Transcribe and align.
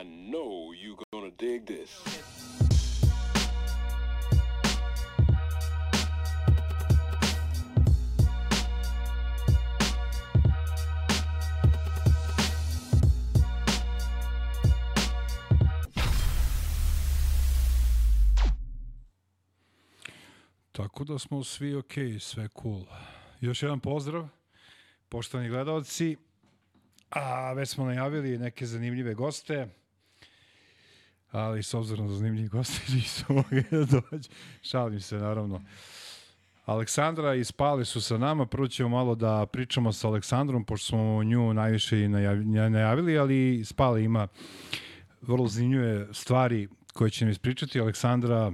I 0.00 0.04
know 0.04 0.70
you 0.72 0.96
gonna 1.12 1.30
dig 1.38 1.66
this. 1.66 1.90
Tako 20.72 21.04
da 21.04 21.18
smo 21.18 21.44
svi 21.44 21.74
ok, 21.74 21.92
sve 22.20 22.48
cool. 22.62 22.84
Još 23.40 23.62
jedan 23.62 23.80
pozdrav, 23.80 24.28
poštovani 25.08 25.48
gledalci. 25.48 26.16
A 27.10 27.52
već 27.52 27.68
smo 27.68 27.84
najavili 27.84 28.38
neke 28.38 28.66
zanimljive 28.66 29.14
goste, 29.14 29.68
ali 31.30 31.62
s 31.62 31.74
obzirom 31.74 32.08
da 32.08 32.14
zanimljivi 32.14 32.48
goste 32.48 32.80
nisu 32.94 33.24
mogli 33.28 33.64
da 33.70 33.84
dođe. 34.10 34.28
Šalim 34.62 35.00
se, 35.00 35.16
naravno. 35.16 35.62
Aleksandra 36.64 37.34
i 37.34 37.44
Spali 37.44 37.84
su 37.84 38.00
sa 38.00 38.18
nama. 38.18 38.46
Prvo 38.46 38.68
ćemo 38.68 38.88
malo 38.88 39.14
da 39.14 39.46
pričamo 39.46 39.92
sa 39.92 40.08
Aleksandrom, 40.08 40.64
pošto 40.64 40.86
smo 40.86 41.24
nju 41.24 41.54
najviše 41.54 42.00
i 42.00 42.08
najavi- 42.08 42.44
najavili, 42.70 43.18
ali 43.18 43.62
Spali 43.64 44.04
ima 44.04 44.28
vrlo 45.22 45.46
zanimljive 45.48 46.14
stvari 46.14 46.68
koje 46.92 47.10
će 47.10 47.24
nam 47.24 47.32
ispričati. 47.32 47.80
Aleksandra, 47.80 48.52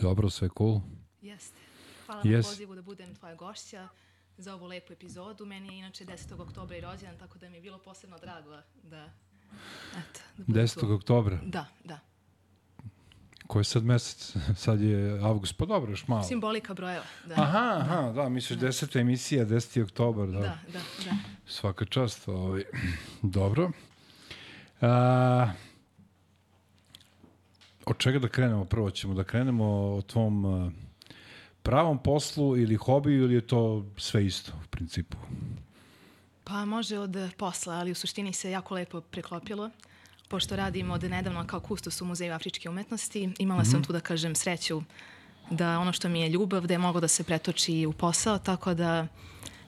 dobro, 0.00 0.30
sve 0.30 0.48
cool. 0.58 0.80
Jeste. 1.22 1.58
Hvala 2.06 2.22
Yes. 2.22 2.36
na 2.36 2.42
pozivu 2.42 2.74
da 2.74 2.82
budem 2.82 3.14
tvoja 3.14 3.34
gošća 3.34 3.88
za 4.36 4.54
ovu 4.54 4.66
lepu 4.66 4.92
epizodu. 4.92 5.46
Meni 5.46 5.68
je 5.68 5.78
inače 5.78 6.04
10. 6.04 6.40
oktobra 6.40 6.76
i 6.76 6.80
rođendan, 6.80 7.18
tako 7.18 7.38
da 7.38 7.48
mi 7.48 7.56
je 7.56 7.60
bilo 7.62 7.78
posebno 7.78 8.18
drago 8.18 8.50
da... 8.82 9.08
Eto, 9.90 10.20
da 10.36 10.44
budem 10.46 10.64
10. 10.64 10.80
tu. 10.80 10.92
oktobra. 10.94 11.38
Da, 11.42 11.66
da. 11.84 11.98
Koji 13.46 13.60
je 13.60 13.64
sad 13.64 13.84
mesec? 13.84 14.36
Sad 14.64 14.80
je 14.80 15.20
avgust, 15.22 15.56
pa 15.56 15.66
dobro, 15.66 15.92
još 15.92 16.08
malo. 16.08 16.22
Simbolika 16.22 16.74
brojeva. 16.74 17.04
Da, 17.26 17.34
Aha, 17.34 17.78
aha, 17.80 18.12
da, 18.14 18.28
misliš 18.28 18.58
10. 18.58 19.00
emisija, 19.00 19.46
10. 19.46 19.82
oktobar, 19.82 20.28
da. 20.28 20.38
da, 20.38 20.58
da. 20.72 20.80
da. 21.04 21.16
Svaka 21.46 21.84
čast, 21.84 22.28
ovaj. 22.28 22.64
Dobro. 23.22 23.70
A, 24.80 25.52
od 27.86 27.98
čega 27.98 28.18
da 28.18 28.28
krenemo? 28.28 28.64
Prvo 28.64 28.90
ćemo 28.90 29.14
da 29.14 29.24
krenemo 29.24 29.64
o 29.64 30.02
tvom 30.02 30.72
pravom 31.62 32.02
poslu 32.02 32.56
ili 32.56 32.76
hobiju 32.76 33.24
ili 33.24 33.34
je 33.34 33.46
to 33.46 33.86
sve 33.96 34.26
isto 34.26 34.52
u 34.64 34.68
principu? 34.70 35.16
Pa 36.50 36.64
može 36.64 36.98
od 36.98 37.16
posla, 37.36 37.74
ali 37.74 37.90
u 37.90 37.94
suštini 37.94 38.32
se 38.32 38.50
jako 38.50 38.74
lepo 38.74 39.00
preklopilo. 39.00 39.70
Pošto 40.28 40.56
radim 40.56 40.90
od 40.90 41.02
nedavno 41.02 41.46
kao 41.46 41.60
kustos 41.60 42.00
u 42.00 42.04
Muzeju 42.04 42.32
afričke 42.32 42.68
umetnosti, 42.68 43.30
imala 43.38 43.64
sam 43.64 43.84
tu 43.84 43.92
da 43.92 44.00
kažem 44.00 44.34
sreću 44.34 44.82
da 45.50 45.78
ono 45.78 45.92
što 45.92 46.08
mi 46.08 46.20
je 46.20 46.28
ljubav, 46.28 46.66
da 46.66 46.74
je 46.74 46.78
moglo 46.78 47.00
da 47.00 47.08
se 47.08 47.24
pretoči 47.24 47.86
u 47.86 47.92
posao, 47.92 48.38
tako 48.38 48.74
da 48.74 49.06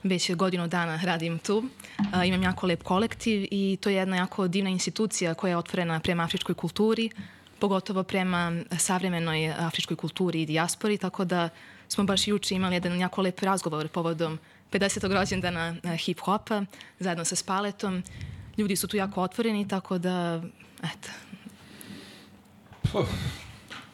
već 0.03 0.35
godinu 0.35 0.69
dana 0.69 1.01
radim 1.05 1.39
tu. 1.39 1.65
A, 2.13 2.25
imam 2.25 2.43
jako 2.43 2.67
lep 2.67 2.83
kolektiv 2.83 3.49
i 3.51 3.79
to 3.81 3.91
je 3.91 3.97
jedna 3.97 4.17
jako 4.17 4.49
divna 4.49 4.71
institucija 4.71 5.35
koja 5.35 5.51
je 5.51 5.57
otvorena 5.57 6.01
prema 6.01 6.23
afričkoj 6.23 6.55
kulturi, 6.55 7.11
pogotovo 7.59 8.03
prema 8.03 8.53
savremenoj 8.79 9.53
afričkoj 9.59 9.97
kulturi 9.97 10.43
i 10.43 10.47
dijaspori, 10.47 10.99
tako 10.99 11.25
da 11.25 11.49
smo 11.89 12.05
baš 12.05 12.29
juče 12.29 12.55
imali 12.55 12.77
jedan 12.77 13.01
jako 13.01 13.23
lep 13.23 13.41
razgovor 13.41 13.89
povodom 13.89 14.39
50. 14.73 15.13
rođendana 15.13 15.77
eh, 15.83 15.89
hip-hopa 15.89 16.65
zajedno 16.99 17.25
sa 17.25 17.37
Spaletom. 17.37 18.03
Ljudi 18.57 18.77
su 18.77 18.89
tu 18.89 18.97
jako 18.97 19.23
otvoreni, 19.23 19.69
tako 19.69 19.99
da, 19.99 20.43
eto, 20.83 21.09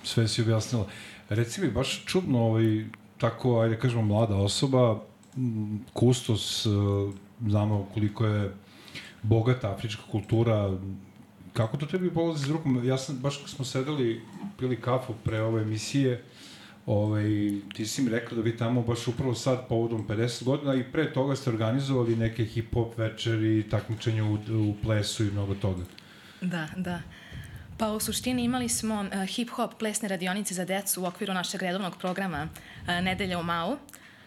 sve 0.04 0.28
si 0.28 0.42
objasnila. 0.42 0.86
Reci 1.28 1.60
mi, 1.60 1.70
baš 1.70 2.04
čudno, 2.06 2.38
ovaj, 2.38 2.84
tako, 3.18 3.60
ajde 3.60 3.78
kažemo, 3.78 4.02
mlada 4.02 4.36
osoba, 4.36 5.00
kustos, 5.92 6.66
e, 6.66 6.70
znamo 7.46 7.88
koliko 7.94 8.26
je 8.26 8.54
bogata 9.22 9.70
afrička 9.70 10.02
kultura, 10.10 10.78
kako 11.52 11.76
to 11.76 11.86
tebi 11.86 12.10
polazi 12.14 12.44
s 12.44 12.48
rukom? 12.48 12.84
Ja 12.84 12.98
sam, 12.98 13.18
baš 13.18 13.44
smo 13.46 13.64
sedeli, 13.64 14.22
pili 14.58 14.80
kafu 14.80 15.14
pre 15.24 15.40
ove 15.42 15.62
emisije, 15.62 16.24
ovaj, 16.88 17.50
ti 17.74 17.86
si 17.86 18.02
mi 18.02 18.10
rekla 18.10 18.36
da 18.36 18.42
vi 18.42 18.56
tamo 18.56 18.82
baš 18.82 19.08
upravo 19.08 19.34
sad 19.34 19.68
povodom 19.68 20.06
50 20.08 20.44
godina 20.44 20.74
i 20.74 20.84
pre 20.92 21.12
toga 21.12 21.36
ste 21.36 21.50
organizovali 21.50 22.16
neke 22.16 22.44
hip-hop 22.44 22.98
večeri, 22.98 23.68
takmičenja 23.70 24.24
u, 24.24 24.34
u 24.34 24.74
plesu 24.82 25.24
i 25.24 25.30
mnogo 25.30 25.54
toga. 25.54 25.82
Da, 26.40 26.68
da. 26.76 27.00
Pa 27.78 27.92
u 27.92 28.00
suštini 28.00 28.44
imali 28.44 28.68
smo 28.68 29.00
uh, 29.00 29.08
hip-hop 29.10 29.70
plesne 29.78 30.08
radionice 30.08 30.54
za 30.54 30.64
decu 30.64 31.02
u 31.02 31.06
okviru 31.06 31.34
našeg 31.34 31.62
redovnog 31.62 31.98
programa 31.98 32.48
uh, 32.48 32.88
Nedelja 32.88 33.38
u 33.38 33.42
Mau. 33.42 33.76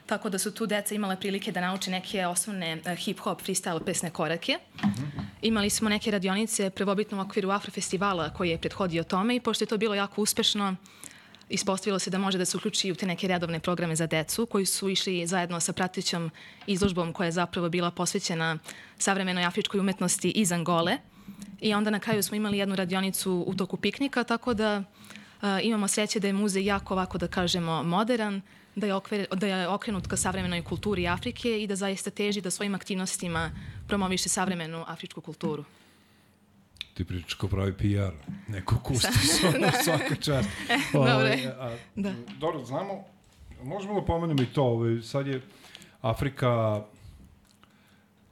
Tako 0.05 0.29
da 0.29 0.37
su 0.37 0.51
tu 0.51 0.65
deca 0.65 0.95
imala 0.95 1.15
prilike 1.15 1.51
da 1.51 1.61
nauče 1.61 1.91
neke 1.91 2.25
osnovne 2.25 2.75
uh, 2.75 2.85
hip-hop 2.85 3.41
freestyle 3.45 3.83
plesne 3.83 4.09
korake. 4.09 4.57
Imali 5.41 5.69
smo 5.69 5.89
neke 5.89 6.11
radionice 6.11 6.69
prvobitno 6.69 7.17
u 7.17 7.21
okviru 7.21 7.49
Afrofestivala 7.49 8.29
koji 8.29 8.49
je 8.49 8.57
prethodio 8.57 9.03
tome 9.03 9.35
i 9.35 9.39
pošto 9.39 9.63
je 9.63 9.67
to 9.67 9.77
bilo 9.77 9.95
jako 9.95 10.21
uspešno, 10.21 10.75
ispostavilo 11.51 11.99
se 11.99 12.09
da 12.09 12.17
može 12.17 12.37
da 12.37 12.45
se 12.45 12.57
uključi 12.57 12.91
u 12.91 12.95
te 12.95 13.05
neke 13.05 13.27
redovne 13.27 13.59
programe 13.59 13.95
za 13.95 14.07
decu 14.07 14.45
koji 14.45 14.65
su 14.65 14.89
išli 14.89 15.27
zajedno 15.27 15.59
sa 15.59 15.73
pratećom 15.73 16.31
izložbom 16.67 17.13
koja 17.13 17.25
je 17.25 17.31
zapravo 17.31 17.69
bila 17.69 17.91
posvećena 17.91 18.57
savremenoj 18.97 19.45
afričkoj 19.45 19.79
umetnosti 19.79 20.29
iz 20.29 20.51
Angole. 20.51 20.97
I 21.61 21.73
onda 21.73 21.89
na 21.89 21.99
kraju 21.99 22.23
smo 22.23 22.37
imali 22.37 22.57
jednu 22.57 22.75
radionicu 22.75 23.43
u 23.47 23.53
toku 23.53 23.77
piknika, 23.77 24.23
tako 24.23 24.53
da 24.53 24.83
a, 25.41 25.59
imamo 25.61 25.87
sreće 25.87 26.19
da 26.19 26.27
je 26.27 26.33
muzej 26.33 26.65
jako 26.65 26.93
ovako 26.93 27.17
da 27.17 27.27
kažemo 27.27 27.83
modern, 27.83 28.41
da 28.75 28.87
je, 28.87 28.93
okver, 28.93 29.25
da 29.35 29.47
je 29.47 29.67
okrenut 29.67 30.07
ka 30.07 30.17
savremenoj 30.17 30.63
kulturi 30.63 31.07
Afrike 31.07 31.63
i 31.63 31.67
da 31.67 31.75
zaista 31.75 32.09
teži 32.09 32.41
da 32.41 32.51
svojim 32.51 32.75
aktivnostima 32.75 33.51
promoviše 33.87 34.29
savremenu 34.29 34.85
afričku 34.87 35.21
kulturu. 35.21 35.65
Ti 37.01 37.05
pričaš 37.05 37.33
kao 37.33 37.49
pravi 37.49 37.73
PR, 37.73 38.13
neko 38.47 38.75
kustos, 38.83 39.43
ono 39.55 39.67
svaka 39.83 40.15
čast. 40.15 40.49
dobro 40.93 41.11
Ovaj, 41.11 41.31
je. 41.31 41.55
Da. 41.95 42.13
Dobro, 42.39 42.65
znamo, 42.65 43.03
možemo 43.63 43.99
da 43.99 44.05
pomenemo 44.05 44.41
i 44.41 44.45
to, 44.45 44.63
ovaj, 44.63 45.01
sad 45.01 45.27
je 45.27 45.41
Afrika 46.01 46.81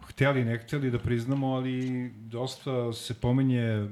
hteli, 0.08 0.46
ne 0.46 0.58
hteli 0.58 0.92
da 0.92 1.00
priznamo, 1.00 1.48
ali 1.48 2.10
dosta 2.10 2.94
se 2.94 3.14
pominje 3.14 3.88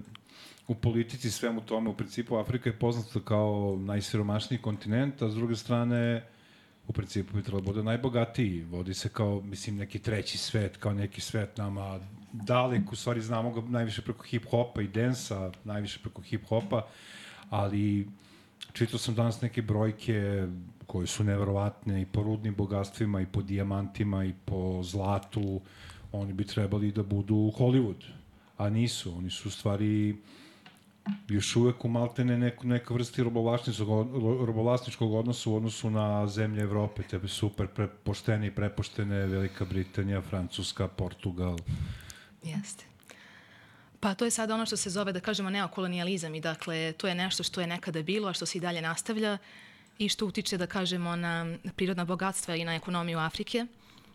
u 0.68 0.76
politici 0.76 1.32
svemu 1.32 1.62
tome. 1.62 1.90
U 1.90 1.98
principu 1.98 2.38
Afrika 2.38 2.70
je 2.70 2.80
poznata 2.80 3.20
kao 3.26 3.78
najsiromašniji 3.80 4.62
kontinent, 4.62 5.22
a 5.22 5.30
s 5.30 5.36
druge 5.36 5.56
strane 5.56 6.24
u 6.88 6.94
principu 6.94 7.36
bi 7.36 7.44
trebalo 7.44 7.62
da 7.62 7.66
bude 7.66 7.84
najbogatiji. 7.84 8.64
Vodi 8.64 8.94
se 8.94 9.10
kao, 9.10 9.42
mislim, 9.42 9.76
neki 9.76 10.00
treći 10.00 10.38
svet, 10.38 10.78
kao 10.78 10.94
neki 10.94 11.22
svet 11.22 11.58
nama 11.58 12.00
dalek, 12.32 12.92
u 12.92 12.96
stvari 12.96 13.22
znamo 13.22 13.52
ga 13.52 13.62
najviše 13.62 14.02
preko 14.02 14.24
hip-hopa 14.24 14.82
i 14.82 14.88
densa, 14.88 15.52
najviše 15.64 16.00
preko 16.00 16.22
hip-hopa, 16.22 16.82
ali 17.50 18.08
čitao 18.74 19.00
sam 19.00 19.16
danas 19.16 19.42
neke 19.42 19.62
brojke 19.62 20.48
koje 20.88 21.08
su 21.08 21.24
neverovatne 21.24 22.02
i 22.02 22.06
po 22.06 22.24
rudnim 22.24 22.56
bogatstvima 22.56 23.22
i 23.22 23.26
po 23.26 23.42
dijamantima 23.42 24.26
i 24.26 24.34
po 24.46 24.84
zlatu, 24.84 25.62
oni 26.12 26.34
bi 26.34 26.46
trebali 26.46 26.92
da 26.92 27.04
budu 27.04 27.36
Hollywood, 27.36 28.04
a 28.58 28.70
nisu, 28.70 29.18
oni 29.18 29.30
su 29.30 29.48
u 29.48 29.52
stvari 29.52 30.18
još 31.30 31.56
uvek 31.56 31.86
u 31.86 31.88
maltene 31.88 32.38
neku, 32.38 32.68
neka 32.68 32.94
vrsti 32.94 33.24
robovlasničkog, 33.24 34.16
robovlasničkog 34.46 35.14
odnosa 35.14 35.50
u 35.50 35.56
odnosu 35.56 35.90
na 35.90 36.28
zemlje 36.28 36.62
Evrope, 36.62 37.04
tebe 37.04 37.28
super 37.28 37.68
pre, 37.68 37.88
poštene 37.88 38.48
i 38.48 38.52
prepoštene 38.52 39.26
Velika 39.26 39.66
Britanija, 39.66 40.22
Francuska, 40.22 40.88
Portugal. 40.88 41.58
Jeste. 42.44 42.86
Pa 44.00 44.13
to 44.13 44.25
je 44.25 44.31
sada 44.31 44.54
ono 44.54 44.66
što 44.66 44.78
se 44.78 44.89
zove, 44.89 45.13
da 45.13 45.19
kažemo, 45.19 45.50
neokolonijalizam 45.50 46.36
i 46.36 46.42
dakle, 46.42 46.94
to 46.98 47.07
je 47.07 47.16
nešto 47.16 47.44
što 47.44 47.62
je 47.62 47.68
nekada 47.68 48.01
bilo, 48.01 48.30
a 48.30 48.34
što 48.34 48.45
se 48.45 48.57
i 48.57 48.62
dalje 48.62 48.81
nastavlja 48.81 49.38
i 49.98 50.10
što 50.10 50.25
utiče, 50.25 50.57
da 50.57 50.68
kažemo, 50.68 51.16
na 51.16 51.57
prirodna 51.75 52.06
bogatstva 52.06 52.56
i 52.56 52.66
na 52.66 52.75
ekonomiju 52.75 53.19
Afrike. 53.19 53.66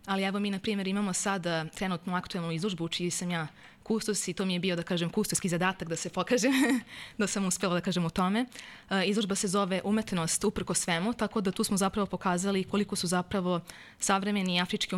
Ali 0.06 0.22
evo 0.22 0.38
mi, 0.38 0.50
na 0.50 0.58
primjer, 0.58 0.88
imamo 0.88 1.12
sada 1.12 1.64
trenutnu 1.64 2.14
aktuelnu 2.14 2.52
izložbu, 2.52 2.88
čiji 2.88 3.10
sam 3.10 3.30
ja 3.30 3.46
kustos 3.82 4.28
i 4.28 4.32
to 4.32 4.44
mi 4.44 4.52
je 4.52 4.60
bio, 4.60 4.76
da 4.76 4.82
kažem, 4.82 5.10
kustoski 5.10 5.48
zadatak 5.48 5.88
da 5.88 5.96
se 5.96 6.10
pokažem, 6.10 6.52
da 7.18 7.26
sam 7.26 7.46
uspela 7.46 7.74
da 7.74 7.80
kažem 7.80 8.04
u 8.04 8.10
tome. 8.10 8.46
E, 8.90 9.04
Izložba 9.06 9.34
se 9.34 9.48
zove 9.48 9.80
Umetnost 9.84 10.44
uprko 10.44 10.74
svemu, 10.74 11.14
tako 11.14 11.40
da 11.40 11.52
tu 11.52 11.64
smo 11.64 11.76
zapravo 11.76 12.06
pokazali 12.06 12.64
koliko 12.64 12.96
su 12.96 13.06
zapravo 13.06 13.60
savremeni 13.98 14.60
afrički 14.60 14.94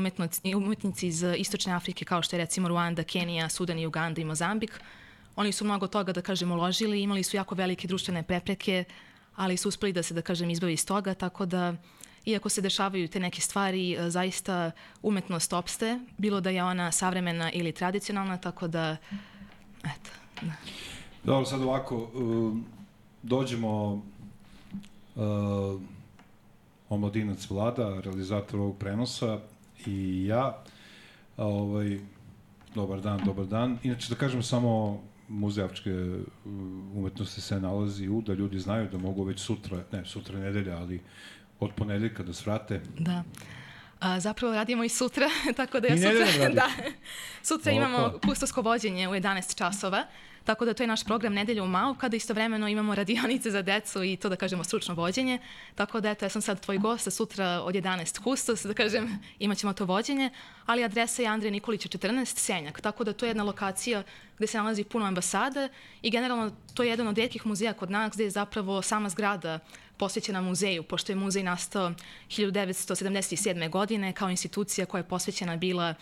umetnici 0.57 1.07
iz 1.07 1.25
Istočne 1.37 1.73
Afrike, 1.73 2.05
kao 2.05 2.23
što 2.23 2.37
je 2.37 2.41
recimo 2.41 2.69
Ruanda, 2.69 3.03
Kenija, 3.03 3.49
Sudan 3.49 3.79
i 3.79 3.87
Uganda 3.87 4.21
i 4.21 4.25
Mozambik. 4.25 4.81
Oni 5.37 5.53
su 5.53 5.65
mnogo 5.65 5.87
toga, 5.87 6.13
da 6.13 6.23
kažem, 6.23 6.53
uložili, 6.53 7.03
imali 7.03 7.23
su 7.23 7.37
jako 7.37 7.55
velike 7.55 7.89
društvene 7.89 8.23
prepreke, 8.23 8.85
ali 9.37 9.57
su 9.57 9.69
uspeli 9.69 9.93
da 9.93 10.03
se, 10.03 10.15
da 10.15 10.23
kažem, 10.23 10.51
izbavi 10.51 10.73
iz 10.73 10.87
toga, 10.87 11.15
tako 11.15 11.47
da 11.47 11.75
iako 12.25 12.49
se 12.49 12.61
dešavaju 12.61 13.09
te 13.09 13.21
neke 13.21 13.41
stvari, 13.41 13.93
e, 13.95 14.11
zaista 14.11 14.71
umetnost 15.03 15.53
opste, 15.53 15.99
bilo 16.19 16.41
da 16.41 16.51
je 16.51 16.65
ona 16.65 16.93
savremena 16.93 17.53
ili 17.53 17.73
tradicionalna, 17.73 18.37
tako 18.37 18.69
da, 18.69 18.97
eto, 19.85 20.11
da. 20.43 20.53
Dobro, 21.25 21.45
sad 21.45 21.63
ovako, 21.63 22.11
um, 22.15 22.65
dođemo 23.23 24.03
uh, 25.15 25.81
omladinac 26.89 27.51
Vlada, 27.51 28.01
realizator 28.01 28.61
ovog 28.61 28.79
prenosa 28.79 29.39
i 29.87 30.27
ja. 30.27 30.63
Ovaj, 31.37 31.99
dobar 32.75 33.01
dan, 33.01 33.21
dobar 33.25 33.47
dan. 33.47 33.79
Inače, 33.83 34.09
da 34.09 34.15
kažem 34.15 34.43
samo 34.43 35.01
Muzej 35.29 35.65
afričke 35.65 35.91
uh, 35.91 36.25
umetnosti 36.95 37.41
se 37.41 37.61
nalazi 37.61 38.09
u, 38.09 38.23
da 38.23 38.35
ljudi 38.35 38.59
znaju 38.59 38.89
da 38.93 38.99
mogu 38.99 39.25
već 39.25 39.41
sutra, 39.41 39.85
ne, 39.93 40.05
sutra 40.05 40.39
nedelja, 40.39 40.77
ali 40.77 41.01
od 41.61 41.71
ponedeljka 41.77 42.23
da 42.23 42.33
svrate. 42.33 42.81
Da. 42.99 43.23
A, 44.01 44.21
zapravo 44.21 44.55
radimo 44.55 44.85
i 44.85 44.89
sutra, 44.89 45.27
tako 45.57 45.81
da 45.81 45.89
ja 45.89 45.95
I 45.95 45.99
sutra... 45.99 46.49
da. 46.61 46.69
Sutra 47.43 47.73
imamo 47.73 48.19
kustosko 48.27 48.63
vođenje 48.63 49.09
u 49.09 49.13
11 49.13 49.59
časova, 49.59 50.07
tako 50.45 50.65
da 50.65 50.75
to 50.75 50.83
je 50.83 50.87
naš 50.87 51.05
program 51.05 51.35
Nedelja 51.35 51.63
u 51.63 51.67
Mau, 51.67 51.95
kada 51.95 52.17
istovremeno 52.17 52.69
imamo 52.69 52.95
radionice 52.95 53.51
za 53.51 53.63
decu 53.63 54.05
i 54.05 54.17
to 54.17 54.29
da 54.29 54.37
kažemo 54.37 54.65
stručno 54.65 54.95
vođenje. 54.95 55.39
Tako 55.75 56.01
da 56.01 56.11
eto, 56.11 56.25
ja 56.25 56.29
sam 56.29 56.43
sad 56.43 56.61
tvoj 56.61 56.79
gost, 56.79 57.13
sutra 57.13 57.63
od 57.65 57.75
11 57.75 58.23
kustos, 58.23 58.63
da 58.63 58.75
kažem, 58.75 59.19
imat 59.39 59.59
ćemo 59.59 59.73
to 59.73 59.85
vođenje, 59.85 60.31
ali 60.67 60.85
adresa 60.85 61.23
je 61.23 61.29
Andreja 61.29 61.53
Nikolića 61.53 61.89
14, 61.89 62.39
Senjak, 62.39 62.81
tako 62.81 63.05
da 63.05 63.13
to 63.13 63.27
je 63.27 63.31
jedna 63.31 63.43
lokacija 63.45 64.03
gde 64.37 64.47
se 64.47 64.59
nalazi 64.59 64.85
puno 64.85 65.07
ambasada 65.07 65.69
i 66.03 66.11
generalno 66.11 66.51
to 66.75 66.83
je 66.83 66.91
jedan 66.91 67.09
od 67.09 67.19
redkih 67.19 67.47
muzeja 67.47 67.73
kod 67.73 67.91
nas 67.91 68.13
gde 68.15 68.25
je 68.25 68.31
zapravo 68.31 68.83
sama 68.83 69.09
zgrada 69.09 69.59
posvećena 69.97 70.41
muzeju, 70.41 70.83
pošto 70.83 71.13
je 71.13 71.17
muzej 71.17 71.43
nastao 71.43 71.93
1977. 72.29 73.71
godine 73.71 74.13
kao 74.13 74.31
institucija 74.31 74.87
koja 74.87 74.99
je 74.99 75.09
posvećena 75.09 75.57
bila 75.57 75.95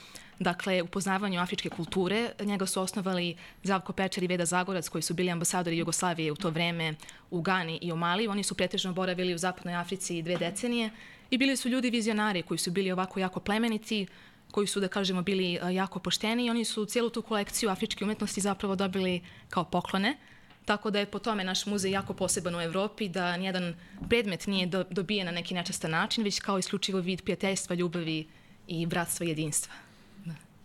dakle, 0.42 0.82
upoznavanju 0.82 1.40
afričke 1.40 1.68
kulture. 1.68 2.30
Njega 2.40 2.66
su 2.66 2.80
osnovali 2.80 3.36
Zavko 3.62 3.92
Pečar 3.92 4.24
i 4.24 4.26
Veda 4.26 4.44
Zagorac, 4.44 4.88
koji 4.88 5.02
su 5.02 5.14
bili 5.14 5.30
ambasadori 5.30 5.78
Jugoslavije 5.78 6.32
u 6.32 6.36
to 6.36 6.50
vreme 6.50 6.94
u 7.30 7.40
Gani 7.40 7.78
i 7.82 7.92
u 7.92 7.96
Mali. 7.96 8.28
Oni 8.28 8.42
su 8.42 8.54
pretežno 8.54 8.92
boravili 8.92 9.34
u 9.34 9.38
zapadnoj 9.38 9.74
Africi 9.74 10.22
dve 10.22 10.36
decenije 10.36 10.90
i 11.30 11.38
bili 11.38 11.56
su 11.56 11.68
ljudi 11.68 11.90
vizionari 11.90 12.42
koji 12.42 12.58
su 12.58 12.70
bili 12.70 12.92
ovako 12.92 13.20
jako 13.20 13.40
plemeniti, 13.40 14.06
koji 14.50 14.66
su, 14.66 14.80
da 14.80 14.88
kažemo, 14.88 15.22
bili 15.22 15.58
a, 15.62 15.70
jako 15.70 15.98
pošteni 15.98 16.46
i 16.46 16.50
oni 16.50 16.64
su 16.64 16.84
cijelu 16.84 17.10
tu 17.10 17.22
kolekciju 17.22 17.70
afričke 17.70 18.04
umetnosti 18.04 18.40
zapravo 18.40 18.76
dobili 18.76 19.22
kao 19.48 19.64
poklone. 19.64 20.16
Tako 20.64 20.90
da 20.90 20.98
je 20.98 21.06
po 21.06 21.18
tome 21.18 21.44
naš 21.44 21.66
muzej 21.66 21.90
jako 21.90 22.14
poseban 22.14 22.54
u 22.54 22.60
Evropi, 22.60 23.08
da 23.08 23.36
nijedan 23.36 23.74
predmet 24.08 24.46
nije 24.46 24.66
do, 24.66 24.84
dobijen 24.90 25.26
na 25.26 25.32
neki 25.32 25.54
nečastan 25.54 25.90
način, 25.90 26.24
već 26.24 26.40
kao 26.40 26.58
isključivo 26.58 27.00
vid 27.00 27.22
prijateljstva, 27.22 27.76
ljubavi 27.76 28.26
i 28.68 28.86
bratstva 28.86 29.26
i 29.26 29.28
jedinstva. 29.28 29.74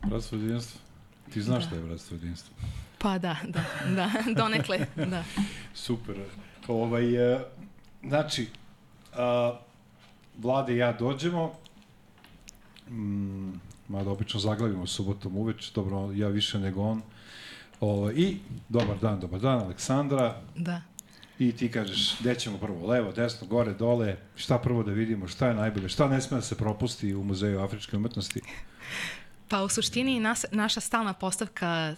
Bratstvo 0.06 0.38
jedinstvo. 0.38 0.82
Ti 1.34 1.42
znaš 1.42 1.64
da. 1.64 1.68
šta 1.68 1.76
je 1.76 1.82
bratstvo 1.82 2.16
jedinstvo. 2.16 2.56
Pa 2.98 3.18
da, 3.18 3.36
da, 3.48 3.64
da, 3.96 4.12
donekle, 4.42 4.88
da. 4.96 5.24
Super. 5.74 6.16
Ovaj, 6.68 7.34
e, 7.34 7.40
znači, 8.04 8.48
a, 9.14 9.60
Vlade 10.38 10.74
i 10.74 10.78
ja 10.78 10.94
dođemo, 10.94 11.54
mm, 12.90 13.52
mada 13.88 14.10
obično 14.10 14.40
zaglavimo 14.40 14.88
subotom 14.88 15.38
uveč, 15.38 15.72
dobro, 15.74 16.12
ja 16.14 16.28
više 16.28 16.60
nego 16.60 16.82
on. 16.82 17.02
Ovaj, 17.80 18.14
I, 18.14 18.38
dobar 18.70 18.98
dan, 19.02 19.20
dobar 19.20 19.40
dan, 19.40 19.60
Aleksandra. 19.60 20.42
Da. 20.56 20.82
I 21.40 21.52
ti 21.52 21.72
kažeš, 21.72 22.20
gde 22.20 22.36
ćemo 22.36 22.58
prvo, 22.58 22.88
levo, 22.88 23.12
desno, 23.12 23.48
gore, 23.48 23.74
dole, 23.74 24.18
šta 24.36 24.58
prvo 24.58 24.84
da 24.84 24.92
vidimo, 24.92 25.28
šta 25.28 25.48
je 25.48 25.56
najbolje, 25.56 25.90
šta 25.90 26.08
ne 26.08 26.22
sme 26.22 26.38
da 26.38 26.42
se 26.42 26.58
propusti 26.58 27.16
u 27.16 27.24
Muzeju 27.24 27.60
afričke 27.60 27.98
umetnosti. 27.98 28.42
Pa 29.48 29.64
u 29.64 29.70
suštini 29.70 30.20
nas, 30.20 30.46
naša 30.52 30.80
stalna 30.80 31.14
postavka 31.14 31.96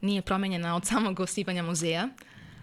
nije 0.00 0.22
promenjena 0.22 0.76
od 0.76 0.86
samog 0.86 1.20
osnivanja 1.20 1.62
muzeja. 1.62 2.08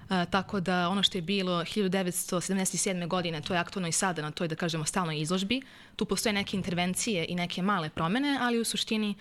A, 0.09 0.25
tako 0.25 0.59
da 0.59 0.89
ono 0.89 1.03
što 1.03 1.17
je 1.17 1.21
bilo 1.21 1.63
1977. 1.63 3.07
godine, 3.07 3.41
to 3.41 3.53
je 3.53 3.59
aktualno 3.59 3.87
i 3.87 3.91
sada 3.91 4.21
na 4.21 4.31
toj, 4.31 4.47
da 4.47 4.55
kažemo, 4.55 4.85
stalnoj 4.85 5.19
izložbi. 5.21 5.61
Tu 5.95 6.05
postoje 6.05 6.33
neke 6.33 6.57
intervencije 6.57 7.25
i 7.29 7.35
neke 7.35 7.61
male 7.61 7.89
promene, 7.89 8.37
ali 8.41 8.59
u 8.59 8.65
suštini 8.65 9.15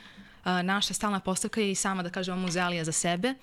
a, 0.45 0.63
naša 0.63 0.95
stalna 0.95 1.21
postavka 1.21 1.61
je 1.61 1.71
i 1.71 1.75
sama, 1.75 2.03
da 2.03 2.11
kažemo, 2.11 2.37
muzealija 2.37 2.85
za 2.85 2.93
sebe. 2.93 3.35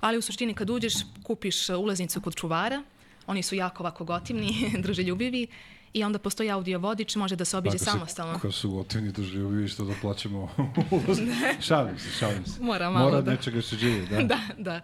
Ali 0.00 0.18
u 0.18 0.22
suštini 0.22 0.54
kad 0.54 0.70
uđeš, 0.70 0.94
kupiš 1.22 1.68
ulaznicu 1.68 2.20
kod 2.20 2.34
čuvara, 2.34 2.82
oni 3.26 3.42
su 3.42 3.54
jako 3.54 3.82
ovako 3.82 4.04
gotivni, 4.04 4.70
druželjubivi, 4.82 5.46
i 5.92 6.04
onda 6.04 6.18
postoji 6.18 6.50
audio 6.50 6.78
vodič, 6.78 7.16
može 7.16 7.36
da 7.36 7.44
se 7.44 7.56
obiđe 7.56 7.78
samostalno. 7.78 8.32
Kako 8.34 8.52
su 8.52 8.70
gotivni 8.70 9.12
doživljivi 9.12 9.68
što 9.68 9.84
da 9.84 9.94
plaćamo 10.02 10.48
ulaz. 10.90 11.18
šalim 11.68 11.98
se, 11.98 12.10
šalim 12.18 12.44
se. 12.46 12.62
Mora 12.62 12.90
malo 12.90 13.04
Mora 13.10 13.20
da- 13.20 13.30
nečega 13.30 13.62
se 13.62 13.76
živi, 13.76 14.06
da. 14.06 14.22
da, 14.34 14.38
da. 14.58 14.80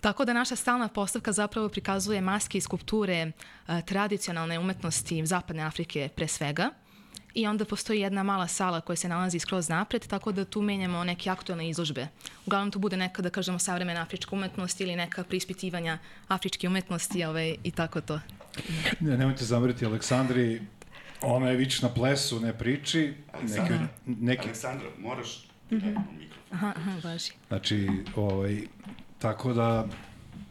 Tako 0.00 0.24
da 0.24 0.32
naša 0.32 0.56
stalna 0.56 0.88
postavka 0.88 1.32
zapravo 1.32 1.68
prikazuje 1.68 2.20
maske 2.20 2.58
i 2.58 2.60
skulpture 2.60 3.32
a, 3.66 3.80
tradicionalne 3.80 4.58
umetnosti 4.58 5.26
Zapadne 5.26 5.62
Afrike 5.62 6.08
pre 6.16 6.28
svega. 6.28 6.70
I 7.34 7.46
onda 7.46 7.64
postoji 7.64 8.00
jedna 8.00 8.22
mala 8.22 8.46
sala 8.48 8.80
koja 8.80 8.96
se 8.96 9.08
nalazi 9.08 9.38
skroz 9.38 9.68
napred, 9.68 10.06
tako 10.06 10.32
da 10.32 10.44
tu 10.44 10.62
menjamo 10.62 11.04
neke 11.04 11.30
aktualne 11.30 11.68
izložbe. 11.68 12.08
Uglavnom 12.46 12.70
tu 12.70 12.78
bude 12.78 12.96
neka, 12.96 13.22
da 13.22 13.30
kažemo, 13.30 13.58
savremena 13.58 14.02
afrička 14.02 14.36
umetnost 14.36 14.80
ili 14.80 14.96
neka 14.96 15.24
prispitivanja 15.24 15.98
afričke 16.28 16.68
umetnosti 16.68 17.24
ovaj, 17.24 17.56
i 17.64 17.70
tako 17.70 18.00
to. 18.00 18.20
Ne, 19.00 19.16
nemojte 19.18 19.44
zameriti 19.44 19.86
Aleksandri, 19.86 20.60
ona 21.22 21.48
je 21.48 21.56
vič 21.56 21.82
na 21.82 21.88
plesu, 21.88 22.40
ne 22.40 22.58
priči. 22.58 23.14
Neki, 23.42 23.74
neki, 24.06 24.42
Aleksandra, 24.42 24.88
moraš 24.98 25.46
direktno 25.70 26.04
mikrofon. 26.18 26.44
Aha, 26.50 26.72
aha, 26.76 26.92
važi. 27.02 27.32
znači, 27.48 27.88
ovaj, 28.16 28.60
tako 29.18 29.52
da, 29.52 29.86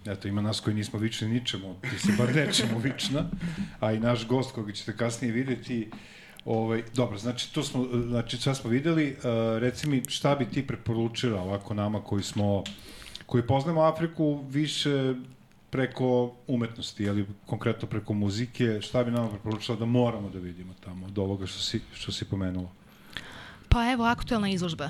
eto, 0.06 0.28
ima 0.28 0.42
nas 0.42 0.60
koji 0.60 0.76
nismo 0.76 1.00
vični 1.00 1.28
ničemu, 1.28 1.76
ti 1.82 2.00
si 2.00 2.12
bar 2.18 2.36
nečemu 2.36 2.80
vična, 2.80 3.30
a 3.80 3.94
i 3.94 4.00
naš 4.00 4.28
gost 4.28 4.52
koga 4.52 4.72
ćete 4.72 4.98
kasnije 4.98 5.34
videti, 5.34 5.90
Ovaj, 6.46 6.84
dobro, 6.96 7.18
znači, 7.18 7.54
to 7.54 7.64
smo, 7.64 7.88
znači, 8.08 8.38
sve 8.38 8.56
smo 8.56 8.70
videli. 8.70 9.16
Uh, 9.18 9.60
reci 9.60 9.90
mi, 9.90 10.04
šta 10.08 10.36
bi 10.36 10.46
ti 10.46 10.68
preporučila 10.68 11.42
ovako 11.42 11.74
nama 11.74 12.02
koji 12.02 12.24
smo, 12.24 12.64
koji 13.26 13.48
poznamo 13.48 13.82
Afriku 13.82 14.46
više 14.50 15.14
preko 15.74 16.36
umetnosti, 16.48 17.10
ali 17.10 17.26
konkretno 17.46 17.88
preko 17.88 18.14
muzike, 18.14 18.82
šta 18.82 19.04
bi 19.04 19.12
nama 19.12 19.30
preporučila 19.30 19.78
da 19.78 19.86
moramo 19.86 20.30
da 20.30 20.40
vidimo 20.40 20.74
tamo 20.84 21.06
od 21.06 21.18
ovoga 21.18 21.48
što 21.48 21.60
si, 21.60 21.82
što 21.94 22.12
si 22.12 22.26
pomenula? 22.26 22.70
Pa 23.70 23.92
evo, 23.92 24.06
aktuelna 24.06 24.50
izložba. 24.50 24.90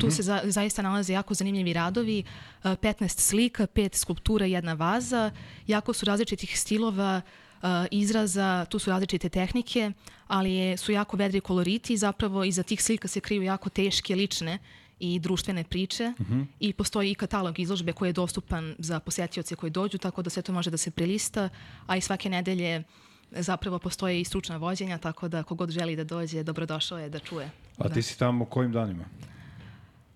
Tu 0.00 0.10
se 0.10 0.22
za, 0.22 0.40
zaista 0.44 0.82
nalaze 0.82 1.12
jako 1.12 1.34
zanimljivi 1.34 1.72
radovi, 1.72 2.18
e, 2.18 2.24
15 2.68 3.20
slika, 3.20 3.66
5 3.66 3.96
skulptura, 3.96 4.46
jedna 4.46 4.72
vaza, 4.72 5.30
jako 5.66 5.92
su 5.92 6.06
različitih 6.06 6.60
stilova, 6.60 7.20
e, 7.20 7.66
izraza, 7.90 8.64
tu 8.64 8.78
su 8.78 8.90
različite 8.90 9.28
tehnike, 9.28 9.92
ali 10.26 10.54
je, 10.54 10.76
su 10.76 10.92
jako 10.92 11.16
vedri 11.16 11.40
koloriti 11.40 11.92
i 11.92 11.96
zapravo 11.96 12.44
iza 12.44 12.62
tih 12.62 12.82
slika 12.82 13.08
se 13.08 13.20
kriju 13.20 13.42
jako 13.42 13.70
teške, 13.70 14.16
lične 14.16 14.58
i 14.98 15.18
društvene 15.18 15.64
priče 15.64 16.12
i 16.60 16.72
postoji 16.72 17.10
i 17.10 17.14
katalog 17.14 17.58
izložbe 17.58 17.92
koji 17.92 18.08
je 18.08 18.12
dostupan 18.12 18.74
za 18.78 19.00
posetioce 19.00 19.56
koji 19.56 19.70
dođu, 19.70 19.98
tako 19.98 20.22
da 20.22 20.30
sve 20.30 20.42
to 20.42 20.52
može 20.52 20.70
da 20.70 20.76
se 20.76 20.90
prelista, 20.90 21.48
a 21.86 21.96
i 21.96 22.00
svake 22.00 22.30
nedelje 22.30 22.82
zapravo 23.30 23.78
postoje 23.78 24.20
i 24.20 24.24
stručna 24.24 24.56
vođenja, 24.56 24.98
tako 24.98 25.28
da 25.28 25.42
kogod 25.42 25.70
želi 25.70 25.96
da 25.96 26.04
dođe, 26.04 26.42
dobrodošao 26.42 26.98
je 26.98 27.08
da 27.08 27.18
čuje. 27.18 27.50
A 27.78 27.88
ti 27.88 28.02
si 28.02 28.18
tamo 28.18 28.44
kojim 28.44 28.72
danima? 28.72 29.04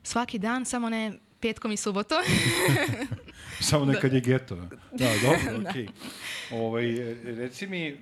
Svaki 0.02 0.38
dan, 0.38 0.64
samo 0.64 0.88
ne 0.88 1.12
petkom 1.40 1.72
i 1.72 1.76
subotom. 1.76 2.18
Samo 3.60 3.84
nekad 3.84 4.12
je 4.12 4.20
geto. 4.20 4.56
Da, 4.98 5.12
dobro, 5.22 5.70
okej. 5.70 5.88
Ovaj, 6.52 6.84
reci 7.24 7.66
mi, 7.66 7.88
e, 7.88 7.94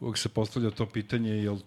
uvek 0.00 0.18
se 0.18 0.28
postavlja 0.28 0.70
to 0.70 0.86
pitanje, 0.86 1.30
jel 1.30 1.58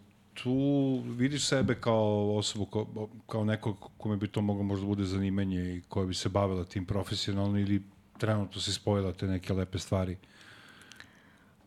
tu 0.44 1.01
vidiš 1.06 1.48
sebe 1.48 1.75
kao 1.75 2.36
osobu, 2.36 2.65
kao, 2.65 3.10
kao 3.27 3.46
neko 3.46 3.74
kome 3.98 4.18
bi 4.18 4.27
to 4.27 4.42
moglo 4.42 4.63
možda 4.63 4.86
bude 4.86 5.04
zanimanje 5.04 5.75
i 5.75 5.82
koja 5.89 6.06
bi 6.06 6.13
se 6.13 6.30
bavila 6.30 6.65
tim 6.65 6.86
profesionalno 6.86 7.60
ili 7.60 7.84
trenutno 8.18 8.62
si 8.62 8.74
spojila 8.74 9.13
te 9.13 9.27
neke 9.27 9.54
lepe 9.54 9.80
stvari? 9.80 10.18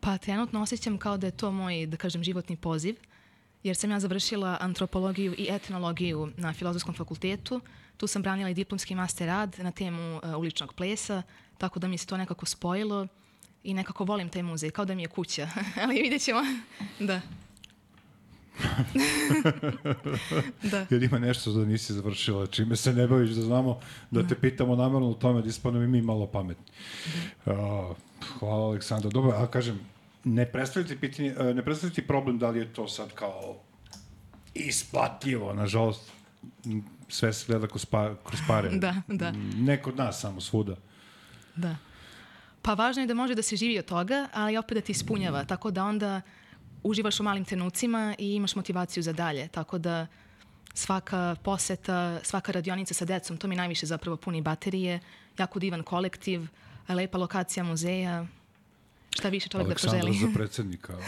Pa 0.00 0.18
trenutno 0.18 0.62
osjećam 0.62 0.98
kao 0.98 1.16
da 1.16 1.26
je 1.26 1.36
to 1.36 1.52
moj, 1.52 1.86
da 1.86 1.96
kažem, 1.96 2.24
životni 2.24 2.56
poziv, 2.56 2.96
jer 3.62 3.76
sam 3.76 3.90
ja 3.90 4.00
završila 4.00 4.58
antropologiju 4.60 5.34
i 5.38 5.46
etnologiju 5.50 6.32
na 6.36 6.52
Filozofskom 6.52 6.94
fakultetu. 6.94 7.60
Tu 7.96 8.06
sam 8.06 8.22
branila 8.22 8.50
i 8.50 8.54
diplomski 8.54 8.94
master 8.94 9.26
rad 9.26 9.56
na 9.58 9.70
temu 9.70 10.16
uh, 10.16 10.38
uličnog 10.38 10.74
plesa, 10.74 11.22
tako 11.58 11.78
da 11.78 11.88
mi 11.88 11.98
se 11.98 12.06
to 12.06 12.16
nekako 12.16 12.46
spojilo 12.46 13.06
i 13.64 13.74
nekako 13.74 14.04
volim 14.04 14.28
taj 14.28 14.42
muzej, 14.42 14.70
kao 14.70 14.84
da 14.84 14.94
mi 14.94 15.02
je 15.02 15.08
kuća. 15.08 15.48
Ali 15.82 16.02
vidjet 16.02 16.22
ćemo. 16.22 16.40
da. 17.00 17.20
Da. 20.62 20.86
Jer 20.90 21.02
ima 21.02 21.18
nešto 21.18 21.52
da 21.52 21.64
nisi 21.64 21.92
završila, 21.92 22.46
čime 22.46 22.76
se 22.76 22.92
ne 22.92 23.06
baviš, 23.06 23.30
da 23.30 23.42
znamo 23.42 23.80
da 24.10 24.26
te 24.26 24.34
pitamo 24.34 24.76
namerno 24.76 25.08
u 25.08 25.14
tome, 25.14 25.42
da 25.42 25.48
ispadno 25.48 25.82
i 25.82 25.86
mi 25.86 26.02
malo 26.02 26.26
pametni. 26.26 26.64
Uh, 27.46 27.52
hvala 28.38 28.64
Aleksandra. 28.64 29.10
Dobro, 29.10 29.36
a 29.36 29.46
kažem, 29.46 29.80
ne 30.24 30.46
predstavljati 30.52 31.00
pitanje, 31.00 31.34
e, 31.38 31.54
ne 31.54 31.64
predstavljati 31.64 32.06
problem 32.06 32.38
da 32.38 32.50
li 32.50 32.58
je 32.58 32.72
to 32.72 32.88
sad 32.88 33.12
kao 33.14 33.56
isplatljivo, 34.54 35.54
nažalost. 35.54 36.12
sve 37.08 37.32
se 37.32 37.44
gleda 37.48 37.66
kroz, 37.66 37.84
pa, 37.84 38.14
kroz 38.24 38.40
pare. 38.48 38.70
Da, 38.70 39.02
da. 39.08 39.32
Ne 39.56 39.82
kod 39.82 39.96
nas, 39.96 40.20
samo 40.20 40.40
svuda. 40.40 40.76
Da. 41.56 41.76
Pa 42.62 42.74
važno 42.74 43.02
je 43.02 43.06
da 43.06 43.14
može 43.14 43.34
da 43.34 43.42
se 43.42 43.56
živi 43.56 43.78
od 43.78 43.84
toga, 43.84 44.28
ali 44.32 44.56
opet 44.56 44.74
da 44.74 44.80
ti 44.80 44.92
ispunjava, 44.92 45.44
tako 45.44 45.70
da 45.70 45.84
onda 45.84 46.20
uživaš 46.82 47.20
u 47.20 47.22
malim 47.22 47.44
trenucima 47.44 48.14
i 48.18 48.34
imaš 48.34 48.54
motivaciju 48.54 49.02
za 49.02 49.12
dalje, 49.12 49.48
tako 49.48 49.78
da 49.78 50.06
svaka 50.74 51.36
poseta, 51.42 52.20
svaka 52.22 52.52
radionica 52.52 52.94
sa 52.94 53.04
decom, 53.04 53.36
to 53.36 53.48
mi 53.48 53.56
najviše 53.56 53.86
zapravo 53.86 54.16
puni 54.16 54.42
baterije, 54.42 55.00
jako 55.38 55.58
divan 55.58 55.82
kolektiv, 55.82 56.46
lepa 56.88 57.18
lokacija 57.18 57.64
muzeja, 57.64 58.26
šta 59.10 59.28
više 59.28 59.48
čovjek 59.48 59.66
da 59.66 59.70
Aleksandar 59.70 60.00
poželi. 60.00 60.18
za 60.18 60.34
predsednika. 60.34 60.98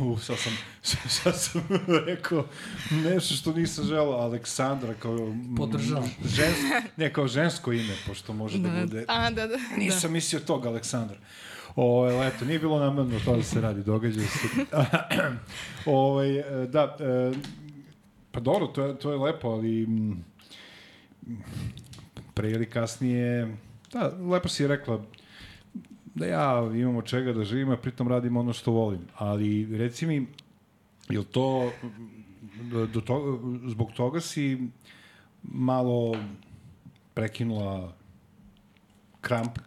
U, 0.00 0.18
sad 0.18 0.38
sam, 0.38 0.52
sad 1.22 1.40
sam 1.40 1.68
rekao 2.06 2.46
nešto 2.90 3.34
što 3.34 3.52
nisam 3.52 3.84
želao, 3.84 4.20
Aleksandra 4.20 4.94
kao... 4.94 5.34
Podržavam. 5.56 6.10
Žensko, 6.24 6.66
ne, 6.96 7.12
kao 7.12 7.28
žensko 7.28 7.72
ime, 7.72 7.94
pošto 8.06 8.32
može 8.32 8.58
da, 8.58 8.68
bude... 8.68 9.04
A, 9.08 9.30
da, 9.30 9.46
da. 9.46 9.56
Nisam 9.76 10.12
mislio 10.12 10.40
tog, 10.40 10.66
Aleksandar. 10.66 11.16
Ovo, 11.76 12.24
eto, 12.24 12.44
nije 12.44 12.58
bilo 12.58 12.78
namerno 12.78 13.20
to 13.24 13.36
da 13.36 13.42
se 13.42 13.60
radi, 13.60 13.82
događa 13.82 14.20
se. 14.20 14.48
Ovaj, 15.86 16.38
e, 16.38 16.66
da, 16.66 16.96
e, 17.00 17.32
pa 18.30 18.40
dobro, 18.40 18.66
to 18.66 18.84
je, 18.84 18.98
to 18.98 19.12
je 19.12 19.18
lepo, 19.18 19.48
ali 19.48 19.88
pre 22.34 22.50
ili 22.50 22.70
kasnije, 22.70 23.56
da, 23.92 24.12
lepo 24.30 24.48
si 24.48 24.66
rekla, 24.66 25.00
da 26.14 26.26
ja 26.26 26.70
imam 26.74 26.96
od 26.96 27.04
čega 27.04 27.32
da 27.32 27.44
živim, 27.44 27.70
a 27.70 27.76
pritom 27.76 28.08
radim 28.08 28.36
ono 28.36 28.52
što 28.52 28.72
volim. 28.72 29.00
Ali 29.16 29.78
reci 29.78 30.06
mi, 30.06 30.26
je 31.08 31.24
to, 31.24 31.72
do 32.92 33.00
to, 33.00 33.40
zbog 33.66 33.92
toga 33.92 34.20
si 34.20 34.58
malo 35.42 36.16
prekinula 37.14 37.92
kramp 39.20 39.58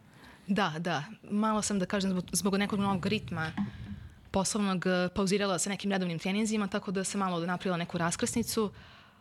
Da, 0.47 0.73
da. 0.79 1.03
Malo 1.29 1.61
sam, 1.61 1.79
da 1.79 1.85
kažem, 1.85 2.11
zbog, 2.11 2.25
zbog 2.31 2.57
nekog 2.57 2.79
novog 2.79 3.05
ritma 3.05 3.51
poslovnog 4.31 4.87
eh, 4.87 5.09
pauzirala 5.15 5.59
sa 5.59 5.69
nekim 5.69 5.91
redovnim 5.91 6.19
treninzima, 6.19 6.67
tako 6.67 6.91
da 6.91 7.03
sam 7.03 7.19
malo 7.19 7.45
napravila 7.45 7.77
neku 7.77 7.97
raskrsnicu, 7.97 8.71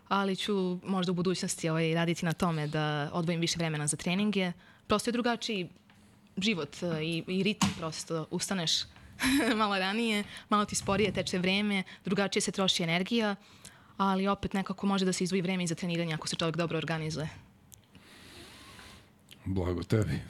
ali 0.09 0.37
ću 0.37 0.79
možda 0.85 1.13
u 1.13 1.15
budućnosti 1.15 1.69
ovaj, 1.69 1.95
raditi 1.95 2.25
na 2.25 2.33
tome 2.33 2.67
da 2.67 3.11
odvojim 3.13 3.41
više 3.41 3.59
vremena 3.59 3.87
za 3.87 3.97
treninge. 3.97 4.53
Prosto 4.87 5.11
je 5.11 5.13
drugačiji 5.13 5.69
život 6.37 6.83
eh, 6.83 7.03
i, 7.05 7.25
i 7.27 7.43
ritam 7.43 7.71
prosto. 7.79 8.27
Ustaneš 8.31 8.73
malo 9.63 9.79
ranije, 9.79 10.25
malo 10.49 10.65
ti 10.65 10.75
sporije 10.75 11.13
teče 11.13 11.39
vreme, 11.39 11.83
drugačije 12.05 12.41
se 12.41 12.53
troši 12.53 12.83
energija, 12.83 13.37
ali 13.97 14.29
opet 14.29 14.53
nekako 14.53 14.87
može 14.87 15.05
da 15.05 15.13
se 15.13 15.25
izvoji 15.25 15.43
vreme 15.43 15.65
i 15.65 15.67
za 15.67 15.75
treniranje 15.75 16.15
ako 16.15 16.29
se 16.29 16.37
čovjek 16.37 16.57
dobro 16.57 16.79
organizuje. 16.79 17.52
Blago 19.45 19.83
tebi. 19.83 20.21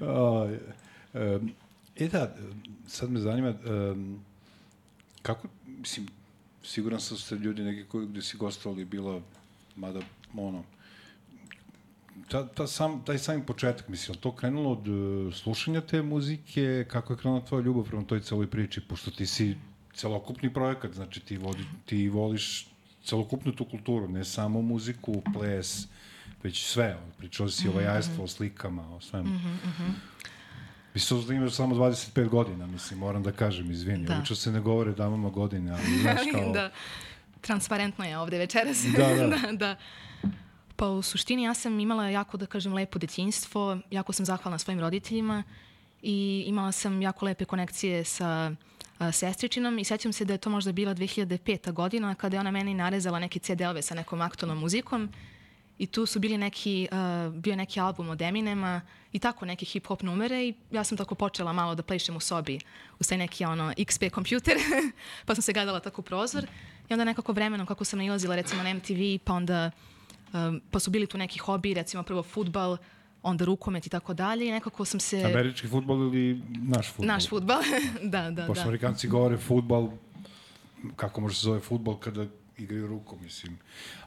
o, 0.00 0.48
e, 1.14 1.38
e 1.96 2.08
da, 2.08 2.34
sad 2.86 3.10
me 3.10 3.20
zanima, 3.20 3.48
e, 3.48 3.54
kako, 5.22 5.48
mislim, 5.66 6.08
siguran 6.62 7.00
sam 7.00 7.16
da 7.16 7.20
ste 7.20 7.34
ljudi 7.34 7.62
neki 7.62 7.88
koji 7.88 8.06
gde 8.06 8.22
si 8.22 8.36
gostovali 8.36 8.84
bila, 8.84 9.20
mada, 9.76 10.00
ono, 10.34 10.64
ta, 12.28 12.46
ta 12.48 12.66
sam, 12.66 13.04
taj 13.04 13.18
sami 13.18 13.46
početak, 13.46 13.88
mislim, 13.88 14.16
to 14.16 14.34
krenulo 14.36 14.72
od 14.72 14.88
e, 14.88 15.32
slušanja 15.34 15.80
te 15.80 16.02
muzike, 16.02 16.86
kako 16.88 17.12
je 17.12 17.16
krenula 17.16 17.44
tvoja 17.44 17.64
ljubav 17.64 17.84
prema 17.84 18.04
toj 18.04 18.20
celoj 18.20 18.50
priči, 18.50 18.80
pošto 18.88 19.10
ti 19.10 19.26
si 19.26 19.56
celokupni 19.94 20.52
projekat, 20.54 20.92
znači 20.92 21.20
ti, 21.20 21.36
vodi, 21.36 21.64
ti 21.86 22.08
voliš 22.08 22.66
celokupnu 23.04 23.52
tu 23.52 23.64
kulturu, 23.64 24.08
ne 24.08 24.24
samo 24.24 24.62
muziku, 24.62 25.22
ples, 25.34 25.88
već 26.42 26.64
sve. 26.64 26.98
Pričao 27.18 27.48
si 27.48 27.68
o 27.68 27.72
vajajstvu, 27.72 28.24
o 28.24 28.28
slikama, 28.28 28.96
o 28.96 29.00
svemu. 29.00 29.28
Mm 29.28 29.60
-hmm. 29.64 29.92
Mislim 30.94 31.26
da 31.26 31.34
imaš 31.34 31.52
samo 31.52 31.74
25 31.74 32.28
godina, 32.28 32.66
mislim, 32.66 32.98
moram 32.98 33.22
da 33.22 33.32
kažem, 33.32 33.70
izvini. 33.70 34.04
Da. 34.04 34.16
Obično 34.16 34.36
se 34.36 34.52
ne 34.52 34.60
govore 34.60 34.92
damama 34.92 35.30
godine, 35.30 35.72
ali 35.72 35.98
znaš 36.02 36.20
kao... 36.32 36.52
da. 36.52 36.70
Transparentno 37.40 38.04
je 38.04 38.18
ovde 38.18 38.38
večeras. 38.38 38.84
Da, 38.96 39.14
da. 39.14 39.26
da, 39.36 39.52
da. 39.52 39.76
Pa 40.76 40.88
u 40.88 41.02
suštini 41.02 41.42
ja 41.42 41.54
sam 41.54 41.80
imala 41.80 42.08
jako, 42.08 42.36
da 42.36 42.46
kažem, 42.46 42.74
lepo 42.74 42.98
detinjstvo, 42.98 43.78
jako 43.90 44.12
sam 44.12 44.26
zahvalna 44.26 44.58
svojim 44.58 44.80
roditeljima 44.80 45.42
i 46.02 46.44
imala 46.46 46.72
sam 46.72 47.02
jako 47.02 47.24
lepe 47.24 47.44
konekcije 47.44 48.04
sa 48.04 48.52
a, 48.98 49.12
sestričinom 49.12 49.78
i 49.78 49.84
sećam 49.84 50.12
se 50.12 50.24
da 50.24 50.34
je 50.34 50.38
to 50.38 50.50
možda 50.50 50.72
bila 50.72 50.94
2005. 50.94 51.72
godina 51.72 52.14
kada 52.14 52.36
je 52.36 52.40
ona 52.40 52.50
meni 52.50 52.74
narezala 52.74 53.18
neke 53.18 53.38
CD-ove 53.38 53.82
sa 53.82 53.94
nekom 53.94 54.20
aktualnom 54.20 54.58
muzikom 54.58 55.08
i 55.78 55.86
tu 55.86 56.06
su 56.06 56.20
bili 56.20 56.38
neki, 56.38 56.88
uh, 56.92 57.34
bio 57.34 57.56
neki 57.56 57.80
album 57.80 58.08
od 58.08 58.22
Eminema 58.22 58.80
i 59.12 59.18
tako 59.18 59.44
neke 59.44 59.66
hip-hop 59.66 60.02
numere 60.02 60.44
i 60.44 60.54
ja 60.70 60.84
sam 60.84 60.98
tako 60.98 61.14
počela 61.14 61.52
malo 61.52 61.74
da 61.74 61.82
plešem 61.82 62.16
u 62.16 62.20
sobi 62.20 62.58
uz 62.98 63.08
taj 63.08 63.18
neki 63.18 63.44
ono 63.44 63.72
XP 63.72 64.10
kompjuter, 64.10 64.56
pa 65.26 65.34
sam 65.34 65.42
se 65.42 65.52
gledala 65.52 65.80
tako 65.80 66.00
u 66.00 66.04
prozor 66.04 66.46
i 66.88 66.92
onda 66.92 67.04
nekako 67.04 67.32
vremenom 67.32 67.66
kako 67.66 67.84
sam 67.84 67.98
nailazila 67.98 68.36
recimo 68.36 68.62
na 68.62 68.74
MTV 68.74 69.18
pa 69.24 69.32
onda 69.32 69.70
um, 70.32 70.60
pa 70.70 70.78
su 70.78 70.90
bili 70.90 71.06
tu 71.06 71.18
neki 71.18 71.38
hobi, 71.38 71.74
recimo 71.74 72.02
prvo 72.02 72.22
futbal, 72.22 72.76
onda 73.22 73.44
rukomet 73.44 73.86
i 73.86 73.90
tako 73.90 74.14
dalje 74.14 74.48
i 74.48 74.50
nekako 74.50 74.84
sam 74.84 75.00
se... 75.00 75.24
Američki 75.24 75.68
futbol 75.68 75.98
ili 75.98 76.42
naš 76.50 76.88
futbol? 76.88 77.06
Naš 77.06 77.28
futbal, 77.28 77.62
da, 78.02 78.30
da, 78.30 78.46
Pošto 78.46 78.62
da. 78.62 78.68
Amerikanci 78.68 79.08
govore 79.08 79.36
futbol, 79.36 79.90
kako 80.96 81.20
može 81.20 81.34
se 81.34 81.42
zove 81.42 81.60
futbol 81.60 81.96
kada 81.98 82.26
igraju 82.58 82.86
rukom, 82.86 83.18
mislim. 83.22 83.58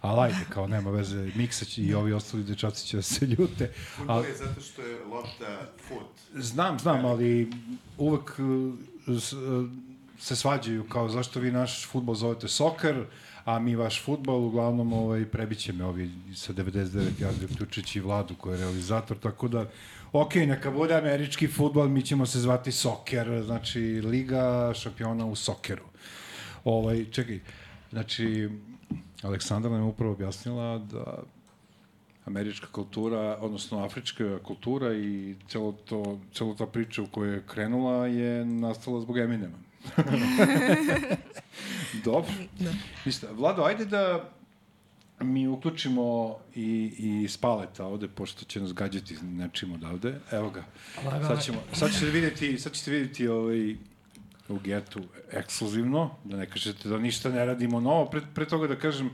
Ali 0.01 0.21
ajde, 0.21 0.45
kao 0.49 0.67
nema 0.67 0.89
veze, 0.89 1.31
Miksać 1.35 1.77
i 1.77 1.93
ovi 1.93 2.13
ostali 2.13 2.43
dečaci 2.43 2.87
će 2.87 2.97
da 2.97 3.03
se 3.03 3.25
ljute. 3.25 3.71
Futbol 3.95 4.25
je 4.25 4.35
zato 4.35 4.61
što 4.61 4.81
je 4.81 5.05
lopta 5.05 5.67
foot. 5.87 6.07
znam, 6.33 6.79
znam, 6.79 7.05
ali 7.05 7.51
uvek 7.97 8.39
uh, 8.39 8.73
uh, 9.07 9.69
se 10.19 10.35
svađaju 10.35 10.83
kao 10.83 11.09
zašto 11.09 11.39
vi 11.39 11.51
naš 11.51 11.87
futbol 11.87 12.15
zovete 12.15 12.47
soker, 12.47 13.05
a 13.45 13.59
mi 13.59 13.75
vaš 13.75 14.05
futbol, 14.05 14.45
uglavnom 14.45 14.93
ovaj, 14.93 15.25
prebiće 15.25 15.73
me 15.73 15.85
ovi 15.85 16.11
sa 16.35 16.53
99 16.53 17.21
jardi, 17.21 17.45
uključujući 17.45 17.99
i 17.99 18.01
vladu 18.01 18.35
koja 18.35 18.53
je 18.53 18.61
realizator, 18.61 19.17
tako 19.17 19.47
da 19.47 19.65
ok, 20.11 20.35
neka 20.35 20.71
bude 20.71 20.95
američki 20.95 21.47
futbol, 21.47 21.87
mi 21.87 22.01
ćemo 22.01 22.25
se 22.25 22.39
zvati 22.39 22.71
soker, 22.71 23.43
znači 23.45 23.79
Liga 23.81 24.73
šampiona 24.75 25.25
u 25.25 25.35
sokeru. 25.35 25.83
Ovaj, 26.63 27.05
čekaj, 27.11 27.39
znači, 27.91 28.49
Aleksandra 29.21 29.71
nam 29.71 29.79
je 29.79 29.85
upravo 29.85 30.13
objasnila 30.13 30.77
da 30.77 31.23
američka 32.25 32.67
kultura, 32.67 33.37
odnosno 33.41 33.83
afrička 33.83 34.39
kultura 34.43 34.93
i 34.93 35.35
celo 35.47 35.71
to, 35.71 36.19
celo 36.33 36.53
ta 36.53 36.65
priča 36.65 37.01
u 37.01 37.07
kojoj 37.07 37.35
je 37.35 37.43
krenula 37.47 38.07
je 38.07 38.45
nastala 38.45 39.01
zbog 39.01 39.17
Eminema. 39.17 39.57
Dobro. 42.05 42.31
Da. 42.59 42.71
Ništa. 43.05 43.27
Vlado, 43.31 43.63
ajde 43.63 43.85
da 43.85 44.29
mi 45.19 45.47
uključimo 45.47 46.37
i, 46.55 46.93
i 46.97 47.27
spaleta 47.27 47.85
ovde, 47.85 48.07
pošto 48.07 48.45
će 48.45 48.59
nas 48.59 48.73
gađati 48.73 49.15
nečim 49.23 49.73
odavde. 49.73 50.19
Evo 50.31 50.49
ga. 50.49 50.63
Sad, 51.27 51.43
ćemo, 51.43 51.57
sad 51.73 51.93
ćete 51.93 52.05
vidjeti, 52.05 52.57
sad 52.57 52.73
ćete 52.73 52.91
vidjeti 52.91 53.27
ovaj, 53.27 53.75
u 54.49 54.59
getu 54.59 55.01
ekskluzivno, 55.31 56.09
da 56.23 56.37
ne 56.37 56.45
kažete 56.45 56.89
da 56.89 56.97
ništa 56.97 57.29
ne 57.29 57.45
radimo 57.45 57.79
novo. 57.79 58.05
Pre, 58.05 58.21
pre 58.33 58.45
toga 58.45 58.67
da 58.67 58.75
kažem, 58.75 59.09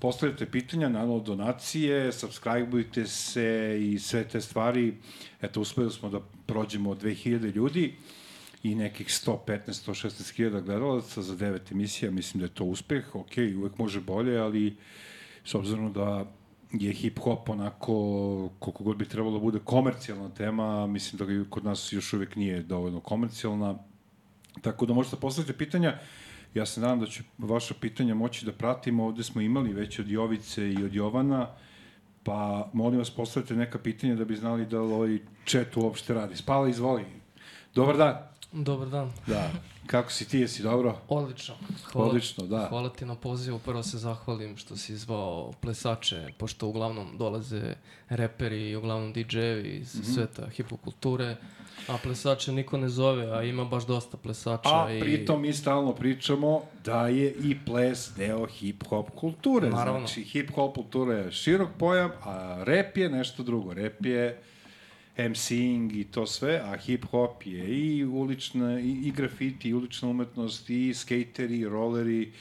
postavljate 0.00 0.46
pitanja, 0.46 0.88
naravno 0.88 1.20
donacije, 1.20 2.12
subscribeujte 2.12 3.06
se 3.06 3.78
i 3.82 3.98
sve 3.98 4.24
te 4.24 4.40
stvari. 4.40 4.94
Eto, 5.42 5.60
uspeli 5.60 5.90
smo 5.90 6.08
da 6.10 6.20
prođemo 6.46 6.94
2000 6.94 7.54
ljudi 7.54 7.94
i 8.62 8.74
nekih 8.74 9.06
115-116 9.06 10.36
hiljada 10.36 10.60
gledalaca 10.60 11.22
za 11.22 11.36
devet 11.36 11.72
emisija. 11.72 12.10
Mislim 12.10 12.40
da 12.40 12.44
je 12.44 12.54
to 12.54 12.64
uspeh. 12.64 13.14
Ok, 13.14 13.32
uvek 13.58 13.78
može 13.78 14.00
bolje, 14.00 14.38
ali 14.38 14.76
s 15.44 15.54
obzirom 15.54 15.92
da 15.92 16.26
je 16.72 16.92
hip-hop 16.92 17.50
onako, 17.50 17.94
koliko 18.58 18.84
god 18.84 18.96
bi 18.96 19.08
trebalo 19.08 19.32
da 19.32 19.38
bude 19.38 19.58
komercijalna 19.64 20.28
tema, 20.28 20.86
mislim 20.86 21.18
da 21.18 21.24
ga 21.24 21.44
kod 21.50 21.64
nas 21.64 21.92
još 21.92 22.12
uvek 22.12 22.36
nije 22.36 22.62
dovoljno 22.62 23.00
komercijalna. 23.00 23.78
Tako 24.60 24.86
da 24.86 24.94
možete 24.94 25.16
postaviti 25.16 25.52
pitanja. 25.52 25.98
Ja 26.54 26.66
se 26.66 26.80
nadam 26.80 27.00
da 27.00 27.06
ću 27.06 27.22
vaša 27.38 27.74
pitanja 27.74 28.14
moći 28.14 28.46
da 28.46 28.52
pratimo. 28.52 29.04
Ovde 29.04 29.22
smo 29.22 29.40
imali 29.40 29.72
već 29.72 29.98
od 29.98 30.08
Jovice 30.08 30.72
i 30.72 30.84
od 30.84 30.94
Jovana, 30.94 31.48
pa 32.22 32.70
molim 32.72 32.98
vas 32.98 33.10
postavite 33.10 33.54
neka 33.54 33.78
pitanja 33.78 34.14
da 34.14 34.24
bi 34.24 34.36
znali 34.36 34.66
da 34.66 34.80
li 34.80 34.92
ovaj 34.92 35.18
chat 35.46 35.76
uopšte 35.76 36.14
radi. 36.14 36.36
Spala, 36.36 36.68
izvoli. 36.68 37.04
Dobar 37.74 37.96
dan. 37.96 38.16
Dobar 38.52 38.88
dan. 38.88 39.12
Da. 39.26 39.50
Kako 39.86 40.12
si 40.12 40.28
ti, 40.28 40.38
jesi 40.38 40.62
dobro? 40.62 40.98
Odlično. 41.08 41.54
Odlično, 41.94 42.46
da. 42.46 42.66
Hvala 42.68 42.88
ti 42.88 43.04
na 43.04 43.14
pozivu. 43.14 43.58
Prvo 43.58 43.82
se 43.82 43.98
zahvalim 43.98 44.56
što 44.56 44.76
si 44.76 44.96
zvao 44.96 45.52
plesače, 45.60 46.28
pošto 46.38 46.66
uglavnom 46.66 47.16
dolaze 47.18 47.74
reperi 48.08 48.70
i 48.70 48.76
uglavnom 48.76 49.14
DJ-evi 49.14 49.68
iz 49.70 49.94
Mhm. 49.94 50.04
sveta 50.04 50.48
hipokulture, 50.48 51.36
a 51.88 51.96
plesače 52.02 52.52
niko 52.52 52.78
ne 52.78 52.88
zove, 52.88 53.30
a 53.30 53.42
ima 53.42 53.64
baš 53.64 53.86
dosta 53.86 54.16
plesača. 54.16 54.68
A 54.84 54.92
i... 54.92 55.00
pritom 55.00 55.42
mi 55.42 55.52
stalno 55.52 55.92
pričamo 55.94 56.62
da 56.84 57.08
je 57.08 57.34
i 57.44 57.56
ples 57.66 58.10
deo 58.16 58.46
hip-hop 58.46 59.10
kulture. 59.10 59.70
Naravno. 59.70 60.06
Znači, 60.06 60.24
hip-hop 60.24 60.74
kultura 60.74 61.14
je 61.14 61.32
širok 61.32 61.68
pojam, 61.78 62.10
a 62.22 62.64
rap 62.66 62.96
je 62.96 63.08
nešto 63.08 63.42
drugo. 63.42 63.74
Rap 63.74 64.06
je 64.06 64.40
MCing 65.18 65.92
i 65.96 66.04
to 66.04 66.26
sve, 66.26 66.60
a 66.64 66.76
hip-hop 66.76 67.46
je 67.46 67.64
i 67.78 68.04
ulična, 68.04 68.80
i, 68.80 68.90
i 68.90 69.12
grafiti, 69.12 69.68
i 69.68 69.74
ulična 69.74 70.08
umetnost, 70.08 70.70
i 70.70 70.94
skateri, 70.94 71.58
i 71.58 71.68
roleri, 71.68 72.32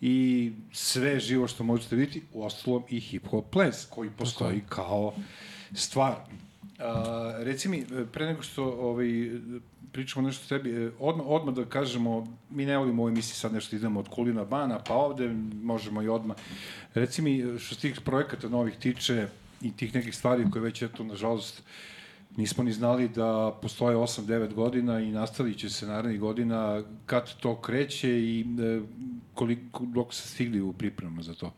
i 0.00 0.52
sve 0.72 1.20
živo 1.20 1.48
što 1.48 1.64
možete 1.64 1.96
vidjeti, 1.96 2.22
u 2.32 2.44
ostalom 2.44 2.82
i 2.88 3.00
hip-hop 3.00 3.44
ples, 3.50 3.86
koji 3.90 4.10
postoji 4.10 4.60
kao 4.68 5.14
stvar. 5.74 6.14
A, 6.80 7.34
reci 7.38 7.68
mi, 7.68 7.84
pre 8.12 8.26
nego 8.26 8.42
što 8.42 8.64
ovaj, 8.64 9.30
pričamo 9.92 10.26
nešto 10.26 10.44
o 10.44 10.58
tebi, 10.58 10.70
e, 10.70 10.90
odmah, 10.98 11.26
odmah 11.26 11.54
da 11.54 11.64
kažemo, 11.64 12.38
mi 12.50 12.66
ne 12.66 12.78
volimo 12.78 13.02
ovoj 13.02 13.12
emisiji 13.12 13.34
sad 13.34 13.52
nešto 13.52 13.76
idemo 13.76 14.00
od 14.00 14.08
Kulina 14.08 14.44
Bana, 14.44 14.78
pa 14.78 14.94
ovde 14.94 15.28
možemo 15.62 16.02
i 16.02 16.08
odmah. 16.08 16.36
Reci 16.94 17.22
mi, 17.22 17.58
što 17.58 17.74
se 17.74 17.80
tih 17.80 18.00
projekata 18.00 18.48
novih 18.48 18.76
tiče 18.76 19.28
i 19.62 19.76
tih 19.76 19.94
nekih 19.94 20.16
stvari 20.16 20.50
koje 20.50 20.62
već, 20.62 20.82
eto, 20.82 21.04
nažalost, 21.04 21.62
nismo 22.36 22.64
ni 22.64 22.72
znali 22.72 23.08
da 23.08 23.58
postoje 23.62 23.96
8-9 23.96 24.54
godina 24.54 25.00
i 25.00 25.10
nastavit 25.10 25.58
će 25.58 25.70
se 25.70 25.86
narednih 25.86 26.20
godina 26.20 26.82
kad 27.06 27.34
to 27.34 27.60
kreće 27.60 28.10
i 28.10 28.40
e, 28.40 28.80
koliko, 29.34 29.84
dok 29.84 30.14
se 30.14 30.28
stigli 30.28 30.60
u 30.60 30.72
pripremama 30.72 31.22
za 31.22 31.34
to. 31.34 31.52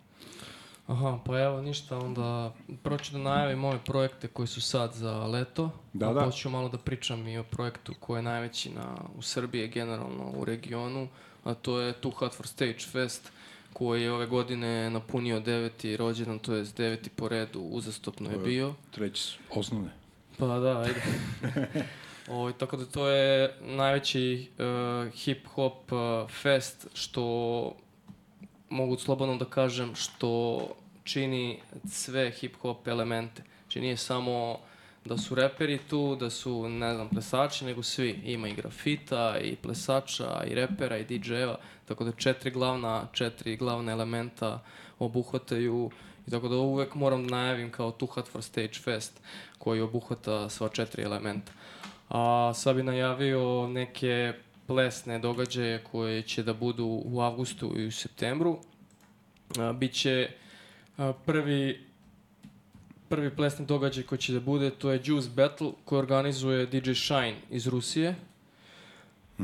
Aha, 0.93 1.19
pa 1.27 1.41
evo 1.41 1.63
ništa, 1.63 1.99
onda 1.99 2.53
prvo 2.83 2.99
ću 2.99 3.13
da 3.13 3.19
najavim 3.19 3.65
ove 3.65 3.79
projekte 3.85 4.29
koji 4.29 4.49
su 4.49 4.61
sad 4.61 4.93
za 4.95 5.27
leto. 5.27 5.71
Da, 5.93 6.11
a 6.11 6.13
da. 6.13 6.25
Počću 6.25 6.51
malo 6.51 6.69
da 6.69 6.79
pričam 6.79 7.29
i 7.29 7.39
o 7.39 7.45
projektu 7.45 7.95
koji 8.01 8.19
je 8.19 8.23
najveći 8.23 8.71
na, 8.71 8.97
u 9.17 9.23
Srbiji, 9.23 9.69
generalno 9.69 10.33
u 10.37 10.45
regionu, 10.45 11.09
a 11.45 11.55
to 11.55 11.81
je 11.81 11.93
Too 11.93 12.11
Hot 12.11 12.35
for 12.35 12.47
Stage 12.47 12.79
Fest, 12.79 13.33
koji 13.73 14.03
je 14.03 14.13
ove 14.13 14.27
godine 14.27 14.91
napunio 14.91 15.41
deveti 15.41 15.97
rođendan, 15.97 16.39
to 16.39 16.55
je 16.55 16.65
deveti 16.77 17.11
po 17.11 17.29
redu, 17.29 17.61
uzastopno 17.61 18.31
je 18.31 18.39
bio. 18.39 18.75
Treći 18.91 19.39
osnovne. 19.51 19.91
Pa 20.39 20.47
da, 20.47 20.79
ajde. 20.79 21.03
Ovo, 22.29 22.53
tako 22.53 22.77
da 22.77 22.87
to 22.87 23.09
je 23.09 23.57
najveći 23.61 24.51
uh, 24.59 24.65
hip-hop 25.13 25.93
uh, 25.93 26.31
fest 26.31 26.87
što 26.95 27.23
mogu 28.71 28.97
slobodno 28.97 29.37
da 29.37 29.45
kažem 29.45 29.95
što 29.95 30.69
čini 31.05 31.59
sve 31.91 32.33
hip-hop 32.41 32.89
elemente. 32.89 33.43
Znači 33.63 33.81
nije 33.81 33.97
samo 33.97 34.59
da 35.05 35.19
su 35.19 35.35
reperi 35.35 35.79
tu, 35.79 36.17
da 36.17 36.31
su, 36.31 36.69
ne 36.69 36.95
znam, 36.95 37.09
plesači, 37.09 37.65
nego 37.65 37.83
svi. 37.83 38.21
Ima 38.25 38.49
i 38.49 38.55
grafita, 38.55 39.39
i 39.39 39.57
plesača, 39.57 40.45
i 40.47 40.55
repera, 40.55 40.99
i 40.99 41.05
DJ-eva. 41.05 41.57
Tako 41.85 42.05
da 42.05 42.13
četiri 42.13 42.51
glavna, 42.51 43.07
četiri 43.13 43.57
glavna 43.57 43.93
elementa 43.93 44.63
obuhvataju 44.99 45.91
I 46.27 46.31
tako 46.31 46.49
da 46.49 46.57
uvek 46.57 46.95
moram 46.95 47.27
da 47.27 47.37
najavim 47.37 47.71
kao 47.71 47.91
Too 47.91 48.09
Hot 48.09 48.29
for 48.29 48.43
Stage 48.43 48.73
Fest 48.73 49.21
koji 49.59 49.81
obuhvata 49.81 50.49
sva 50.49 50.69
četiri 50.69 51.03
elementa. 51.03 51.53
A 52.09 52.53
sad 52.55 52.77
bi 52.77 52.83
najavio 52.83 53.69
neke 53.69 54.33
plesne 54.67 55.19
događaje 55.19 55.85
koje 55.85 56.23
će 56.23 56.43
da 56.43 56.55
budu 56.55 57.03
u 57.05 57.21
avgustu 57.21 57.73
i 57.77 57.87
u 57.87 57.93
septembru. 57.93 58.59
A, 59.59 59.73
biće 59.73 60.31
prvi 61.27 61.93
prvi 63.13 63.31
plesni 63.31 63.67
događaj 63.67 64.05
koji 64.05 64.19
će 64.19 64.33
da 64.33 64.41
bude, 64.41 64.71
to 64.71 64.91
je 64.91 65.01
Juice 65.05 65.29
Battle 65.37 65.71
koji 65.85 65.99
organizuje 65.99 66.67
DJ 66.67 66.93
Shine 66.93 67.37
iz 67.51 67.67
Rusije. 67.67 68.15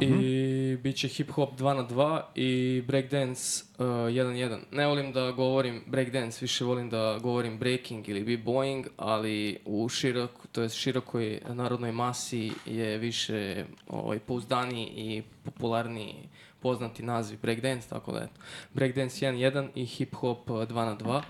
I 0.01 0.77
bit 0.83 0.97
će 0.97 1.09
hip 1.09 1.31
hop 1.31 1.59
2 1.59 1.77
na 1.77 1.89
2 1.89 2.23
i 2.35 2.83
breakdance 2.87 3.65
1 3.79 4.11
1. 4.13 4.59
Ne 4.73 4.87
volim 4.87 5.13
da 5.13 5.31
govorim 5.33 5.83
breakdance, 5.87 6.39
više 6.41 6.65
volim 6.65 6.91
da 6.91 7.19
govorim 7.23 7.59
breaking 7.59 8.09
ili 8.09 8.25
b-boying, 8.25 8.87
ali 8.97 9.59
u 9.65 9.89
širok, 9.89 10.31
to 10.53 10.63
jest 10.63 10.77
širokoj 10.77 11.41
narodnoj 11.49 11.93
masi 11.93 12.53
je 12.67 12.99
više 12.99 13.65
ovaj, 13.89 14.19
pouzdaniji 14.19 14.87
i 14.97 15.23
popularniji 15.45 16.15
poznati 16.61 17.03
naziv 17.03 17.39
breakdance, 17.43 17.89
tako 17.89 18.13
da 18.13 18.19
eto. 18.19 18.41
Breakdance 18.75 19.27
1 19.27 19.53
1 19.53 19.69
i 19.75 19.87
hip 19.87 20.15
hop 20.15 20.49
2 20.49 20.75
na 20.75 20.97
2. 20.97 21.23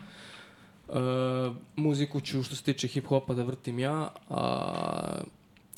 Uh, 0.89 1.57
muziku 1.77 2.21
ću 2.21 2.43
što 2.43 2.57
se 2.57 2.63
tiče 2.63 2.89
hip-hopa 2.89 3.35
da 3.35 3.43
vrtim 3.43 3.79
ja, 3.79 4.09
a 4.29 5.21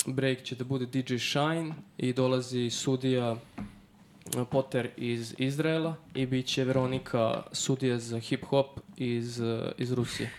break 0.05 0.43
će 0.43 0.55
da 0.55 0.63
bude 0.63 0.85
DJ 0.85 1.15
Shine 1.15 1.73
i 1.97 2.13
dolazi 2.13 2.69
sudija 2.69 3.31
uh, 3.31 4.47
Potter 4.51 4.89
iz 4.97 5.35
Izraela 5.37 5.95
i 6.13 6.25
bit 6.25 6.45
će 6.45 6.63
Veronika 6.63 7.43
sudija 7.51 7.99
za 7.99 8.17
hip-hop 8.17 8.67
iz, 8.97 9.39
uh, 9.39 9.61
iz 9.77 9.91
Rusije. 9.91 10.31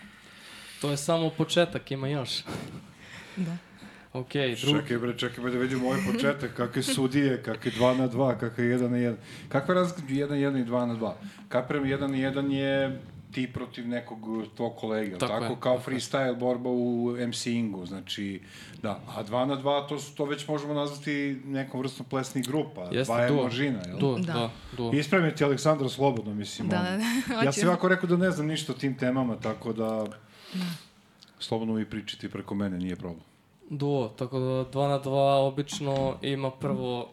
To 0.81 0.91
je 0.91 0.97
samo 0.97 1.31
početak, 1.31 1.91
ima 1.91 2.09
još. 2.09 2.31
Da. 3.37 3.57
Ok, 4.13 4.33
drugi... 4.33 4.81
Čekaj 4.81 4.99
bre, 4.99 5.19
čekaj 5.19 5.45
bre 5.45 5.53
da 5.53 5.59
vidimo 5.59 5.87
ovaj 5.87 6.01
početak, 6.13 6.55
kakve 6.57 6.83
sudije, 6.83 7.43
kakve 7.43 7.71
2 7.71 7.99
na 7.99 8.09
2, 8.09 8.39
kakve 8.41 8.65
1 8.65 8.89
na 8.89 8.97
1. 8.97 9.15
Kakva 9.49 9.75
je 9.75 9.81
razlika 9.81 10.09
1 10.09 10.29
na 10.29 10.37
1 10.37 10.63
i 10.63 10.65
2 10.65 10.87
na 10.87 10.97
2? 10.97 11.13
Kapiram 11.49 11.85
1 11.85 12.01
na 12.01 12.09
1 12.09 12.51
je 12.51 13.01
ti 13.33 13.47
protiv 13.49 13.89
nekog 13.89 14.19
tvog 14.57 14.77
kolege, 14.77 15.11
Tako 15.13 15.33
tako, 15.33 15.45
je, 15.45 15.49
kao 15.51 15.77
tako 15.77 15.91
freestyle 15.91 16.37
borba 16.37 16.71
u 16.71 17.11
MC-ingu, 17.19 17.87
znači, 17.87 18.41
da, 18.83 19.01
a 19.09 19.25
2 19.25 19.45
na 19.45 19.57
2 19.57 19.89
to, 19.89 19.99
su- 19.99 20.15
to 20.15 20.25
već 20.25 20.49
možemo 20.49 20.75
nazvati 20.75 21.13
nekom 21.45 21.81
vrstom 21.81 22.07
plesnih 22.07 22.47
grupa, 22.47 22.81
Jeste, 22.83 23.05
dva 23.05 23.21
je 23.21 23.29
duo. 23.29 23.43
možina, 23.43 23.81
jel? 23.81 23.99
Duo, 23.99 24.19
Da. 24.19 24.33
da, 24.33 24.51
duo. 24.77 24.93
Ispravi 24.93 25.25
me 25.25 25.35
ti 25.35 25.45
Aleksandra 25.45 25.89
slobodno, 25.89 26.35
mislim. 26.35 26.69
Da, 26.69 26.79
da, 26.79 26.97
da. 27.31 27.43
Ja 27.43 27.53
sam 27.53 27.69
ovako 27.69 27.89
rekao 27.89 28.09
da 28.09 28.17
ne 28.17 28.31
znam 28.31 28.47
ništa 28.47 28.73
o 28.73 28.77
tim 28.77 28.99
temama, 28.99 29.37
tako 29.37 29.73
da 29.73 30.07
slobodno 31.39 31.75
vi 31.75 31.85
pričati 31.87 32.29
preko 32.29 32.55
mene, 32.55 32.79
nije 32.79 32.97
problem. 32.97 33.25
Duo, 33.71 34.09
tako 34.09 34.39
da 34.39 34.45
2 34.45 34.89
na 34.89 35.01
2 35.01 35.09
obično 35.39 36.17
ima 36.23 36.51
prvo 36.53 37.09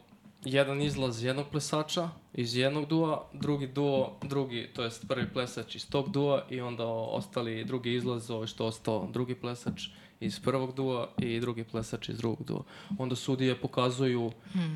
jedan 0.46 0.82
izlaz 0.82 1.24
jednog 1.24 1.46
plesača 1.52 2.10
iz 2.34 2.56
jednog 2.56 2.86
dua, 2.86 3.30
drugi 3.34 3.68
duo, 3.68 4.20
drugi, 4.24 4.70
to 4.74 4.84
jest 4.84 5.08
prvi 5.08 5.34
plesač 5.34 5.76
iz 5.76 5.90
tog 5.90 6.12
dua 6.12 6.46
i 6.50 6.62
onda 6.62 6.86
ostali 6.88 7.66
drugi 7.66 7.94
izlaz, 7.94 8.32
ovo 8.32 8.48
što 8.48 8.66
ostao 8.66 9.10
drugi 9.14 9.36
plesač 9.36 9.88
iz 10.20 10.40
prvog 10.40 10.76
dua 10.76 11.10
i 11.18 11.40
drugi 11.40 11.64
plesač 11.64 12.10
iz 12.10 12.18
drugog 12.18 12.48
dua. 12.48 12.64
Onda 12.98 13.16
sudije 13.16 13.56
pokazuju 13.56 14.32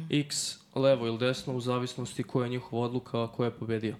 x 0.09 0.57
levo 0.75 1.07
ili 1.07 1.17
desno 1.17 1.55
u 1.55 1.61
zavisnosti 1.61 2.23
koja 2.23 2.43
je 2.43 2.49
njihova 2.49 2.85
odluka, 2.85 3.27
ko 3.27 3.45
je 3.45 3.51
pobedio. 3.51 3.95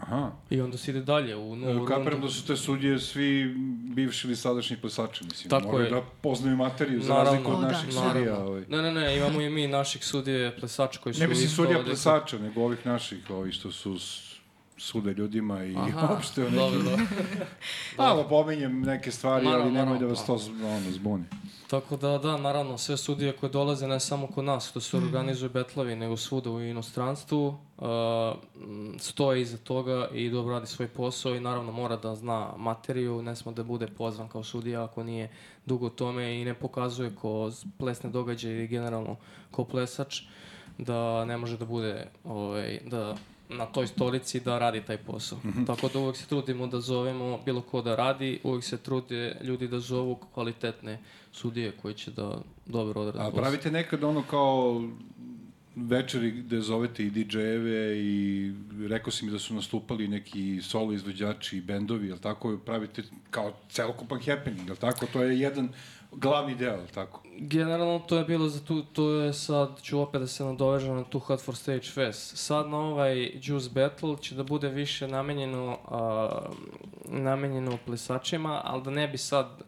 Aha. 0.00 0.30
I 0.50 0.60
onda 0.60 0.78
se 0.78 0.90
ide 0.90 1.00
dalje 1.02 1.36
u 1.36 1.56
novu 1.56 1.86
Kapiram 1.86 2.08
rundu. 2.08 2.26
da 2.26 2.32
su 2.32 2.46
te 2.46 2.56
sudije 2.56 2.98
svi 3.00 3.54
bivši 3.86 4.26
ili 4.26 4.36
sadašnji 4.36 4.76
plesači, 4.76 5.24
mislim. 5.24 5.50
Tako 5.50 5.66
Moraju 5.66 5.84
je. 5.84 5.90
da 5.90 6.02
poznaju 6.22 6.56
materiju, 6.56 7.02
za 7.02 7.08
Naravno. 7.08 7.30
razliku 7.30 7.52
od 7.52 7.58
O, 7.58 7.60
da. 7.60 7.68
naših 7.68 7.94
Naravno. 7.94 8.12
sudija. 8.12 8.38
Ovaj. 8.38 8.62
Ne, 8.68 8.82
ne, 8.82 8.92
ne, 8.92 9.16
imamo 9.16 9.40
i 9.40 9.50
mi 9.50 9.66
naših 9.68 10.04
sudije 10.04 10.56
plesača 10.56 11.00
koji 11.00 11.14
su... 11.14 11.20
Ne 11.20 11.28
mislim 11.28 11.46
isto 11.46 11.56
sudija 11.56 11.82
plesača, 11.84 12.38
nego 12.38 12.60
ovih 12.62 12.86
naših, 12.86 13.30
ovi 13.30 13.52
što 13.52 13.72
su 13.72 13.98
s- 13.98 14.27
sude 14.78 15.12
ljudima 15.12 15.64
i 15.64 15.76
Aha, 15.76 16.08
uopšte 16.14 16.42
o 16.46 16.50
dobro, 16.50 16.78
nekim... 16.78 16.84
dobro. 16.90 17.06
Malo 17.98 18.28
pominjem 18.28 18.80
neke 18.82 19.10
stvari, 19.10 19.44
Naravno, 19.44 19.64
ali 19.64 19.74
nemoj 19.74 19.98
da 19.98 20.06
vas 20.06 20.26
to 20.26 20.38
z- 20.38 20.50
ono, 20.50 20.90
zbuni. 20.90 21.24
Tako 21.70 21.96
da, 21.96 22.18
da, 22.18 22.36
naravno, 22.36 22.78
sve 22.78 22.96
sudije 22.96 23.32
koje 23.32 23.50
dolaze 23.50 23.86
ne 23.86 24.00
samo 24.00 24.26
kod 24.26 24.44
nas, 24.44 24.68
što 24.68 24.80
se 24.80 24.96
organizuju 24.96 25.50
betlovi, 25.50 25.96
nego 25.96 26.16
svuda 26.16 26.50
u 26.50 26.60
inostranstvu, 26.62 27.46
uh, 27.78 27.86
stoje 28.98 29.42
iza 29.42 29.56
toga 29.56 30.08
i 30.12 30.30
dobro 30.30 30.54
radi 30.54 30.66
svoj 30.66 30.88
posao 30.88 31.34
i 31.34 31.40
naravno 31.40 31.72
mora 31.72 31.96
da 31.96 32.14
zna 32.14 32.52
materiju, 32.56 33.22
ne 33.22 33.36
smo 33.36 33.52
da 33.52 33.62
bude 33.62 33.86
pozvan 33.86 34.28
kao 34.28 34.44
sudija 34.44 34.84
ako 34.84 35.02
nije 35.02 35.30
dugo 35.66 35.86
u 35.86 35.90
tome 35.90 36.40
i 36.40 36.44
ne 36.44 36.54
pokazuje 36.54 37.10
ko 37.14 37.50
plesne 37.78 38.10
događaje 38.10 38.56
ili 38.56 38.68
generalno 38.68 39.16
ko 39.50 39.64
plesač 39.64 40.22
da 40.78 41.24
ne 41.24 41.36
može 41.36 41.56
da 41.58 41.64
bude 41.64 42.06
ovaj, 42.24 42.80
da 42.86 43.16
na 43.48 43.66
toj 43.66 43.86
stolici 43.86 44.40
da 44.40 44.58
radi 44.58 44.80
taj 44.80 44.96
posao. 44.96 45.38
Tako 45.66 45.88
da 45.88 45.98
uvek 45.98 46.16
se 46.16 46.26
trudimo 46.26 46.66
da 46.66 46.80
zovemo 46.80 47.38
bilo 47.44 47.60
ko 47.60 47.82
da 47.82 47.94
radi, 47.96 48.40
uvek 48.44 48.64
se 48.64 48.76
trude 48.76 49.36
ljudi 49.42 49.68
da 49.68 49.80
zovu 49.80 50.14
kvalitetne 50.34 50.98
sudije 51.32 51.72
koji 51.82 51.94
će 51.94 52.10
da 52.10 52.40
dobro 52.66 53.00
odrade 53.00 53.18
A 53.18 53.30
posao. 53.30 53.40
pravite 53.42 53.70
nekad 53.70 54.04
ono 54.04 54.22
kao 54.22 54.82
večeri 55.76 56.30
gde 56.30 56.60
zovete 56.60 57.04
i 57.04 57.10
DJ-eve 57.10 57.96
i 57.96 58.52
rekao 58.88 59.10
si 59.10 59.24
mi 59.24 59.30
da 59.30 59.38
su 59.38 59.54
nastupali 59.54 60.08
neki 60.08 60.60
solo 60.62 60.92
izvođači 60.92 61.56
i 61.56 61.60
bendovi, 61.60 62.08
jel 62.08 62.18
tako? 62.18 62.58
Pravite 62.66 63.02
kao 63.30 63.52
celokupan 63.70 64.20
happening, 64.26 64.66
jel 64.66 64.76
tako? 64.76 65.06
To 65.12 65.22
je 65.22 65.40
jedan 65.40 65.68
glavni 66.12 66.54
deo, 66.54 66.86
tako? 66.94 67.22
Generalno 67.38 67.98
to 67.98 68.16
je 68.16 68.24
bilo 68.24 68.48
za 68.48 68.64
tu, 68.64 68.82
to 68.82 69.10
je 69.10 69.32
sad, 69.32 69.82
ću 69.82 70.00
opet 70.00 70.20
da 70.20 70.26
se 70.26 70.44
nadovežem 70.44 70.96
na 70.96 71.04
tu 71.04 71.18
Hot 71.18 71.40
for 71.40 71.56
Stage 71.56 71.86
Fest. 71.94 72.36
Sad 72.36 72.68
na 72.68 72.78
ovaj 72.78 73.30
Juice 73.42 73.70
Battle 73.70 74.16
će 74.20 74.34
da 74.34 74.42
bude 74.42 74.68
više 74.68 75.08
namenjeno, 75.08 75.78
a, 75.88 76.28
namenjeno 77.04 77.78
plesačima, 77.86 78.60
ali 78.64 78.82
da 78.82 78.90
ne 78.90 79.08
bi 79.08 79.18
sad 79.18 79.62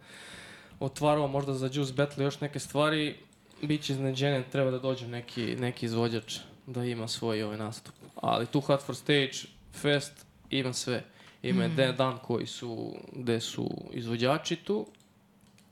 otvarao 0.81 1.29
možda 1.29 1.55
za 1.55 1.71
Juice 1.73 1.93
Battle 1.93 2.25
još 2.25 2.41
neke 2.41 2.59
stvari, 2.59 3.17
bit 3.63 3.83
će 3.83 3.93
iznenađenje, 3.93 4.45
treba 4.53 4.71
da 4.71 4.79
dođe 4.79 5.09
neki, 5.09 5.57
neki 5.57 5.87
izvođač 5.87 6.39
da 6.67 6.85
ima 6.85 7.09
svoj 7.09 7.43
ovaj 7.43 7.59
nastup. 7.59 7.95
Ali 8.15 8.47
tu 8.47 8.61
Hot 8.61 8.83
for 8.83 8.97
Stage 8.97 9.33
Fest 9.73 10.27
ima 10.51 10.73
sve. 10.73 11.05
Ima 11.43 11.69
mm. 11.69 11.97
dan 11.97 12.19
koji 12.19 12.47
su, 12.47 12.95
gde 13.13 13.41
su 13.41 13.71
izvođači 13.93 14.57
tu, 14.57 14.87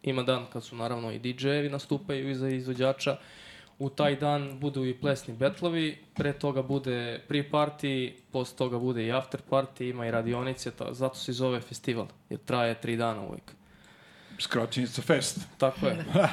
ima 0.02 0.22
dan 0.22 0.46
kad 0.52 0.64
su 0.64 0.76
naravno 0.76 1.12
i 1.12 1.18
DJ-evi 1.18 1.70
nastupaju 1.70 2.30
iza 2.30 2.48
izvođača, 2.48 3.16
u 3.78 3.90
taj 3.90 4.16
dan 4.16 4.58
budu 4.60 4.84
i 4.84 4.94
plesni 4.94 5.34
betlovi, 5.34 5.98
pre 6.14 6.32
toga 6.32 6.62
bude 6.62 7.20
pre-party, 7.28 8.12
posle 8.32 8.56
toga 8.56 8.78
bude 8.78 9.06
i 9.06 9.12
after 9.12 9.40
party, 9.50 9.90
ima 9.90 10.06
i 10.06 10.10
radionice, 10.10 10.70
ta, 10.70 10.94
zato 10.94 11.14
se 11.14 11.32
zove 11.32 11.60
festival, 11.60 12.06
jer 12.30 12.40
traje 12.40 12.80
tri 12.80 12.96
dana 12.96 13.22
uvijek. 13.22 13.52
Skraćenica 14.38 15.02
fest. 15.02 15.38
Tako 15.58 15.86
je. 15.86 16.04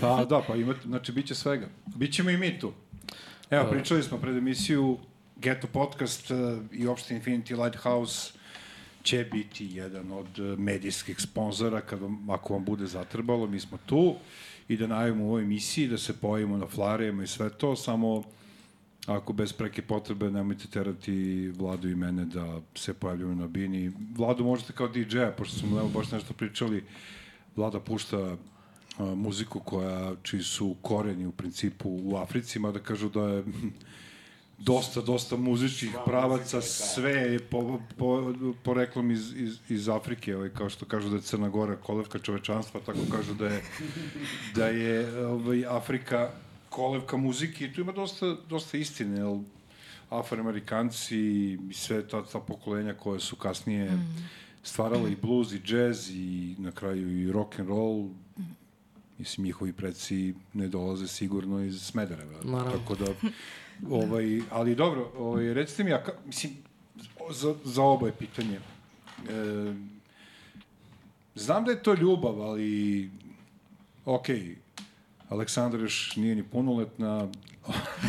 Pa 0.00 0.24
da, 0.24 0.42
pa 0.46 0.56
imate, 0.56 0.80
znači 0.84 1.12
bit 1.12 1.26
će 1.26 1.34
svega. 1.34 1.66
Bićemo 1.86 2.30
i 2.30 2.36
mi 2.36 2.58
tu. 2.58 2.72
Evo, 3.50 3.64
Da. 3.64 3.70
pričali 3.70 4.02
smo 4.02 4.18
pred 4.18 4.36
emisiju 4.36 4.98
Geto 5.36 5.66
Podcast 5.66 6.30
uh, 6.30 6.38
i 6.72 6.86
opšte 6.86 7.14
Infinity 7.14 7.64
Lighthouse 7.64 8.37
će 9.08 9.24
biti 9.32 9.66
jedan 9.72 10.12
od 10.12 10.38
uh, 10.38 10.58
medijskih 10.58 11.20
sponzora 11.20 11.80
kad 11.80 12.00
vam, 12.00 12.30
ako 12.30 12.52
vam 12.52 12.64
bude 12.64 12.86
zatrbalo, 12.86 13.46
mi 13.46 13.60
smo 13.60 13.78
tu 13.86 14.14
i 14.68 14.76
da 14.76 14.86
najavimo 14.86 15.24
u 15.24 15.28
ovoj 15.28 15.42
emisiji, 15.42 15.88
da 15.88 15.98
se 15.98 16.12
pojavimo 16.20 16.56
na 16.56 16.66
flarijama 16.66 17.24
i 17.24 17.26
sve 17.26 17.50
to, 17.50 17.76
samo 17.76 18.22
ako 19.06 19.32
bez 19.32 19.52
preke 19.52 19.82
potrebe 19.82 20.30
nemojte 20.30 20.66
terati 20.66 21.48
Vladu 21.56 21.88
i 21.88 21.96
mene 21.96 22.24
da 22.24 22.60
se 22.74 22.94
pojavljamo 22.94 23.34
na 23.34 23.46
bini. 23.46 23.92
Vladu 24.16 24.44
možete 24.44 24.72
kao 24.72 24.88
DJ-a, 24.88 25.32
pošto 25.32 25.58
smo 25.58 25.78
evo 25.78 25.88
baš 25.88 26.10
nešto 26.12 26.34
pričali, 26.34 26.84
Vlada 27.56 27.80
pušta 27.80 28.18
a, 28.18 28.36
muziku 29.14 29.60
koja, 29.60 30.14
čiji 30.22 30.42
su 30.42 30.76
koreni 30.82 31.26
u 31.26 31.32
principu 31.32 31.88
u 32.02 32.16
Africi, 32.16 32.58
mada 32.58 32.78
kažu 32.78 33.08
da 33.08 33.28
je 33.28 33.44
dosta, 34.58 35.00
dosta 35.00 35.36
muzičkih 35.36 35.96
pravaca, 36.04 36.60
sve 36.60 37.12
je 37.12 37.38
po, 37.38 37.80
po, 37.96 38.34
poreklom 38.62 39.10
iz, 39.10 39.32
iz, 39.36 39.58
iz 39.68 39.88
Afrike, 39.88 40.36
ovaj, 40.36 40.48
kao 40.48 40.70
što 40.70 40.86
kažu 40.86 41.08
da 41.08 41.16
je 41.16 41.22
Crna 41.22 41.48
Gora 41.48 41.76
kolevka 41.76 42.18
čovečanstva, 42.18 42.80
tako 42.86 42.98
kažu 43.10 43.34
da 43.34 43.46
je, 43.46 43.62
da 44.54 44.66
je 44.66 45.24
ovaj, 45.26 45.66
Afrika 45.66 46.30
kolevka 46.68 47.16
muzike 47.16 47.64
i 47.64 47.72
tu 47.72 47.80
ima 47.80 47.92
dosta, 47.92 48.36
dosta 48.48 48.78
istine, 48.78 49.16
jer 49.16 49.38
afroamerikanci 50.10 51.18
i 51.18 51.58
sve 51.72 52.08
ta, 52.08 52.24
ta 52.24 52.40
pokolenja 52.40 52.94
koje 52.94 53.20
su 53.20 53.36
kasnije 53.36 53.90
mm. 53.90 54.28
stvarala 54.62 55.08
i 55.08 55.16
blues 55.16 55.52
i 55.52 55.60
džez 55.60 56.10
i 56.10 56.54
na 56.58 56.70
kraju 56.72 57.18
i 57.18 57.32
rock 57.32 57.58
and 57.58 57.68
roll, 57.68 58.08
mislim, 59.18 59.44
njihovi 59.44 59.72
preci 59.72 60.34
ne 60.52 60.68
dolaze 60.68 61.08
sigurno 61.08 61.64
iz 61.64 61.82
Smedereva. 61.82 62.40
Naravno. 62.44 62.78
Tako 62.78 62.94
da, 62.94 63.06
ovaj, 63.90 64.40
ali 64.50 64.74
dobro, 64.74 65.12
ovaj, 65.18 65.54
recite 65.54 65.84
mi, 65.84 65.92
a 65.92 66.02
ka, 66.04 66.12
mislim, 66.26 66.52
za, 67.30 67.54
za 67.64 67.82
oba 67.82 68.06
je 68.06 68.12
pitanje. 68.12 68.56
E, 68.56 69.74
znam 71.34 71.64
da 71.64 71.70
je 71.70 71.82
to 71.82 71.94
ljubav, 71.94 72.42
ali, 72.42 73.10
okej, 74.04 74.56
Aleksandra 75.28 75.80
još 75.80 76.16
nije 76.16 76.34
ni 76.34 76.42
punoletna, 76.42 77.28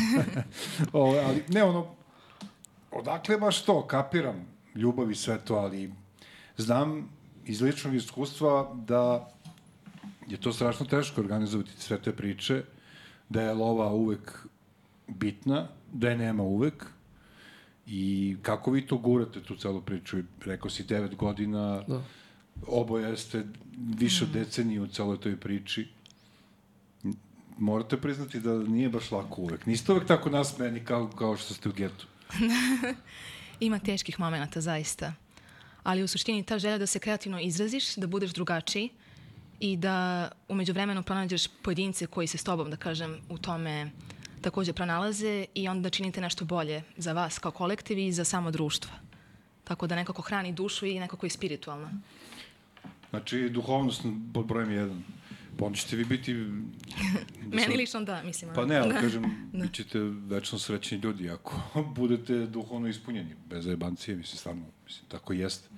o, 0.92 1.14
ali 1.26 1.44
ne 1.48 1.64
ono, 1.64 1.86
odakle 2.90 3.36
baš 3.36 3.64
to, 3.64 3.86
kapiram, 3.86 4.46
ljubav 4.74 5.10
i 5.10 5.14
sve 5.14 5.38
to, 5.44 5.54
ali 5.54 5.92
znam 6.56 7.08
iz 7.44 7.60
ličnog 7.60 7.94
iskustva 7.94 8.74
da 8.74 9.30
je 10.28 10.36
to 10.36 10.52
strašno 10.52 10.86
teško 10.86 11.20
organizovati 11.20 11.70
sve 11.78 12.02
te 12.02 12.12
priče, 12.16 12.62
da 13.28 13.42
je 13.42 13.54
lova 13.54 13.92
uvek 13.92 14.46
bitna, 15.18 15.68
da 15.92 16.10
je 16.10 16.16
nema 16.18 16.42
uvek, 16.42 16.86
i 17.86 18.36
kako 18.42 18.70
vi 18.70 18.86
to 18.86 18.96
gurate 18.98 19.42
tu 19.42 19.56
celu 19.56 19.80
priču? 19.80 20.16
Rekao 20.44 20.70
si 20.70 20.84
9 20.84 21.16
godina, 21.16 21.82
Da. 21.88 22.02
oboje 22.66 23.16
ste 23.16 23.44
više 23.98 24.24
od 24.24 24.30
decenije 24.30 24.80
u 24.80 24.86
celoj 24.86 25.20
toj 25.20 25.36
priči. 25.36 25.88
Morate 27.58 27.96
priznati 27.96 28.40
da 28.40 28.58
nije 28.58 28.88
baš 28.88 29.10
lako 29.10 29.40
uvek. 29.42 29.66
Niste 29.66 29.92
uvek 29.92 30.06
tako 30.06 30.30
nasmejani 30.30 30.84
kao, 30.84 31.08
kao 31.08 31.36
što 31.36 31.54
ste 31.54 31.68
u 31.68 31.72
getu. 31.72 32.06
Ima 33.60 33.78
teških 33.78 34.20
momenta, 34.20 34.60
zaista. 34.60 35.14
Ali 35.82 36.02
u 36.02 36.08
suštini 36.08 36.42
ta 36.42 36.58
želja 36.58 36.78
da 36.78 36.86
se 36.86 36.98
kreativno 36.98 37.40
izraziš, 37.40 37.96
da 37.96 38.06
budeš 38.06 38.30
drugačiji 38.32 38.88
i 39.60 39.76
da 39.76 40.28
umeđu 40.48 40.72
vremenu 40.72 41.02
pronađeš 41.02 41.46
pojedince 41.62 42.06
koji 42.06 42.26
se 42.26 42.38
s 42.38 42.44
tobom, 42.44 42.70
da 42.70 42.76
kažem, 42.76 43.18
u 43.28 43.38
tome 43.38 43.90
takođe 44.40 44.72
pronalaze 44.72 45.44
i 45.54 45.68
onda 45.68 45.82
da 45.82 45.90
činite 45.90 46.20
nešto 46.20 46.44
bolje 46.44 46.82
za 46.96 47.12
vas 47.12 47.38
kao 47.38 47.50
kolektiv 47.52 47.98
i 47.98 48.12
za 48.12 48.24
samo 48.24 48.50
društvo. 48.50 48.90
Tako 49.64 49.86
da 49.86 49.96
nekako 49.96 50.22
hrani 50.22 50.52
dušu 50.52 50.86
i 50.86 51.00
nekako 51.00 51.26
je 51.26 51.30
spiritualna. 51.30 51.90
Znači, 53.10 53.48
duhovnost 53.48 54.02
pod 54.34 54.46
brojem 54.46 54.70
jedan. 54.72 55.02
Pa 55.58 55.64
onda 55.66 55.78
ćete 55.78 55.96
vi 55.96 56.04
biti... 56.04 56.34
da 57.46 57.56
Meni 57.56 57.62
sad- 57.62 57.76
lično 57.76 58.00
da, 58.00 58.22
mislim. 58.22 58.50
Pa 58.54 58.64
ne, 58.66 58.76
ali 58.76 58.92
da. 58.94 59.00
kažem, 59.00 59.24
bit 59.62 59.72
ćete 59.72 59.98
večno 60.02 60.58
srećni 60.58 60.98
ljudi 60.98 61.30
ako 61.30 61.60
budete 61.96 62.46
duhovno 62.46 62.88
ispunjeni. 62.88 63.34
Bez 63.48 63.64
zajebancije, 63.64 64.16
mislim, 64.16 64.38
stvarno, 64.38 64.62
mislim, 64.84 65.08
tako 65.08 65.32
jeste. 65.32 65.68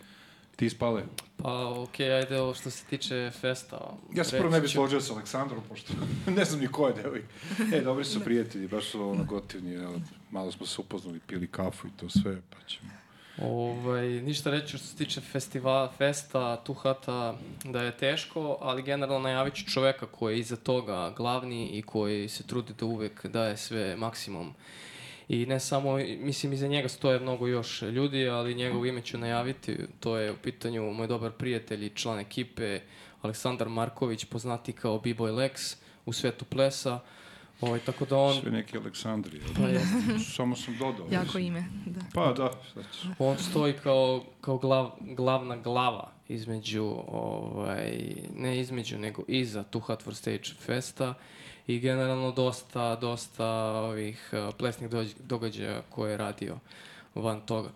Ti 0.63 0.71
spale. 0.71 1.03
Pa 1.37 1.69
okej, 1.69 2.13
ajde 2.13 2.41
ovo 2.41 2.55
što 2.55 2.71
se 2.71 2.85
tiče 2.85 3.31
festa. 3.41 3.79
Ja 4.15 4.25
se 4.25 4.39
prvo 4.39 4.51
ne 4.51 4.61
bih 4.61 4.71
složio 4.71 5.01
sa 5.01 5.13
Aleksandrom, 5.15 5.63
pošto 5.69 5.93
ne 6.37 6.45
znam 6.45 6.61
ni 6.61 6.69
ko 6.69 6.89
je 6.89 6.95
devoj. 6.95 7.25
E, 7.73 7.81
dobri 7.81 8.05
su 8.05 8.21
prijatelji, 8.21 8.69
baš 8.69 8.85
su 8.85 9.11
ono 9.11 9.25
gotivni. 9.25 9.75
Evo, 9.75 10.01
malo 10.31 10.53
smo 10.53 10.67
se 10.67 10.81
upoznali, 10.81 11.21
pili 11.27 11.47
kafu 11.47 11.87
i 11.87 11.91
to 11.97 12.09
sve, 12.09 12.41
pa 12.51 12.57
ćemo... 12.67 12.91
Ovaj, 13.39 14.09
ništa 14.09 14.51
reći 14.51 14.69
što 14.69 14.79
se 14.79 14.97
tiče 14.97 15.21
festivala, 15.21 15.93
festa, 15.99 16.57
Tuhata, 16.57 17.39
da 17.65 17.83
je 17.83 17.97
teško, 17.97 18.59
ali 18.61 18.83
generalno 18.83 19.23
najavit 19.23 19.55
ću 19.55 19.65
čoveka 19.65 20.07
koji 20.07 20.35
je 20.35 20.41
iza 20.41 20.57
toga 20.57 21.13
glavni 21.17 21.67
i 21.67 21.83
koji 21.83 22.29
se 22.29 22.43
trudi 22.43 22.73
da 22.79 22.87
uvek 22.87 23.27
daje 23.27 23.57
sve 23.57 23.97
maksimum. 23.97 24.55
I 25.33 25.47
ne 25.47 25.61
samo, 25.61 25.97
mislim, 26.19 26.53
iza 26.53 26.67
njega 26.67 26.89
stoje 26.89 27.21
mnogo 27.21 27.47
još 27.47 27.83
ljudi, 27.83 28.29
ali 28.29 28.55
njegovo 28.55 28.87
ime 28.87 29.03
ću 29.03 29.19
najaviti. 29.19 29.77
To 30.01 30.17
je 30.17 30.33
u 30.33 30.37
pitanju 30.37 30.93
moj 30.93 31.07
dobar 31.07 31.31
prijatelj 31.31 31.87
i 31.87 31.91
član 31.95 32.19
ekipe 32.19 32.81
Aleksandar 33.23 33.69
Marković, 33.69 34.25
poznati 34.25 34.73
kao 34.73 34.99
B-Boy 34.99 35.35
Lex 35.35 35.77
u 36.07 36.13
svetu 36.13 36.45
plesa. 36.45 37.01
Ovaj, 37.61 37.81
tako 37.81 38.05
da 38.05 38.17
on... 38.17 38.41
Sve 38.41 38.51
neki 38.51 38.79
Aleksandri. 38.79 39.39
jel? 39.39 39.49
Pa 39.57 39.69
jeste. 39.69 40.25
Samo 40.37 40.57
sam 40.57 40.77
dodao. 40.79 41.07
Jako 41.11 41.39
ime, 41.39 41.65
da. 41.87 42.01
Pa 42.15 42.33
da. 42.33 42.51
On 43.19 43.39
stoji 43.39 43.73
kao, 43.73 44.25
kao 44.41 44.59
glav, 44.59 44.91
glavna 45.01 45.57
glava 45.57 46.13
između, 46.29 46.95
ovaj, 47.07 48.15
ne 48.37 48.61
između, 48.61 48.99
nego 48.99 49.23
iza 49.29 49.63
tu 49.63 49.81
Hot 49.81 50.03
for 50.03 50.15
Stage 50.15 50.49
festa 50.59 51.15
i 51.67 51.79
generalno 51.79 52.33
dosta, 52.33 52.97
dosta 52.97 53.47
ovih 53.73 54.31
uh, 54.33 54.55
plesnih 54.59 54.91
događaja 55.19 55.83
koje 55.91 56.11
je 56.11 56.17
radio 56.17 56.57
van 57.15 57.41
toga. 57.41 57.71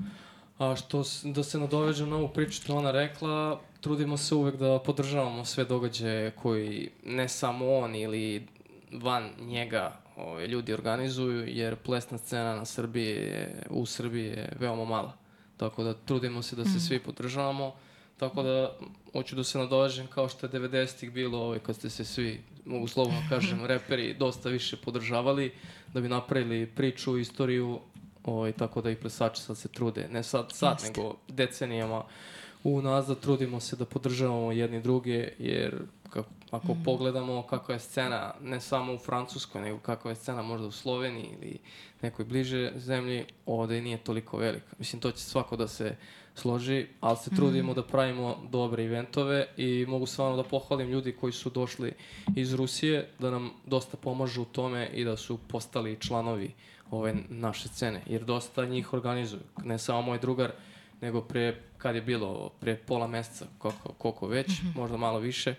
A 0.59 0.77
što, 0.77 1.03
da 1.25 1.43
se 1.43 1.59
nadovežem 1.59 2.11
na 2.11 2.17
ovu 2.17 2.29
priču 2.29 2.53
što 2.53 2.77
ona 2.77 2.91
rekla, 2.91 3.61
trudimo 3.81 4.17
se 4.17 4.35
uvek 4.35 4.57
da 4.57 4.79
podržavamo 4.79 5.45
sve 5.45 5.65
događaje 5.65 6.31
koji 6.31 6.91
ne 7.05 7.29
samo 7.29 7.77
on 7.77 7.95
ili 7.95 8.47
van 8.93 9.31
njega 9.41 10.01
ovaj, 10.17 10.47
ljudi 10.47 10.73
organizuju, 10.73 11.49
jer 11.49 11.77
plesna 11.77 12.19
scena 12.19 12.57
na 12.57 12.65
Srbiji 12.65 13.07
je, 13.07 13.63
u 13.71 13.87
Srbiji 13.87 14.27
je 14.27 14.53
veoma 14.61 14.85
mala. 14.85 15.13
Tako 15.57 15.85
da 15.85 15.95
trudimo 15.95 16.43
se 16.43 16.57
da 16.57 16.65
se 16.65 16.81
svi 16.81 16.99
podržavamo. 16.99 17.75
Tako 18.17 18.43
da, 18.43 18.77
hoću 19.13 19.37
da 19.37 19.45
se 19.45 19.59
nadovežem 19.59 20.07
kao 20.07 20.29
što 20.29 20.47
je 20.47 20.53
90-ih 20.53 21.13
bilo 21.13 21.39
ovaj, 21.39 21.59
kad 21.59 21.77
ste 21.77 21.91
se 21.91 22.05
svi, 22.05 22.41
mogu 22.65 22.89
slobodno 22.89 23.21
kažem, 23.29 23.65
reperi 23.73 24.15
dosta 24.15 24.49
više 24.49 24.77
podržavali 24.77 25.53
da 25.95 26.01
bi 26.01 26.09
napravili 26.09 26.67
priču, 26.67 27.19
istoriju, 27.19 27.81
ovaj, 28.25 28.53
tako 28.53 28.81
da 28.81 28.91
i 28.91 28.97
plesači 28.97 29.43
sad 29.43 29.59
se 29.59 29.69
trude. 29.69 30.09
Ne 30.09 30.23
sad, 30.23 30.53
sad, 30.53 30.81
Jeste. 30.81 31.01
nego 31.01 31.15
decenijama 31.29 32.05
unazad 32.65 33.21
trudimo 33.21 33.61
se 33.61 33.77
da 33.77 33.85
podržavamo 33.85 34.53
jedni 34.53 34.81
druge, 34.83 35.29
jer 35.39 35.79
Kako, 36.11 36.29
ako 36.51 36.77
pogledamo 36.85 37.43
kakva 37.43 37.75
je 37.75 37.81
scena, 37.81 38.35
ne 38.41 38.61
samo 38.61 38.95
u 38.95 38.99
Francuskoj, 38.99 39.61
nego 39.61 39.79
kakva 39.79 40.11
je 40.11 40.15
scena 40.15 40.43
možda 40.43 40.67
u 40.67 40.73
Sloveniji 40.73 41.31
ili 41.41 41.59
nekoj 42.03 42.25
bliže 42.25 42.73
zemlji, 42.77 43.25
ovde 43.47 43.81
nije 43.81 43.99
toliko 43.99 44.37
velika. 44.37 44.77
Mislim, 44.79 45.01
to 45.01 45.11
će 45.11 45.25
svako 45.25 45.57
da 45.57 45.69
se 45.69 45.97
složi, 46.37 46.87
ali 47.01 47.17
se 47.17 47.31
trudimo 47.31 47.75
da 47.75 47.83
pravimo 47.83 48.37
dobre 48.51 48.85
eventove 48.85 49.47
i 49.57 49.87
mogu 49.89 50.07
stvarno 50.07 50.37
da 50.37 50.43
pohvalim 50.43 50.91
ljudi 50.91 51.13
koji 51.13 51.33
su 51.33 51.51
došli 51.51 51.93
iz 52.37 52.55
Rusije, 52.55 53.09
da 53.19 53.31
nam 53.31 53.51
dosta 53.67 53.97
pomažu 53.97 54.43
u 54.43 54.45
tome 54.45 54.91
i 54.95 55.05
da 55.05 55.17
su 55.17 55.39
postali 55.49 56.01
članovi 56.01 56.51
ove 56.91 57.15
naše 57.29 57.69
scene, 57.69 58.03
jer 58.07 58.25
dosta 58.25 58.67
njih 58.67 58.93
organizuju. 58.93 59.43
Ne 59.65 59.79
samo 59.79 60.03
moj 60.03 60.19
drugar, 60.19 60.53
nego 61.01 61.21
pre, 61.21 61.61
kad 61.79 61.95
je 61.95 62.03
bilo, 62.03 62.51
pre 62.61 62.77
pola 62.77 63.07
meseca, 63.07 63.47
koliko, 63.59 63.93
koliko 63.93 64.27
već, 64.27 64.51
možda 64.75 64.97
malo 64.97 65.19
više, 65.19 65.55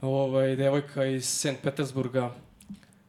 ovaj, 0.00 0.56
devojka 0.56 1.04
iz 1.04 1.24
St. 1.28 1.62
Petersburga, 1.62 2.34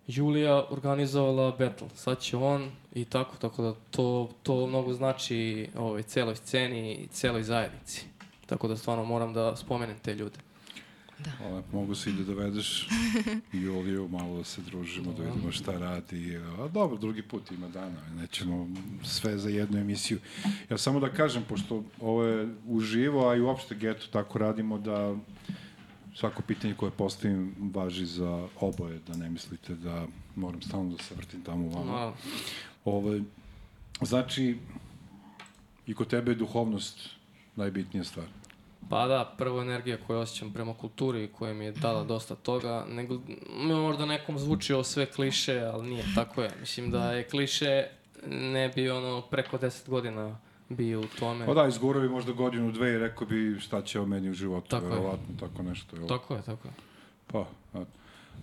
Julija, 0.10 0.66
organizovala 0.70 1.52
battle. 1.52 1.88
Sad 1.96 2.20
će 2.20 2.38
on 2.38 2.72
i 2.94 3.06
tako, 3.06 3.38
tako 3.38 3.62
da 3.62 3.74
to, 3.92 4.30
to 4.44 4.68
mnogo 4.68 4.94
znači 4.94 5.68
ovaj, 5.78 6.04
celoj 6.04 6.36
sceni 6.36 6.94
i 6.94 7.08
celoj 7.08 7.44
zajednici. 7.44 8.06
Tako 8.46 8.68
da 8.68 8.78
stvarno 8.78 9.06
moram 9.06 9.34
da 9.34 9.56
spomenem 9.56 10.00
te 10.00 10.16
ljude. 10.16 10.38
Ovo, 11.46 11.64
mogu 11.72 11.96
si 11.96 12.10
i 12.10 12.14
da 12.14 12.24
dovedeš 12.24 12.88
Juliju, 13.54 14.08
malo 14.08 14.38
da 14.38 14.44
se 14.44 14.62
družimo, 14.62 15.14
da 15.14 15.24
vidimo 15.24 15.52
šta 15.52 15.72
radi. 15.72 16.38
A 16.38 16.68
dobro, 16.68 16.98
drugi 16.98 17.22
put 17.22 17.52
ima 17.52 17.68
dana, 17.68 18.02
nećemo 18.16 18.68
sve 19.04 19.38
za 19.38 19.50
jednu 19.50 19.80
emisiju. 19.80 20.20
Ja 20.70 20.78
samo 20.78 21.00
da 21.00 21.10
kažem, 21.10 21.44
pošto 21.50 21.84
ovo 22.02 22.24
je 22.24 22.50
uživo, 22.68 23.30
a 23.30 23.36
i 23.36 23.42
uopšte 23.42 23.76
geto 23.76 24.06
tako 24.12 24.40
radimo 24.40 24.78
da 24.78 25.16
svako 26.20 26.42
pitanje 26.42 26.74
koje 26.74 26.92
postavim 26.92 27.56
važi 27.74 28.06
za 28.06 28.48
oboje, 28.60 29.00
da 29.08 29.18
ne 29.18 29.30
mislite 29.30 29.76
da 29.76 30.08
moram 30.36 30.62
stalno 30.62 30.96
da 30.96 31.04
se 31.04 31.16
vrtim 31.16 31.44
tamo 31.44 31.68
u 31.68 31.70
vama. 31.70 31.92
Ma, 31.92 32.14
Ovo, 32.86 33.20
znači, 34.02 34.58
i 35.88 35.94
kod 35.94 36.08
tebe 36.08 36.32
je 36.32 36.36
duhovnost 36.36 37.10
najbitnija 37.56 38.04
stvar. 38.04 38.26
Pa 38.90 39.08
da, 39.08 39.36
prvo 39.38 39.62
energija 39.62 39.98
koju 40.08 40.20
osjećam 40.20 40.54
prema 40.54 40.74
kulturi 40.74 41.30
koja 41.34 41.54
mi 41.54 41.66
je 41.66 41.72
dala 41.72 42.04
dosta 42.04 42.36
toga, 42.36 42.86
nego 42.90 43.22
možda 43.58 44.06
nekom 44.06 44.40
zvuči 44.40 44.74
ovo 44.74 44.84
sve 44.84 45.06
kliše, 45.06 45.60
ali 45.60 45.90
nije, 45.90 46.04
tako 46.16 46.42
je. 46.42 46.52
Mislim 46.60 46.92
da 46.92 47.12
je 47.12 47.28
kliše, 47.28 47.88
ne 48.28 48.70
bi 48.70 48.90
ono 48.90 49.22
preko 49.22 49.58
10 49.58 49.90
godina 49.90 50.40
bio 50.70 51.00
u 51.00 51.06
tome. 51.20 51.46
Pa 51.46 51.54
da, 51.54 51.68
izgurao 51.68 52.02
bi 52.02 52.10
možda 52.10 52.32
godinu, 52.32 52.72
dve 52.72 52.94
i 52.94 52.98
rekao 52.98 53.28
bi 53.28 53.60
šta 53.60 53.82
će 53.82 54.00
o 54.00 54.06
meni 54.06 54.30
u 54.30 54.34
životu, 54.34 54.70
Tako 54.70 54.86
je. 54.86 54.90
verovatno, 54.90 55.36
tako 55.40 55.64
nešto. 55.64 55.96
Jel? 55.96 56.08
Tako 56.08 56.36
je, 56.36 56.42
tako 56.42 56.68
je. 56.68 56.74
Pa, 57.28 57.48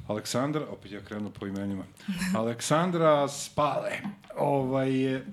Aleksandra, 0.06 0.66
opet 0.70 0.92
ja 0.92 1.00
krenuo 1.00 1.30
po 1.30 1.46
imenima. 1.46 1.84
Aleksandra 2.38 3.28
Spale, 3.28 3.92
ovaj 4.36 4.92
je, 5.02 5.26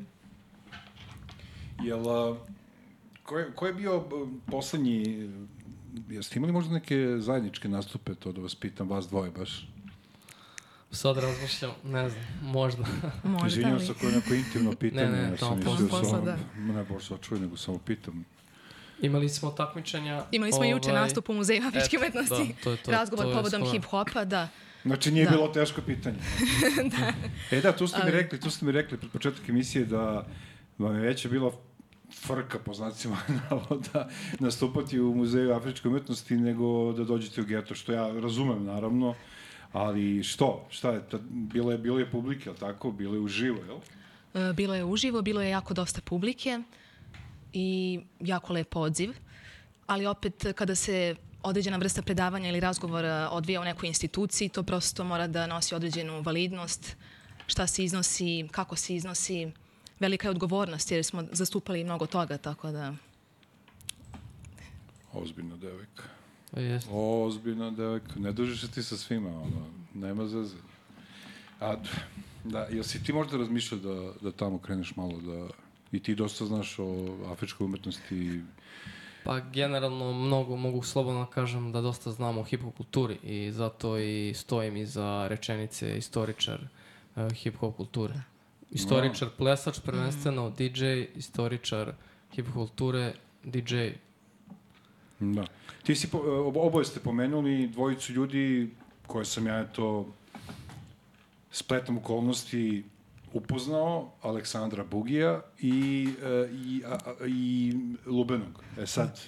jel, 1.83 2.35
ko 3.23 3.37
je, 3.37 3.51
ko 3.55 3.67
je 3.67 3.73
bio 3.73 4.03
poslednji, 4.51 5.29
jeste 6.09 6.39
imali 6.39 6.51
možda 6.51 6.73
neke 6.73 7.15
zajedničke 7.19 7.69
nastupe, 7.69 8.15
to 8.15 8.31
da 8.31 8.41
vas 8.41 8.55
pitam, 8.55 8.89
vas 8.89 9.07
dvoje 9.07 9.31
baš? 9.31 9.72
Sad 10.93 11.17
razmišljam, 11.17 11.71
ne 11.83 12.09
znam, 12.09 12.23
možda. 12.43 12.83
Možda, 13.23 13.47
Izvinjam 13.47 13.79
se 13.79 13.91
ako 13.91 14.05
je 14.05 14.11
neko 14.11 14.33
intimno 14.33 14.73
pitanje, 14.73 15.05
Ne, 15.05 15.11
ne, 15.13 15.23
ja 15.23 15.37
to 15.37 15.57
posle, 15.65 16.09
samo, 16.09 16.21
da. 16.21 16.37
ne 16.57 16.83
boš 16.83 17.07
se 17.07 17.13
čuje, 17.21 17.41
nego 17.41 17.57
samo 17.57 17.77
pitam. 17.77 18.25
Imali 19.01 19.29
smo 19.29 19.51
takmičenja. 19.51 20.23
Imali 20.31 20.51
smo 20.51 20.63
juče 20.63 20.89
ovaj, 20.89 21.01
nastup 21.01 21.29
u 21.29 21.33
Muzeju 21.33 21.61
afričke 21.63 21.95
eto, 21.95 22.05
umetnosti. 22.05 22.47
da, 22.47 22.63
to 22.63 22.71
je 22.71 22.77
to, 22.77 22.91
Razgovor 22.91 23.25
to 23.25 23.29
je 23.29 23.35
povodom 23.35 23.61
hip-hopa, 23.63 24.25
da. 24.25 24.47
Znači 24.85 25.11
nije 25.11 25.25
Da. 25.25 25.31
bilo 25.31 25.47
teško 25.47 25.81
pitanje. 25.81 26.17
da. 26.97 27.13
E 27.51 27.61
da, 27.61 27.71
tu 27.71 27.87
ste 27.87 27.97
mi 27.97 28.03
Ali- 28.03 28.11
rekli, 28.11 28.39
tu 28.39 28.49
ste 28.49 28.65
mi 28.65 28.71
rekli 28.71 28.97
pred 28.97 29.11
početak 29.11 29.49
emisije 29.49 29.85
da 29.85 30.25
vam 30.77 30.95
je 30.95 31.01
veća 31.01 31.29
bila 31.29 31.51
frka, 32.21 32.59
po 32.59 32.73
znacima 32.73 33.17
navoda, 33.49 34.09
nastupati 34.39 34.99
u 34.99 35.15
Muzeju 35.15 35.53
afričke 35.53 35.87
umetnosti 35.87 36.35
nego 36.35 36.93
da 36.93 37.03
dođete 37.03 37.41
u 37.41 37.45
geto, 37.45 37.75
što 37.75 37.93
ja 37.93 38.11
razumem, 38.11 38.65
naravno, 38.65 39.15
ali 39.73 40.23
što? 40.23 40.67
Šta 40.69 40.91
je? 40.91 41.01
Bilo, 41.29 41.71
je, 41.71 41.77
bilo 41.77 41.99
je 41.99 42.11
publike, 42.11 42.49
jel 42.49 42.55
tako? 42.55 42.91
Bilo 42.91 43.13
je 43.13 43.19
uživo, 43.19 43.59
jel? 43.65 43.79
E, 44.49 44.53
Bilo 44.53 44.75
je 44.75 44.83
uživo, 44.83 45.21
bilo 45.21 45.41
je 45.41 45.49
jako 45.49 45.73
dosta 45.73 46.01
publike 46.01 46.59
i 47.53 47.99
jako 48.19 48.53
lep 48.53 48.75
odziv. 48.75 49.13
Ali 49.87 50.05
opet 50.05 50.45
kada 50.55 50.75
se 50.75 51.15
određena 51.43 51.77
vrsta 51.77 52.01
predavanja 52.01 52.49
ili 52.49 52.59
razgovora 52.59 53.29
odvija 53.31 53.61
u 53.61 53.63
nekoj 53.63 53.87
instituciji, 53.87 54.49
to 54.49 54.63
prosto 54.63 55.03
mora 55.03 55.27
da 55.27 55.47
nosi 55.47 55.75
određenu 55.75 56.21
validnost, 56.21 56.95
šta 57.47 57.67
se 57.67 57.83
iznosi, 57.83 58.47
kako 58.51 58.75
se 58.75 58.95
iznosi. 58.95 59.51
Velika 59.99 60.27
je 60.27 60.31
odgovornost 60.31 60.91
jer 60.91 61.03
smo 61.03 61.23
zastupali 61.31 61.83
mnogo 61.83 62.05
toga, 62.05 62.37
tako 62.37 62.71
da... 62.71 62.93
Ozbiljna 65.13 65.57
devojka. 65.57 66.03
Pa 66.53 66.59
Jeste. 66.59 66.89
Ozbiljna 66.93 67.71
devojka. 67.71 68.19
Ne 68.19 68.31
družiš 68.31 68.61
se 68.61 68.71
ti 68.71 68.83
sa 68.83 68.97
svima, 68.97 69.29
ono, 69.29 69.65
nema 69.93 70.27
zeze. 70.27 70.55
A, 71.59 71.75
da, 72.43 72.67
jel 72.71 72.83
si 72.83 73.03
ti 73.03 73.13
možda 73.13 73.37
razmišljao 73.37 73.79
da, 73.79 74.13
da 74.21 74.31
tamo 74.31 74.57
kreneš 74.57 74.95
malo 74.95 75.21
da... 75.21 75.47
I 75.91 75.99
ti 75.99 76.15
dosta 76.15 76.45
znaš 76.45 76.79
o 76.79 77.17
afričkoj 77.31 77.65
umetnosti. 77.65 78.41
Pa 79.23 79.39
generalno 79.39 80.13
mnogo 80.13 80.55
mogu 80.55 80.83
slobodno 80.83 81.19
da 81.19 81.31
kažem 81.31 81.71
da 81.71 81.81
dosta 81.81 82.11
znam 82.11 82.37
o 82.37 82.43
hip-hop 82.43 82.73
kulturi 82.77 83.17
i 83.23 83.51
zato 83.51 83.97
i 83.97 84.33
stojim 84.35 84.77
iza 84.77 85.27
rečenice 85.27 85.97
istoričar 85.97 86.61
uh, 87.15 87.23
hip-hop 87.23 87.75
kulture. 87.75 88.13
Istoričar 88.71 89.29
plesač 89.37 89.79
prvenstveno, 89.79 90.49
DJ, 90.49 90.85
istoričar 91.15 91.93
hip-hop 92.35 92.53
kulture, 92.53 93.13
DJ. 93.43 93.75
Da. 95.19 95.45
Ti 95.83 95.95
si, 95.95 96.07
po, 96.11 96.17
obo- 96.17 96.61
oboje 96.61 96.85
ste 96.85 96.99
pomenuli 96.99 97.67
dvojicu 97.67 98.13
ljudi 98.13 98.69
koje 99.07 99.25
sam 99.25 99.47
ja, 99.47 99.59
eto, 99.59 100.07
spletom 101.51 101.97
okolnosti 101.97 102.83
upoznao, 103.33 104.11
Aleksandra 104.21 104.83
Bugija 104.83 105.41
i, 105.59 106.09
e, 106.23 106.49
i, 106.53 106.83
i 107.27 107.73
Lubenog. 108.05 108.63
E 108.79 108.85
sad, 108.85 109.19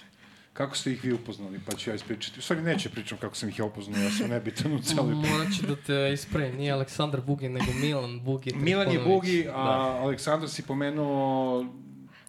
kako 0.54 0.76
ste 0.78 0.92
ih 0.92 1.04
vi 1.04 1.14
upoznali? 1.14 1.60
Pa 1.66 1.76
ću 1.76 1.90
ja 1.90 1.96
ispričati. 1.96 2.40
U 2.40 2.42
stvari 2.42 2.62
neće 2.62 2.90
pričam 2.90 3.18
kako 3.18 3.36
sam 3.36 3.50
ih 3.50 3.60
ja 3.60 3.66
upoznao, 3.66 4.02
ja 4.04 4.12
sam 4.12 4.30
nebitan 4.30 4.74
u 4.74 4.80
celoj 4.82 5.14
Morat 5.14 5.48
ću 5.60 5.66
da 5.68 5.76
te 5.76 6.14
ispravim, 6.14 6.56
nije 6.56 6.72
Aleksandar 6.72 7.22
Bugin, 7.22 7.54
nego 7.54 7.72
Milan 7.82 8.20
Bugin. 8.20 8.64
Milan 8.64 8.92
je. 8.92 9.00
Bugi, 9.00 9.48
a 9.50 9.64
Da. 9.64 10.00
Aleksandar 10.02 10.50
si 10.50 10.64
pomenuo 10.64 11.66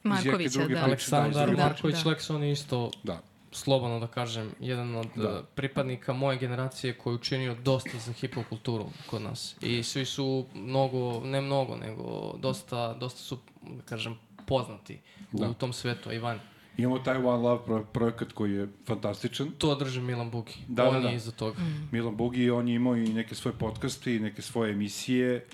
Markovića, 0.02 0.58
da. 0.58 0.64
priče, 0.66 0.80
Aleksandar 0.80 1.50
Da, 1.50 1.62
Marković 1.64 1.96
da. 2.04 2.10
Lekson 2.10 2.42
je 2.42 2.52
isto 2.52 2.90
Da. 3.02 3.22
Slobodno 3.56 4.00
da 4.00 4.06
kažem, 4.06 4.50
jedan 4.60 4.96
od 4.96 5.06
Da. 5.16 5.22
da. 5.22 5.42
pripadnika 5.54 6.12
moje 6.12 6.38
generacije 6.38 6.92
koji 6.92 7.12
je 7.12 7.16
učinio 7.16 7.54
dosta 7.56 7.98
za 7.98 8.12
hip-hop 8.12 8.44
kulturu 8.44 8.86
kod 9.06 9.22
nas. 9.22 9.56
I 9.60 9.82
svi 9.82 10.04
su 10.04 10.46
mnogo, 10.54 11.20
ne 11.20 11.40
mnogo, 11.40 11.76
nego 11.76 12.04
dosta, 12.38 12.94
dosta 12.94 13.20
su, 13.20 13.38
da 13.62 13.82
kažem, 13.82 14.18
poznati 14.46 14.98
Da. 15.32 15.48
u 15.48 15.54
tom 15.54 15.72
svetu, 15.72 16.08
a 16.08 16.12
i 16.12 16.18
van. 16.18 16.38
Imamo 16.78 16.98
taj 16.98 17.16
One 17.16 17.26
Love 17.38 17.64
pro- 17.64 17.84
projekat 17.84 18.32
koji 18.32 18.52
je 18.52 18.68
fantastičan. 18.86 19.50
To 19.58 19.74
drži 19.74 20.00
Milan 20.00 20.30
Buki. 20.30 20.58
Da, 20.68 20.88
On 20.88 20.94
da, 20.94 21.00
da. 21.00 21.08
je 21.08 21.16
iza 21.16 21.30
toga. 21.30 21.56
Milan 21.92 22.16
Bugi, 22.16 22.50
on 22.50 22.68
je 22.68 22.74
imao 22.74 22.96
i 22.96 23.08
neke 23.08 23.34
svoje 23.34 23.54
podcaste 23.54 24.16
i 24.16 24.20
neke 24.20 24.42
svoje 24.42 24.72
emisije. 24.72 25.46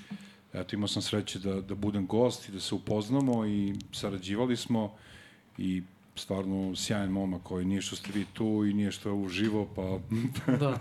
Eto, 0.53 0.77
imao 0.77 0.89
sam 0.89 1.03
sreće 1.03 1.39
da, 1.39 1.61
da 1.61 1.75
budem 1.75 2.07
gost 2.07 2.49
i 2.49 2.53
da 2.53 2.61
se 2.61 2.75
upoznamo 2.75 3.47
i 3.47 3.75
sarađivali 3.93 4.57
smo 4.57 4.95
i 5.59 5.83
stvarno 6.17 6.77
sjajan 6.77 7.11
momak 7.11 7.43
koji 7.43 7.65
nije 7.65 7.83
što 7.83 7.97
ste 7.97 8.11
vi 8.15 8.25
tu 8.33 8.65
i 8.71 8.75
nije 8.75 8.93
što 8.93 9.09
je 9.09 9.13
uživo, 9.13 9.69
pa 9.77 9.83
Da. 10.57 10.79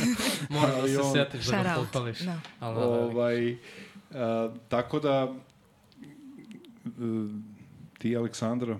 Moram 0.50 0.80
da 0.82 0.88
se 0.88 1.00
on- 1.00 1.12
setiš 1.12 1.46
da 1.46 1.62
ga 1.62 1.74
pohvališ. 1.74 2.18
da. 2.18 2.40
Ali, 2.60 2.74
da, 2.74 2.80
da, 2.80 2.86
da. 2.86 3.04
ovaj, 3.04 3.56
a, 4.10 4.50
tako 4.68 5.00
da 5.00 5.34
e, 6.84 6.88
ti 7.98 8.16
Aleksandra 8.16 8.78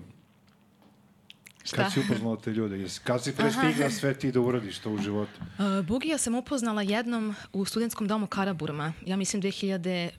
Šta? 1.65 1.77
kad 1.77 1.93
si 1.93 2.01
upoznala 2.01 2.37
te 2.37 2.51
ljude? 2.51 2.79
Jesi, 2.79 3.01
kad 3.05 3.25
si 3.25 3.37
pre 3.37 3.51
stigla 3.53 3.91
sve 3.91 4.15
ti 4.15 4.33
da 4.33 4.41
uradiš 4.41 4.79
to 4.79 4.91
u 4.91 4.99
životu? 4.99 5.33
Uh, 5.41 5.87
Bugija 5.87 6.19
sam 6.19 6.35
upoznala 6.35 6.83
jednom 6.83 7.35
u 7.53 7.65
studentskom 7.65 8.09
domu 8.09 8.27
Karaburma, 8.27 8.93
ja 9.07 9.17
mislim 9.17 9.43
2015. 9.43 10.11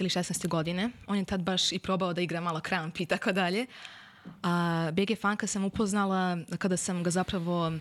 ili 0.00 0.08
16. 0.08 0.48
godine. 0.48 0.90
On 1.06 1.18
je 1.18 1.24
tad 1.24 1.42
baš 1.42 1.72
i 1.72 1.78
probao 1.78 2.12
da 2.12 2.20
igra 2.20 2.40
malo 2.40 2.60
kramp 2.60 3.00
i 3.00 3.06
tako 3.06 3.32
dalje. 3.32 3.66
A 4.42 4.90
BG 4.92 5.18
Funka 5.20 5.46
sam 5.46 5.64
upoznala 5.64 6.38
kada 6.58 6.76
sam 6.76 7.02
ga 7.02 7.10
zapravo 7.10 7.72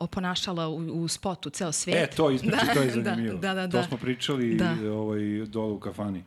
oponašala 0.00 0.68
u, 0.68 0.76
u 0.76 1.08
spotu 1.08 1.50
ceo 1.50 1.72
svet. 1.72 2.12
E, 2.12 2.16
to 2.16 2.30
ispriči, 2.30 2.56
Da, 2.66 2.74
to 2.74 2.80
je 2.80 2.86
da, 2.86 3.02
zanimljivo. 3.02 3.38
da, 3.38 3.54
da, 3.54 3.68
To 3.68 3.76
da. 3.76 3.82
smo 3.84 3.96
pričali 3.96 4.54
Da. 4.54 4.76
ovaj, 4.92 5.20
dole 5.46 5.72
u 5.72 5.80
kafani. 5.80 6.24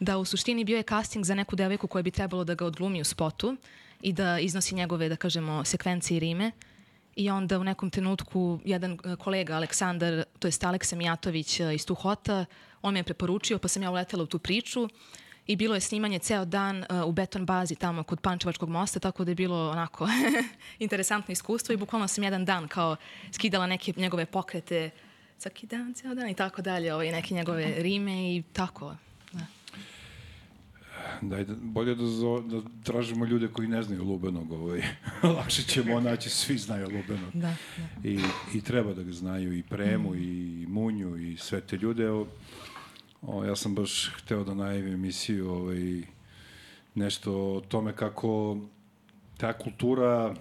Da, 0.00 0.18
u 0.18 0.24
suštini 0.24 0.64
bio 0.64 0.76
je 0.76 0.82
casting 0.82 1.24
za 1.24 1.34
neku 1.34 1.56
devojku 1.56 1.86
koja 1.86 2.02
bi 2.02 2.10
trebalo 2.10 2.44
da 2.44 2.54
ga 2.54 2.66
odglumi 2.66 3.00
u 3.00 3.04
spotu 3.04 3.56
i 4.02 4.12
da 4.12 4.38
iznosi 4.38 4.74
njegove, 4.74 5.08
da 5.08 5.16
kažemo, 5.16 5.64
sekvencije 5.64 6.16
i 6.16 6.20
rime. 6.20 6.50
I 7.16 7.30
onda 7.30 7.58
u 7.58 7.64
nekom 7.64 7.90
trenutku 7.90 8.60
jedan 8.64 8.92
e, 9.04 9.16
kolega, 9.16 9.54
Aleksandar, 9.54 10.24
to 10.38 10.48
jest 10.48 10.64
Aleksa 10.64 10.96
Mijatović 10.96 11.60
e, 11.60 11.74
iz 11.74 11.86
Tuhota, 11.86 12.44
on 12.82 12.94
me 12.94 13.00
je 13.00 13.04
preporučio, 13.04 13.58
pa 13.58 13.68
sam 13.68 13.82
ja 13.82 13.90
uletela 13.90 14.22
u 14.22 14.26
tu 14.26 14.38
priču 14.38 14.88
i 15.50 15.56
bilo 15.56 15.74
je 15.74 15.80
snimanje 15.80 16.18
ceo 16.18 16.44
dan 16.44 16.78
uh, 16.78 17.08
u 17.08 17.12
beton 17.12 17.46
bazi 17.46 17.74
tamo 17.74 18.02
kod 18.02 18.20
Pančevačkog 18.20 18.68
mosta, 18.68 18.98
tako 18.98 19.24
da 19.24 19.30
je 19.30 19.34
bilo 19.34 19.70
onako 19.70 20.08
interesantno 20.78 21.32
iskustvo 21.32 21.72
i 21.72 21.76
bukvalno 21.76 22.08
sam 22.08 22.24
jedan 22.24 22.44
dan 22.44 22.68
kao 22.68 22.96
skidala 23.32 23.66
neke 23.66 23.92
njegove 23.96 24.26
pokrete 24.26 24.90
svaki 25.38 25.66
dan, 25.66 25.94
ceo 25.94 26.14
dan 26.14 26.28
i 26.28 26.34
tako 26.34 26.62
dalje, 26.62 26.94
ovaj, 26.94 27.12
neke 27.12 27.34
njegove 27.34 27.74
rime 27.78 28.36
i 28.36 28.42
tako. 28.52 28.94
Da. 29.32 29.46
Daj, 31.20 31.44
da, 31.44 31.54
bolje 31.60 31.94
da, 31.94 32.06
zo, 32.06 32.40
da 32.40 32.60
tražimo 32.84 33.24
ljude 33.24 33.48
koji 33.48 33.68
ne 33.68 33.82
znaju 33.82 34.04
Lubenog. 34.04 34.52
Ovaj. 34.52 34.82
Lakše 35.36 35.62
ćemo 35.62 36.00
naći, 36.00 36.30
svi 36.30 36.58
znaju 36.58 36.84
Lubenog. 36.84 37.30
Da, 37.32 37.54
da. 37.76 38.08
I, 38.08 38.20
I 38.54 38.60
treba 38.60 38.94
da 38.94 39.02
ga 39.02 39.12
znaju 39.12 39.58
i 39.58 39.62
Premu, 39.62 40.10
mm. 40.10 40.18
i 40.18 40.66
Munju, 40.68 41.16
i 41.16 41.36
sve 41.36 41.60
te 41.60 41.76
ljude. 41.76 42.10
O, 42.10 42.26
o, 43.22 43.44
ja 43.44 43.56
sam 43.56 43.74
baš 43.74 44.12
hteo 44.16 44.44
da 44.44 44.54
najavim 44.54 44.94
emisiju 44.94 45.50
ovaj, 45.50 46.02
nešto 46.94 47.32
o 47.32 47.60
tome 47.68 47.96
kako 47.96 48.56
ta 49.36 49.52
kultura 49.52 50.34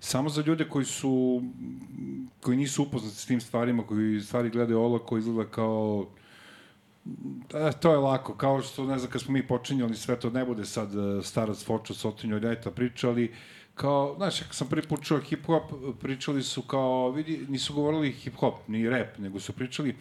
samo 0.00 0.28
za 0.28 0.42
ljude 0.46 0.68
koji 0.68 0.84
su 0.84 1.42
koji 2.40 2.56
nisu 2.56 2.82
upoznati 2.82 3.16
s 3.16 3.26
tim 3.26 3.40
stvarima, 3.40 3.86
koji 3.86 4.20
stvari 4.20 4.50
gledaju 4.50 4.80
olako, 4.80 5.18
izgleda 5.18 5.50
kao 5.50 6.06
E, 7.54 7.72
to 7.80 7.90
je 7.92 7.98
lako, 7.98 8.34
kao 8.34 8.62
što, 8.62 8.84
ne 8.84 8.98
znam, 8.98 9.10
kad 9.10 9.20
smo 9.20 9.32
mi 9.32 9.46
počinjali 9.46 9.96
sve 9.96 10.20
to, 10.20 10.30
ne 10.30 10.44
bude 10.44 10.64
sad 10.64 10.94
uh, 10.94 11.24
starac 11.24 11.64
Fočo, 11.64 11.94
Sotinjo 11.94 12.36
i 12.36 12.40
Ljeta 12.40 12.70
pričali, 12.70 13.34
kao, 13.74 14.14
znaš, 14.16 14.40
kad 14.40 14.54
sam 14.54 14.68
prvi 14.68 14.88
put 14.88 15.04
čuo 15.04 15.18
hip-hop, 15.18 15.94
pričali 16.00 16.42
su 16.42 16.62
kao, 16.62 17.10
vidi, 17.10 17.46
nisu 17.48 17.74
govorili 17.74 18.14
hip-hop, 18.24 18.54
ni 18.68 18.88
rap, 18.88 19.18
nego 19.18 19.40
su 19.40 19.52
pričali, 19.52 19.96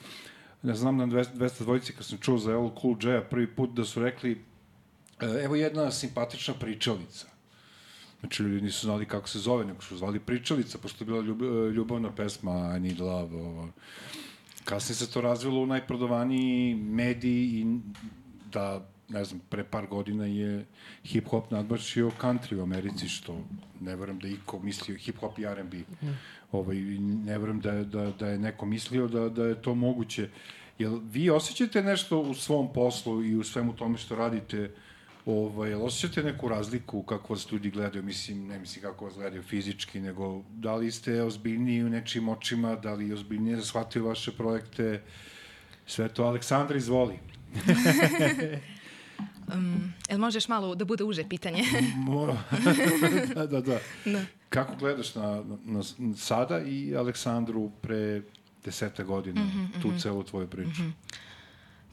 ne 0.64 0.76
znam, 0.76 0.98
na 0.98 1.08
200, 1.08 1.34
200 1.36 1.64
dvojici, 1.64 1.94
kad 1.94 2.06
sam 2.06 2.18
čuo 2.18 2.38
za 2.38 2.52
El 2.52 2.70
Cool 2.82 2.96
J-a 3.02 3.22
prvi 3.22 3.48
put 3.48 3.74
da 3.74 3.86
su 3.86 4.00
rekli, 4.00 4.42
e, 5.20 5.44
evo 5.44 5.56
jedna 5.56 5.92
simpatična 5.92 6.54
pričalica. 6.54 7.28
Znači, 8.20 8.44
ljudi 8.44 8.62
nisu 8.62 8.86
znali 8.86 9.06
kako 9.06 9.30
se 9.30 9.40
zove, 9.40 9.66
nego 9.66 9.82
su 9.82 9.98
zvali 9.98 10.20
pričalica, 10.20 10.78
pošto 10.78 11.04
je 11.04 11.06
bila 11.06 11.22
ljub, 11.22 11.42
ljubavna 11.76 12.12
pesma 12.16 12.74
I 12.78 12.80
Need 12.80 13.00
Love, 13.00 13.42
ovo. 13.42 13.70
Kasnije 14.66 14.96
se 14.96 15.12
to 15.12 15.22
razvilo 15.22 15.62
u 15.62 15.66
najprodavaniji 15.66 16.76
mediji 16.76 17.44
i 17.44 17.80
da, 18.52 18.86
ne 19.10 19.24
znam, 19.24 19.42
pre 19.50 19.64
par 19.64 19.88
godina 19.88 20.26
je 20.26 20.66
hip-hop 21.04 21.52
nadbačio 21.52 22.12
country 22.22 22.60
u 22.60 22.64
Americi, 22.64 23.10
što 23.10 23.38
ne 23.80 23.96
verujem 23.96 24.20
da 24.20 24.28
iko 24.28 24.60
mislio 24.60 24.98
hip-hop 24.98 25.40
i 25.40 25.46
R&B. 25.46 25.78
Mm. 25.78 26.18
Ovaj, 26.54 26.76
ne 27.26 27.38
verujem 27.38 27.60
da, 27.60 27.72
da, 27.72 28.12
da 28.20 28.28
je 28.28 28.40
neko 28.40 28.66
mislio 28.66 29.08
da, 29.08 29.30
da 29.30 29.46
je 29.46 29.62
to 29.62 29.76
moguće. 29.76 30.30
Jel 30.80 31.00
vi 31.12 31.30
osjećate 31.30 31.84
nešto 31.84 32.20
u 32.20 32.34
svom 32.34 32.74
poslu 32.74 33.24
i 33.24 33.36
u 33.36 33.44
svemu 33.44 33.76
tome 33.76 33.98
što 33.98 34.16
radite 34.16 34.72
Ovaj, 35.26 35.74
osjećate 35.74 36.24
neku 36.24 36.48
razliku 36.50 37.04
kako 37.04 37.34
vas 37.34 37.52
ljudi 37.52 37.70
gledaju, 37.70 38.04
mislim, 38.04 38.48
ne 38.48 38.60
mislim 38.60 38.84
kako 38.84 39.06
vas 39.06 39.14
gledaju 39.14 39.44
fizički, 39.44 40.00
nego 40.00 40.44
da 40.50 40.76
li 40.76 40.92
ste 40.92 41.22
ozbiljniji 41.22 41.84
u 41.84 41.90
nečim 41.90 42.30
očima, 42.30 42.76
da 42.76 42.94
li 42.94 43.14
ozbiljnije 43.14 43.62
shvataju 43.62 44.06
vaše 44.06 44.32
projekte, 44.32 45.02
sve 45.86 46.10
to. 46.10 46.24
Aleksandra, 46.24 46.78
izvoli. 46.78 47.20
um, 49.54 49.94
jel 50.10 50.20
možeš 50.20 50.48
malo 50.48 50.76
da 50.76 50.86
bude 50.86 51.04
uže 51.04 51.24
pitanje? 51.30 51.64
da, 53.36 53.48
da, 53.48 53.62
da. 53.62 53.80
No. 54.06 54.26
Kako 54.50 54.76
gledaš 54.76 55.16
na, 55.16 55.44
na, 55.66 55.82
na 55.98 56.16
sada 56.16 56.60
i 56.60 56.96
Aleksandru 56.96 57.72
pre 57.82 58.22
deseta 58.66 59.04
godina, 59.04 59.42
mm 59.42 59.48
-hmm, 59.48 59.82
tu 59.82 59.88
mm 59.88 59.92
-hmm. 59.92 60.02
celu 60.02 60.24
tvoju 60.24 60.48
priču? 60.48 60.82
Mm 60.82 60.86
-hmm. 60.86 61.18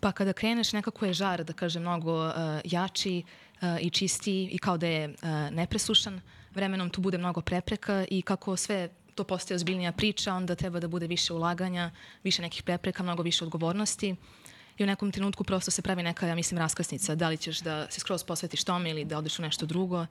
Pa 0.01 0.13
kada 0.13 0.33
kreneš 0.33 0.73
nekako 0.73 1.07
je 1.07 1.13
žar, 1.13 1.45
da 1.45 1.53
kažem, 1.53 1.83
mnogo 1.83 2.27
uh, 2.27 2.35
jači 2.65 3.23
uh, 3.63 3.69
i 3.81 3.91
čistiji 3.91 4.49
i 4.53 4.59
kao 4.59 4.77
da 4.77 4.87
je 4.87 5.09
uh, 5.09 5.15
nepresušan. 5.51 6.21
Vremenom 6.55 6.91
tu 6.91 7.01
bude 7.01 7.19
mnogo 7.19 7.41
prepreka 7.41 8.05
i 8.11 8.23
kako 8.23 8.57
sve 8.57 8.89
to 9.15 9.25
postaje 9.25 9.57
ozbiljnija 9.57 9.93
priča, 9.93 10.35
onda 10.35 10.55
treba 10.55 10.81
da 10.81 10.89
bude 10.89 11.07
više 11.07 11.33
ulaganja, 11.33 11.91
više 12.23 12.43
nekih 12.43 12.63
prepreka, 12.63 13.03
mnogo 13.03 13.23
više 13.23 13.45
odgovornosti. 13.45 14.17
I 14.81 14.83
u 14.83 14.87
nekom 14.87 15.13
trenutku 15.13 15.45
prosto 15.45 15.71
se 15.71 15.83
pravi 15.83 16.03
neka, 16.03 16.27
ja 16.27 16.35
mislim, 16.35 16.59
raskrsnica. 16.59 17.15
Da 17.15 17.29
li 17.29 17.37
ćeš 17.37 17.59
da 17.61 17.91
se 17.91 18.01
skroz 18.01 18.25
posvetiš 18.25 18.65
tome 18.65 18.91
ili 18.91 19.05
da 19.05 19.19
odeš 19.19 19.39
u 19.39 19.43
nešto 19.43 19.67
drugo. 19.67 20.07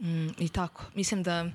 Mm, 0.00 0.28
I 0.38 0.48
tako. 0.48 0.84
Mislim 0.94 1.22
da 1.22 1.46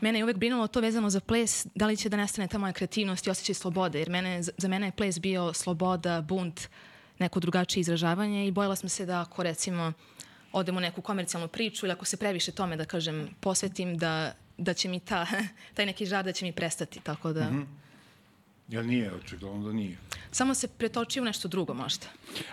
mene 0.00 0.18
je 0.18 0.24
uvek 0.24 0.36
brinulo 0.36 0.66
to 0.66 0.80
vezano 0.80 1.10
za 1.10 1.20
ples, 1.20 1.66
da 1.74 1.86
li 1.86 1.96
će 1.96 2.08
da 2.08 2.16
nestane 2.16 2.48
ta 2.48 2.58
moja 2.58 2.72
kreativnost 2.72 3.26
i 3.26 3.30
osjećaj 3.30 3.54
slobode, 3.54 3.98
jer 3.98 4.10
mene, 4.10 4.42
za 4.42 4.68
mene 4.68 4.86
je 4.86 4.92
ples 4.92 5.20
bio 5.20 5.52
sloboda, 5.52 6.20
bunt, 6.20 6.68
neko 7.18 7.40
drugačije 7.40 7.80
izražavanje 7.80 8.46
i 8.46 8.50
bojala 8.50 8.76
sam 8.76 8.88
se 8.88 9.06
da 9.06 9.20
ako 9.20 9.42
recimo 9.42 9.92
odem 10.52 10.76
u 10.76 10.80
neku 10.80 11.02
komercijalnu 11.02 11.48
priču 11.48 11.86
ili 11.86 11.92
ako 11.92 12.04
se 12.04 12.16
previše 12.16 12.52
tome, 12.52 12.76
da 12.76 12.84
kažem, 12.84 13.28
posvetim, 13.40 13.98
da, 13.98 14.34
da 14.58 14.74
će 14.74 14.88
mi 14.88 15.00
ta, 15.00 15.26
taj 15.74 15.86
neki 15.86 16.06
žar 16.06 16.24
da 16.24 16.32
će 16.32 16.44
mi 16.44 16.52
prestati, 16.52 17.00
tako 17.00 17.32
da... 17.32 17.50
Mm 17.50 17.54
-hmm. 17.54 17.91
Jel 18.72 18.86
nije, 18.86 19.14
očigledno 19.14 19.66
da 19.66 19.72
nije. 19.72 19.98
Samo 20.30 20.54
se 20.54 20.68
pretoči 20.68 21.20
u 21.20 21.24
nešto 21.24 21.48
drugo 21.48 21.74
možda. 21.74 22.06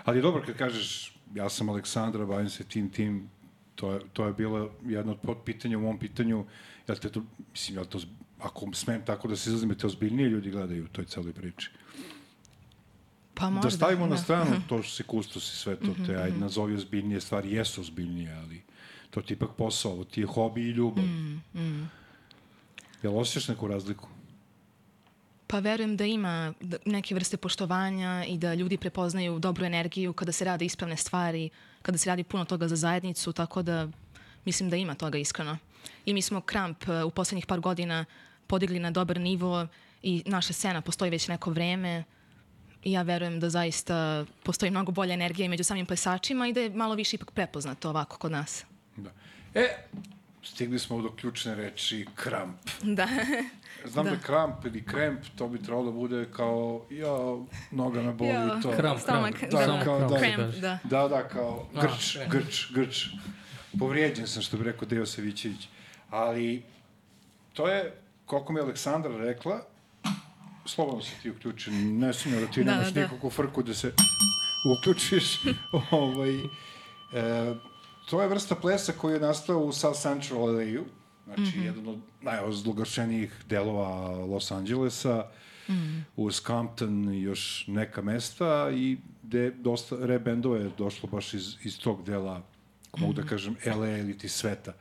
Ali 0.04 0.22
dobro 0.22 0.42
kad 0.46 0.56
kažeš 0.56 1.16
ja 1.34 1.48
sam 1.48 1.68
Aleksandra, 1.68 2.26
bavim 2.26 2.48
se 2.50 2.64
tim, 2.64 2.90
tim, 2.90 3.30
to 3.74 3.92
je, 3.92 4.00
to 4.12 4.26
je 4.26 4.32
bilo 4.32 4.70
jedno 4.84 5.16
od 5.22 5.38
pitanja 5.44 5.78
u 5.78 5.80
mom 5.80 5.98
pitanju, 5.98 6.44
Jel 6.90 6.98
te 6.98 7.10
to, 7.10 7.22
mislim, 7.52 7.76
jel 7.78 7.84
to, 7.84 8.00
ako 8.38 8.72
smem 8.72 9.04
tako 9.06 9.28
da 9.28 9.36
se 9.36 9.50
izrazim, 9.50 9.74
te 9.74 9.86
ozbiljnije 9.86 10.28
ljudi 10.28 10.50
gledaju 10.50 10.84
u 10.84 10.88
toj 10.88 11.04
celoj 11.04 11.32
priči? 11.32 11.70
Pa 13.34 13.50
možda, 13.50 13.66
da 13.66 13.70
stavimo 13.70 14.06
da. 14.06 14.14
na 14.14 14.16
stranu 14.16 14.62
to 14.68 14.82
što 14.82 14.94
se 14.94 15.02
kustos 15.02 15.52
i 15.52 15.56
sve 15.56 15.76
to, 15.76 15.94
te, 16.06 16.16
ajde, 16.16 16.30
mhm. 16.30 16.40
nazovi 16.40 16.74
ozbiljnije 16.74 17.20
stvari, 17.20 17.52
jesu 17.52 17.80
ozbiljnije, 17.80 18.32
ali 18.32 18.62
to 19.10 19.22
ti 19.22 19.34
ipak 19.34 19.50
posao, 19.58 19.92
ovo 19.92 20.04
ti 20.04 20.20
je 20.20 20.26
hobi 20.26 20.60
i 20.60 20.70
ljubav. 20.70 21.04
Mm, 21.04 21.42
mm. 21.54 21.90
Jel 23.02 23.18
osjećaš 23.18 23.48
neku 23.48 23.68
razliku? 23.68 24.08
Pa 25.50 25.58
verujem 25.58 25.96
da 25.96 26.04
ima 26.04 26.54
neke 26.84 27.14
vrste 27.14 27.36
poštovanja 27.36 28.24
i 28.28 28.38
da 28.38 28.54
ljudi 28.54 28.76
prepoznaju 28.76 29.38
dobru 29.38 29.64
energiju 29.64 30.12
kada 30.12 30.32
se 30.32 30.44
rade 30.44 30.64
ispravne 30.64 30.96
stvari, 30.96 31.50
kada 31.82 31.98
se 31.98 32.10
radi 32.10 32.24
puno 32.24 32.44
toga 32.44 32.68
za 32.68 32.76
zajednicu, 32.76 33.32
tako 33.32 33.62
da 33.62 33.88
mislim 34.44 34.70
da 34.70 34.76
ima 34.76 34.94
toga 34.94 35.18
iskreno. 35.18 35.58
I 36.04 36.14
mi 36.14 36.22
smo 36.22 36.40
Kramp 36.40 36.88
uh, 36.88 37.06
u 37.06 37.10
poslednjih 37.10 37.46
par 37.46 37.60
godina 37.60 38.04
podigli 38.46 38.78
na 38.78 38.90
dobar 38.90 39.20
nivo 39.20 39.66
i 40.02 40.22
naša 40.26 40.52
scena 40.52 40.80
postoji 40.80 41.10
već 41.10 41.28
neko 41.28 41.50
vreme 41.50 42.04
i 42.84 42.92
ja 42.92 43.02
verujem 43.02 43.40
da 43.40 43.50
zaista 43.50 44.24
postoji 44.42 44.70
mnogo 44.70 44.92
bolja 44.92 45.14
energija 45.14 45.48
među 45.48 45.64
samim 45.64 45.86
plesačima 45.86 46.48
i 46.48 46.52
da 46.52 46.60
je 46.60 46.70
malo 46.70 46.94
više 46.94 47.16
ipak 47.16 47.30
prepoznato 47.30 47.88
ovako 47.88 48.18
kod 48.18 48.32
nas. 48.32 48.64
Da. 48.96 49.10
E, 49.54 49.86
stigli 50.54 50.78
smo 50.78 51.02
do 51.02 51.12
ključne 51.12 51.54
reči 51.54 52.06
kramp. 52.14 52.70
Da. 52.82 53.08
Znam 53.86 54.04
da. 54.04 54.10
da 54.10 54.16
kramp 54.18 54.64
ili 54.64 54.84
kremp, 54.84 55.20
to 55.36 55.48
bi 55.48 55.62
trebalo 55.62 55.84
da 55.84 55.90
bude 55.90 56.26
kao, 56.36 56.86
ja, 56.90 57.16
noga 57.70 58.02
me 58.02 58.12
boli 58.12 58.30
jo, 58.30 58.58
to. 58.62 58.72
Kramp, 58.76 59.00
stomak, 59.00 59.40
da, 59.50 59.66
da, 59.66 59.84
kao, 59.84 59.98
da, 60.08 60.18
kramp, 60.18 60.54
da. 60.54 60.78
Da, 60.84 61.08
da, 61.08 61.28
kao 61.28 61.66
grč, 61.80 62.18
grč, 62.28 62.72
grč. 62.74 63.06
Povrijeđen 63.78 64.26
sam 64.26 64.42
što 64.42 64.56
bi 64.56 64.64
rekao 64.64 64.88
Deo 64.88 65.06
Savićević. 65.06 65.68
Ali 66.10 66.62
to 67.52 67.68
je, 67.68 67.92
koliko 68.26 68.52
mi 68.52 68.58
je 68.58 68.62
Aleksandra 68.62 69.16
rekla, 69.16 69.60
slobodno 70.66 71.02
se 71.02 71.12
ti 71.22 71.30
uključi, 71.30 71.70
ne 71.70 72.12
sumnja 72.12 72.40
da 72.40 72.46
ti 72.46 72.64
da, 72.64 72.72
nemaš 72.72 72.88
da, 72.88 73.02
nikakvu 73.02 73.30
frku 73.30 73.62
da 73.62 73.74
se 73.74 73.92
uključiš. 74.78 75.38
ovaj, 75.90 76.34
e, 76.34 77.54
to 78.10 78.22
je 78.22 78.28
vrsta 78.28 78.54
plesa 78.54 78.92
koji 78.92 79.14
je 79.14 79.20
nastao 79.20 79.58
u 79.58 79.72
South 79.72 80.00
Central 80.00 80.40
LA-u, 80.40 80.84
znači 81.24 81.40
mm 81.40 81.44
-hmm. 81.44 81.64
jedan 81.64 81.88
od 81.88 81.98
najozloglašenijih 82.22 83.32
delova 83.48 84.08
Los 84.10 84.50
Angelesa, 84.50 85.26
mm 85.68 85.72
-hmm. 85.72 86.02
uz 86.16 86.42
Compton 86.46 87.14
i 87.14 87.22
još 87.22 87.64
neka 87.68 88.02
mesta 88.02 88.70
i 88.74 88.98
gde 89.22 89.50
dosta 89.50 89.96
re 90.00 90.18
bendova 90.18 90.56
je 90.56 90.70
došlo 90.78 91.08
baš 91.08 91.34
iz, 91.34 91.56
iz 91.64 91.78
tog 91.78 92.04
dela, 92.04 92.38
mm 92.38 92.42
-hmm. 92.92 93.00
mogu 93.00 93.12
da 93.12 93.22
mhm. 93.22 93.28
kažem, 93.28 93.56
LA 93.66 93.98
ili 93.98 94.18
ti 94.18 94.28
sveta. 94.28 94.72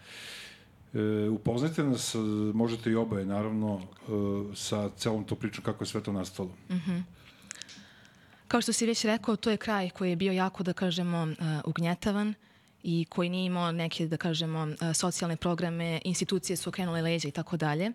E, 0.93 1.29
upoznajte 1.29 1.83
nas, 1.83 2.15
možete 2.53 2.91
i 2.91 2.95
oboje, 2.95 3.25
naravno, 3.25 3.81
e, 3.81 3.85
sa 4.55 4.89
celom 4.97 5.23
to 5.23 5.35
pričom 5.35 5.63
kako 5.63 5.83
je 5.83 5.87
sve 5.87 6.03
to 6.03 6.11
nastalo. 6.11 6.49
Mm 6.69 6.75
-hmm. 6.75 7.01
Kao 8.47 8.61
što 8.61 8.73
si 8.73 8.85
već 8.85 9.05
rekao, 9.05 9.35
to 9.35 9.49
je 9.51 9.57
kraj 9.57 9.89
koji 9.89 10.09
je 10.09 10.15
bio 10.15 10.31
jako, 10.31 10.63
da 10.63 10.73
kažemo, 10.73 11.23
uh, 11.23 11.35
ugnjetavan 11.65 12.33
i 12.83 13.05
koji 13.09 13.29
nije 13.29 13.45
imao 13.45 13.71
neke, 13.71 14.07
da 14.07 14.17
kažemo, 14.17 14.63
uh, 14.63 14.95
socijalne 14.95 15.35
programe, 15.35 16.01
institucije 16.05 16.57
su 16.57 16.69
okrenule 16.69 17.01
leđa 17.01 17.27
i 17.27 17.31
tako 17.31 17.57
dalje. 17.57 17.91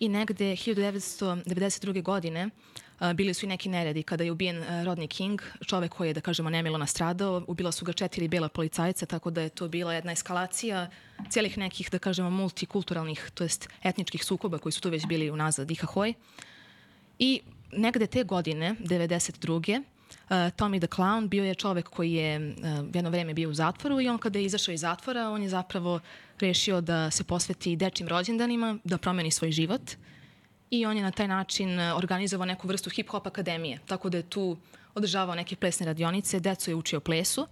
I 0.00 0.08
negde 0.08 0.44
1992. 0.44 2.02
godine 2.02 2.50
A, 2.98 3.12
bili 3.12 3.34
su 3.34 3.46
i 3.46 3.48
neki 3.48 3.68
neredi 3.68 4.02
kada 4.02 4.24
je 4.24 4.32
ubijen 4.32 4.62
a, 4.62 4.84
Rodney 4.84 5.08
King, 5.08 5.42
čovek 5.66 5.92
koji 5.92 6.08
je, 6.08 6.14
da 6.14 6.20
kažemo, 6.20 6.50
nemilo 6.50 6.78
nastradao. 6.78 7.42
Ubila 7.46 7.72
su 7.72 7.84
ga 7.84 7.92
četiri 7.92 8.28
bela 8.28 8.48
policajca, 8.48 9.06
tako 9.06 9.30
da 9.30 9.40
je 9.42 9.48
to 9.48 9.68
bila 9.68 9.94
jedna 9.94 10.12
eskalacija 10.12 10.90
cijelih 11.30 11.58
nekih, 11.58 11.90
da 11.90 11.98
kažemo, 11.98 12.30
multikulturalnih, 12.30 13.30
to 13.34 13.44
jest 13.44 13.68
etničkih 13.82 14.24
sukoba 14.24 14.58
koji 14.58 14.72
su 14.72 14.80
tu 14.80 14.90
već 14.90 15.06
bili 15.06 15.30
unazad 15.30 15.70
Ihahoj. 15.70 16.14
I 17.18 17.40
negde 17.72 18.06
te 18.06 18.24
godine, 18.24 18.74
92. 18.80 19.82
Uh, 20.24 20.30
Tommy 20.30 20.78
the 20.78 20.86
Clown 20.86 21.28
bio 21.28 21.44
je 21.44 21.54
čovek 21.54 21.88
koji 21.88 22.12
je 22.12 22.38
uh, 22.38 22.94
jedno 22.94 23.10
vreme 23.10 23.34
bio 23.34 23.50
u 23.50 23.54
zatvoru 23.54 24.00
i 24.00 24.08
on 24.08 24.18
kada 24.18 24.38
je 24.38 24.44
izašao 24.44 24.72
iz 24.72 24.80
zatvora, 24.80 25.30
on 25.30 25.42
je 25.42 25.48
zapravo 25.48 26.00
rešio 26.40 26.80
da 26.80 27.10
se 27.10 27.24
posveti 27.24 27.76
dečim 27.76 28.08
rođendanima, 28.08 28.78
da 28.84 28.98
promeni 28.98 29.30
svoj 29.30 29.52
život 29.52 29.82
i 30.70 30.86
on 30.86 30.96
je 30.96 31.02
na 31.02 31.10
taj 31.10 31.28
način 31.28 31.78
uh, 31.80 31.96
organizovao 31.96 32.46
neku 32.46 32.68
vrstu 32.68 32.90
hip-hop 32.90 33.26
akademije, 33.26 33.78
tako 33.86 34.10
da 34.10 34.16
je 34.16 34.30
tu 34.30 34.56
održavao 34.94 35.34
neke 35.34 35.56
plesne 35.56 35.86
radionice, 35.86 36.40
decu 36.40 36.70
je 36.70 36.74
učio 36.74 37.00
plesu 37.00 37.46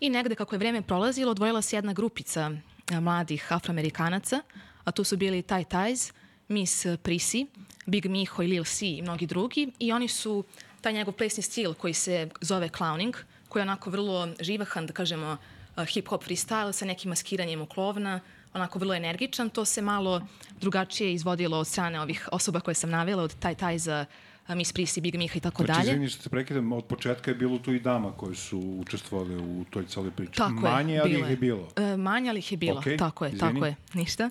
i 0.00 0.10
negde 0.10 0.34
kako 0.34 0.54
je 0.54 0.58
vreme 0.58 0.82
prolazilo, 0.82 1.30
odvojila 1.30 1.62
se 1.62 1.76
jedna 1.76 1.92
grupica 1.92 2.50
uh, 2.50 2.98
mladih 2.98 3.52
afroamerikanaca, 3.52 4.42
a 4.84 4.92
tu 4.92 5.04
su 5.04 5.16
bili 5.16 5.42
Ty 5.42 5.64
Ties, 5.64 6.12
Miss 6.48 6.86
Prissy, 6.86 7.46
Big 7.86 8.06
Miho 8.06 8.42
i 8.42 8.46
Lil 8.46 8.64
C 8.64 8.86
i 8.86 9.02
mnogi 9.02 9.26
drugi 9.26 9.72
i 9.78 9.92
oni 9.92 10.08
su 10.08 10.44
taj 10.80 10.92
njegov 10.92 11.14
plesni 11.14 11.42
stil 11.42 11.74
koji 11.74 11.94
se 11.94 12.28
zove 12.40 12.68
clowning, 12.68 13.16
koji 13.48 13.60
je 13.60 13.62
onako 13.62 13.90
vrlo 13.90 14.28
živahan, 14.40 14.86
da 14.86 14.92
kažemo, 14.92 15.32
uh, 15.32 15.82
hip-hop 15.82 16.22
freestyle 16.28 16.72
sa 16.72 16.84
nekim 16.84 17.08
maskiranjem 17.08 17.60
u 17.60 17.66
klovna, 17.66 18.20
onako 18.54 18.78
vrlo 18.78 18.94
energičan. 18.94 19.50
To 19.50 19.64
se 19.64 19.82
malo 19.82 20.22
drugačije 20.60 21.12
izvodilo 21.14 21.58
od 21.58 21.66
strane 21.66 22.00
ovih 22.00 22.28
osoba 22.32 22.60
koje 22.60 22.74
sam 22.74 22.90
navela, 22.90 23.22
od 23.22 23.34
Taj 23.34 23.54
Taj 23.54 23.78
za 23.78 24.06
Miss 24.48 24.74
Prissy, 24.74 25.00
Big 25.00 25.14
Miha 25.14 25.34
i 25.36 25.40
tako 25.40 25.64
Znači, 25.64 25.78
dalje. 25.80 25.90
izvini 25.90 26.08
što 26.08 26.22
se 26.22 26.28
prekidam, 26.28 26.72
od 26.72 26.84
početka 26.84 27.30
je 27.30 27.34
bilo 27.34 27.58
tu 27.58 27.72
i 27.72 27.80
dama 27.80 28.12
koje 28.12 28.34
su 28.34 28.58
učestvovali 28.58 29.36
u 29.36 29.64
toj 29.70 29.86
celoj 29.86 30.10
priči. 30.10 30.32
Tako 30.32 30.52
Manje, 30.52 30.94
je, 30.94 31.00
ali 31.00 31.20
ih 31.20 31.30
je 31.30 31.36
bilo. 31.36 31.68
E, 31.76 31.96
manje, 31.96 32.30
ali 32.30 32.38
ih 32.38 32.52
je 32.52 32.58
bilo. 32.58 32.78
Okej, 32.78 32.96
tako 32.96 33.24
je, 33.24 33.32
izvini. 33.32 33.52
tako 33.54 33.66
je, 33.66 33.76
ništa. 33.94 34.30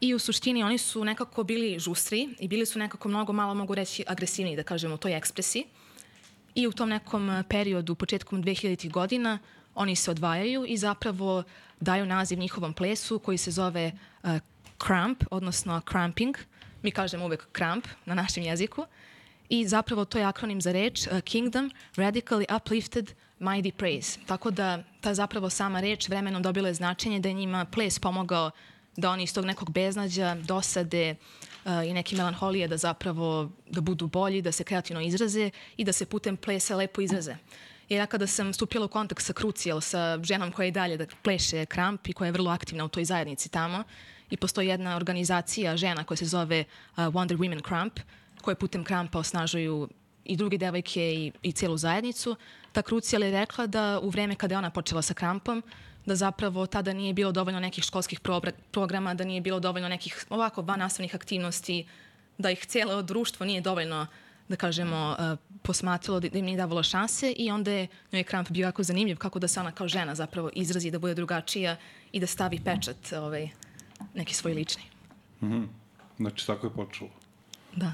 I 0.00 0.14
u 0.14 0.18
suštini 0.18 0.62
oni 0.62 0.78
su 0.78 1.04
nekako 1.04 1.44
bili 1.44 1.78
žustri 1.78 2.28
i 2.38 2.48
bili 2.48 2.66
su 2.66 2.78
nekako 2.78 3.08
mnogo 3.08 3.32
malo, 3.32 3.54
mogu 3.54 3.74
reći, 3.74 4.04
agresivniji, 4.06 4.56
da 4.56 4.62
kažemo, 4.62 4.94
u 4.94 4.98
toj 4.98 5.16
ekspresiji. 5.16 5.64
I 6.54 6.66
u 6.66 6.72
tom 6.72 6.88
nekom 6.88 7.30
e, 7.30 7.42
periodu, 7.48 7.94
početkom 7.94 8.42
2000. 8.42 8.90
godina, 8.90 9.38
oni 9.74 9.96
se 9.96 10.10
odvajaju 10.10 10.64
i 10.66 10.76
zapravo 10.76 11.42
daju 11.80 12.06
naziv 12.06 12.38
njihovom 12.38 12.72
plesu 12.72 13.18
koji 13.18 13.38
se 13.38 13.50
zove 13.50 13.92
uh, 14.22 14.30
cramp, 14.86 15.24
odnosno 15.30 15.80
cramping. 15.90 16.36
Mi 16.82 16.90
kažemo 16.90 17.24
uvek 17.24 17.48
cramp 17.56 17.86
na 18.04 18.14
našem 18.14 18.42
jeziku. 18.42 18.86
I 19.48 19.66
zapravo 19.68 20.04
to 20.04 20.18
je 20.18 20.24
akronim 20.24 20.60
za 20.60 20.72
reč 20.72 21.06
uh, 21.06 21.20
Kingdom 21.20 21.70
Radically 21.96 22.56
Uplifted 22.56 23.14
Mighty 23.40 23.72
Praise. 23.72 24.18
Tako 24.26 24.50
da 24.50 24.82
ta 25.00 25.14
zapravo 25.14 25.50
sama 25.50 25.80
reč 25.80 26.08
vremenom 26.08 26.42
dobila 26.42 26.68
je 26.68 26.74
značenje 26.74 27.20
da 27.20 27.28
je 27.28 27.34
njima 27.34 27.64
ples 27.64 27.98
pomogao 27.98 28.50
da 28.96 29.10
oni 29.10 29.22
iz 29.22 29.34
tog 29.34 29.44
nekog 29.44 29.70
beznađa, 29.70 30.34
dosade 30.34 31.14
uh, 31.64 31.72
i 31.86 31.92
neke 31.92 32.16
melanholije 32.16 32.68
da 32.68 32.76
zapravo 32.76 33.50
da 33.70 33.80
budu 33.80 34.06
bolji, 34.06 34.42
da 34.42 34.52
se 34.52 34.64
kreativno 34.64 35.02
izraze 35.02 35.50
i 35.76 35.84
da 35.84 35.92
se 35.92 36.06
putem 36.06 36.36
plesa 36.36 36.76
lepo 36.76 37.00
izraze. 37.00 37.36
Jer 37.88 37.98
ja 37.98 38.06
kada 38.06 38.26
sam 38.26 38.52
stupila 38.52 38.84
u 38.84 38.88
kontakt 38.88 39.22
sa 39.22 39.32
Crucial, 39.32 39.80
sa 39.80 40.18
ženom 40.22 40.52
koja 40.52 40.66
i 40.66 40.70
dalje 40.70 40.96
da 40.96 41.06
pleše 41.22 41.66
kramp 41.66 42.08
i 42.08 42.12
koja 42.12 42.26
je 42.26 42.32
vrlo 42.32 42.50
aktivna 42.50 42.84
u 42.84 42.88
toj 42.88 43.04
zajednici 43.04 43.48
tamo, 43.48 43.84
i 44.30 44.36
postoji 44.36 44.68
jedna 44.68 44.96
organizacija 44.96 45.76
žena 45.76 46.04
koja 46.04 46.16
se 46.16 46.26
zove 46.26 46.64
uh, 46.64 47.04
Wonder 47.04 47.36
Women 47.36 47.66
Cramp, 47.68 48.00
koje 48.42 48.54
putem 48.54 48.84
krampa 48.84 49.18
osnažuju 49.18 49.88
i 50.24 50.36
druge 50.36 50.58
devojke 50.58 51.14
i, 51.14 51.32
i 51.42 51.52
celu 51.52 51.76
zajednicu. 51.76 52.36
Ta 52.72 52.82
Crucial 52.82 53.22
je 53.22 53.30
rekla 53.30 53.66
da 53.66 54.00
u 54.02 54.08
vreme 54.08 54.34
kada 54.34 54.54
je 54.54 54.58
ona 54.58 54.70
počela 54.70 55.02
sa 55.02 55.14
krampom, 55.14 55.62
da 56.06 56.16
zapravo 56.16 56.66
tada 56.66 56.92
nije 56.92 57.12
bilo 57.12 57.32
dovoljno 57.32 57.60
nekih 57.60 57.84
školskih 57.84 58.20
programa, 58.70 59.14
da 59.14 59.24
nije 59.24 59.40
bilo 59.40 59.60
dovoljno 59.60 59.88
nekih 59.88 60.26
ovako 60.30 60.62
van 60.62 60.78
nastavnih 60.78 61.14
aktivnosti, 61.14 61.86
da 62.38 62.50
ih 62.50 62.66
cijelo 62.66 63.02
društvo 63.02 63.46
nije 63.46 63.60
dovoljno 63.60 64.06
da 64.48 64.56
kažemo, 64.56 65.16
uh, 65.18 65.38
posmatralo, 65.62 66.20
da 66.20 66.38
im 66.38 66.44
nije 66.44 66.56
davalo 66.56 66.82
šanse 66.82 67.32
i 67.36 67.50
onda 67.50 67.70
je 67.70 67.86
njoj 68.12 68.20
je 68.20 68.24
kramp 68.24 68.50
bio 68.50 68.64
jako 68.64 68.82
zanimljiv 68.82 69.16
kako 69.16 69.38
da 69.38 69.48
se 69.48 69.60
ona 69.60 69.72
kao 69.72 69.88
žena 69.88 70.14
zapravo 70.14 70.50
izrazi, 70.54 70.90
da 70.90 70.98
bude 70.98 71.14
drugačija 71.14 71.76
i 72.12 72.20
da 72.20 72.26
stavi 72.26 72.60
pečat 72.64 73.12
ovaj, 73.12 73.48
neki 74.14 74.34
svoj 74.34 74.54
lični. 74.54 74.82
Znači, 76.16 76.46
tako 76.46 76.66
je 76.66 76.72
počelo. 76.72 77.10
Da. 77.76 77.92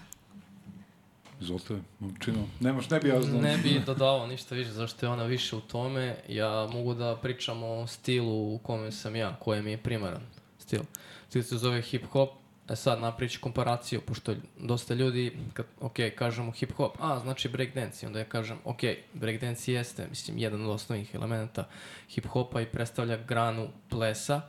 Izvolite, 1.40 1.74
momčino. 1.98 2.46
Nemaš, 2.60 2.90
ne 2.90 3.00
bi 3.00 3.08
ja 3.08 3.22
znao. 3.22 3.42
Ne 3.42 3.56
bi 3.56 3.80
dodavao 3.86 4.26
ništa 4.26 4.54
više, 4.54 4.70
zašto 4.70 5.06
je 5.06 5.10
ona 5.10 5.24
više 5.24 5.56
u 5.56 5.60
tome. 5.60 6.16
Ja 6.28 6.68
mogu 6.72 6.94
da 6.94 7.16
pričam 7.16 7.62
o 7.62 7.86
stilu 7.86 8.54
u 8.54 8.58
kome 8.58 8.92
sam 8.92 9.16
ja, 9.16 9.36
koji 9.40 9.62
mi 9.62 9.70
je 9.70 9.78
primaran 9.78 10.22
stil. 10.58 10.80
Stil 11.28 11.42
se 11.42 11.58
zove 11.58 11.82
hip-hop, 11.82 12.28
E 12.70 12.76
sad 12.76 13.00
naprići 13.00 13.40
komparaciju, 13.40 14.00
pošto 14.00 14.34
dosta 14.58 14.94
ljudi, 14.94 15.36
kad, 15.52 15.66
ok, 15.80 15.94
kažemo 16.14 16.52
hip-hop, 16.52 16.90
a, 16.98 17.18
znači 17.18 17.48
breakdance, 17.48 17.98
i 18.02 18.06
onda 18.06 18.18
ja 18.18 18.24
kažem, 18.24 18.58
ok, 18.64 18.80
breakdance 19.12 19.72
jeste, 19.72 20.06
mislim, 20.08 20.38
jedan 20.38 20.64
od 20.64 20.70
osnovnih 20.70 21.14
elementa 21.14 21.68
hip-hopa 22.14 22.62
i 22.62 22.66
predstavlja 22.66 23.16
granu 23.16 23.68
plesa, 23.88 24.40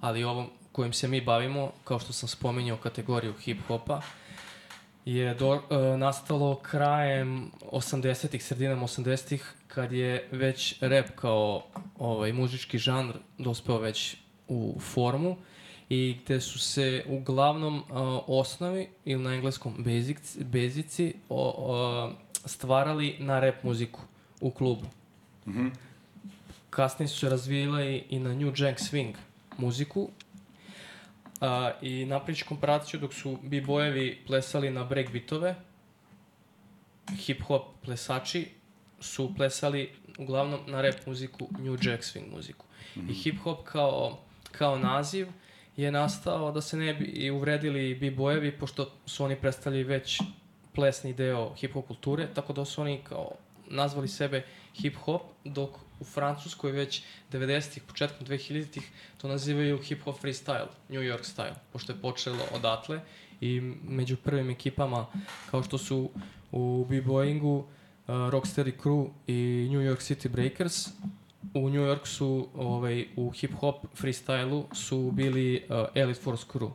ali 0.00 0.24
ovom 0.24 0.50
kojim 0.72 0.92
se 0.92 1.08
mi 1.08 1.20
bavimo, 1.20 1.72
kao 1.84 1.98
što 1.98 2.12
sam 2.12 2.28
spominjao 2.28 2.76
kategoriju 2.76 3.34
hip-hopa, 3.44 4.00
je 5.04 5.34
do, 5.34 5.54
e, 5.54 5.96
nastalo 5.96 6.56
krajem 6.56 7.50
80-ih, 7.72 8.44
sredinom 8.44 8.80
80-ih, 8.80 9.54
kad 9.66 9.92
je 9.92 10.28
već 10.30 10.82
rap 10.82 11.06
kao 11.14 11.62
ovaj, 11.98 12.32
muzički 12.32 12.78
žanr 12.78 13.14
dospeo 13.38 13.78
već 13.78 14.16
u 14.48 14.80
formu 14.80 15.36
i 15.90 16.16
gde 16.24 16.40
su 16.40 16.58
se 16.58 17.04
uglavnom 17.08 17.76
uh, 17.76 17.84
osnovi 18.26 18.88
ili 19.04 19.22
na 19.22 19.34
engleskom 19.34 19.74
basic, 19.78 20.36
bezici 20.38 21.14
o, 21.28 21.54
o, 21.56 22.12
stvarali 22.44 23.16
na 23.18 23.40
rap 23.40 23.62
muziku 23.62 24.00
u 24.40 24.50
klubu. 24.50 24.86
Mm 25.46 25.52
-hmm. 25.52 25.70
Kasnije 26.70 27.08
su 27.08 27.18
se 27.18 27.28
razvijele 27.28 28.02
i 28.08 28.18
na 28.18 28.34
New 28.34 28.52
Jack 28.56 28.80
Swing 28.80 29.14
muziku 29.58 30.08
uh, 31.40 31.46
i 31.82 32.04
napriču 32.04 32.44
komparaciju 32.48 33.00
dok 33.00 33.14
su 33.14 33.38
b-bojevi 33.42 34.18
plesali 34.26 34.70
na 34.70 34.84
breakbeatove, 34.84 35.54
hip-hop 37.10 37.62
plesači 37.82 38.48
su 39.00 39.34
plesali 39.36 39.90
uglavnom 40.18 40.60
na 40.66 40.82
rap 40.82 41.06
muziku, 41.06 41.48
New 41.58 41.76
Jack 41.82 42.02
Swing 42.02 42.34
muziku. 42.34 42.66
Mm 42.96 43.00
-hmm. 43.00 43.10
I 43.10 43.14
hip-hop 43.14 43.64
kao, 43.64 44.18
kao 44.52 44.78
naziv 44.78 45.28
je 45.76 45.92
nastao 45.92 46.52
da 46.52 46.60
se 46.60 46.76
ne 46.76 46.94
bi 46.94 47.30
uvredili 47.30 47.94
b-bojevi, 47.94 48.58
pošto 48.58 48.90
su 49.06 49.24
oni 49.24 49.36
predstavljali 49.36 49.84
već 49.84 50.20
plesni 50.74 51.12
deo 51.12 51.54
hip-hop 51.54 51.86
kulture, 51.86 52.28
tako 52.34 52.52
da 52.52 52.64
su 52.64 52.80
oni 52.80 53.00
kao 53.08 53.30
nazvali 53.66 54.08
sebe 54.08 54.46
hip-hop, 54.76 55.20
dok 55.44 55.70
u 56.00 56.04
Francuskoj 56.04 56.72
već 56.72 57.02
90-ih, 57.32 57.82
početkom 57.82 58.26
2000-ih 58.26 58.90
to 59.16 59.28
nazivaju 59.28 59.78
hip-hop 59.78 60.14
freestyle, 60.22 60.68
New 60.88 61.02
York 61.02 61.24
style, 61.24 61.54
pošto 61.72 61.92
je 61.92 62.00
počelo 62.00 62.44
odatle 62.54 63.00
i 63.40 63.60
među 63.84 64.16
prvim 64.16 64.50
ekipama 64.50 65.06
kao 65.50 65.62
što 65.62 65.78
su 65.78 66.10
u 66.52 66.86
b-boyingu 66.88 67.58
uh, 67.58 67.64
Rocksteady 68.06 68.72
Crew 68.82 69.10
i 69.26 69.68
New 69.70 69.80
York 69.80 69.98
City 69.98 70.28
Breakers, 70.28 70.88
u 71.54 71.70
New 71.70 71.82
York 71.82 72.06
su 72.06 72.48
ovaj, 72.54 73.06
u 73.16 73.30
hip-hop 73.30 73.74
freestylu 74.00 74.74
su 74.74 75.10
bili 75.10 75.64
uh, 75.68 75.76
Elite 75.94 76.20
Force 76.20 76.44
Crew. 76.52 76.70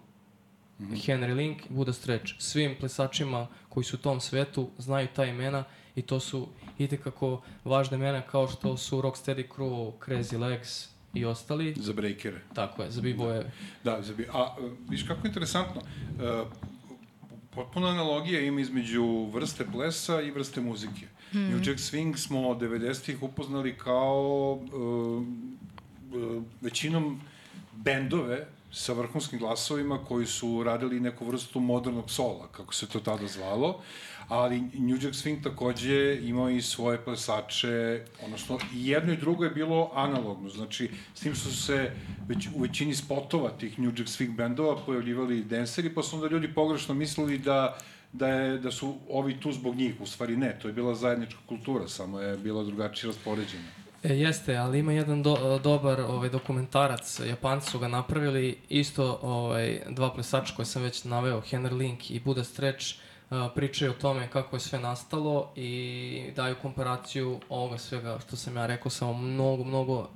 Mm 0.79 0.85
-hmm. 0.85 1.05
Henry 1.05 1.33
Link, 1.35 1.57
Buda 1.69 1.93
Stretch. 1.93 2.33
Svim 2.39 2.75
plesačima 2.79 3.47
koji 3.69 3.83
su 3.83 3.95
u 3.95 3.99
tom 3.99 4.19
svetu 4.19 4.69
znaju 4.77 5.07
ta 5.15 5.25
imena 5.25 5.63
i 5.95 6.01
to 6.01 6.19
su 6.19 6.47
itekako 6.77 7.41
važne 7.63 7.97
imena 7.97 8.21
kao 8.21 8.47
što 8.47 8.77
su 8.77 9.01
Rocksteady 9.01 9.47
Crew, 9.55 9.91
Crazy 10.05 10.39
Legs 10.39 10.87
i 11.13 11.25
ostali. 11.25 11.75
Za 11.77 11.93
breakere. 11.93 12.41
Tako 12.53 12.83
je, 12.83 12.91
za 12.91 13.01
b-boyeve. 13.01 13.45
Da, 13.83 14.01
za 14.01 14.13
bi... 14.13 14.27
A, 14.33 14.55
viš 14.89 15.03
kako 15.03 15.27
je 15.27 15.29
interesantno. 15.29 15.81
Uh, 15.81 16.47
potpuna 17.51 17.87
analogija 17.87 18.41
ima 18.41 18.61
između 18.61 19.25
vrste 19.33 19.65
plesa 19.71 20.21
i 20.21 20.31
vrste 20.31 20.61
muzike. 20.61 21.07
Mm. 21.33 21.39
New 21.39 21.57
Jack 21.57 21.79
Swing 21.79 22.17
smo 22.17 22.39
90-ih 22.39 23.23
upoznali 23.23 23.77
kao 23.77 24.51
uh, 24.51 25.23
uh, 26.21 26.43
većinom 26.61 27.21
bendove 27.73 28.47
sa 28.71 28.93
vrhunskim 28.93 29.39
glasovima 29.39 29.99
koji 30.07 30.25
su 30.25 30.63
radili 30.63 30.99
neku 30.99 31.25
vrstu 31.25 31.59
modernog 31.59 32.11
sola, 32.11 32.47
kako 32.51 32.73
se 32.73 32.87
to 32.87 32.99
tada 32.99 33.27
zvalo, 33.27 33.81
ali 34.27 34.61
New 34.61 34.95
Jack 34.95 35.15
Swing 35.15 35.43
takođe 35.43 36.19
imao 36.21 36.49
i 36.49 36.61
svoje 36.61 37.03
plesače, 37.03 38.03
odnosno 38.25 38.59
i 38.73 38.87
jedno 38.87 39.13
i 39.13 39.17
drugo 39.17 39.43
je 39.43 39.49
bilo 39.49 39.91
analogno, 39.93 40.49
znači 40.49 40.89
s 41.13 41.19
tim 41.19 41.35
su 41.35 41.63
se 41.63 41.91
već 42.27 42.47
u 42.55 42.61
većini 42.61 42.95
spotova 42.95 43.49
tih 43.49 43.79
New 43.79 43.89
Jack 43.97 44.09
Swing 44.09 44.35
bendova 44.35 44.77
pojavljivali 44.85 45.43
denseri, 45.43 45.93
pa 45.93 46.03
su 46.03 46.15
onda 46.15 46.27
ljudi 46.27 46.53
pogrešno 46.53 46.93
mislili 46.93 47.37
da 47.37 47.77
da, 48.15 48.27
je, 48.27 48.57
da 48.57 48.71
su 48.71 48.95
ovi 49.09 49.39
tu 49.39 49.51
zbog 49.51 49.75
njih. 49.75 49.95
U 50.01 50.05
stvari 50.05 50.37
ne, 50.37 50.59
to 50.61 50.67
je 50.67 50.73
bila 50.73 50.95
zajednička 50.95 51.39
kultura, 51.45 51.87
samo 51.87 52.19
je 52.19 52.37
bila 52.37 52.63
drugačije 52.63 53.11
raspoređena. 53.11 53.63
E, 54.03 54.13
jeste, 54.13 54.55
ali 54.55 54.79
ima 54.79 54.93
jedan 54.93 55.23
do, 55.23 55.59
dobar 55.63 56.01
ovaj, 56.01 56.29
dokumentarac, 56.29 57.19
Japanci 57.19 57.71
su 57.71 57.79
ga 57.79 57.87
napravili, 57.87 58.57
isto 58.69 59.19
ovaj, 59.21 59.79
dva 59.89 60.13
plesača 60.13 60.55
koje 60.55 60.65
sam 60.65 60.83
već 60.83 61.03
naveo, 61.03 61.41
Henry 61.41 61.77
Link 61.77 62.11
i 62.11 62.19
Buda 62.19 62.43
Stretch, 62.43 62.85
pričaju 63.55 63.91
o 63.91 64.01
tome 64.01 64.27
kako 64.29 64.55
je 64.55 64.59
sve 64.59 64.79
nastalo 64.79 65.51
i 65.55 66.31
daju 66.35 66.55
komparaciju 66.61 67.39
ovoga 67.49 67.77
svega 67.77 68.19
što 68.27 68.35
sam 68.35 68.57
ja 68.57 68.65
rekao, 68.65 68.89
samo 68.89 69.13
mnogo, 69.13 69.63
mnogo 69.63 70.09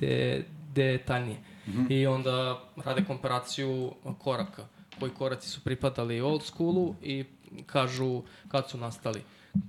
de, 0.00 0.44
detaljnije. 0.74 1.38
Mm 1.66 1.70
-hmm. 1.70 1.92
I 1.92 2.06
onda 2.06 2.60
rade 2.84 3.04
komparaciju 3.04 3.92
koraka, 4.18 4.66
koji 4.98 5.10
koraci 5.10 5.48
su 5.48 5.60
pripadali 5.60 6.20
old 6.20 6.42
schoolu 6.42 6.94
i 7.02 7.24
kažu 7.66 8.22
kad 8.48 8.70
su 8.70 8.78
nastali. 8.78 9.22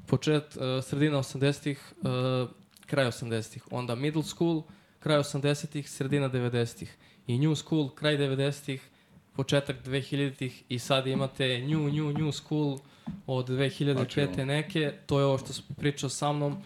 Počet, 0.08 0.56
uh, 0.56 0.84
sredina 0.84 1.18
80-ih, 1.18 1.94
uh, 1.98 2.50
kraj 2.86 3.06
80-ih, 3.06 3.64
onda 3.72 3.96
middle 3.96 4.24
school, 4.24 4.64
kraj 5.00 5.18
80-ih, 5.18 5.90
sredina 5.90 6.30
90-ih 6.30 6.98
i 7.28 7.40
new 7.40 7.56
school, 7.56 7.90
kraj 7.90 8.18
90-ih, 8.18 8.90
početak 9.36 9.76
2000-ih 9.86 10.64
i 10.70 10.80
sad 10.80 11.08
imate 11.08 11.60
new, 11.60 11.80
new, 11.80 12.18
new 12.18 12.32
school 12.32 12.80
od 13.28 13.50
2005. 13.50 13.94
Znači, 13.94 14.46
neke, 14.46 14.94
to 15.06 15.20
je 15.20 15.26
ovo 15.26 15.38
što 15.38 15.54
sam 15.54 15.66
pričao 15.76 16.10
sa 16.10 16.32
mnom, 16.32 16.64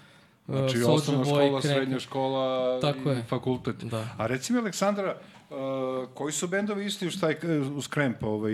Znači, 0.47 0.83
uh, 0.83 0.89
osnovna 0.89 1.25
škola, 1.25 1.61
krek. 1.61 1.73
srednja 1.73 1.99
škola 1.99 2.79
Tako 2.79 3.11
i 3.11 3.15
je. 3.15 3.23
fakultet. 3.23 3.75
Da. 3.83 4.15
A 4.17 4.27
reci 4.27 4.53
mi, 4.53 4.59
Aleksandra, 4.59 5.17
uh, 5.49 5.57
koji 6.13 6.33
su 6.33 6.47
bendovi 6.47 6.85
isti 6.85 7.07
uz, 7.07 7.19
taj, 7.19 7.35
uz 7.75 7.87
Kremp? 7.87 8.23
Ovaj, 8.23 8.53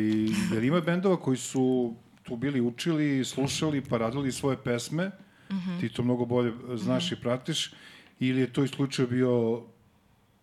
jer 0.53 0.63
ima 0.63 0.81
bendova 0.81 1.17
koji 1.17 1.37
su 1.37 1.95
tu 2.23 2.35
bili 2.35 2.61
učili, 2.61 3.25
slušali, 3.25 3.81
pa 3.81 3.97
radili 3.97 4.31
svoje 4.31 4.57
pesme, 4.57 5.07
mm 5.07 5.55
-hmm. 5.55 5.79
ti 5.79 5.89
to 5.89 6.03
mnogo 6.03 6.25
bolje 6.25 6.53
znaš 6.75 7.11
mm 7.11 7.15
-hmm. 7.15 7.19
i 7.19 7.21
pratiš, 7.21 7.73
ili 8.19 8.41
je 8.41 8.53
to 8.53 8.63
isključio 8.63 9.07
bio 9.07 9.61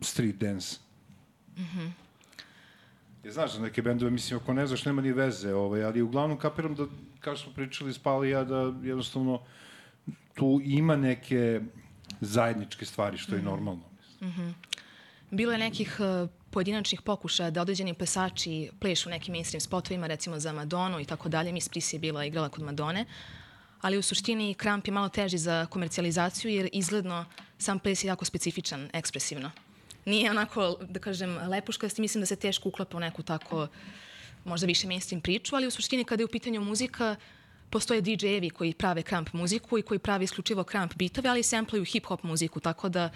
street 0.01 0.37
dance? 0.37 0.77
Mm 1.57 1.63
-hmm. 1.63 1.91
Je, 3.25 3.33
znaš, 3.33 3.53
za 3.53 3.63
neke 3.63 3.83
bendove, 3.83 4.11
mislim, 4.11 4.41
ako 4.43 4.53
ne 4.53 4.67
znaš, 4.67 4.85
nema 4.85 5.03
ni 5.03 5.13
veze, 5.13 5.55
ovaj, 5.55 5.85
ali 5.85 6.03
uglavnom 6.03 6.39
kapiram 6.39 6.75
da, 6.75 6.87
kao 7.21 7.37
smo 7.37 7.53
pričali, 7.53 7.93
spali 7.93 8.31
ja, 8.31 8.45
da 8.45 8.75
jednostavno 8.83 9.43
tu 10.35 10.61
ima 10.65 10.97
neke 10.97 11.61
zajedničke 12.21 12.85
stvari, 12.85 13.19
što 13.19 13.35
je 13.35 13.43
normalno. 13.43 13.83
Mm 14.21 14.27
-hmm. 14.27 14.53
Bilo 15.31 15.53
je 15.53 15.59
nekih 15.59 16.01
uh, 16.01 16.31
pojedinačnih 16.51 17.03
pokušaja 17.03 17.51
da 17.51 17.63
određeni 17.63 17.95
plesači 17.95 18.71
plešu 18.81 19.11
nekim 19.11 19.33
mainstream 19.35 19.61
spotovima, 19.61 20.07
recimo 20.07 20.39
za 20.39 20.53
Madonu 20.53 21.01
i 21.01 21.05
tako 21.05 21.29
dalje. 21.29 21.53
Miss 21.53 21.71
Prissy 21.71 21.95
je 21.95 21.99
bila 21.99 22.25
igrala 22.25 22.49
kod 22.49 22.65
Madone, 22.65 23.05
ali 23.81 23.99
u 23.99 24.03
suštini 24.03 24.55
Kramp 24.55 24.87
je 24.87 24.93
malo 24.93 25.09
teži 25.09 25.39
za 25.39 25.67
komercijalizaciju 25.67 26.51
jer 26.51 26.69
izgledno 26.73 27.25
sam 27.59 27.79
ples 27.79 28.05
je 28.05 28.09
jako 28.09 28.25
specifičan, 28.25 28.89
ekspresivno. 28.93 29.51
Nije 30.05 30.31
onako, 30.31 30.77
da 30.89 31.01
kažem, 31.01 31.39
lepuškast 31.49 31.99
i 31.99 32.01
mislim 32.01 32.23
da 32.23 32.27
se 32.27 32.37
teško 32.37 32.69
uklapa 32.69 32.97
u 32.97 33.01
neku 33.01 33.23
tako 33.23 33.69
možda 34.45 34.67
više 34.67 34.87
mainstream 34.87 35.21
priču, 35.21 35.57
ali 35.57 35.67
u 35.67 35.71
suštini 35.71 36.05
kada 36.05 36.21
je 36.21 36.25
u 36.25 36.29
pitanju 36.29 36.61
muzika, 36.61 37.17
postoje 37.71 38.03
DJ-evi 38.03 38.51
koji 38.51 38.75
prave 38.75 39.03
kramp 39.03 39.33
muziku 39.33 39.79
i 39.79 39.83
koji 39.83 39.99
prave 39.99 40.25
isključivo 40.25 40.65
kramp 40.65 40.95
bitove, 40.95 41.29
ali 41.29 41.43
sampluju 41.43 41.85
hip-hop 41.85 42.19
muziku, 42.23 42.61
tako 42.61 42.89
da 42.89 43.11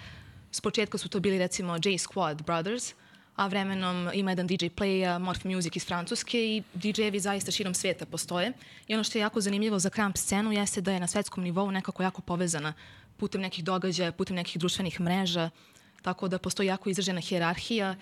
s 0.51 0.61
početka 0.61 0.97
su 0.97 1.09
to 1.09 1.19
bili 1.19 1.37
recimo 1.37 1.75
J 1.75 1.97
Squad 1.97 2.43
Brothers, 2.43 2.93
a 3.35 3.47
vremenom 3.47 4.09
ima 4.13 4.31
jedan 4.31 4.47
DJ 4.47 4.65
Play, 4.65 5.19
Morph 5.19 5.45
Music 5.45 5.75
iz 5.75 5.85
Francuske 5.85 6.39
i 6.39 6.63
DJ-evi 6.73 7.19
zaista 7.19 7.51
širom 7.51 7.73
sveta 7.73 8.05
postoje. 8.05 8.51
I 8.87 8.93
ono 8.93 9.03
što 9.03 9.17
je 9.17 9.21
jako 9.21 9.41
zanimljivo 9.41 9.79
za 9.79 9.89
kramp 9.89 10.17
scenu 10.17 10.51
jeste 10.51 10.81
da 10.81 10.93
je 10.93 10.99
na 10.99 11.07
svetskom 11.07 11.43
nivou 11.43 11.71
nekako 11.71 12.03
jako 12.03 12.21
povezana 12.21 12.73
putem 13.17 13.41
nekih 13.41 13.63
događaja, 13.63 14.11
putem 14.11 14.35
nekih 14.35 14.59
društvenih 14.59 14.99
mreža, 14.99 15.49
tako 16.05 16.27
da 16.27 16.37
postoji 16.37 16.67
jako 16.67 16.89
izražena 16.89 17.21
hjerarhija 17.21 17.95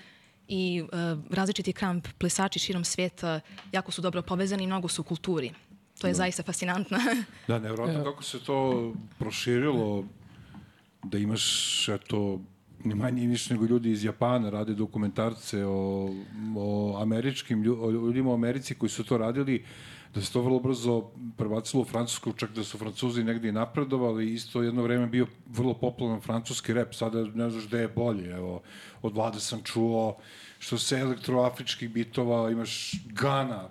i 0.48 0.82
uh, 0.82 0.90
različiti 1.30 1.74
kramp 1.74 2.08
plesači 2.18 2.60
širom 2.60 2.84
sveta 2.84 3.40
jako 3.72 3.92
su 3.92 4.02
dobro 4.02 4.22
povezani 4.22 4.64
i 4.64 4.68
mnogo 4.68 4.88
su 4.88 5.02
u 5.02 5.06
kulturi. 5.06 5.52
To 6.02 6.08
je 6.08 6.12
da. 6.14 6.18
zaista 6.18 6.44
fascinantno. 6.44 6.98
da, 7.48 7.60
nevjerojatno 7.60 8.04
kako 8.04 8.24
se 8.24 8.40
to 8.40 8.94
proširilo 9.20 10.06
da 11.04 11.18
imaš 11.18 11.46
eto 11.90 12.40
ni 12.84 12.96
manje 12.96 13.22
ni 13.22 13.28
više 13.28 13.54
nego 13.54 13.66
ljudi 13.66 13.92
iz 13.92 14.04
Japana 14.04 14.50
rade 14.50 14.74
dokumentarce 14.74 15.66
o, 15.66 16.10
o 16.58 16.98
američkim 17.02 17.64
ljudima 17.64 18.30
u 18.30 18.34
Americi 18.34 18.76
koji 18.76 18.90
su 18.90 19.04
to 19.04 19.18
radili 19.18 19.64
da 20.16 20.22
se 20.22 20.34
to 20.34 20.42
vrlo 20.42 20.60
brzo 20.60 21.12
prebacilo 21.38 21.82
u 21.82 21.86
Francusku, 21.86 22.34
čak 22.34 22.52
da 22.52 22.64
su 22.64 22.78
Francuzi 22.78 23.24
negde 23.24 23.50
i 23.50 23.52
napredovali, 23.52 24.34
isto 24.34 24.62
jedno 24.62 24.84
vreme 24.84 25.08
bio 25.08 25.28
vrlo 25.48 25.74
popularan 25.74 26.22
francuski 26.22 26.74
rep, 26.74 26.94
sada 26.94 27.26
ne 27.34 27.50
znaš 27.50 27.68
gde 27.68 27.80
je 27.80 27.88
bolje, 27.88 28.32
evo, 28.32 28.62
od 29.02 29.14
vlade 29.14 29.40
sam 29.40 29.64
čuo, 29.64 30.18
što 30.60 30.78
se 30.78 31.00
elektroafričkih 31.00 31.90
bitova, 31.90 32.52
imaš 32.52 32.92
Gana, 33.06 33.70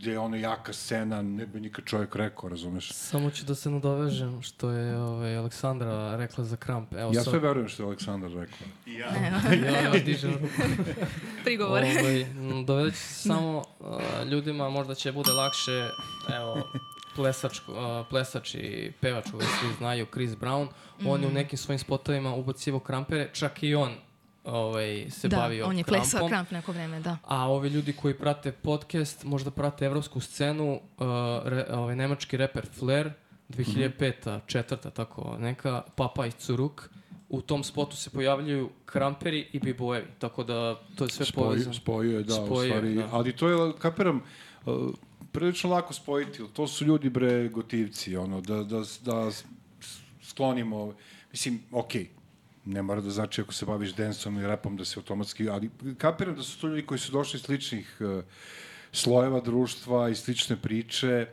gde 0.00 0.10
je 0.10 0.18
ono 0.18 0.36
jaka 0.36 0.72
scena, 0.72 1.22
ne 1.22 1.46
bi 1.46 1.60
nikad 1.60 1.84
čovjek 1.84 2.16
rekao, 2.16 2.48
razumeš? 2.48 2.92
Samo 2.92 3.30
ću 3.30 3.44
da 3.44 3.54
se 3.54 3.70
nadovežem 3.70 4.42
što 4.42 4.70
je 4.70 4.98
ovaj, 4.98 5.36
Aleksandra 5.36 6.16
rekla 6.16 6.44
za 6.44 6.56
kramp. 6.56 6.92
Evo, 6.92 7.12
ja 7.14 7.22
sve 7.22 7.32
sad... 7.32 7.42
verujem 7.42 7.68
što 7.68 7.82
je 7.82 7.86
Aleksandra 7.86 8.28
rekla. 8.28 8.66
I 8.86 8.94
ja. 8.94 9.06
ja, 9.66 9.80
ja 9.80 9.90
dižem. 10.04 10.38
Prigovore. 11.44 11.86
Ovaj, 12.00 12.26
dovedeć 12.64 12.94
samo 12.96 13.58
uh, 13.80 14.28
ljudima, 14.30 14.70
možda 14.70 14.94
će 14.94 15.12
bude 15.12 15.30
lakše, 15.32 15.88
evo, 16.36 16.70
plesač, 17.16 17.60
uh, 17.68 17.74
plesač 18.10 18.54
i 18.54 18.92
pevač, 19.00 19.26
uvek 19.32 19.48
svi 19.60 19.68
znaju, 19.78 20.06
Chris 20.12 20.30
Brown, 20.30 20.68
mm. 21.00 21.06
on 21.06 21.20
je 21.20 21.26
u 21.26 21.30
mhm. 21.30 21.38
nekim 21.38 21.58
svojim 21.58 21.78
spotovima 21.78 22.34
ubacivo 22.34 22.78
krampere, 22.80 23.30
čak 23.32 23.62
i 23.62 23.74
on 23.74 23.94
ovaj, 24.44 25.06
se 25.10 25.28
da, 25.28 25.36
bavio 25.36 25.66
on 25.66 25.78
je 25.78 25.84
krampom. 25.84 26.00
plesao 26.00 26.28
kramp 26.28 26.50
neko 26.50 26.72
vreme, 26.72 27.00
da. 27.00 27.16
A 27.24 27.48
ovi 27.48 27.68
ljudi 27.68 27.92
koji 27.92 28.14
prate 28.14 28.52
podcast, 28.52 29.24
možda 29.24 29.50
prate 29.50 29.84
evropsku 29.84 30.20
scenu, 30.20 30.72
uh, 30.72 31.06
re, 31.44 31.66
ovaj, 31.70 31.96
nemački 31.96 32.36
reper 32.36 32.66
Flair, 32.78 33.10
2005. 33.48 34.40
četvrta, 34.46 34.90
tako 34.90 35.36
neka, 35.38 35.82
Papa 35.96 36.26
iz 36.26 36.34
Curuk, 36.34 36.90
u 37.28 37.40
tom 37.40 37.64
spotu 37.64 37.96
se 37.96 38.10
pojavljaju 38.10 38.70
kramperi 38.84 39.48
i 39.52 39.58
bibojevi, 39.58 40.06
tako 40.18 40.44
da 40.44 40.80
to 40.94 41.04
je 41.04 41.10
sve 41.10 41.26
Spoj, 41.26 41.44
povezano. 41.44 41.74
Spojuje, 41.74 42.22
da, 42.22 42.34
spojuje, 42.34 42.70
u 42.70 42.76
stvari, 42.76 42.94
da. 42.94 43.08
ali 43.12 43.36
to 43.36 43.48
je, 43.48 43.72
kapiram, 43.78 44.22
uh, 44.66 44.90
prilično 45.32 45.70
lako 45.70 45.94
spojiti, 45.94 46.42
to 46.52 46.66
su 46.66 46.84
ljudi 46.84 47.10
bre 47.10 47.48
gotivci, 47.48 48.16
ono, 48.16 48.40
da, 48.40 48.62
da, 48.62 48.82
da 49.04 49.30
sklonimo, 50.22 50.94
mislim, 51.32 51.60
okej, 51.72 52.02
okay, 52.02 52.19
ne 52.64 52.82
mora 52.82 53.00
da 53.00 53.10
znači 53.10 53.40
ako 53.40 53.52
se 53.52 53.66
baviš 53.66 53.94
densom 53.94 54.38
i 54.38 54.46
repom 54.46 54.76
da 54.76 54.84
se 54.84 55.00
automatski, 55.00 55.48
ali 55.48 55.70
kapiram 55.98 56.36
da 56.36 56.42
su 56.42 56.60
to 56.60 56.66
ljudi 56.66 56.86
koji 56.86 56.98
su 56.98 57.12
došli 57.12 57.36
iz 57.36 57.42
sličnih 57.42 57.96
uh, 58.00 58.24
slojeva 58.92 59.40
društva 59.40 60.08
i 60.08 60.14
slične 60.14 60.56
priče, 60.56 61.26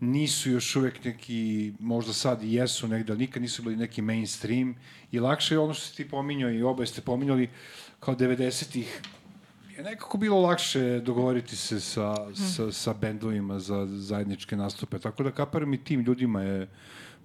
nisu 0.00 0.50
još 0.50 0.76
uvek 0.76 1.04
neki, 1.04 1.72
možda 1.78 2.12
sad 2.12 2.42
i 2.42 2.52
jesu 2.52 2.88
negde, 2.88 3.12
ali 3.12 3.20
nikad 3.20 3.42
nisu 3.42 3.62
bili 3.62 3.76
neki 3.76 4.02
mainstream 4.02 4.74
i 5.12 5.20
lakše 5.20 5.54
je 5.54 5.58
ono 5.58 5.74
što 5.74 5.86
si 5.86 5.96
ti 5.96 6.08
pominjao 6.08 6.50
i 6.50 6.62
oba 6.62 6.86
ste 6.86 7.00
pominjali 7.00 7.48
kao 8.00 8.14
90-ih 8.14 9.00
je 9.76 9.82
nekako 9.82 10.18
bilo 10.18 10.40
lakše 10.40 11.00
dogovoriti 11.00 11.56
se 11.56 11.80
sa, 11.80 12.14
hmm. 12.24 12.34
sa, 12.34 12.72
sa 12.72 12.94
bendovima 12.94 13.58
za 13.58 13.86
zajedničke 13.86 14.56
nastupe. 14.56 14.98
Tako 14.98 15.22
da 15.22 15.30
kaparam 15.30 15.74
i 15.74 15.84
tim 15.84 16.00
ljudima 16.00 16.42
je 16.42 16.68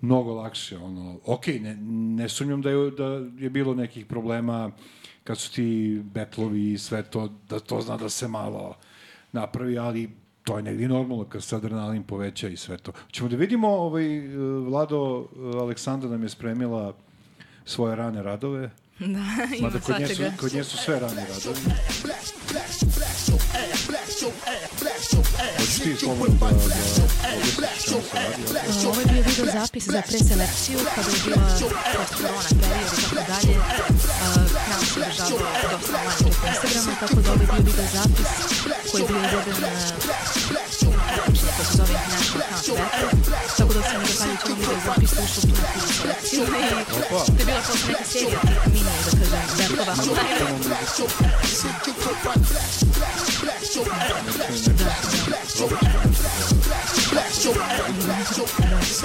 mnogo 0.02 0.34
lakše. 0.34 0.78
Ono, 0.78 1.20
ok, 1.26 1.47
ne, 1.47 1.76
ne 2.16 2.30
sumnjam 2.30 2.62
da 2.62 2.70
je, 2.70 2.91
da 2.91 3.04
je 3.43 3.50
bilo 3.50 3.74
nekih 3.74 4.06
problema 4.06 4.72
kad 5.24 5.38
su 5.38 5.52
ti 5.52 6.02
betlovi 6.04 6.72
i 6.72 6.78
sve 6.78 7.04
to, 7.04 7.30
da 7.50 7.60
to 7.60 7.82
zna 7.82 7.97
da 7.97 8.10
se 8.10 8.28
malo 8.28 8.76
napravi, 9.32 9.78
ali 9.78 10.10
to 10.43 10.58
je 10.58 10.64
negdje 10.64 10.88
normalno 10.88 11.26
kad 11.26 11.43
se 11.43 11.56
adrenalin 11.56 12.04
poveća 12.04 12.47
i 12.47 12.58
sve 12.58 12.78
to. 12.78 12.91
Ćemo 13.12 13.30
da 13.30 13.36
vidimo, 13.36 13.68
ovaj, 13.68 14.28
Vlado 14.66 15.28
Aleksandra 15.62 16.10
nam 16.10 16.24
je 16.24 16.30
spremila 16.30 16.93
svoje 17.66 17.95
rane 17.95 18.24
radove. 18.24 18.70
Da, 19.00 19.56
ima 19.58 19.68
Mada 19.68 19.80
kod 19.80 20.00
nje, 20.00 20.08
su, 20.08 20.24
kod 20.39 20.54
nje 20.54 20.64
su 20.64 20.78
sve 20.78 21.00
rane 21.00 21.26
radovi. 21.28 21.60
Ovo 28.88 29.00
je 29.00 29.06
bio 29.06 29.24
video 29.24 29.46
zapis 29.54 29.84
za 29.86 30.02
preselekciju 30.08 30.80
kada 30.96 31.10
je 31.10 31.18
bila 31.26 31.48
post-corona 31.98 32.50
period 32.62 32.94
i 32.94 33.02
tako 33.02 33.16
dalje. 33.32 33.56
Kanal 34.66 34.86
se 34.86 35.00
održavao 35.00 35.40
dosta 35.72 35.98
online 35.98 36.18
preko 36.18 36.48
Instagrama, 36.48 36.96
tako 37.00 37.16
da 37.16 37.32
ovo 37.32 37.42
je 37.42 37.48
bio 37.48 37.64
video 37.66 37.86
zapis 37.94 38.28
koji 38.92 39.02
je 39.02 39.08
bio 39.08 39.18
izveden 39.18 39.56
na 40.86 40.92
utakmičenje 40.92 41.52
koja 41.58 41.66
se 41.66 41.78
zove 41.78 41.94
International 41.94 42.90
Count 43.00 43.28
Battle. 43.30 43.46
Tako 43.58 43.74
da 43.74 43.82
sam 43.82 44.02
zahvaljujući 44.06 44.46
ovom 44.46 44.60
video 44.60 44.80
zapisu 44.86 45.16
ušao 45.26 45.44
u 45.44 45.52
tu 45.52 45.94
selekciju 45.94 46.44
i 46.44 46.48
to 46.48 46.58
je 46.58 46.86
bila 46.86 47.06
posle 47.10 47.34
neka 47.46 47.74
serija 48.12 48.40
tih 48.42 48.62
mini, 48.74 48.94
da 49.06 49.12
kažem, 49.32 49.72
battlova 49.78 49.94
online. 50.02 50.60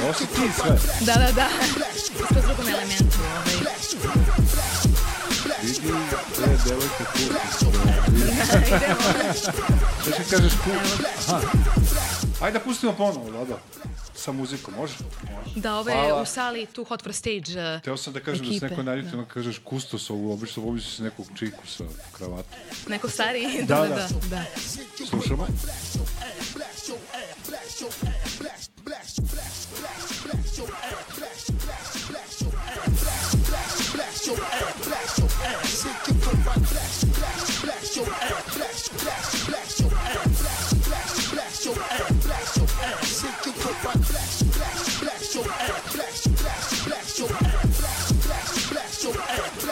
Ovo 0.03 0.13
si 0.15 0.27
ti 0.27 0.51
sve. 0.57 0.79
Da, 1.01 1.15
da, 8.71 8.79
da. 8.79 9.53
Da 10.05 10.17
ti 10.17 10.31
kažeš. 10.31 10.53
Aha. 11.29 11.41
Ajde 12.41 12.59
da 12.59 12.65
pustimo 12.65 12.93
ponovo, 12.93 13.31
Lado. 13.39 13.59
Sa 14.15 14.33
muzikom, 14.33 14.75
može? 14.75 14.95
Može. 15.23 15.61
Da, 15.61 15.75
ovo 15.75 15.91
je 15.91 15.97
Hvala. 15.97 16.23
u 16.23 16.27
sali 16.27 16.67
Too 16.67 16.85
Hot 16.85 17.03
for 17.03 17.13
Stage 17.13 17.75
uh, 17.77 17.83
Teo 17.83 17.97
sam 17.97 18.13
da 18.13 18.21
kažem 18.21 18.47
da 18.47 18.51
se 18.51 18.57
ekipe. 18.57 18.69
neko 18.69 18.83
naljutio, 18.83 19.19
da 19.19 19.25
kažeš 19.25 19.59
kustos 19.65 20.11
ovu, 20.11 20.33
obično 20.33 20.69
obično 20.69 20.91
se 20.91 21.03
nekog 21.03 21.27
čiku 21.35 21.67
sa 21.67 21.85
kravatom. 22.13 22.59
Neko 22.89 23.09
stariji? 23.09 23.63
Da, 23.63 23.77
da, 23.77 23.89
da. 23.89 23.95
da. 23.95 24.09
da. 24.31 24.45
Slušamo. 25.07 25.47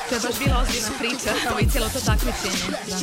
To 0.08 0.14
je 0.14 0.20
baš 0.20 0.38
bila 0.38 0.62
ozbiljna 0.62 0.90
priča, 0.98 1.30
i 1.60 1.70
cijelo 1.70 1.88
to 1.88 2.00
takmičenje. 2.00 2.76
Da. 2.88 2.96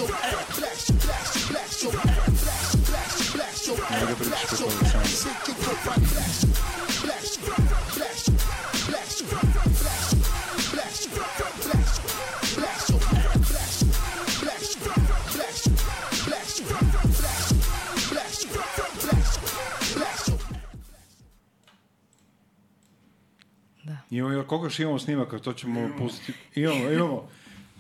Imamo, 24.10 24.44
koga 24.44 24.66
još 24.66 24.80
imamo 24.80 25.00
snimaka, 25.00 25.40
to 25.40 25.54
ćemo 25.54 25.90
pustiti. 25.98 26.34
Imamo, 26.56 26.92
imamo. 26.92 27.28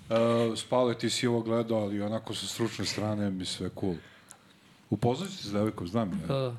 Uh, 0.09 0.57
Spale, 0.57 0.97
ti 0.97 1.09
si 1.09 1.27
ovo 1.27 1.41
gledao, 1.41 1.77
ali 1.77 2.01
onako 2.01 2.33
sa 2.33 2.47
stručne 2.47 2.85
strane 2.85 3.29
mi 3.29 3.45
sve 3.45 3.69
cool. 3.79 3.95
Upoznat 4.89 5.29
ću 5.29 5.37
se 5.37 5.47
s 5.49 5.51
devojkom, 5.51 5.87
znam 5.87 6.21
ja. 6.21 6.27
Da. 6.27 6.55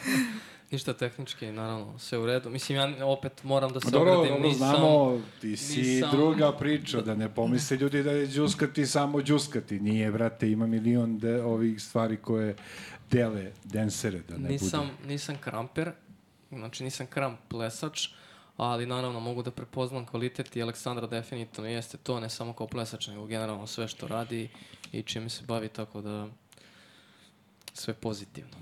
Ništa 0.70 0.92
tehnički, 0.92 1.46
naravno, 1.46 1.98
sve 1.98 2.18
u 2.18 2.26
redu. 2.26 2.50
Mislim, 2.50 2.78
ja 2.78 3.06
opet 3.06 3.44
moram 3.44 3.72
da 3.72 3.80
se 3.80 3.90
dobro, 3.90 4.12
ogradim, 4.12 4.32
dobro, 4.34 4.48
nisam... 4.48 4.68
znamo, 4.68 5.20
ti 5.40 5.56
si 5.56 5.82
nisam- 5.82 6.10
druga 6.10 6.52
priča, 6.52 7.00
da 7.06 7.14
ne 7.14 7.34
pomisle 7.34 7.76
ljudi 7.76 8.02
da 8.02 8.10
je 8.12 8.26
džuskati 8.26 8.86
samo 8.86 9.22
džuskati. 9.22 9.80
Nije, 9.80 10.10
brate, 10.12 10.50
ima 10.50 10.66
milion 10.66 11.18
de, 11.18 11.42
ovih 11.42 11.82
stvari 11.82 12.16
koje 12.16 12.56
dele 13.10 13.52
densere, 13.64 14.20
da 14.28 14.38
ne 14.38 14.48
Nisam, 14.48 14.80
bude. 14.80 15.08
nisam 15.12 15.36
kramper, 15.40 15.92
znači 16.50 16.84
nisam 16.84 17.06
kramp 17.06 17.38
plesač, 17.48 18.08
ali 18.56 18.86
naravno 18.86 19.20
mogu 19.20 19.42
da 19.42 19.50
prepoznam 19.50 20.06
kvalitet 20.06 20.56
i 20.56 20.62
Aleksandra 20.62 21.06
definitivno 21.06 21.70
jeste 21.70 21.96
to, 21.96 22.20
ne 22.20 22.30
samo 22.30 22.52
kao 22.52 22.66
plesač, 22.66 23.06
nego 23.06 23.26
generalno 23.26 23.66
sve 23.66 23.88
što 23.88 24.08
radi 24.08 24.48
i 24.92 25.02
čime 25.02 25.28
se 25.28 25.44
bavi, 25.46 25.68
tako 25.68 26.00
da 26.00 26.28
sve 27.72 27.94
pozitivno. 27.94 28.56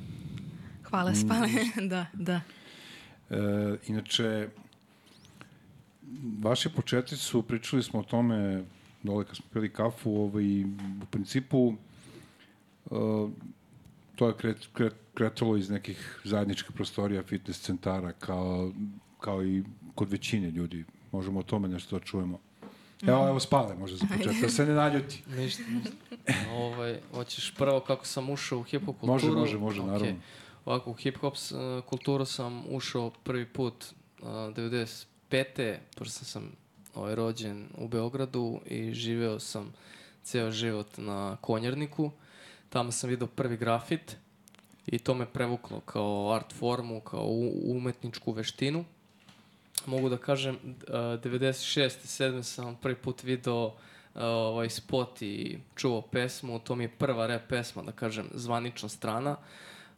Hvala, 0.84 1.14
spale. 1.14 1.48
da, 1.92 2.06
da. 2.12 2.40
E, 3.30 3.36
inače, 3.86 4.48
vaši 6.42 6.68
početci 6.68 7.16
su, 7.16 7.42
pričali 7.42 7.82
smo 7.82 8.00
o 8.00 8.02
tome 8.02 8.64
dole 9.02 9.24
kad 9.24 9.36
smo 9.36 9.46
pili 9.52 9.72
kafu, 9.72 10.10
ovaj, 10.10 10.64
u 10.64 11.06
principu 11.10 11.74
e, 12.86 12.96
to 14.16 14.28
je 14.28 14.36
kret, 14.36 14.68
kret, 14.72 14.94
kretalo 15.14 15.56
iz 15.56 15.70
nekih 15.70 16.20
zajedničkih 16.24 16.72
prostorija, 16.72 17.22
fitness 17.22 17.60
centara, 17.60 18.12
kao, 18.12 18.72
kao 19.20 19.44
i 19.44 19.64
kod 19.94 20.10
većine 20.10 20.50
ljudi. 20.50 20.84
Možemo 21.12 21.40
o 21.40 21.42
tome 21.42 21.68
nešto 21.68 21.98
da 21.98 22.04
čujemo. 22.04 22.38
Evo, 23.06 23.28
evo 23.28 23.40
spale 23.40 23.74
možda 23.74 23.96
za 23.96 24.06
početak, 24.16 24.40
da 24.42 24.48
se 24.48 24.66
ne 24.66 24.74
naljuti. 24.74 25.22
Ništa, 25.36 25.62
ništa. 25.68 25.90
ovaj, 26.52 27.00
hoćeš 27.14 27.54
prvo 27.54 27.80
kako 27.80 28.06
sam 28.06 28.30
ušao 28.30 28.58
u 28.58 28.64
hip-hop 28.64 28.98
kulturu? 29.00 29.12
Može, 29.12 29.30
može, 29.30 29.58
može, 29.58 29.80
Okej. 29.80 29.92
naravno. 29.92 30.20
Ovako, 30.64 30.90
u 30.90 30.94
hip-hop 30.94 31.52
uh, 31.78 31.84
kulturu 31.84 32.24
sam 32.24 32.64
ušao 32.68 33.10
prvi 33.10 33.46
put 33.46 33.84
uh, 34.22 34.28
95. 34.28 35.76
Pošto 35.96 36.24
sam 36.24 36.52
ovaj, 36.94 37.14
rođen 37.14 37.68
u 37.78 37.88
Beogradu 37.88 38.60
i 38.66 38.94
živeo 38.94 39.38
sam 39.40 39.72
ceo 40.22 40.50
život 40.50 40.98
na 40.98 41.36
Konjarniku. 41.40 42.10
Tamo 42.68 42.92
sam 42.92 43.10
video 43.10 43.26
prvi 43.26 43.56
grafit 43.56 44.16
i 44.86 44.98
to 44.98 45.14
me 45.14 45.26
prevuklo 45.26 45.80
kao 45.80 46.32
art 46.32 46.52
formu, 46.52 47.00
kao 47.00 47.26
umetničku 47.64 48.32
veštinu. 48.32 48.84
Mogu 49.86 50.08
da 50.08 50.16
kažem, 50.16 50.54
uh, 50.54 50.94
96. 50.94 51.90
7. 52.04 52.42
sam 52.42 52.76
prvi 52.76 52.94
put 52.94 53.22
video 53.22 53.64
uh, 53.64 53.72
ovaj 54.22 54.70
spot 54.70 55.22
i 55.22 55.58
čuo 55.76 56.02
pesmu, 56.02 56.58
to 56.58 56.76
mi 56.76 56.84
je 56.84 56.88
prva 56.88 57.26
rap 57.26 57.42
pesma, 57.48 57.82
da 57.82 57.92
kažem, 57.92 58.26
zvanična 58.34 58.88
strana, 58.88 59.36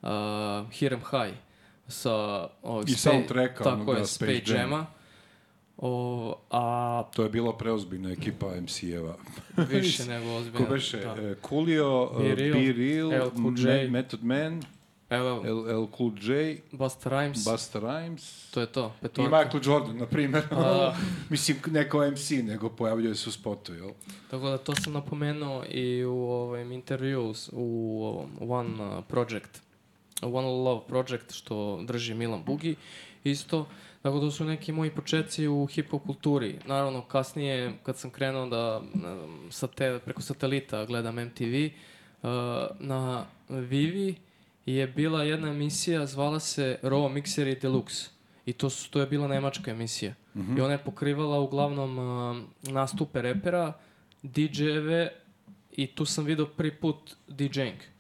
uh, 0.03 0.09
Hirem 0.73 1.01
High 1.01 1.35
sa 1.89 2.49
ovog 2.63 2.89
I 2.89 2.95
soundtracka 2.95 3.65
tako 3.65 3.93
je, 3.93 4.07
Space 4.07 4.15
Space 4.15 4.53
Jama. 4.53 4.77
Jama. 4.77 4.87
O, 5.77 6.35
a 6.51 7.05
To 7.15 7.23
je 7.23 7.29
bila 7.29 7.57
preozbiljna 7.59 8.11
ekipa 8.11 8.47
MC-eva. 8.61 9.17
više 9.69 10.07
nego 10.07 10.35
ozbiljno. 10.35 10.67
Ko 10.67 10.73
beše? 10.73 10.97
Da. 10.97 11.23
e, 11.23 11.35
Coolio, 11.49 12.11
Be 12.19 12.29
Be 12.29 12.35
Real, 12.35 13.31
Be 13.31 13.63
Real 13.65 13.91
Method 13.91 14.25
Man, 14.25 14.63
Evo, 15.13 15.43
LL 15.45 15.87
Cool 15.97 16.13
J, 16.21 16.57
Busta 16.73 17.11
Rhymes, 17.11 17.45
Busta 17.45 17.81
Rhymes 17.81 18.51
to 18.51 18.61
je 18.61 18.67
to. 18.67 18.93
i 18.99 19.03
Petorka. 19.03 19.39
Michael 19.39 19.61
Jordan, 19.65 19.97
na 19.99 20.07
primjer. 20.07 20.45
A. 20.51 20.95
Mislim, 21.31 21.59
neko 21.67 22.11
MC, 22.11 22.31
nego 22.31 22.69
pojavljuje 22.69 23.15
se 23.15 23.29
u 23.29 23.33
spotu, 23.33 23.75
jel? 23.75 23.91
Tako 24.31 24.49
da 24.49 24.59
to 24.59 24.75
sam 24.75 24.93
napomenuo 24.93 25.65
i 25.71 26.05
u 26.05 26.17
ovim 26.17 26.73
intervju 26.73 27.35
u 27.53 28.01
ovom 28.05 28.31
One 28.53 28.85
uh, 28.85 29.05
Project, 29.09 29.63
One 30.23 30.49
Love 30.49 30.81
Project 30.89 31.33
što 31.33 31.81
drži 31.83 32.15
Milan 32.15 32.43
Bugi 32.45 32.77
isto. 33.25 33.67
Tako 34.03 34.19
da 34.19 34.31
su 34.31 34.45
neki 34.45 34.73
moji 34.73 34.91
početci 34.91 35.49
u 35.49 35.67
hip-hop 35.67 36.07
kulturi. 36.07 36.59
Naravno, 36.67 37.03
kasnije, 37.03 37.73
kad 37.83 37.99
sam 37.99 38.11
krenuo 38.11 38.47
da 38.47 38.83
ne 38.95 39.17
znam, 39.17 39.51
sa 39.51 39.67
te, 39.67 39.99
preko 40.05 40.23
satelita 40.23 40.85
gledam 40.85 41.15
MTV, 41.15 41.69
uh, 42.23 42.31
na 42.79 43.25
Vivi 43.49 44.15
je 44.67 44.87
bila 44.87 45.23
jedna 45.23 45.49
emisija, 45.49 46.07
zvala 46.07 46.41
se 46.41 46.79
Raw 46.83 47.09
Mixeri 47.13 47.61
Deluxe. 47.61 48.09
I 48.47 48.53
to, 48.53 48.71
su, 48.71 48.91
to 48.91 49.01
je 49.01 49.07
bila 49.07 49.29
nemačka 49.29 49.71
emisija. 49.71 50.15
I 50.59 50.61
ona 50.61 50.73
je 50.73 50.79
pokrivala 50.79 51.41
uglavnom 51.41 51.99
uh, 51.99 52.37
nastupe 52.63 53.23
repera, 53.23 53.73
DJ-eve 54.23 55.09
i 55.73 55.87
tu 55.87 56.05
sam 56.05 56.25
video 56.25 56.47
prvi 56.47 56.71
put 56.71 57.15
DJing 57.29 57.93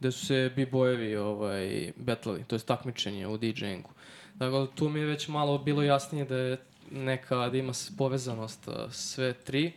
gde 0.00 0.12
su 0.12 0.26
se 0.26 0.52
b-bojevi 0.56 1.16
ovaj, 1.16 1.92
betlali, 1.96 2.44
to 2.44 2.56
je 2.56 2.60
takmičenje 2.60 3.26
u 3.26 3.38
DJ-ingu. 3.38 3.90
Dakle, 4.34 4.66
tu 4.74 4.88
mi 4.88 5.00
je 5.00 5.06
već 5.06 5.28
malo 5.28 5.58
bilo 5.58 5.82
jasnije 5.82 6.24
da 6.24 6.36
je 6.36 6.58
neka, 6.90 7.48
da 7.48 7.58
ima 7.58 7.72
povezanost 7.98 8.68
uh, 8.68 8.74
sve 8.92 9.32
tri. 9.32 9.72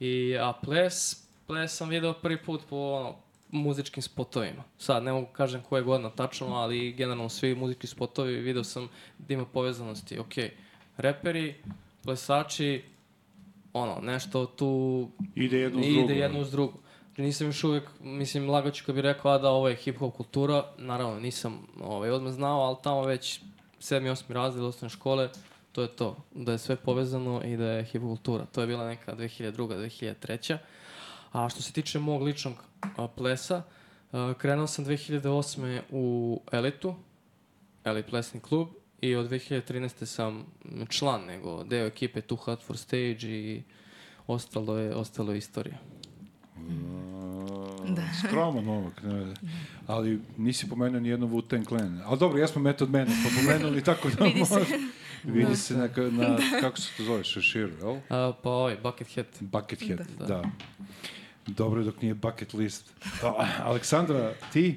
I, 0.00 0.36
a 0.40 0.52
ples, 0.52 1.26
ples 1.46 1.76
sam 1.76 1.88
video 1.88 2.12
prvi 2.12 2.42
put 2.42 2.60
po 2.70 2.76
ono, 2.76 3.16
muzičkim 3.56 4.02
spotovima. 4.02 4.62
Sad, 4.78 5.02
ne 5.02 5.12
mogu 5.12 5.26
kažem 5.32 5.62
koje 5.68 5.82
godina 5.82 6.10
tačno, 6.10 6.46
ali 6.46 6.92
generalno 6.92 7.28
svi 7.28 7.54
muzički 7.54 7.86
spotovi 7.86 8.34
video 8.34 8.64
sam 8.64 8.88
da 9.18 9.34
ima 9.34 9.44
povezanosti. 9.44 10.18
Ok, 10.18 10.34
reperi, 10.96 11.54
plesači, 12.02 12.82
ono, 13.72 14.00
nešto 14.00 14.46
tu 14.46 15.08
Ide 15.34 15.58
jedno 15.58 15.80
uz 15.80 15.86
ide 15.86 15.96
drugo. 15.96 16.12
jedno 16.12 16.40
uz 16.40 16.50
drugo. 16.50 16.72
Nisam 17.16 17.46
još 17.46 17.64
uvijek, 17.64 17.84
mislim, 18.00 18.50
lagaću 18.50 18.84
kad 18.86 18.94
bi 18.94 19.02
rekao 19.02 19.30
a 19.30 19.38
da 19.38 19.50
ovo 19.50 19.68
je 19.68 19.76
hip-hop 19.76 20.12
kultura, 20.12 20.64
naravno 20.78 21.20
nisam 21.20 21.66
ovaj, 21.80 22.10
odmah 22.10 22.32
znao, 22.32 22.60
ali 22.60 22.76
tamo 22.82 23.04
već 23.04 23.40
7. 23.80 24.10
8. 24.10 24.32
razred 24.32 24.64
osnovne 24.64 24.88
škole, 24.90 25.28
to 25.72 25.82
je 25.82 25.88
to, 25.88 26.16
da 26.34 26.52
je 26.52 26.58
sve 26.58 26.76
povezano 26.76 27.42
i 27.44 27.56
da 27.56 27.64
je 27.64 27.84
hip-hop 27.84 28.08
kultura. 28.08 28.44
To 28.52 28.60
je 28.60 28.66
bila 28.66 28.86
neka 28.86 29.14
2002. 29.16 29.52
2003. 29.56 30.56
A 31.32 31.48
što 31.48 31.62
se 31.62 31.72
tiče 31.72 31.98
mog 31.98 32.22
ličnog 32.22 32.54
a, 32.96 33.08
plesa, 33.08 33.62
a, 34.12 34.34
krenuo 34.38 34.66
sam 34.66 34.84
2008. 34.84 35.80
u 35.90 36.40
Elitu, 36.52 36.94
Elite 37.84 38.08
Plesni 38.08 38.40
klub, 38.40 38.68
i 39.00 39.14
od 39.14 39.30
2013. 39.30 40.04
sam 40.06 40.44
član, 40.88 41.24
nego 41.24 41.64
deo 41.64 41.86
ekipe 41.86 42.20
Too 42.20 42.38
Hot 42.38 42.62
for 42.62 42.76
Stage 42.78 43.26
i 43.26 43.62
ostalo 44.26 44.78
je, 44.78 44.94
ostalo 44.94 45.32
je 45.32 45.38
istorija. 45.38 45.78
Da. 47.88 48.02
skroman 48.28 48.64
momak, 48.64 49.02
ne, 49.02 49.34
ali 49.86 50.20
nisi 50.36 50.68
pomenuo 50.68 51.00
ni 51.00 51.08
jednu 51.08 51.28
Wu-Tang 51.28 51.68
Clan. 51.68 52.02
Ali 52.04 52.18
dobro, 52.18 52.38
jesmo 52.38 52.62
Method 52.62 52.90
Man, 52.90 53.06
smo 53.06 53.30
pomenuli 53.40 53.84
tako 53.84 54.08
da 54.08 54.24
može. 54.24 54.78
Vidi 55.26 55.56
se 55.56 55.74
na, 55.76 55.88
na, 56.10 56.36
kako 56.60 56.80
se 56.80 56.90
to 56.96 57.02
zove, 57.02 57.24
šeširu, 57.24 57.72
jel? 57.80 57.96
A, 58.10 58.32
pa 58.42 58.50
ovaj, 58.50 58.76
Buckethead. 58.82 59.26
Buckethead, 59.40 59.98
da. 60.18 60.26
Da. 60.26 60.34
da. 60.36 60.42
Dobro 61.46 61.80
je 61.80 61.84
dok 61.84 62.02
nije 62.02 62.14
bucket 62.14 62.54
list. 62.54 62.92
A, 63.22 63.46
Aleksandra, 63.64 64.32
ti? 64.52 64.76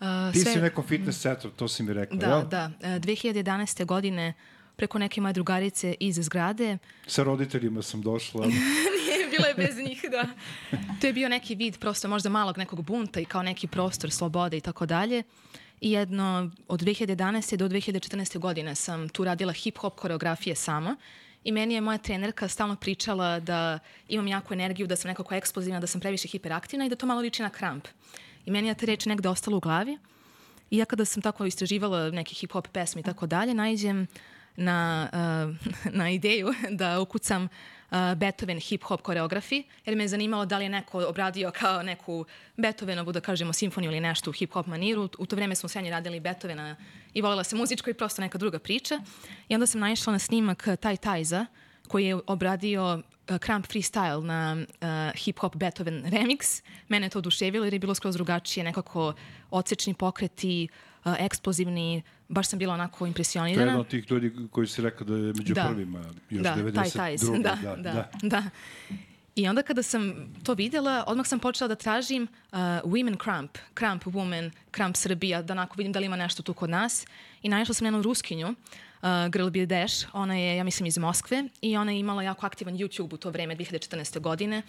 Uh, 0.00 0.32
Ti 0.32 0.38
sve- 0.38 0.52
si 0.52 0.58
u 0.58 0.62
nekom 0.62 0.84
fitness 0.86 1.20
centru, 1.20 1.50
to 1.50 1.68
si 1.68 1.82
mi 1.82 1.92
rekla, 1.92 2.16
Da, 2.16 2.26
jel? 2.26 2.48
da. 2.48 2.70
E, 2.80 2.98
2011. 3.00 3.84
godine 3.84 4.34
preko 4.76 4.98
neke 4.98 5.20
moje 5.20 5.32
drugarice 5.32 5.94
iz 6.00 6.16
zgrade 6.16 6.78
Sa 7.06 7.22
roditeljima 7.22 7.82
sam 7.82 8.02
došla. 8.02 8.46
Nije, 8.98 9.28
bilo 9.30 9.46
je 9.46 9.54
bez 9.54 9.76
njih, 9.76 10.04
da. 10.10 10.24
To 11.00 11.06
je 11.06 11.12
bio 11.12 11.28
neki 11.28 11.54
vid 11.54 11.78
prosto 11.78 12.08
možda 12.08 12.28
malog 12.28 12.58
nekog 12.58 12.84
bunta 12.84 13.20
i 13.20 13.24
kao 13.24 13.42
neki 13.42 13.66
prostor 13.66 14.10
slobode 14.10 14.56
i 14.56 14.60
tako 14.60 14.86
dalje. 14.86 15.22
I 15.80 15.90
jedno, 15.90 16.50
od 16.68 16.82
2011. 16.82 17.56
do 17.56 17.68
2014. 17.68 18.38
godine 18.38 18.74
sam 18.74 19.08
tu 19.08 19.24
radila 19.24 19.52
hip-hop 19.52 19.94
koreografije 19.94 20.54
sama 20.54 20.96
i 21.44 21.52
meni 21.52 21.74
je 21.74 21.80
moja 21.80 21.98
trenerka 21.98 22.48
stalno 22.48 22.76
pričala 22.76 23.40
da 23.40 23.78
imam 24.08 24.28
jaku 24.28 24.54
energiju, 24.54 24.86
da 24.86 24.96
sam 24.96 25.08
nekako 25.08 25.34
eksplozivna, 25.34 25.80
da 25.80 25.86
sam 25.86 26.00
previše 26.00 26.28
hiperaktivna 26.28 26.86
i 26.86 26.88
da 26.88 26.96
to 26.96 27.06
malo 27.06 27.20
liči 27.20 27.42
na 27.42 27.50
kramp. 27.50 27.88
I 28.44 28.50
meni 28.50 28.68
je 28.68 28.74
ta 28.74 28.86
reč 28.86 29.06
negde 29.06 29.28
ostala 29.28 29.56
u 29.56 29.60
glavi. 29.60 29.98
I 30.70 30.76
ja 30.76 30.84
kada 30.84 31.04
sam 31.04 31.22
tako 31.22 31.44
istraživala 31.44 32.10
neke 32.10 32.34
hip-hop 32.34 32.68
pesme 32.72 33.00
i 33.00 33.04
tako 33.04 33.26
dalje, 33.26 33.54
najđem 33.54 34.06
na, 34.56 35.08
uh, 35.12 35.92
na 36.00 36.10
ideju 36.10 36.54
da 36.70 37.00
ukucam 37.00 37.44
uh, 37.44 37.50
Beethoven 37.90 38.58
hip-hop 38.58 39.02
koreografi, 39.02 39.62
jer 39.86 39.96
me 39.96 40.04
je 40.04 40.08
zanimalo 40.08 40.46
da 40.46 40.58
li 40.58 40.64
je 40.64 40.68
neko 40.68 41.06
obradio 41.06 41.50
kao 41.50 41.82
neku 41.82 42.24
Beethovenovu, 42.56 43.12
da 43.12 43.20
kažemo, 43.20 43.52
simfoniju 43.52 43.90
ili 43.90 44.00
nešto 44.00 44.30
u 44.30 44.32
hip-hop 44.32 44.66
maniru. 44.66 45.08
U 45.18 45.26
to 45.26 45.36
vreme 45.36 45.54
smo 45.54 45.68
srednje 45.68 45.90
radili 45.90 46.20
Beethovena 46.20 46.76
i 47.14 47.22
volila 47.22 47.44
se 47.44 47.56
muzičko 47.56 47.90
i 47.90 47.94
prosto 47.94 48.22
neka 48.22 48.38
druga 48.38 48.58
priča. 48.58 49.00
I 49.48 49.54
onda 49.54 49.66
sam 49.66 49.80
naišla 49.80 50.12
na 50.12 50.18
snimak 50.18 50.68
Taj 50.80 50.96
Tajza, 50.96 51.46
koji 51.88 52.06
je 52.06 52.18
obradio 52.26 52.94
uh, 52.94 53.38
Kramp 53.38 53.66
Freestyle 53.66 54.24
na 54.24 54.56
uh, 54.58 54.88
hip-hop 55.14 55.56
Beethoven 55.56 56.04
remix. 56.04 56.62
Mene 56.88 57.06
je 57.06 57.10
to 57.10 57.18
oduševilo 57.18 57.64
jer 57.64 57.72
je 57.72 57.78
bilo 57.78 57.94
skroz 57.94 58.14
drugačije, 58.14 58.64
nekako 58.64 59.12
odsečni 59.50 59.94
pokreti, 59.94 60.68
uh, 61.04 61.14
eksplozivni, 61.18 62.02
baš 62.28 62.48
sam 62.48 62.58
bila 62.58 62.74
onako 62.74 62.98
To 62.98 63.04
je 63.04 63.08
impresionirana. 63.08 63.62
jedan 63.62 63.80
od 63.80 63.88
tih 63.88 64.10
ljudi 64.10 64.32
koji 64.50 64.66
si 64.66 64.82
rekao 64.82 65.06
da 65.06 65.14
je 65.16 65.32
među 65.32 65.54
Da. 65.54 65.64
prvima, 65.68 66.04
još 66.30 66.42
da, 66.42 66.56
92. 66.56 66.74
taj 66.74 66.90
tajs, 66.90 67.20
da, 67.22 67.58
da, 67.62 67.76
da, 67.76 68.10
da. 68.22 68.42
I 69.36 69.48
onda 69.48 69.62
kada 69.62 69.82
sam 69.82 70.14
to 70.44 70.54
videla, 70.54 71.04
odmah 71.06 71.26
sam 71.26 71.38
počela 71.38 71.68
da 71.68 71.74
tražim 71.74 72.22
uh, 72.22 72.58
Women 72.58 73.22
Cramp, 73.24 73.58
Cramp 73.78 74.04
Woman, 74.04 74.50
Cramp 74.74 74.96
Srbija, 74.96 75.42
da 75.42 75.52
onako 75.52 75.74
vidim 75.76 75.92
da 75.92 75.98
li 75.98 76.06
ima 76.06 76.16
nešto 76.16 76.42
tu 76.42 76.54
kod 76.54 76.70
nas. 76.70 77.06
I 77.42 77.48
našla 77.48 77.74
sam 77.74 77.86
jednu 77.86 78.02
ruskinju, 78.02 78.48
uh, 78.48 79.08
Girl 79.32 79.66
Dash, 79.66 80.06
ona 80.12 80.34
je, 80.36 80.56
ja 80.56 80.64
mislim, 80.64 80.86
iz 80.86 80.98
Moskve 80.98 81.44
i 81.62 81.76
ona 81.76 81.92
je 81.92 81.98
imala 82.00 82.22
jako 82.22 82.46
aktivan 82.46 82.74
YouTube 82.74 83.14
u 83.14 83.16
to 83.16 83.30
vreme, 83.30 83.56
2014. 83.56 84.20
godine. 84.20 84.62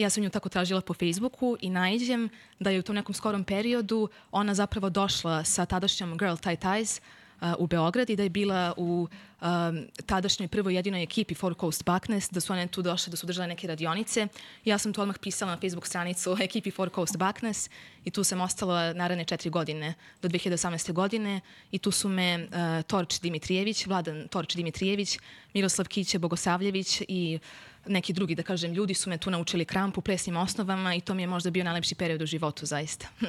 Ja 0.00 0.10
sam 0.10 0.22
nju 0.22 0.30
tako 0.30 0.48
tražila 0.48 0.80
po 0.80 0.94
Facebooku 0.94 1.56
i 1.60 1.70
najđem 1.70 2.28
da 2.58 2.70
je 2.70 2.78
u 2.78 2.82
tom 2.82 2.94
nekom 2.94 3.14
skorom 3.14 3.44
periodu 3.44 4.08
ona 4.30 4.54
zapravo 4.54 4.90
došla 4.90 5.44
sa 5.44 5.66
tadašnjom 5.66 6.18
Girl 6.18 6.36
Tie 6.36 6.56
Ties 6.56 7.00
uh, 7.40 7.48
u 7.58 7.66
Beograd 7.66 8.10
i 8.10 8.16
da 8.16 8.22
je 8.22 8.28
bila 8.28 8.74
u 8.76 9.08
um, 9.40 9.86
tadašnjoj 10.06 10.48
prvoj 10.48 10.74
jedinoj 10.74 11.02
ekipi 11.02 11.34
Four 11.34 11.54
Coast 11.60 11.84
Buckness, 11.84 12.30
da 12.30 12.40
su 12.40 12.52
one 12.52 12.66
tu 12.66 12.82
došle, 12.82 13.10
da 13.10 13.16
su 13.16 13.26
držale 13.26 13.48
neke 13.48 13.66
radionice. 13.66 14.28
Ja 14.64 14.78
sam 14.78 14.92
to 14.92 15.02
odmah 15.02 15.18
pisala 15.18 15.50
na 15.50 15.60
Facebook 15.60 15.86
stranicu 15.86 16.36
ekipi 16.48 16.70
Four 16.70 16.90
Coast 16.94 17.16
Buckness 17.16 17.70
i 18.04 18.10
tu 18.10 18.24
sam 18.24 18.40
ostala 18.40 18.92
naredne 18.92 19.24
četiri 19.24 19.50
godine, 19.50 19.94
do 20.22 20.28
2018. 20.28 20.92
godine 20.92 21.40
i 21.70 21.78
tu 21.78 21.90
su 21.90 22.08
me 22.08 22.44
uh, 22.44 22.82
Torč 22.86 23.20
Dimitrijević, 23.20 23.86
Vladan 23.86 24.28
Torč 24.28 24.54
Dimitrijević, 24.54 25.18
Miroslav 25.54 25.88
Kiće 25.88 26.18
Bogosavljević 26.18 27.02
i 27.08 27.38
neki 27.86 28.12
drugi, 28.12 28.34
da 28.34 28.42
kažem, 28.42 28.72
ljudi 28.72 28.94
su 28.94 29.10
me 29.10 29.18
tu 29.18 29.30
naučili 29.30 29.64
krampu, 29.64 30.00
plesnim 30.00 30.36
osnovama 30.36 30.94
i 30.94 31.00
to 31.00 31.14
mi 31.14 31.22
je 31.22 31.26
možda 31.26 31.50
bio 31.50 31.64
najlepši 31.64 31.94
period 31.94 32.22
u 32.22 32.26
životu, 32.26 32.66
zaista. 32.66 33.08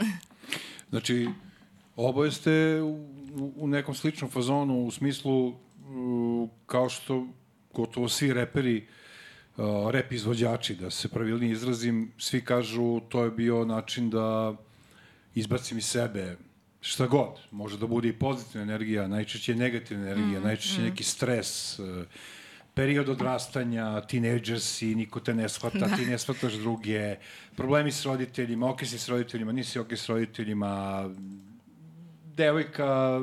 Znači, 0.89 1.29
oboje 1.95 2.31
ste 2.31 2.81
u, 2.81 3.07
u 3.55 3.67
nekom 3.67 3.95
sličnom 3.95 4.29
fazonu 4.29 4.85
u 4.85 4.91
smislu 4.91 5.53
kao 6.65 6.89
što 6.89 7.27
gotovo 7.73 8.09
svi 8.09 8.33
reperi 8.33 8.87
rep 9.91 10.11
izvođači, 10.11 10.75
da 10.75 10.89
se 10.89 11.07
pravilnije 11.07 11.51
izrazim, 11.51 12.11
svi 12.17 12.41
kažu 12.41 12.99
to 12.99 13.23
je 13.23 13.31
bio 13.31 13.65
način 13.65 14.09
da 14.09 14.55
izbacim 15.35 15.77
iz 15.77 15.85
sebe 15.85 16.35
šta 16.81 17.07
god. 17.07 17.39
Može 17.51 17.77
da 17.77 17.87
bude 17.87 18.09
i 18.09 18.13
pozitivna 18.13 18.63
energija, 18.63 19.07
najčešće 19.07 19.55
negativna 19.55 20.07
energija, 20.07 20.39
mm, 20.39 20.43
najčešće 20.43 20.81
mm. 20.81 20.83
neki 20.83 21.03
stres, 21.03 21.79
uh, 21.79 21.87
period 22.73 23.09
odrastanja, 23.09 24.01
tinejdžersi, 24.07 24.95
niko 24.95 25.19
te 25.19 25.33
ne 25.33 25.49
shvata, 25.49 25.87
da. 25.87 25.95
ti 25.95 26.05
ne 26.05 26.17
shvataš 26.17 26.53
druge, 26.53 27.15
problemi 27.55 27.91
s 27.91 28.05
roditeljima, 28.05 28.69
ok 28.69 28.85
si 28.85 28.97
s 28.99 29.09
roditeljima, 29.09 29.51
nisi 29.51 29.79
ok 29.79 29.91
s 29.91 30.09
roditeljima, 30.09 31.09
devojka, 32.37 33.19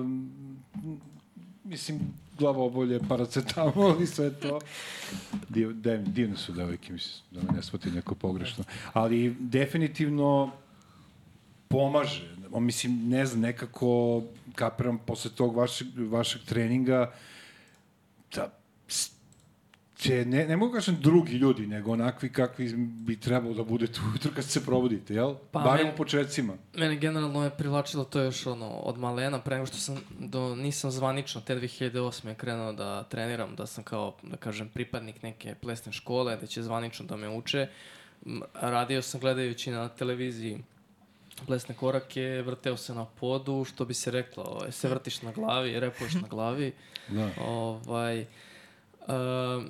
mislim, 1.64 2.00
glavobolje, 2.38 3.00
paracetamol 3.08 4.02
i 4.02 4.06
sve 4.06 4.30
to. 4.40 4.60
Div, 5.48 5.72
dev, 5.72 6.02
divne 6.02 6.36
su 6.36 6.52
devojke, 6.52 6.92
mislim, 6.92 7.24
da 7.30 7.40
me 7.40 7.56
ne 7.56 7.62
shvati 7.62 7.90
neko 7.90 8.14
pogrešno. 8.14 8.64
Ali 8.92 9.36
definitivno 9.40 10.52
pomaže. 11.68 12.28
O, 12.52 12.60
mislim, 12.60 13.08
ne 13.08 13.26
znam, 13.26 13.40
nekako 13.40 14.22
kapiram 14.54 14.98
posle 14.98 15.30
tog 15.30 15.56
vašeg, 15.56 15.86
vašeg 15.96 16.42
treninga 16.42 17.12
da 18.34 18.58
će, 19.98 20.24
ne, 20.24 20.46
ne 20.46 20.56
mogu 20.56 20.72
kažem 20.72 20.96
drugi 21.00 21.32
ljudi, 21.32 21.66
nego 21.66 21.92
onakvi 21.92 22.32
kakvi 22.32 22.74
bi 22.76 23.20
trebalo 23.20 23.54
da 23.54 23.64
budete 23.64 24.00
ujutro 24.10 24.30
kad 24.34 24.44
se 24.44 24.64
probudite, 24.64 25.14
jel? 25.14 25.34
Pa, 25.50 25.60
Barem 25.60 25.86
meni- 25.86 25.94
u 25.94 25.96
početcima. 25.96 26.54
Mene 26.76 26.96
generalno 26.96 27.44
je 27.44 27.50
privlačilo 27.50 28.04
to 28.04 28.20
još 28.20 28.46
ono, 28.46 28.68
od 28.68 28.98
malena, 28.98 29.40
pre 29.40 29.56
nego 29.56 29.66
što 29.66 29.76
sam, 29.76 29.96
do, 30.18 30.56
nisam 30.56 30.90
zvanično, 30.90 31.40
te 31.40 31.56
2008. 31.56 32.34
krenuo 32.34 32.72
da 32.72 33.02
treniram, 33.02 33.56
da 33.56 33.66
sam 33.66 33.84
kao, 33.84 34.16
da 34.22 34.36
kažem, 34.36 34.68
pripadnik 34.68 35.22
neke 35.22 35.54
plesne 35.54 35.92
škole, 35.92 36.36
da 36.36 36.46
će 36.46 36.62
zvanično 36.62 37.06
da 37.06 37.16
me 37.16 37.28
uče. 37.28 37.68
Radio 38.54 39.02
sam 39.02 39.20
gledajući 39.20 39.70
na 39.70 39.88
televiziji 39.88 40.58
plesne 41.46 41.74
korake, 41.74 42.42
vrteo 42.46 42.76
se 42.76 42.94
na 42.94 43.04
podu, 43.04 43.64
što 43.64 43.84
bi 43.84 43.94
se 43.94 44.10
reklo, 44.10 44.44
ovaj, 44.44 44.72
se 44.72 44.88
vrtiš 44.88 45.22
na 45.22 45.32
glavi, 45.32 45.80
repuješ 45.80 46.14
na 46.14 46.28
glavi. 46.30 46.72
Da. 47.08 47.30
Ovaj, 47.40 48.26
um, 49.08 49.66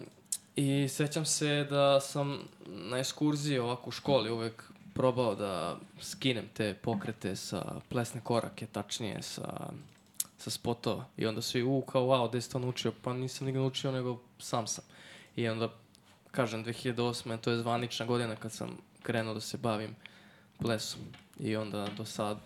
I 0.61 0.88
sećam 0.88 1.24
se 1.24 1.66
da 1.70 2.00
sam 2.00 2.38
na 2.66 2.98
ekskurziji 2.98 3.59
ovako 3.59 3.88
u 3.88 3.92
školi 3.92 4.30
uvek 4.30 4.64
probao 4.94 5.34
da 5.34 5.76
skinem 6.00 6.44
te 6.54 6.74
pokrete 6.74 7.36
sa 7.36 7.74
plesne 7.88 8.20
korake, 8.24 8.66
tačnije 8.66 9.22
sa, 9.22 9.70
sa 10.38 10.50
spotova. 10.50 11.04
I 11.16 11.26
onda 11.26 11.42
svi, 11.42 11.62
u, 11.62 11.80
kao, 11.80 12.02
wow, 12.02 12.28
gde 12.28 12.40
si 12.40 12.50
to 12.50 12.59
naučio? 12.59 12.92
Pa 13.02 13.12
nisam 13.12 13.46
ni 13.46 13.52
ga 13.52 13.59
naučio, 13.59 13.92
nego 13.92 14.20
sam 14.38 14.66
sam. 14.66 14.84
I 15.36 15.48
onda, 15.48 15.68
kažem, 16.30 16.64
2008. 16.64 17.36
to 17.40 17.50
je 17.50 17.59
zvanična 17.59 18.06
godina 18.06 18.36
kad 18.36 18.52
sam 18.52 18.78
krenuo 19.02 19.34
da 19.34 19.40
se 19.40 19.56
bavim 19.56 19.96
plesom. 20.59 21.00
I 21.40 21.56
onda 21.56 21.88
do 21.96 22.04
sad 22.04 22.38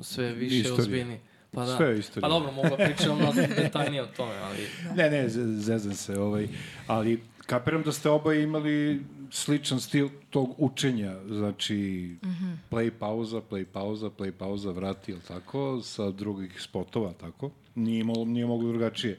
sve 0.00 0.32
više 0.32 0.56
Istorija. 0.56 0.80
ozbiljni. 0.80 1.20
Pa 1.52 1.64
da. 1.64 1.76
Sve 1.76 1.86
je 1.86 1.98
istorija. 1.98 2.20
Pa 2.28 2.34
dobro, 2.34 2.52
mogu 2.52 2.68
da 2.68 2.84
pričam 2.84 3.16
mnogo 3.16 3.40
detaljnije 3.62 4.02
o 4.02 4.06
tome, 4.06 4.34
ali... 4.36 4.68
Ne, 4.96 5.10
ne, 5.10 5.28
ze- 5.28 5.56
zezam 5.56 5.94
se, 5.94 6.18
ovaj, 6.20 6.48
ali 6.86 7.29
kapiram 7.50 7.82
da 7.82 7.92
ste 7.92 8.10
oba 8.10 8.34
imali 8.34 9.02
sličan 9.30 9.80
stil 9.80 10.08
tog 10.30 10.54
učenja, 10.58 11.16
znači 11.28 11.74
mm 12.22 12.28
-hmm. 12.28 12.56
play 12.70 12.90
pauza, 12.90 13.40
play 13.40 13.64
pauza, 13.64 14.10
play 14.10 14.30
pauza, 14.32 14.70
vrati, 14.70 15.12
ili 15.12 15.20
tako, 15.20 15.80
sa 15.82 16.10
drugih 16.10 16.62
spotova, 16.62 17.12
tako? 17.12 17.50
Nije, 17.74 18.04
mo, 18.04 18.14
nije 18.16 18.46
mogu 18.46 18.68
drugačije. 18.68 19.18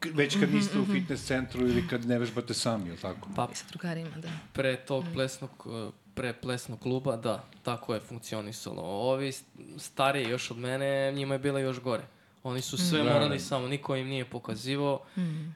K- 0.00 0.08
Već 0.14 0.40
kad 0.40 0.54
niste 0.54 0.78
u 0.78 0.84
fitness 0.84 1.24
centru 1.24 1.60
ili 1.60 1.88
kad 1.88 2.06
ne 2.06 2.18
vežbate 2.18 2.54
sami, 2.54 2.88
ili 2.88 2.96
tako? 2.98 3.28
Pa 3.36 3.48
Sa 3.54 3.64
drugarima, 3.68 4.10
da. 4.16 4.28
pre 4.52 4.76
tog 4.76 5.04
plesnog, 5.14 5.50
uh, 5.64 5.92
pre 6.14 6.32
plesnog 6.32 6.78
kluba, 6.80 7.16
da, 7.16 7.44
tako 7.62 7.94
je 7.94 8.00
funkcionisalo. 8.00 8.82
Ovi 8.82 9.32
stariji 9.78 10.28
još 10.28 10.50
od 10.50 10.58
mene, 10.58 11.12
njima 11.12 11.34
je 11.34 11.38
bila 11.38 11.60
još 11.60 11.80
gore. 11.80 12.02
Oni 12.42 12.60
su 12.60 12.78
sve 12.78 12.98
Da, 12.98 13.04
morali 13.04 13.36
da. 13.38 13.44
samo, 13.44 13.68
niko 13.68 13.96
im 13.96 14.06
nije 14.08 14.24
pokazivao 14.24 15.00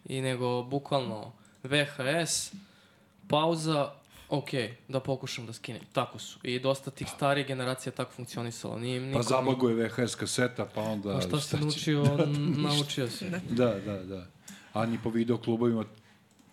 i 0.04 0.20
nego 0.20 0.62
bukvalno 0.62 1.32
VHS, 1.62 2.52
pauza, 3.28 3.92
ok, 4.28 4.50
da 4.88 5.00
pokušam 5.00 5.46
da 5.46 5.52
skinem. 5.52 5.82
Tako 5.92 6.18
su. 6.18 6.38
I 6.42 6.58
dosta 6.58 6.90
tih 6.90 7.08
starih 7.16 7.46
generacija 7.46 7.92
tako 7.92 8.12
funkcionisalo. 8.12 8.78
Nije 8.78 9.00
Pa 9.00 9.06
niko... 9.06 9.22
zabaguje 9.22 9.74
VHS 9.74 10.14
kaseta, 10.14 10.66
pa 10.74 10.82
onda... 10.82 11.14
Pa 11.14 11.20
šta 11.20 11.40
si 11.40 11.56
naučio, 11.56 12.04
naučio 12.68 13.10
si. 13.10 13.30
Da, 13.50 13.74
da, 13.74 14.02
da. 14.02 14.26
A 14.72 14.86
ni 14.86 14.98
po 15.02 15.10
video 15.10 15.38
klubovima 15.38 15.84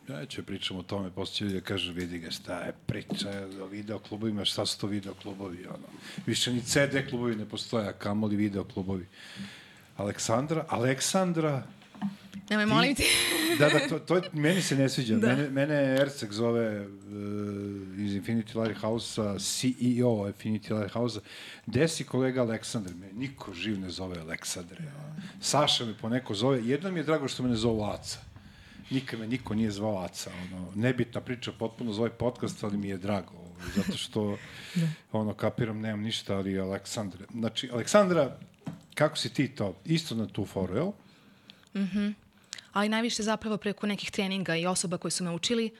Ja 0.09 0.25
ću 0.25 0.43
pričam 0.43 0.77
o 0.77 0.83
tome, 0.83 1.11
posle 1.11 1.47
da 1.47 1.61
kažu, 1.61 1.93
vidi 1.93 2.19
ga, 2.19 2.31
šta 2.31 2.59
je 2.59 2.73
priča 2.85 3.29
o 3.61 3.65
video 3.65 3.99
klubovima, 3.99 4.45
šta 4.45 4.65
su 4.65 4.79
to 4.79 4.87
video 4.87 5.13
klubovi, 5.13 5.65
ono. 5.65 5.87
Više 6.25 6.53
ni 6.53 6.61
CD 6.61 7.09
klubovi 7.09 7.35
ne 7.35 7.45
postoje, 7.45 7.87
a 7.87 7.93
kamoli 7.93 8.35
video 8.35 8.63
klubovi. 8.63 9.05
Aleksandra, 9.97 10.65
Aleksandra, 10.69 11.63
Nemoj, 12.49 12.65
molim 12.65 12.95
te. 12.95 13.03
da, 13.59 13.69
da, 13.69 13.79
to, 13.89 13.99
to 13.99 14.21
meni 14.33 14.61
se 14.61 14.75
ne 14.75 14.89
sviđa. 14.89 15.15
Da. 15.15 15.27
Mene, 15.27 15.49
mene 15.49 15.95
Erceg 16.01 16.31
zove 16.31 16.79
uh, 16.79 16.87
iz 17.97 18.13
Infinity 18.15 18.63
Lighthouse-a, 18.63 19.35
CEO 19.39 20.27
Infinity 20.27 20.79
Lighthouse-a. 20.79 21.21
Gde 21.65 21.87
si 21.87 22.03
kolega 22.03 22.41
Aleksandar? 22.41 22.95
Me 22.95 23.11
niko 23.13 23.53
živ 23.53 23.79
ne 23.79 23.89
zove 23.89 24.19
Aleksandre. 24.19 24.83
Saša 25.41 25.85
me 25.85 25.97
poneko 25.97 26.33
zove. 26.33 26.61
Jedno 26.63 26.91
mi 26.91 26.99
je 26.99 27.03
drago 27.03 27.27
što 27.27 27.43
me 27.43 27.49
ne 27.49 27.55
zovu 27.55 27.83
Aca. 27.83 28.19
Nikad 28.89 29.19
me 29.19 29.27
niko 29.27 29.55
nije 29.55 29.71
zvao 29.71 30.03
Aca. 30.03 30.31
Ono, 30.43 30.71
nebitna 30.75 31.21
priča 31.21 31.51
potpuno 31.51 31.93
za 31.93 32.01
ovaj 32.01 32.11
podcast, 32.11 32.63
ali 32.63 32.77
mi 32.77 32.87
je 32.89 32.97
drago. 32.97 33.33
ovaj, 33.33 33.67
Zato 33.75 33.97
što, 33.97 34.37
ono, 35.11 35.33
kapiram, 35.33 35.79
nemam 35.79 36.01
ništa, 36.01 36.37
ali 36.37 36.59
Aleksandra. 36.59 37.25
Znači, 37.31 37.69
Aleksandra, 37.73 38.37
kako 38.93 39.17
si 39.17 39.33
ti 39.33 39.47
to? 39.47 39.75
Isto 39.85 40.15
na 40.15 40.27
tu 40.27 40.45
foru, 40.45 40.75
jel? 40.75 40.91
Ali 42.73 42.89
najviše 42.89 43.23
zapravo 43.23 43.57
preko 43.57 43.87
nekih 43.87 44.11
treninga 44.11 44.55
i 44.55 44.65
osoba 44.65 44.97
koji 44.97 45.11
su 45.11 45.23
me 45.23 45.31
učili. 45.31 45.71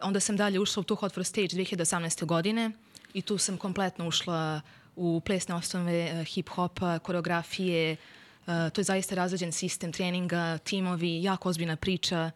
Onda 0.00 0.20
sam 0.20 0.36
dalje 0.36 0.60
ušla 0.60 0.80
u 0.80 0.84
Too 0.84 0.96
Hot 0.96 1.14
for 1.14 1.24
Stage 1.24 1.48
2018. 1.48 2.24
godine 2.24 2.70
i 3.14 3.22
tu 3.22 3.38
sam 3.38 3.56
kompletno 3.56 4.08
ušla 4.08 4.60
u 4.96 5.20
plesne 5.20 5.54
osnove 5.54 5.94
eh, 5.94 6.24
hip-hopa, 6.24 6.98
koreografije. 6.98 7.92
Eh, 7.92 8.70
to 8.70 8.80
je 8.80 8.84
zaista 8.84 9.14
razređen 9.14 9.52
sistem 9.52 9.92
treninga, 9.92 10.58
timovi, 10.58 11.22
jako 11.22 11.48
ozbiljna 11.48 11.76
priča. 11.76 12.30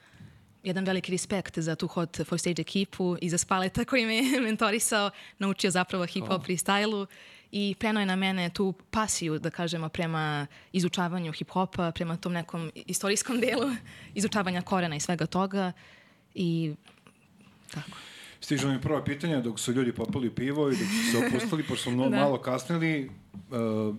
Jedan 0.63 0.85
veliki 0.85 1.13
respekt 1.13 1.59
za 1.59 1.75
Too 1.75 1.89
Hot 1.89 2.21
for 2.25 2.39
Stage 2.39 2.63
ekipu 2.63 3.17
i 3.21 3.31
za 3.31 3.39
Spaleta 3.39 3.85
koji 3.85 4.07
me 4.07 4.17
je 4.17 4.41
mentorisao, 4.49 5.11
naučio 5.39 5.71
zapravo 5.71 6.07
hip-hop 6.07 6.47
freestylu 6.47 7.07
i 7.53 7.75
preno 7.79 8.01
je 8.01 8.07
na 8.07 8.17
mene 8.17 8.51
tu 8.51 8.75
pasiju, 8.91 9.39
da 9.39 9.51
kažemo, 9.51 9.89
prema 9.89 10.47
izučavanju 10.73 11.33
hip-hopa, 11.33 11.93
prema 11.93 12.17
tom 12.17 12.33
nekom 12.33 12.71
istorijskom 12.75 13.41
delu, 13.41 13.71
izučavanja 14.15 14.63
korena 14.63 14.97
i 14.97 15.01
svega 15.01 15.27
toga. 15.27 15.73
I 16.35 16.75
tako. 17.71 17.91
Stižu 18.41 18.69
mi 18.69 18.81
prva 18.81 19.05
pitanja 19.05 19.41
dok 19.41 19.61
su 19.61 19.73
ljudi 19.73 19.93
popili 19.93 20.31
pivo 20.31 20.71
i 20.71 20.77
dok 20.77 20.89
su 20.89 21.11
se 21.13 21.27
opustili, 21.27 21.63
pošto 21.63 21.91
smo 21.91 22.09
Da. 22.11 22.17
malo 22.17 22.39
kasnili. 22.39 23.11
Uh, 23.35 23.97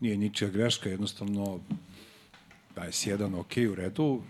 nije 0.00 0.16
ničija 0.16 0.50
greška, 0.50 0.88
jednostavno 0.88 1.60
21 2.76 3.40
ok 3.40 3.72
u 3.72 3.74
redu, 3.74 4.22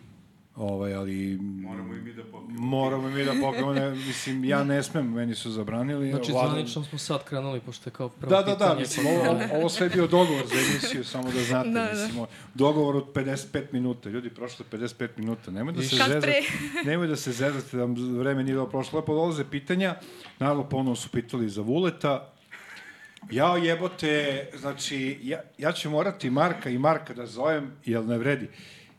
ovaj, 0.57 0.94
ali 0.94 1.38
Moramo 1.40 1.94
i 1.94 1.98
mi 1.98 2.12
da 2.12 2.22
popijemo. 2.24 2.61
moramo 2.61 3.09
i 3.09 3.12
mi 3.12 3.24
da 3.24 3.32
pokrijemo, 3.42 3.72
ne, 3.72 3.90
mislim, 3.90 4.44
ja 4.44 4.64
ne 4.64 4.82
smem, 4.82 5.07
meni 5.09 5.34
su 5.34 5.50
zabranili. 5.50 6.11
Znači, 6.11 6.32
Vlada- 6.32 6.48
zvanično 6.48 6.84
smo 6.84 6.98
sad 6.98 7.24
krenuli, 7.24 7.61
pošto 7.61 7.90
je 7.90 7.92
kao 7.92 8.09
prvo 8.11 8.30
Da, 8.30 8.36
da, 8.36 8.42
da, 8.44 8.55
pitanje, 8.55 8.80
mislim, 8.80 9.07
pa- 9.07 9.30
ovo, 9.30 9.40
ovo 9.52 9.68
sve 9.68 9.86
je 9.86 9.90
bio 9.90 10.07
dogovor 10.07 10.46
za 10.46 10.55
emisiju, 10.61 11.05
samo 11.05 11.30
da 11.30 11.40
znate, 11.40 11.68
Da, 11.68 11.80
da. 11.82 11.90
mislim, 11.94 12.18
o- 12.18 12.26
dogovor 12.55 12.96
od 12.96 13.05
55 13.07 13.72
minuta, 13.72 14.09
ljudi, 14.09 14.30
prošlo 14.30 14.64
je 14.64 14.70
55 14.70 15.09
minuta, 15.16 15.50
nemoj 15.50 15.72
da 15.72 15.82
se 15.82 15.96
zezate, 15.96 16.32
nemoj 16.84 17.07
da 17.07 17.16
se 17.16 17.32
zezate, 17.32 17.76
da 17.76 17.84
vreme 18.12 18.44
nije 18.44 18.55
dobro 18.55 18.70
prošlo, 18.70 18.98
lepo 18.98 19.14
dolaze 19.14 19.44
pitanja, 19.46 19.94
naravno 20.38 20.64
ponovo 20.64 20.96
su 20.96 21.09
pitali 21.11 21.48
za 21.48 21.62
Vuleta, 21.62 22.30
Jao 23.30 23.57
jebote, 23.57 24.12
znači, 24.55 25.18
ja, 25.22 25.40
ja 25.59 25.72
ću 25.72 25.90
morati 25.90 26.30
Marka 26.30 26.70
i 26.70 26.78
Marka 26.78 27.14
da 27.14 27.26
zovem, 27.26 27.70
jel 27.84 28.07
ne 28.07 28.18
vredi. 28.18 28.48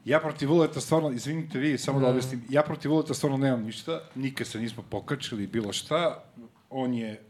Ja 0.06 0.20
protiv 0.20 0.50
Vuleta 0.50 0.82
stvarno, 0.82 1.12
izvinite 1.12 1.60
vi, 1.60 1.78
samo 1.78 2.00
da 2.00 2.08
objasnim, 2.08 2.44
ja 2.50 2.64
protiv 2.64 2.92
Vuleta 2.92 3.14
stvarno 3.14 3.38
nemam 3.38 3.64
ništa, 3.64 4.02
nikad 4.16 4.48
se 4.48 4.60
nismo 4.60 4.84
pokačili, 4.90 5.48
bilo 5.48 5.74
šta. 5.74 6.24
On 6.70 6.94
je 6.94 7.22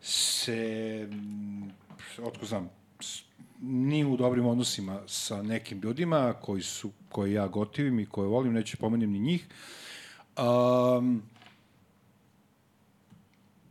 se, 0.00 1.08
mm, 1.10 1.70
otko 2.22 2.46
znam, 2.46 2.70
nije 3.60 4.06
u 4.06 4.16
dobrim 4.16 4.46
odnosima 4.46 5.00
sa 5.06 5.42
nekim 5.42 5.80
ljudima 5.80 6.34
koji 6.42 6.62
su, 6.62 6.90
koje 7.08 7.32
ja 7.32 7.46
gotivim 7.46 8.00
i 8.00 8.06
koje 8.06 8.28
volim, 8.28 8.52
neću 8.52 8.76
pomenem 8.76 9.10
ni 9.10 9.18
njih. 9.18 9.46
Um, 10.38 11.22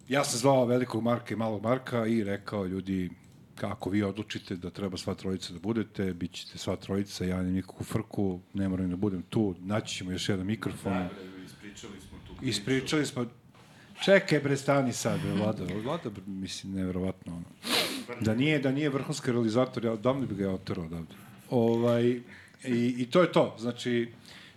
ja 0.08 0.24
sam 0.24 0.40
zvao 0.40 0.66
velikog 0.66 1.04
Marka 1.04 1.34
i 1.34 1.38
malog 1.38 1.64
Marka 1.64 2.06
i 2.06 2.24
rekao 2.24 2.66
ljudi 2.66 3.10
kako 3.56 3.90
vi 3.90 4.04
odlučite 4.04 4.56
da 4.56 4.70
treba 4.70 4.98
sva 4.98 5.16
trojica 5.16 5.54
da 5.54 5.60
budete, 5.60 6.14
bit 6.14 6.32
ćete 6.32 6.58
sva 6.58 6.76
trojica, 6.76 7.26
ja 7.26 7.38
nemam 7.38 7.54
nikakvu 7.54 7.84
frku, 7.84 8.40
ne 8.54 8.70
moram 8.70 8.90
da 8.90 8.96
budem 8.96 9.22
tu, 9.22 9.56
naći 9.60 9.96
ćemo 9.96 10.12
još 10.12 10.30
jedan 10.30 10.46
mikrofon. 10.46 10.94
Da, 10.94 11.10
ispričali 11.46 12.02
smo 12.02 12.18
tu 12.28 12.36
priču. 12.36 12.50
Ispričali 12.50 13.06
smo, 13.06 13.26
čekaj 14.04 14.40
bre, 14.40 14.58
stani 14.58 14.94
sad, 14.94 15.20
bre, 15.22 15.34
Vlada, 15.34 15.64
Vlada, 15.84 16.10
mislim, 16.26 16.74
nevjerovatno, 16.74 17.34
ono. 17.34 17.46
Da 18.22 18.36
nije, 18.36 18.60
da 18.60 18.72
nije 18.72 18.90
vrhunski 18.90 19.32
realizator, 19.32 19.86
ja 19.86 19.92
odavno 19.92 20.26
bi 20.26 20.36
ga 20.36 20.44
ja 20.44 20.52
odavde. 20.52 21.16
Ovaj, 21.50 22.06
i, 22.66 22.96
I 22.98 23.06
to 23.12 23.22
je 23.22 23.32
to, 23.32 23.56
znači, 23.60 24.12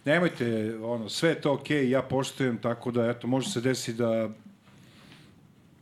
nemojte, 0.05 0.79
ono, 0.83 1.09
sve 1.09 1.29
je 1.29 1.41
to 1.41 1.53
okej, 1.53 1.91
ja 1.91 2.03
poštujem, 2.03 2.59
tako 2.59 2.91
da, 2.91 3.07
eto, 3.11 3.27
može 3.27 3.51
se 3.51 3.61
desiti 3.61 3.99
da 3.99 4.31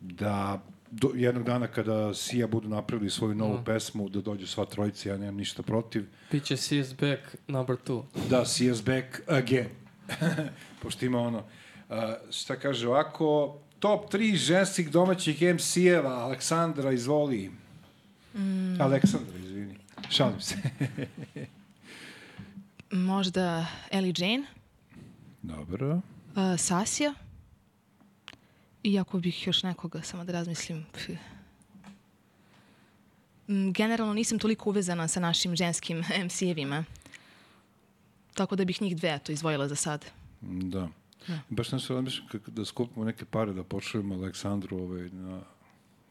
da 0.05 0.63
do, 0.95 1.11
jednog 1.15 1.45
dana 1.45 1.67
kada 1.67 2.15
Sija 2.15 2.47
budu 2.47 2.69
napravili 2.69 3.11
svoju 3.11 3.35
novu 3.35 3.59
pesmu, 3.65 4.09
da 4.09 4.21
dođu 4.21 4.47
sva 4.47 4.65
trojica, 4.65 5.09
ja 5.09 5.17
nemam 5.17 5.37
ništa 5.37 5.63
protiv. 5.63 6.07
Biće 6.33 6.57
CS 6.57 6.95
back 7.01 7.21
number 7.49 7.77
two. 7.87 8.03
Da, 8.31 8.45
CS 8.45 8.85
back 8.85 9.21
again. 9.29 9.69
Pošto 10.83 11.05
ima 11.07 11.19
ono, 11.21 11.39
uh, 11.39 11.97
šta 12.31 12.57
kaže 12.57 12.89
ovako, 12.89 13.59
top 13.79 14.13
3 14.13 14.37
ženskih 14.37 14.91
domaćih 14.91 15.43
MC-eva, 15.43 16.11
Aleksandra, 16.11 16.93
izvoli. 16.93 17.51
Mm. 18.35 18.81
Aleksandra, 18.81 19.39
izvini. 19.39 19.77
Šalim 20.11 20.41
se. 20.41 20.57
Možda 22.91 23.67
Ellie 23.91 24.15
Jane, 24.17 24.45
Dobro. 25.43 25.95
uh, 25.95 26.01
Sasija. 26.59 27.15
Iako 28.85 29.19
bih 29.19 29.47
još 29.47 29.63
nekoga, 29.63 30.03
samo 30.03 30.25
da 30.25 30.33
razmislim. 30.33 30.87
Generalno 33.73 34.15
nisam 34.15 34.39
toliko 34.39 34.71
uvezana 34.71 35.09
sa 35.09 35.21
našim 35.21 35.57
ženskim 35.57 36.03
MC-evima. 36.25 36.85
Tako 38.35 38.57
da 38.57 38.65
bih 38.65 38.83
njih 38.83 38.97
dve 38.97 39.19
to 39.19 39.33
izvojila 39.33 39.69
za 39.69 39.75
sad. 39.75 40.05
Da. 40.41 40.89
Baš 41.49 41.73
nešto 41.73 41.95
razmišljam 41.95 42.29
kako 42.29 42.51
da 42.51 42.65
skupimo 42.65 43.05
neke 43.05 43.25
pare 43.25 43.53
da 43.53 43.65
počujemo 43.65 44.15
Aleksandru 44.15 44.79
ovaj, 44.79 45.11
na, 45.11 45.41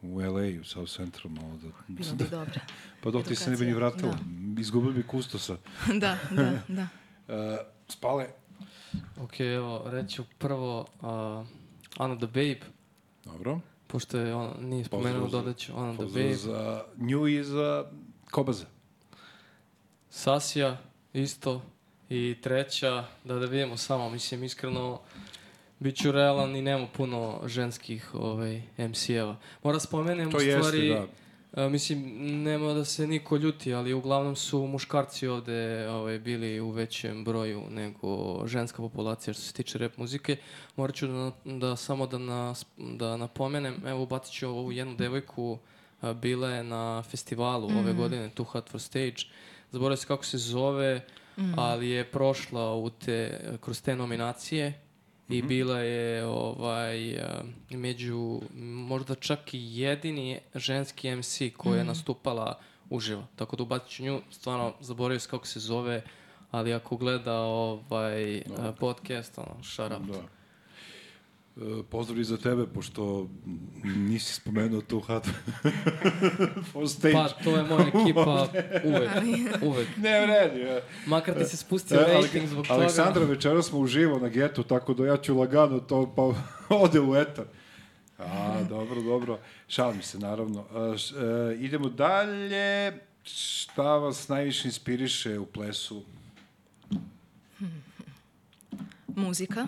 u 0.01 0.19
LA, 0.19 0.61
u 0.61 0.63
South 0.63 0.91
Central, 0.91 1.31
malo 1.31 1.57
da... 1.63 1.67
Bilo 1.87 2.15
bi 2.15 2.23
dobro. 2.31 2.59
Pa 3.03 3.11
dok 3.11 3.27
ti 3.27 3.35
se 3.35 3.51
ne 3.51 3.57
bi 3.57 3.65
ni 3.65 3.71
Edukacija, 3.71 4.09
vratilo. 4.09 4.25
Izgubili 4.59 4.93
bi 4.93 5.03
kustosa. 5.03 5.57
da, 6.01 6.17
da, 6.31 6.61
da. 6.67 6.87
Uh, 7.27 7.59
spale. 7.87 8.27
Ok, 9.17 9.39
evo, 9.39 9.83
reću 9.85 10.23
prvo 10.37 10.87
uh, 11.01 11.47
Anna 11.97 12.17
the 12.17 12.25
Babe, 12.27 12.59
Dobro. 13.25 13.59
pošto 13.87 14.17
je 14.17 14.35
on, 14.35 14.53
nije 14.59 14.85
spomenuo, 14.85 15.21
Pozdrav 15.21 15.29
za- 15.31 15.37
dodat 15.39 15.57
ću 15.57 15.73
Anna 15.73 15.93
the 15.93 15.97
Pozdrav 15.97 16.23
Babe. 16.23 16.35
za 16.35 16.83
nju 16.97 17.27
i 17.29 17.43
za 17.43 17.85
Kobaza. 18.31 18.65
Sasija 20.09 20.77
isto 21.13 21.61
i 22.09 22.37
treća, 22.41 22.89
da 23.23 23.35
da 23.35 23.45
vidimo 23.45 23.77
samo, 23.77 24.09
mislim 24.09 24.43
iskreno 24.43 24.99
bit 25.79 25.95
ću 25.95 26.11
realan 26.11 26.55
i 26.55 26.61
nema 26.61 26.87
puno 26.87 27.41
ženskih 27.45 28.15
ovaj, 28.15 28.61
MC-eva. 28.79 29.35
Mora 29.63 29.79
spomenem 29.79 30.31
To 30.31 30.37
u 30.37 30.41
jeste, 30.41 30.59
stvari, 30.59 30.89
da. 30.89 31.07
A, 31.53 31.69
mislim, 31.69 32.03
nema 32.43 32.73
da 32.73 32.85
se 32.85 33.07
niko 33.07 33.37
ljuti, 33.37 33.73
ali 33.73 33.93
uglavnom 33.93 34.35
su 34.35 34.67
muškarci 34.67 35.27
ovde 35.27 35.89
ovaj, 35.89 36.19
bili 36.19 36.59
u 36.59 36.69
većem 36.69 37.23
broju 37.23 37.63
nego 37.69 38.41
ženska 38.47 38.77
populacija 38.77 39.33
što 39.33 39.43
se 39.43 39.53
tiče 39.53 39.77
rap 39.77 39.97
muzike. 39.97 40.37
Morat 40.75 40.95
ću 40.95 41.07
da, 41.07 41.31
da 41.45 41.75
samo 41.75 42.07
da, 42.07 42.17
nas, 42.17 42.65
da 42.77 43.17
napomenem, 43.17 43.87
evo 43.87 44.03
ubacit 44.03 44.33
ću 44.33 44.47
ovu 44.47 44.71
jednu 44.71 44.95
devojku, 44.95 45.57
a, 46.01 46.13
bila 46.13 46.49
je 46.49 46.63
na 46.63 47.03
festivalu 47.03 47.67
ove 47.79 47.93
godine, 47.93 48.29
Too 48.29 48.45
Hot 48.45 48.69
for 48.69 48.81
Stage, 48.81 49.15
zaboravio 49.71 49.97
se 49.97 50.07
kako 50.07 50.25
se 50.25 50.37
zove, 50.37 51.01
ali 51.55 51.89
je 51.89 52.03
prošla 52.03 52.75
u 52.75 52.89
te, 52.89 53.39
kroz 53.61 53.81
te 53.81 53.95
nominacije 53.95 54.79
i 55.37 55.41
bila 55.41 55.79
je 55.79 56.25
ovaj 56.25 57.17
a, 57.17 57.43
među 57.69 58.41
možda 58.59 59.15
čak 59.15 59.53
i 59.53 59.79
jedini 59.79 60.39
ženski 60.55 61.15
MC 61.15 61.41
koja 61.57 61.77
je 61.77 61.83
nastupala 61.83 62.59
uživo. 62.89 63.27
Tako 63.35 63.55
da 63.55 63.63
ubacit 63.63 63.89
ću 63.89 64.03
nju, 64.03 64.21
stvarno 64.31 64.73
zaboravio 64.79 65.19
se 65.19 65.29
kako 65.29 65.47
se 65.47 65.59
zove, 65.59 66.03
ali 66.51 66.73
ako 66.73 66.97
gleda 66.97 67.39
ovaj 67.39 68.37
a, 68.37 68.71
podcast, 68.79 69.37
ono, 69.37 69.63
shut 69.63 69.91
up. 69.91 70.07
Da. 70.07 70.42
Pozdrav 71.89 72.19
i 72.19 72.23
za 72.23 72.37
tebe, 72.37 72.65
pošto 72.73 73.29
nisi 73.83 74.33
spomenuo 74.33 74.81
tu 74.81 74.99
hatu. 74.99 75.29
For 76.71 76.89
stage. 76.89 77.13
Pa, 77.13 77.29
to 77.43 77.57
je 77.57 77.63
moja 77.63 77.87
ekipa 77.87 78.47
uvek, 78.89 79.09
uvek. 79.61 79.87
Ne 79.97 80.21
vredi. 80.25 80.59
ja. 80.59 80.81
Makar 81.07 81.35
ti 81.37 81.45
se 81.45 81.57
spustio 81.57 81.99
E, 81.99 82.13
rating 82.13 82.47
zbog 82.47 82.67
toga. 82.67 82.79
Aleksandra, 82.79 83.25
večeras 83.25 83.65
smo 83.65 83.79
uživo 83.79 84.19
na 84.19 84.29
getu, 84.29 84.63
tako 84.63 84.93
da 84.93 85.05
ja 85.05 85.17
ću 85.17 85.37
lagano 85.37 85.79
to 85.79 86.13
pa 86.15 86.21
ode 86.83 86.99
u 86.99 87.15
etar. 87.15 87.45
A, 88.17 88.63
dobro, 88.69 89.01
dobro. 89.01 89.39
Šalim 89.67 90.01
se, 90.01 90.19
naravno. 90.19 90.65
A, 90.73 90.97
š, 90.97 91.15
e, 91.15 91.57
idemo 91.59 91.89
dalje. 91.89 92.93
Šta 93.23 93.97
vas 93.97 94.27
najviše 94.27 94.67
inspiriše 94.67 95.39
u 95.39 95.45
plesu? 95.45 96.03
Muzika 99.07 99.67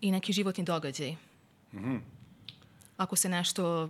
i 0.00 0.10
neki 0.10 0.32
životni 0.32 0.64
događaj. 0.64 1.16
Mhm. 1.74 1.96
Ako 2.96 3.16
se 3.16 3.28
nešto 3.28 3.88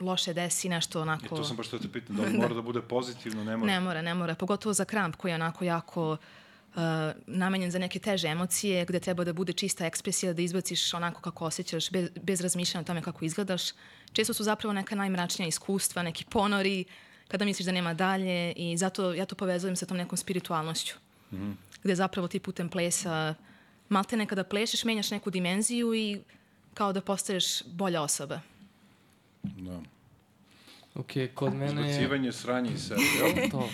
loše 0.00 0.34
desi, 0.34 0.68
nešto 0.68 0.98
I 0.98 1.02
onako... 1.02 1.36
to 1.36 1.44
sam 1.44 1.56
baš 1.56 1.68
to 1.68 1.78
te 1.78 1.88
pitam, 1.92 2.16
da 2.16 2.22
li 2.22 2.32
mora 2.42 2.54
da 2.54 2.62
bude 2.62 2.82
pozitivno, 2.82 3.44
ne 3.44 3.56
mora. 3.56 3.72
Ne 3.72 3.80
mora, 3.80 4.02
ne 4.02 4.14
mora. 4.14 4.34
Pogotovo 4.34 4.72
za 4.72 4.84
kramp 4.84 5.16
koji 5.16 5.30
je 5.30 5.34
onako 5.34 5.64
jako 5.64 6.10
uh, 6.10 6.80
namenjen 7.26 7.70
za 7.70 7.78
neke 7.78 7.98
teže 7.98 8.28
emocije, 8.28 8.84
gde 8.84 9.00
treba 9.00 9.24
da 9.24 9.32
bude 9.32 9.52
čista 9.52 9.86
ekspresija, 9.86 10.32
da 10.32 10.42
izbaciš 10.42 10.94
onako 10.94 11.20
kako 11.20 11.44
osjećaš, 11.44 11.90
bez, 11.90 12.10
bez 12.22 12.40
razmišljanja 12.40 12.82
o 12.82 12.86
tome 12.86 13.02
kako 13.02 13.24
izgledaš. 13.24 13.62
Često 14.12 14.34
su 14.34 14.44
zapravo 14.44 14.72
neka 14.72 14.94
najmračnija 14.94 15.48
iskustva, 15.48 16.02
neki 16.02 16.24
ponori, 16.24 16.84
kada 17.28 17.44
misliš 17.44 17.66
da 17.66 17.72
nema 17.72 17.94
dalje 17.94 18.52
i 18.52 18.76
zato 18.76 19.14
ja 19.14 19.26
to 19.26 19.34
povezujem 19.34 19.76
sa 19.76 19.86
tom 19.86 19.96
nekom 19.96 20.18
spiritualnošću. 20.18 20.94
Mm 21.32 21.36
-hmm. 21.36 21.54
Gde 21.82 21.94
zapravo 21.94 22.28
ti 22.28 22.38
putem 22.38 22.68
plesa, 22.68 23.34
malte 23.92 24.16
nekada 24.16 24.44
plešeš, 24.44 24.84
menjaš 24.84 25.10
neku 25.10 25.30
dimenziju 25.30 25.94
i 25.94 26.20
kao 26.74 26.92
da 26.92 27.00
postaješ 27.00 27.64
bolja 27.64 28.02
osoba. 28.02 28.40
Da. 29.42 29.80
Ok, 30.94 31.12
kod 31.34 31.54
mene 31.54 31.82
je... 31.82 31.90
Izbacivanje 31.90 32.32
sranje 32.32 32.70
iz 32.72 32.86
sebe, 32.88 33.00
jel? 33.18 33.50
To. 33.50 33.68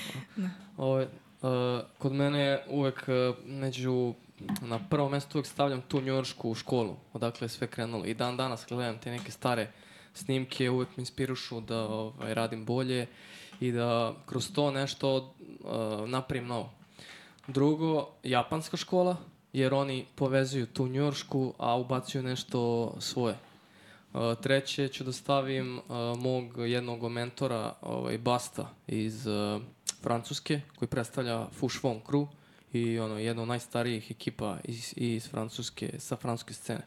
Ovo, 0.76 1.00
uh, 1.00 1.80
kod 1.98 2.12
mene 2.12 2.38
je 2.38 2.64
uvek 2.68 3.04
uh, 3.08 3.36
među 3.46 4.14
na 4.60 4.78
prvo 4.90 5.08
mesto 5.08 5.38
uvek 5.38 5.46
stavljam 5.46 5.82
tu 5.82 6.00
njujoršku 6.00 6.54
školu, 6.54 6.96
odakle 7.12 7.44
je 7.44 7.48
sve 7.48 7.66
krenulo. 7.66 8.04
I 8.04 8.14
dan 8.14 8.36
danas 8.36 8.66
gledam 8.68 8.98
te 8.98 9.10
neke 9.10 9.30
stare 9.30 9.70
snimke, 10.14 10.70
uvek 10.70 10.88
me 10.96 11.00
inspirušu 11.02 11.60
da 11.60 11.78
ovaj, 11.88 12.34
radim 12.34 12.64
bolje 12.64 13.06
i 13.60 13.72
da 13.72 14.14
kroz 14.26 14.52
to 14.52 14.70
nešto 14.70 15.16
uh, 15.16 16.08
napravim 16.08 16.46
novo. 16.46 16.72
Drugo, 17.46 18.08
japanska 18.22 18.76
škola, 18.76 19.16
jer 19.52 19.74
oni 19.74 20.06
povezuju 20.14 20.66
tu 20.66 20.88
njujoršku, 20.88 21.54
a 21.58 21.76
ubacuju 21.76 22.22
nešto 22.22 22.94
svoje. 23.00 23.34
Uh, 24.14 24.20
treće 24.42 24.88
ću 24.88 25.04
da 25.04 25.12
stavim 25.12 25.78
uh, 25.78 25.82
mog 26.18 26.58
jednog 26.58 27.08
mentora, 27.12 27.74
ovaj, 27.80 28.18
Basta 28.18 28.74
iz 28.86 29.26
uh, 29.26 29.62
Francuske, 30.02 30.60
koji 30.76 30.88
predstavlja 30.88 31.46
Fouchevon 31.52 32.00
Crew 32.06 32.26
i 32.72 32.98
ono, 32.98 33.18
jedna 33.18 33.42
od 33.42 33.48
najstarijih 33.48 34.10
ekipa 34.10 34.58
iz, 34.64 34.94
iz 34.96 35.28
Francuske, 35.28 35.92
sa 35.98 36.16
francuske 36.16 36.54
scene. 36.54 36.80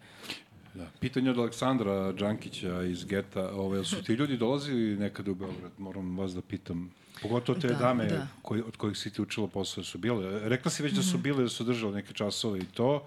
Da. 0.74 0.88
Pitanje 0.99 1.30
od 1.30 1.38
Aleksandra 1.38 2.12
Đankića 2.12 2.84
iz 2.84 3.05
Geta, 3.05 3.49
ove, 3.49 3.86
su 3.86 4.03
ti 4.03 4.14
ljudi 4.14 4.38
dolazili 4.38 4.97
nekada 4.97 5.32
u 5.32 5.36
Beograd? 5.36 5.72
Moram 5.78 6.18
vas 6.18 6.34
da 6.34 6.41
pitam. 6.41 6.91
Pogotovo 7.22 7.60
te 7.60 7.68
Da, 7.68 7.74
dame 7.76 8.06
da. 8.06 8.28
koji, 8.42 8.62
od 8.62 8.78
kojih 8.78 8.98
si 8.98 9.10
ti 9.10 9.22
učila 9.22 9.48
posao 9.48 9.84
su 9.84 9.98
bile. 9.98 10.40
Rekla 10.42 10.72
si 10.72 10.84
već 10.84 10.94
da 10.94 11.04
su 11.04 11.18
bile, 11.18 11.44
da 11.44 11.50
su 11.50 11.64
držale 11.64 11.94
neke 11.94 12.14
časove 12.14 12.60
i 12.60 12.66
to, 12.66 13.04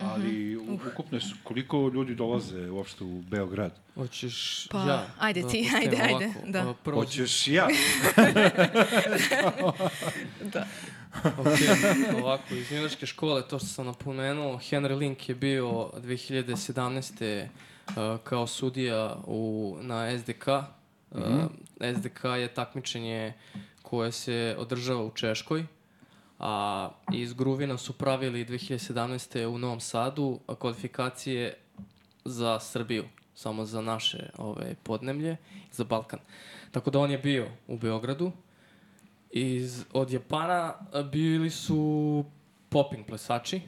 ali 0.00 0.56
u- 0.56 0.62
ukupno 0.86 1.20
su, 1.20 1.34
koliko 1.44 1.88
ljudi 1.88 2.14
dolaze 2.14 2.70
uopšte 2.70 3.04
u 3.04 3.22
Beograd? 3.22 3.72
Hoćeš 3.94 4.68
Pa, 4.68 4.78
ja 4.80 5.06
ajde 5.18 5.42
da 5.42 5.48
ti, 5.48 5.62
postavim 5.62 5.88
ajde, 5.90 6.02
ajde, 6.04 6.24
ovako? 6.26 6.40
da. 6.46 6.74
Prvo, 6.74 6.96
Hoćeš 6.96 7.48
ja? 7.48 7.68
Ok, 11.38 11.46
ovako, 12.16 12.54
iz 12.54 12.70
njujorške 12.70 13.06
škole, 13.06 13.42
to 13.42 13.58
što 13.58 13.66
sam 13.68 13.86
napomenuo, 13.86 14.56
Henry 14.56 14.96
Link 14.96 15.28
je 15.28 15.34
bio 15.34 15.64
2017. 15.66 17.46
Uh, 17.88 17.94
kao 18.24 18.46
sudija 18.46 19.16
u, 19.26 19.76
na 19.80 20.18
SDK. 20.18 20.48
Uh, 21.10 21.20
SDK 21.80 22.24
je 22.24 22.54
takmičenje 22.54 23.32
koje 23.82 24.12
se 24.12 24.56
održava 24.58 25.04
u 25.04 25.10
Češkoj, 25.10 25.66
a 26.38 26.90
iz 27.12 27.32
Gruvina 27.32 27.78
su 27.78 27.92
pravili 27.92 28.44
2017. 28.44 29.46
u 29.46 29.58
Novom 29.58 29.80
Sadu 29.80 30.40
kvalifikacije 30.58 31.54
za 32.24 32.60
Srbiju, 32.60 33.04
samo 33.34 33.64
za 33.64 33.80
naše 33.80 34.30
ove, 34.38 34.74
podnemlje, 34.82 35.36
za 35.72 35.84
Balkan. 35.84 36.20
Tako 36.70 36.90
da 36.90 36.98
on 36.98 37.10
je 37.10 37.18
bio 37.18 37.48
u 37.66 37.78
Beogradu, 37.78 38.32
Iz, 39.30 39.84
od 39.92 40.10
Japana 40.10 40.74
bili 41.12 41.50
su 41.50 42.24
popping 42.68 43.06
plesači 43.06 43.60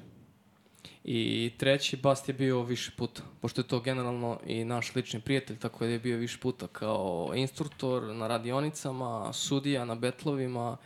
i 1.04 1.52
treći 1.58 1.96
Bast 1.96 2.28
je 2.28 2.34
bio 2.34 2.62
više 2.62 2.92
puta, 2.96 3.22
pošto 3.40 3.60
je 3.60 3.66
to 3.66 3.80
generalno 3.80 4.40
i 4.46 4.64
naš 4.64 4.94
lični 4.94 5.20
prijatelj, 5.20 5.58
tako 5.58 5.84
da 5.84 5.90
je 5.90 5.98
bio 5.98 6.16
više 6.16 6.38
puta 6.38 6.66
kao 6.66 7.32
instruktor 7.34 8.02
na 8.02 8.28
radionicama, 8.28 9.32
sudija 9.32 9.84
na 9.84 9.94
betlovima 9.94 10.76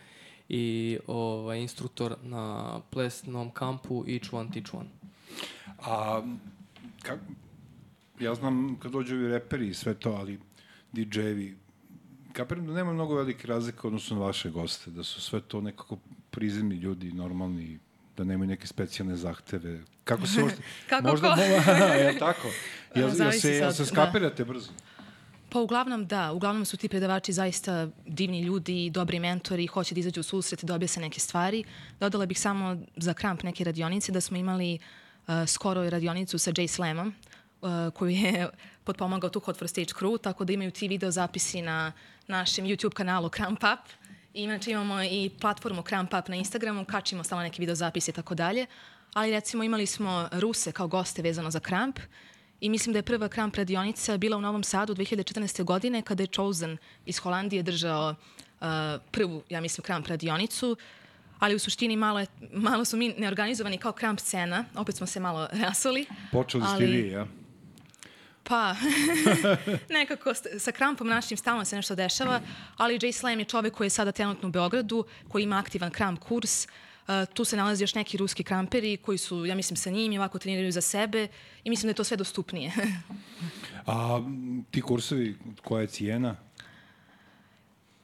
i 0.48 0.98
ovaj, 1.06 1.60
instruktor 1.60 2.16
na 2.22 2.80
plesnom 2.90 3.50
kampu 3.50 4.04
Each 4.08 4.32
One 4.32 4.50
Teach 4.52 4.74
One. 4.74 4.88
A, 5.78 6.22
kak, 7.02 7.18
ja 8.20 8.34
znam 8.34 8.78
kad 8.82 8.92
dođu 8.92 9.14
ovi 9.14 9.28
reperi 9.28 9.68
i 9.68 9.74
sve 9.74 9.94
to, 9.94 10.10
ali 10.10 10.38
DJ-evi, 10.92 11.54
kapiram 12.32 12.66
da 12.66 12.72
nema 12.72 12.92
mnogo 12.92 13.14
velike 13.14 13.46
razlike 13.46 13.86
odnosno 13.86 14.16
na 14.16 14.22
vaše 14.24 14.50
goste, 14.50 14.90
da 14.90 15.02
su 15.02 15.20
sve 15.20 15.40
to 15.40 15.60
nekako 15.60 15.98
prizemni 16.30 16.74
ljudi, 16.74 17.12
normalni, 17.12 17.78
da 18.16 18.24
nemaju 18.24 18.48
neke 18.48 18.66
specijalne 18.66 19.16
zahteve. 19.16 19.80
Kako 20.04 20.26
se 20.26 20.42
uopšte... 20.42 20.62
Kako 20.90 21.08
možda, 21.08 21.34
ko? 21.34 21.36
Mo, 21.36 21.84
je 22.04 22.18
tako? 22.18 22.48
Jel, 22.94 23.08
jel, 23.18 23.32
se, 23.32 23.50
jel 23.50 23.72
se 23.72 23.82
da. 23.82 23.86
skapirate 23.86 24.44
brzo? 24.44 24.70
Pa 25.48 25.60
uglavnom 25.60 26.06
da, 26.06 26.32
uglavnom 26.32 26.64
su 26.64 26.76
ti 26.76 26.88
predavači 26.88 27.32
zaista 27.32 27.88
divni 28.06 28.40
ljudi, 28.40 28.90
dobri 28.90 29.20
mentori, 29.20 29.66
hoće 29.66 29.94
da 29.94 30.00
izađu 30.00 30.20
u 30.20 30.22
susret, 30.22 30.64
da 30.64 30.74
objasne 30.74 31.02
neke 31.02 31.20
stvari. 31.20 31.64
Dodala 32.00 32.26
bih 32.26 32.40
samo 32.40 32.76
za 32.96 33.14
kramp 33.14 33.42
neke 33.42 33.64
radionice 33.64 34.12
da 34.12 34.20
smo 34.20 34.36
imali 34.36 34.78
uh, 35.26 35.34
skoro 35.46 35.90
radionicu 35.90 36.38
sa 36.38 36.50
Jay 36.52 36.66
Slamom, 36.66 37.14
uh, 37.62 37.70
koju 37.94 38.10
je 38.10 38.48
potpomagao 38.84 39.30
tu 39.30 39.40
Hot 39.40 39.58
for 39.58 39.68
Stage 39.68 39.94
Crew, 40.00 40.18
tako 40.22 40.44
da 40.44 40.52
imaju 40.52 40.70
ti 40.70 40.88
video 40.88 41.10
zapisi 41.10 41.62
na 41.62 41.92
našem 42.26 42.64
YouTube 42.64 42.94
kanalu 42.94 43.28
Cramp 43.28 43.58
Up. 43.58 43.90
Inače 44.34 44.70
imamo 44.70 45.02
i 45.02 45.30
platformu 45.40 45.82
Cramp 45.82 46.14
Up 46.14 46.28
na 46.28 46.36
Instagramu, 46.36 46.84
kačimo 46.84 47.24
stalno 47.24 47.42
neke 47.42 47.60
video 47.60 47.74
zapise 47.74 48.10
i 48.10 48.14
tako 48.14 48.34
dalje. 48.34 48.66
Ali 49.12 49.30
recimo 49.30 49.64
imali 49.64 49.86
smo 49.86 50.28
Ruse 50.32 50.72
kao 50.72 50.88
goste 50.88 51.22
vezano 51.22 51.50
za 51.50 51.60
Cramp 51.60 51.98
I 52.60 52.68
mislim 52.68 52.92
da 52.92 52.98
je 52.98 53.02
prva 53.02 53.28
kramp 53.28 53.56
radionica 53.56 54.16
bila 54.16 54.36
u 54.36 54.40
Novom 54.40 54.64
Sadu 54.64 54.94
2014. 54.94 55.64
godine 55.64 56.02
kada 56.02 56.22
je 56.22 56.26
Chosen 56.26 56.76
iz 57.06 57.18
Holandije 57.18 57.62
držao 57.62 58.14
uh, 58.60 58.66
prvu, 59.10 59.42
ja 59.50 59.60
mislim, 59.60 59.82
kramp 59.82 60.06
radionicu. 60.06 60.76
Ali 61.38 61.54
u 61.54 61.58
suštini 61.58 61.96
malo, 61.96 62.20
je, 62.20 62.26
malo 62.52 62.84
su 62.84 62.96
mi 62.96 63.14
neorganizovani 63.18 63.78
kao 63.78 63.92
kramp 63.92 64.20
scena. 64.20 64.64
Opet 64.74 64.96
smo 64.96 65.06
se 65.06 65.20
malo 65.20 65.48
rasuli. 65.64 66.06
Počeli 66.32 66.64
ste 66.64 66.74
Ali- 66.74 66.86
vi, 66.86 67.08
ja? 67.10 67.26
Pa, 68.44 68.76
nekako 69.98 70.34
sa 70.58 70.72
krampom 70.72 71.08
našim 71.08 71.36
stalno 71.36 71.64
se 71.64 71.76
nešto 71.76 71.94
dešava, 71.94 72.40
ali 72.76 72.98
Jay 72.98 73.12
Slam 73.12 73.38
je 73.38 73.44
čovek 73.44 73.74
koji 73.74 73.86
je 73.86 73.90
sada 73.90 74.12
trenutno 74.12 74.48
u 74.48 74.52
Beogradu, 74.52 75.04
koji 75.28 75.42
ima 75.42 75.58
aktivan 75.58 75.90
kramp 75.90 76.20
kurs. 76.20 76.66
Uh, 76.66 77.34
tu 77.34 77.44
se 77.44 77.56
nalazi 77.56 77.82
još 77.82 77.94
neki 77.94 78.16
ruski 78.16 78.44
kramperi 78.44 78.96
koji 78.96 79.18
su, 79.18 79.46
ja 79.46 79.54
mislim, 79.54 79.76
sa 79.76 79.90
njim 79.90 80.12
i 80.12 80.18
ovako 80.18 80.38
treniraju 80.38 80.72
za 80.72 80.80
sebe 80.80 81.28
i 81.64 81.70
mislim 81.70 81.86
da 81.86 81.90
je 81.90 81.94
to 81.94 82.04
sve 82.04 82.16
dostupnije. 82.16 82.72
A 83.86 84.20
ti 84.70 84.80
kursovi, 84.80 85.36
koja 85.64 85.80
je 85.80 85.86
cijena? 85.86 86.36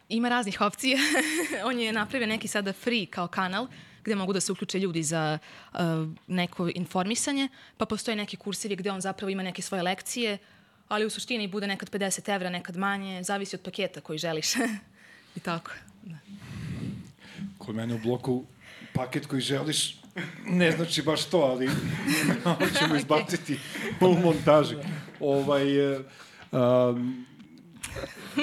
Ima 0.09 0.28
raznih 0.28 0.61
opcija. 0.61 0.99
On 1.68 1.80
je 1.80 1.93
napravio 1.93 2.28
neki 2.28 2.49
sada 2.49 2.72
free 2.72 3.07
kao 3.07 3.28
kanal 3.28 3.66
gde 4.05 4.15
mogu 4.15 4.33
da 4.33 4.41
se 4.41 4.53
uključe 4.53 4.79
ljudi 4.79 5.03
za 5.03 5.39
uh, 5.73 5.79
neko 6.27 6.71
informisanje, 6.75 7.49
pa 7.77 7.87
postoje 7.87 8.17
neki 8.17 8.37
kursevi 8.37 8.77
gde 8.77 8.91
on 8.91 9.01
zapravo 9.01 9.31
ima 9.31 9.43
neke 9.43 9.63
svoje 9.63 9.83
lekcije, 9.83 10.39
ali 10.89 11.07
u 11.07 11.11
suštini 11.11 11.49
bude 11.49 11.67
nekad 11.67 11.91
50 11.91 12.35
evra, 12.35 12.51
nekad 12.51 12.77
manje, 12.77 13.23
zavisi 13.23 13.57
od 13.57 13.63
paketa 13.63 14.01
koji 14.01 14.19
želiš. 14.19 14.57
I 15.37 15.41
tako. 15.41 15.71
Da. 16.03 16.17
Kod 17.59 17.75
mene 17.75 17.95
u 17.95 17.99
bloku 17.99 18.45
paket 18.95 19.27
koji 19.27 19.41
želiš 19.41 20.01
ne 20.47 20.73
znači 20.73 21.03
baš 21.03 21.25
to, 21.25 21.39
ali 21.39 21.71
ćemo 22.79 22.97
izbaciti 23.01 23.59
u 24.01 24.09
montaži. 24.09 24.77
Ovaj, 25.21 25.97
um, 25.97 27.27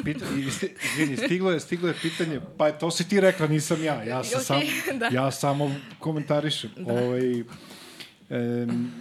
Pita, 0.04 0.26
izvini, 0.36 1.18
stiglo 1.18 1.52
je, 1.52 1.60
stiglo 1.60 1.88
je 1.88 1.96
pitanje, 2.02 2.42
pa 2.58 2.72
to 2.72 2.92
si 2.92 3.10
ti 3.10 3.20
rekla, 3.20 3.48
nisam 3.48 3.84
ja. 3.84 4.04
Ja, 4.04 4.24
sam 4.24 4.42
sam, 4.42 4.60
da. 5.00 5.06
ja 5.08 5.32
samo 5.32 5.72
komentarišem. 6.00 6.70
Ovaj, 6.86 7.40
em, 8.30 8.92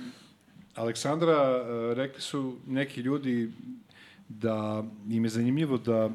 Aleksandra, 0.74 1.32
e, 1.32 1.94
rekli 1.94 2.20
su 2.20 2.57
neki 2.66 3.01
ljudi 3.01 3.51
da 4.28 4.84
im 5.11 5.24
je 5.24 5.30
zanimljivo 5.30 5.78
da 5.78 6.11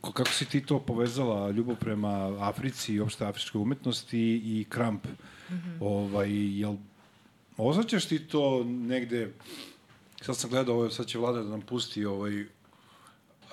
ko- 0.00 0.12
kako 0.12 0.30
si 0.30 0.44
ti 0.44 0.60
to 0.60 0.78
povezala, 0.80 1.50
ljubav 1.50 1.76
prema 1.76 2.10
Africi 2.40 2.94
i 2.94 3.00
opšte 3.00 3.26
afričkoj 3.26 3.60
umetnosti 3.60 4.18
i 4.36 4.66
kramp. 4.68 5.06
ovaj, 5.80 6.30
jel, 6.58 6.74
osjećaš 7.56 8.06
ti 8.06 8.18
to 8.18 8.64
negde, 8.64 9.32
sad 10.20 10.36
sam 10.36 10.50
gledao, 10.50 10.74
ovo, 10.74 10.90
sad 10.90 11.06
će 11.06 11.18
vlada 11.18 11.42
da 11.42 11.50
nam 11.50 11.60
pusti 11.60 12.04
ovaj, 12.04 12.44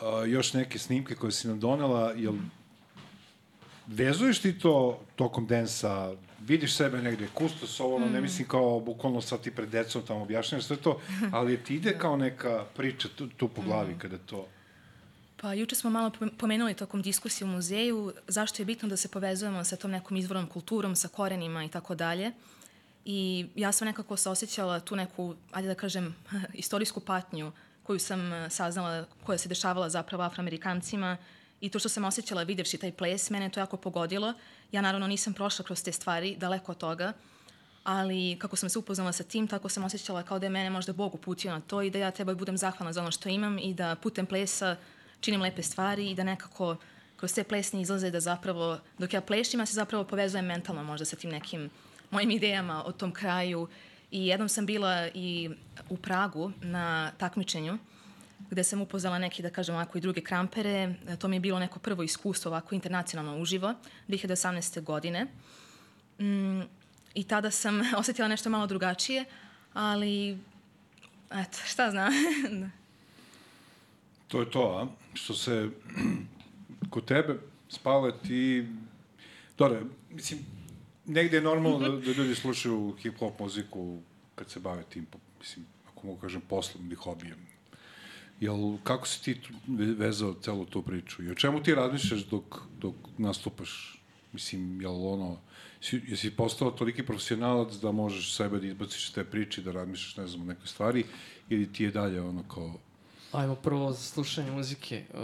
a, 0.01 0.23
još 0.25 0.53
neke 0.53 0.79
snimke 0.79 1.15
koje 1.15 1.31
si 1.31 1.47
nam 1.47 1.59
donela, 1.59 2.11
jel 2.11 2.33
vezuješ 3.87 4.39
ti 4.39 4.59
to 4.59 4.99
tokom 5.15 5.47
densa, 5.47 6.13
vidiš 6.39 6.75
sebe 6.75 7.01
negde 7.01 7.27
kustosovano, 7.33 8.05
mm. 8.05 8.11
ne 8.11 8.21
mislim 8.21 8.47
kao 8.47 8.79
bukvalno 8.79 9.21
sad 9.21 9.41
ti 9.41 9.51
pred 9.51 9.69
decom 9.69 10.01
tamo 10.07 10.21
objašnjaš 10.21 10.63
sve 10.63 10.77
to, 10.77 10.99
ali 11.31 11.63
ti 11.63 11.75
ide 11.75 11.97
kao 11.97 12.17
neka 12.17 12.65
priča 12.75 13.07
tu, 13.15 13.27
tu 13.27 13.47
po 13.47 13.61
glavi 13.61 13.95
kada 13.99 14.17
to... 14.17 14.47
Pa 15.41 15.53
juče 15.53 15.75
smo 15.75 15.89
malo 15.89 16.09
pome- 16.09 16.31
pomenuli 16.37 16.73
tokom 16.73 17.01
diskusije 17.01 17.45
u 17.45 17.51
muzeju 17.51 18.13
zašto 18.27 18.61
je 18.61 18.65
bitno 18.65 18.89
da 18.89 18.97
se 18.97 19.07
povezujemo 19.07 19.63
sa 19.63 19.75
tom 19.75 19.91
nekom 19.91 20.17
izvornom 20.17 20.47
kulturom, 20.47 20.95
sa 20.95 21.07
korenima 21.07 21.63
i 21.63 21.69
tako 21.69 21.95
dalje. 21.95 22.31
I 23.05 23.45
ja 23.55 23.71
sam 23.71 23.85
nekako 23.85 24.17
se 24.17 24.29
osjećala 24.29 24.79
tu 24.79 24.95
neku, 24.95 25.35
ajde 25.51 25.67
da 25.67 25.75
kažem, 25.75 26.15
istorijsku 26.53 26.99
patnju 26.99 27.51
koju 27.87 27.99
sam 27.99 28.33
eh, 28.33 28.49
saznala, 28.49 29.05
koja 29.23 29.37
se 29.37 29.49
dešavala 29.49 29.89
zapravo 29.89 30.23
afroamerikancima 30.23 31.17
i 31.61 31.69
to 31.69 31.79
što 31.79 31.89
sam 31.89 32.05
osjećala 32.05 32.43
videvši 32.43 32.77
taj 32.77 32.91
ples, 32.91 33.29
mene 33.29 33.49
to 33.49 33.59
jako 33.59 33.77
pogodilo. 33.77 34.33
Ja 34.71 34.81
naravno 34.81 35.07
nisam 35.07 35.33
prošla 35.33 35.65
kroz 35.65 35.83
te 35.83 35.91
stvari, 35.91 36.35
daleko 36.35 36.71
od 36.71 36.77
toga, 36.77 37.13
ali 37.83 38.35
kako 38.39 38.55
sam 38.55 38.69
se 38.69 38.79
upoznala 38.79 39.11
sa 39.11 39.23
tim, 39.23 39.47
tako 39.47 39.69
sam 39.69 39.83
osjećala 39.83 40.23
kao 40.23 40.39
da 40.39 40.45
je 40.45 40.49
mene 40.49 40.69
možda 40.69 40.93
Bog 40.93 41.15
uputio 41.15 41.51
na 41.51 41.61
to 41.61 41.81
i 41.81 41.89
da 41.89 41.99
ja 41.99 42.11
treba 42.11 42.33
da 42.33 42.37
budem 42.39 42.57
zahvalna 42.57 42.93
za 42.93 43.01
ono 43.01 43.11
što 43.11 43.29
imam 43.29 43.57
i 43.59 43.73
da 43.73 43.95
putem 43.95 44.25
plesa 44.25 44.75
činim 45.19 45.41
lepe 45.41 45.63
stvari 45.63 46.11
i 46.11 46.15
da 46.15 46.23
nekako 46.23 46.75
kroz 47.17 47.33
te 47.33 47.43
plesne 47.43 47.81
izlaze 47.81 48.11
da 48.11 48.19
zapravo, 48.19 48.79
dok 48.97 49.13
ja 49.13 49.21
plešim, 49.21 49.59
ja 49.59 49.65
se 49.65 49.73
zapravo 49.73 50.03
povezujem 50.03 50.45
mentalno 50.45 50.83
možda 50.83 51.05
sa 51.05 51.15
tim 51.15 51.29
nekim 51.29 51.69
mojim 52.11 52.31
idejama 52.31 52.83
o 52.85 52.91
tom 52.91 53.11
kraju. 53.11 53.67
I 54.11 54.27
jednom 54.27 54.49
sam 54.49 54.65
bila 54.65 55.07
i 55.13 55.49
u 55.89 55.97
Pragu 55.97 56.51
na 56.61 57.11
takmičenju 57.17 57.77
gde 58.49 58.63
sam 58.63 58.81
upoznala 58.81 59.19
neki, 59.19 59.41
da 59.41 59.49
kažem 59.49 59.75
ovako, 59.75 59.97
i 59.97 60.01
druge 60.01 60.21
krampere. 60.21 60.93
To 61.19 61.27
mi 61.27 61.35
je 61.35 61.39
bilo 61.39 61.59
neko 61.59 61.79
prvo 61.79 62.03
iskustvo 62.03 62.49
ovako 62.49 62.75
internacionalno 62.75 63.41
uživo, 63.41 63.73
2018. 64.07 64.83
godine. 64.83 65.27
Mm, 66.19 66.61
I 67.13 67.23
tada 67.23 67.51
sam 67.51 67.81
osetila 67.99 68.27
nešto 68.27 68.49
malo 68.49 68.67
drugačije, 68.67 69.25
ali 69.73 70.37
eto, 71.31 71.57
šta 71.65 71.91
znam. 71.91 72.11
To 74.27 74.39
je 74.39 74.51
to, 74.51 74.61
a? 74.61 74.87
Što 75.13 75.33
se 75.33 75.69
kod 76.89 77.05
tebe 77.05 77.39
spale 77.69 78.11
ti... 78.27 78.67
Dobre, 79.57 79.81
mislim, 80.09 80.39
negde 81.07 81.37
je 81.37 81.41
normalno 81.41 81.79
da, 81.79 81.89
da 81.89 82.11
ljudi 82.11 82.35
slušaju 82.35 82.95
hip-hop 83.03 83.39
muziku 83.39 83.99
kad 84.35 84.49
se 84.49 84.59
bave 84.59 84.83
tim, 84.89 85.07
mislim, 85.39 85.65
ako 85.87 86.07
mogu 86.07 86.19
kažem, 86.19 86.41
poslom 86.41 86.85
ili 86.85 86.95
hobijem. 86.95 87.47
Jel, 88.39 88.77
kako 88.83 89.07
si 89.07 89.23
ti 89.23 89.41
vezao 89.97 90.33
celu 90.33 90.65
tu 90.65 90.81
priču? 90.81 91.23
I 91.23 91.31
o 91.31 91.35
čemu 91.35 91.63
ti 91.63 91.75
razmišljaš 91.75 92.25
dok, 92.25 92.61
dok 92.79 92.95
nastupaš? 93.17 94.01
Mislim, 94.33 94.81
jel 94.81 95.07
ono, 95.07 95.39
si, 95.81 96.01
jesi 96.07 96.31
postao 96.31 96.71
toliki 96.71 97.05
profesionalac 97.05 97.73
da 97.73 97.91
možeš 97.91 98.35
sebe 98.35 98.59
da 98.59 98.67
izbaciš 98.67 99.07
iz 99.07 99.13
te 99.13 99.23
priče, 99.23 99.61
da 99.61 99.71
razmišljaš, 99.71 100.17
ne 100.17 100.27
znam, 100.27 100.41
o 100.41 100.45
nekoj 100.45 100.67
stvari, 100.67 101.03
ili 101.49 101.73
ti 101.73 101.83
je 101.83 101.91
dalje 101.91 102.21
ono 102.21 102.43
kao... 102.43 102.73
Ajmo 103.31 103.55
prvo 103.55 103.91
za 103.91 103.97
slušanje 103.97 104.51
muzike. 104.51 105.03
Uh, 105.13 105.19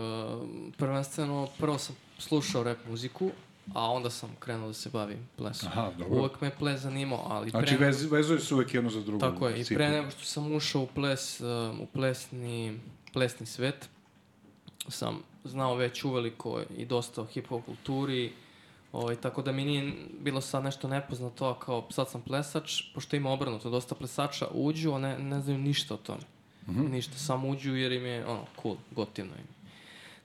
prvenstveno, 0.78 1.48
prvo 1.60 1.78
sam 1.78 1.96
slušao 2.18 2.64
rap 2.64 2.78
muziku, 2.90 3.32
a 3.74 3.92
onda 3.92 4.10
sam 4.10 4.30
krenuo 4.40 4.68
da 4.68 4.74
se 4.74 4.90
bavim 4.90 5.30
plesom. 5.36 5.70
Aha, 5.72 5.92
dobro. 5.98 6.20
Uvek 6.20 6.42
me 6.42 6.56
ples 6.56 6.82
zanimao, 6.82 7.28
ali 7.30 7.50
Znači, 7.50 7.78
pre... 7.78 7.86
vez, 7.86 8.12
vezuje 8.12 8.40
se 8.40 8.56
uvek 8.56 8.74
jedno 8.74 8.90
za 8.90 9.02
drugo. 9.02 9.32
Tako 9.32 9.48
je, 9.48 9.62
i 9.62 9.66
pre 9.66 9.90
nego 9.90 10.12
što 10.12 10.24
sam 10.24 10.56
ušao 10.56 10.82
u 10.82 10.88
ples, 10.88 11.42
um, 11.42 11.82
u 11.82 11.86
plesni, 11.86 12.80
plesni 13.14 13.46
svet, 13.46 13.90
sam 14.88 15.22
znao 15.44 15.76
već 15.76 16.04
uveliko 16.04 16.62
i 16.78 16.86
dosta 16.86 17.22
o 17.22 17.26
hip-hop 17.26 17.62
kulturi, 17.66 18.32
ovaj, 18.92 19.16
tako 19.16 19.42
da 19.42 19.52
mi 19.52 19.66
nije 19.66 19.94
bilo 20.20 20.42
sad 20.42 20.64
nešto 20.64 20.88
nepoznato, 20.88 21.46
a 21.46 21.60
kao 21.60 21.88
sad 21.90 22.10
sam 22.10 22.22
plesač, 22.22 22.82
pošto 22.94 23.16
ima 23.16 23.32
obrnuto, 23.32 23.70
dosta 23.70 23.96
plesača 23.96 24.48
uđu, 24.52 24.94
a 24.94 25.00
ne, 25.00 25.20
ne 25.20 25.42
znaju 25.42 25.60
ništa 25.60 25.94
o 25.94 25.98
tome. 25.98 26.24
Mm 26.68 26.72
-hmm. 26.72 26.92
Ništa, 26.92 27.18
samo 27.18 27.50
uđu 27.50 27.76
jer 27.76 27.92
im 27.92 28.06
je, 28.06 28.26
ono, 28.26 28.46
cool, 28.62 28.76
gotivno 28.92 29.32
im. 29.32 29.63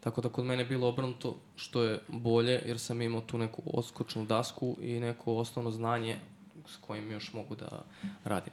Tako 0.01 0.21
da 0.21 0.29
kod 0.29 0.45
mene 0.45 0.63
je 0.63 0.67
bilo 0.67 0.89
obrnuto, 0.89 1.37
što 1.57 1.83
je 1.83 2.01
bolje, 2.09 2.63
jer 2.67 2.79
sam 2.79 3.03
imao 3.03 3.21
tu 3.21 3.39
neku 3.39 3.63
odskočnu 3.67 4.25
dasku 4.25 4.77
i 4.81 5.01
neko 5.01 5.35
osnovno 5.35 5.71
znanje 5.71 6.17
s 6.67 6.77
kojim 6.77 7.11
još 7.13 7.33
mogu 7.33 7.55
da 7.55 7.85
radim. 8.25 8.53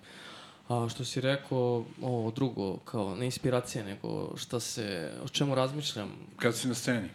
A 0.67 0.87
što 0.89 1.05
si 1.05 1.21
rekao, 1.21 1.85
ovo 2.01 2.31
drugo, 2.31 2.77
kao 2.77 3.15
ne 3.15 3.25
inspiracije, 3.25 3.83
nego 3.83 4.37
šta 4.37 4.59
se, 4.59 5.11
o 5.23 5.27
čemu 5.27 5.55
razmišljam, 5.55 6.09
Kad 6.35 6.55
si 6.55 6.67
na 6.67 6.73
sceni. 6.73 7.09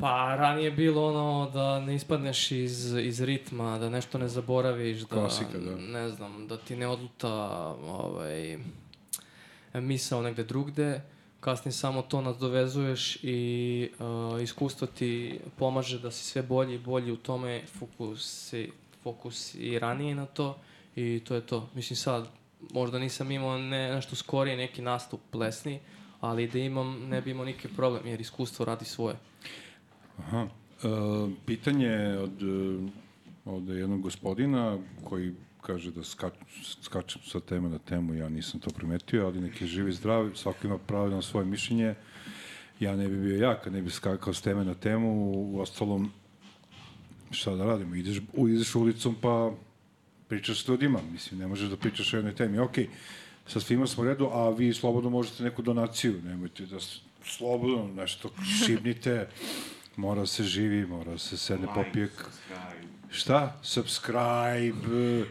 Pa 0.00 0.34
ranije 0.36 0.64
je 0.64 0.70
bilo 0.70 1.08
ono 1.08 1.50
da 1.50 1.80
ne 1.80 1.94
ispadneš 1.94 2.50
iz, 2.50 2.92
iz 2.92 3.20
ritma, 3.20 3.78
da 3.78 3.88
nešto 3.88 4.18
ne 4.18 4.28
zaboraviš, 4.28 5.00
da, 5.00 5.06
Klasika, 5.06 5.58
da. 5.58 5.76
ne 5.76 6.08
znam, 6.08 6.46
da 6.48 6.56
ti 6.56 6.76
ne 6.76 6.86
odluta 6.86 7.32
ovaj, 7.86 8.58
misao 9.74 10.22
negde 10.22 10.44
drugde, 10.44 11.00
kasnije 11.48 11.72
samo 11.72 12.02
to 12.02 12.20
nadovezuješ 12.20 13.18
i 13.22 13.90
uh, 13.98 14.42
iskustvo 14.42 14.86
ti 14.86 15.40
pomaže 15.56 15.98
da 15.98 16.10
si 16.10 16.24
sve 16.24 16.42
bolji 16.42 16.74
i 16.74 16.78
bolji 16.78 17.12
u 17.12 17.16
tome, 17.16 17.62
fokusi, 17.78 18.70
fokus 19.02 19.54
i 19.54 19.78
ranije 19.78 20.14
na 20.14 20.26
to 20.26 20.58
i 20.96 21.20
to 21.24 21.34
je 21.34 21.40
to. 21.40 21.68
Mislim 21.74 21.96
sad, 21.96 22.28
možda 22.72 22.98
nisam 22.98 23.30
imao 23.30 23.58
ne, 23.58 23.94
nešto 23.94 24.16
skorije 24.16 24.56
neki 24.56 24.82
nastup 24.82 25.20
plesni, 25.30 25.80
ali 26.20 26.48
da 26.48 26.58
imam, 26.58 27.08
ne 27.08 27.20
bi 27.20 27.30
imao 27.30 27.44
nikakve 27.44 27.70
problem, 27.76 28.06
jer 28.06 28.20
iskustvo 28.20 28.64
radi 28.64 28.84
svoje. 28.84 29.16
Aha. 30.18 30.46
E, 30.46 30.88
pitanje 31.46 32.18
od, 32.18 32.42
e, 32.42 32.90
od 33.44 33.68
jednog 33.68 34.00
gospodina 34.00 34.78
koji 35.04 35.34
kaže 35.62 35.90
da 35.90 36.04
skač, 36.04 36.34
skačem 36.82 37.22
sa 37.26 37.40
teme 37.40 37.68
na 37.68 37.78
temu, 37.78 38.14
ja 38.14 38.28
nisam 38.28 38.60
to 38.60 38.70
primetio, 38.70 39.26
ali 39.26 39.40
neki 39.40 39.66
živi 39.66 39.92
zdrav, 39.92 40.30
svako 40.34 40.66
ima 40.66 40.78
pravo 40.78 41.08
na 41.08 41.22
svoje 41.22 41.46
mišljenje. 41.46 41.94
Ja 42.80 42.96
ne 42.96 43.08
bi 43.08 43.16
bio 43.16 43.38
ja 43.38 43.60
kad 43.60 43.72
ne 43.72 43.82
bi 43.82 43.90
skakao 43.90 44.34
s 44.34 44.40
teme 44.42 44.64
na 44.64 44.74
temu, 44.74 45.32
u 45.32 45.60
ostalom, 45.60 46.10
šta 47.30 47.54
da 47.54 47.64
radimo, 47.64 47.94
ideš, 47.94 48.20
ideš 48.48 48.74
ulicom 48.74 49.16
pa 49.20 49.52
pričaš 50.28 50.64
s 50.64 50.68
ljudima, 50.68 50.98
mislim, 51.12 51.40
ne 51.40 51.46
možeš 51.46 51.68
da 51.70 51.76
pričaš 51.76 52.14
o 52.14 52.16
jednoj 52.16 52.34
temi, 52.34 52.58
okej, 52.58 52.88
sa 53.46 53.60
svima 53.60 53.86
smo 53.86 54.02
u 54.02 54.06
redu, 54.06 54.28
a 54.32 54.50
vi 54.50 54.74
slobodno 54.74 55.10
možete 55.10 55.42
neku 55.42 55.62
donaciju, 55.62 56.22
nemojte 56.24 56.66
da 56.66 56.76
slobodno 57.24 57.88
nešto 57.96 58.30
šibnite, 58.64 59.28
mora 59.96 60.26
se 60.26 60.44
živi, 60.44 60.86
mora 60.86 61.18
se 61.18 61.36
sedne 61.36 61.66
popije, 61.74 62.08
k- 62.08 62.30
šta? 63.10 63.56
Subscribe, 63.62 65.24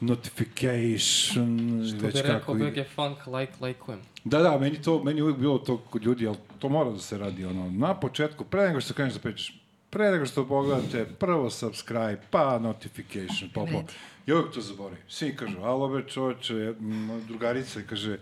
notification, 0.00 1.58
Što 1.88 2.06
već 2.06 2.14
bi 2.14 2.22
rekao 2.22 2.38
kako... 2.38 2.56
i- 2.58 2.70
BG 2.70 2.78
Funk, 2.94 3.18
like, 3.26 3.52
lajkujem. 3.60 4.00
Da, 4.24 4.38
da, 4.38 4.58
meni 4.58 4.82
to, 4.82 5.02
meni 5.04 5.18
je 5.18 5.22
uvijek 5.22 5.38
bilo 5.38 5.58
to 5.58 5.76
kod 5.78 6.02
ljudi, 6.02 6.26
ali 6.26 6.36
to 6.58 6.68
mora 6.68 6.90
da 6.90 6.98
se 6.98 7.18
radi 7.18 7.44
ono, 7.44 7.70
na 7.70 7.94
početku, 7.94 8.44
pre 8.44 8.68
nego 8.68 8.80
što 8.80 8.94
kreneš 8.94 9.14
da 9.14 9.20
pričaš, 9.20 9.60
pre 9.90 10.10
nego 10.10 10.26
što 10.26 10.48
pogledate, 10.48 11.04
prvo 11.18 11.50
subscribe, 11.50 12.20
pa 12.30 12.58
notification, 12.58 13.50
pa 13.54 13.60
pa. 13.62 13.70
Red. 13.70 13.92
I 14.26 14.32
uvijek 14.32 14.52
to 14.52 14.60
zaboravim. 14.60 15.04
Svi 15.08 15.36
kažu, 15.36 15.58
alo 15.58 15.88
be 15.88 16.08
čoveče, 16.08 16.74
drugarica 17.28 17.80
kaže, 17.88 18.18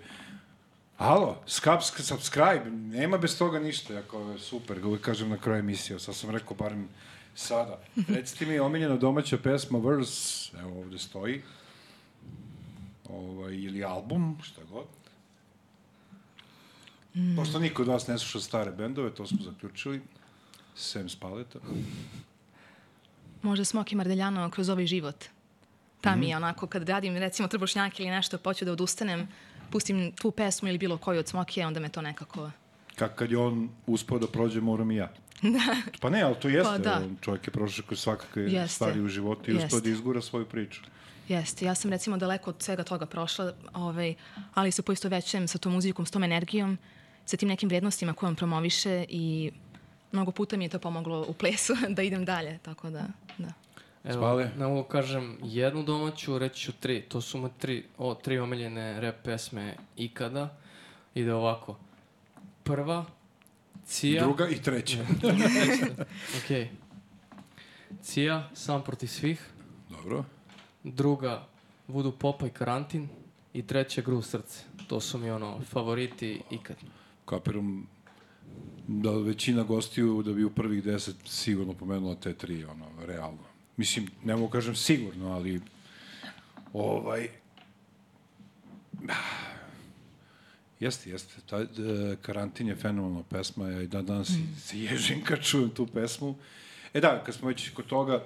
alo, 0.99 1.43
skap, 1.47 1.83
subscribe, 1.83 2.65
nema 2.71 3.19
bez 3.19 3.39
toga 3.39 3.59
ništa, 3.59 3.95
ja 3.95 4.03
kao, 4.03 4.39
super, 4.39 4.81
ga 4.81 4.87
uvijek 4.87 5.03
kažem 5.03 5.29
na 5.29 5.37
kraju 5.37 5.59
emisije, 5.59 5.99
sad 5.99 6.15
sam 6.15 6.31
rekao 6.31 6.57
barem 6.57 6.89
sada. 7.37 7.79
Recite 8.09 8.47
mi 8.47 8.59
omiljena 8.59 8.97
domaća 8.97 9.39
pesma, 9.39 9.79
verse, 9.79 10.57
evo 10.59 10.79
ovde 10.81 10.99
stoji, 10.99 11.43
ovaj, 13.09 13.55
ili 13.55 13.85
album, 13.85 14.39
šta 14.43 14.61
god. 14.71 14.85
Mm. 17.15 17.37
Pošto 17.37 17.59
niko 17.59 17.83
od 17.83 17.89
vas 17.89 18.07
ne 18.07 18.19
sluša 18.19 18.41
stare 18.41 18.71
bendove, 18.71 19.15
to 19.15 19.27
smo 19.27 19.39
zaključili, 19.45 20.01
sem 20.75 21.09
Spaleta. 21.09 21.59
Možda 23.43 23.65
Smoki 23.65 23.97
Mardeljano 23.97 24.51
kroz 24.51 24.69
ovaj 24.69 24.87
život. 24.87 25.25
Ta 26.01 26.11
Mhm. 26.11 26.21
mi 26.21 26.29
je 26.29 26.37
onako, 26.37 26.67
kad 26.67 26.89
radim 26.89 27.17
recimo 27.17 27.49
trbušnjak 27.49 28.01
ili 28.01 28.11
nešto, 28.11 28.39
poću 28.39 28.65
da 28.65 28.73
odustanem, 28.73 29.29
pustim 29.71 30.13
tu 30.13 30.31
pesmu 30.31 30.69
ili 30.69 30.79
bilo 30.79 30.99
koju 30.99 31.19
od 31.19 31.29
Smokije, 31.29 31.67
onda 31.67 31.81
me 31.81 31.89
to 31.89 32.03
nekako... 32.03 32.51
Kak 32.97 33.15
kad 33.15 33.31
je 33.31 33.39
on 33.39 33.69
uspeo 33.87 34.19
da 34.19 34.27
prođe, 34.27 34.61
moram 34.61 34.91
i 34.91 34.97
ja. 34.97 35.13
Da. 35.43 35.77
Pa 36.01 36.11
ne, 36.11 36.23
ali 36.23 36.35
to 36.41 36.49
jeste. 36.49 36.73
Pa 36.73 36.79
da. 36.79 37.03
Čovjek 37.21 37.47
je 37.47 37.51
prošao 37.51 37.85
kroz 37.87 38.01
svakakve 38.01 38.43
Jeste. 38.43 38.75
stvari 38.75 39.01
u 39.01 39.09
životu 39.09 39.51
i 39.51 39.55
Jeste. 39.55 39.81
da 39.81 39.89
izgura 39.89 40.23
svoju 40.23 40.47
priču. 40.47 40.81
Jeste, 41.29 41.65
ja 41.65 41.75
sam 41.75 41.91
recimo 41.91 42.17
daleko 42.17 42.51
od 42.51 42.57
svega 42.59 42.85
toga 42.85 43.07
prošla, 43.07 43.53
ovaj, 43.75 44.15
ali 44.55 44.73
se 44.73 44.83
poisto 44.83 45.09
većujem 45.09 45.49
sa 45.49 45.59
tom 45.59 45.73
muzikom, 45.73 46.07
s 46.07 46.11
tom 46.11 46.25
energijom, 46.25 46.79
sa 47.25 47.37
tim 47.37 47.49
nekim 47.49 47.69
vrednostima 47.69 48.13
koje 48.13 48.29
on 48.29 48.37
promoviše 48.37 49.05
i 49.09 49.51
mnogo 50.13 50.33
puta 50.33 50.57
mi 50.57 50.65
je 50.65 50.69
to 50.69 50.79
pomoglo 50.79 51.27
u 51.29 51.33
plesu 51.33 51.75
da 51.97 52.03
idem 52.03 52.25
dalje, 52.25 52.59
tako 52.63 52.91
da, 52.91 53.07
da. 53.39 53.53
Evo, 54.05 54.21
Spale? 54.21 54.51
ne 54.59 54.67
mogu 54.67 54.83
kažem 54.83 55.39
jednu 55.43 55.83
domaću, 55.83 56.39
reći 56.39 56.61
ću 56.61 56.73
tri. 56.73 57.01
To 57.01 57.21
su 57.21 57.39
mu 57.39 57.51
tri, 57.59 57.85
o, 57.99 58.15
tri 58.15 58.39
omiljene 58.39 59.01
rap 59.01 59.17
pesme 59.25 59.75
ikada. 59.97 60.57
Ide 61.15 61.35
ovako. 61.35 61.77
Prva, 62.63 63.05
Cija. 63.87 64.23
Druga 64.23 64.49
i 64.49 64.63
treća. 64.63 64.99
Ok. 66.39 66.69
Cija, 68.03 68.51
sam 68.55 68.85
protiv 68.85 69.07
svih. 69.07 69.51
Dobro. 69.91 70.25
Druga, 70.85 71.47
Voodoo 71.89 72.13
Popa 72.13 72.47
i 72.47 72.51
Karantin. 72.51 73.09
I 73.53 73.63
treća, 73.63 74.03
Gru 74.03 74.23
srce. 74.23 74.65
To 74.89 75.01
su 75.01 75.19
mi 75.19 75.31
ono, 75.31 75.61
favoriti 75.61 76.41
ikad. 76.51 76.77
Kapiram 77.25 77.87
da 78.89 79.11
većina 79.11 79.63
gostiju 79.63 80.23
da 80.23 80.33
bi 80.33 80.45
u 80.45 80.51
prvih 80.51 80.85
deset 80.85 81.17
sigurno 81.25 81.73
pomenula 81.73 82.15
te 82.15 82.35
tri, 82.35 82.65
ono, 82.65 82.87
realno. 83.07 83.43
Mislim, 83.77 84.09
ne 84.25 84.37
mogu 84.37 84.49
kažem 84.49 84.75
sigurno, 84.75 85.33
ali 85.33 85.61
ovaj... 86.73 87.29
Jeste, 90.81 91.11
jeste. 91.11 91.35
Ta, 91.47 91.61
e, 91.61 91.67
karantin 92.23 92.69
je 92.69 92.77
fenomenalna 92.77 93.23
pesma, 93.31 93.69
ja 93.69 93.83
i 93.83 93.87
dan 93.87 94.07
danas 94.07 94.31
mm. 94.31 94.57
se 94.67 94.79
ježim 94.79 95.25
kad 95.25 95.43
čujem 95.43 95.71
tu 95.71 95.87
pesmu. 95.87 96.35
E 96.95 97.01
da, 97.01 97.23
kad 97.25 97.35
smo 97.35 97.49
već 97.49 97.71
kod 97.71 97.87
toga, 97.87 98.25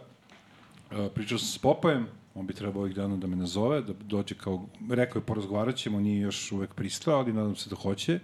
e, 0.91 1.09
pričao 1.15 1.39
sam 1.39 1.49
s 1.49 1.59
Popajem, 1.59 2.07
on 2.35 2.47
bi 2.47 2.55
trebao 2.55 2.83
ovih 2.83 2.95
dana 2.95 3.17
da 3.17 3.27
me 3.27 3.37
nazove, 3.37 3.81
da 3.83 3.93
dođe 3.93 4.35
kao, 4.35 4.67
rekao 4.91 5.21
je 5.21 5.27
porazgovarat 5.27 5.77
ćemo, 5.77 6.01
nije 6.01 6.21
još 6.21 6.53
uvek 6.53 6.75
pristao, 6.75 7.19
ali 7.19 7.33
nadam 7.33 7.57
se 7.57 7.71
da 7.71 7.77
hoće. 7.77 8.21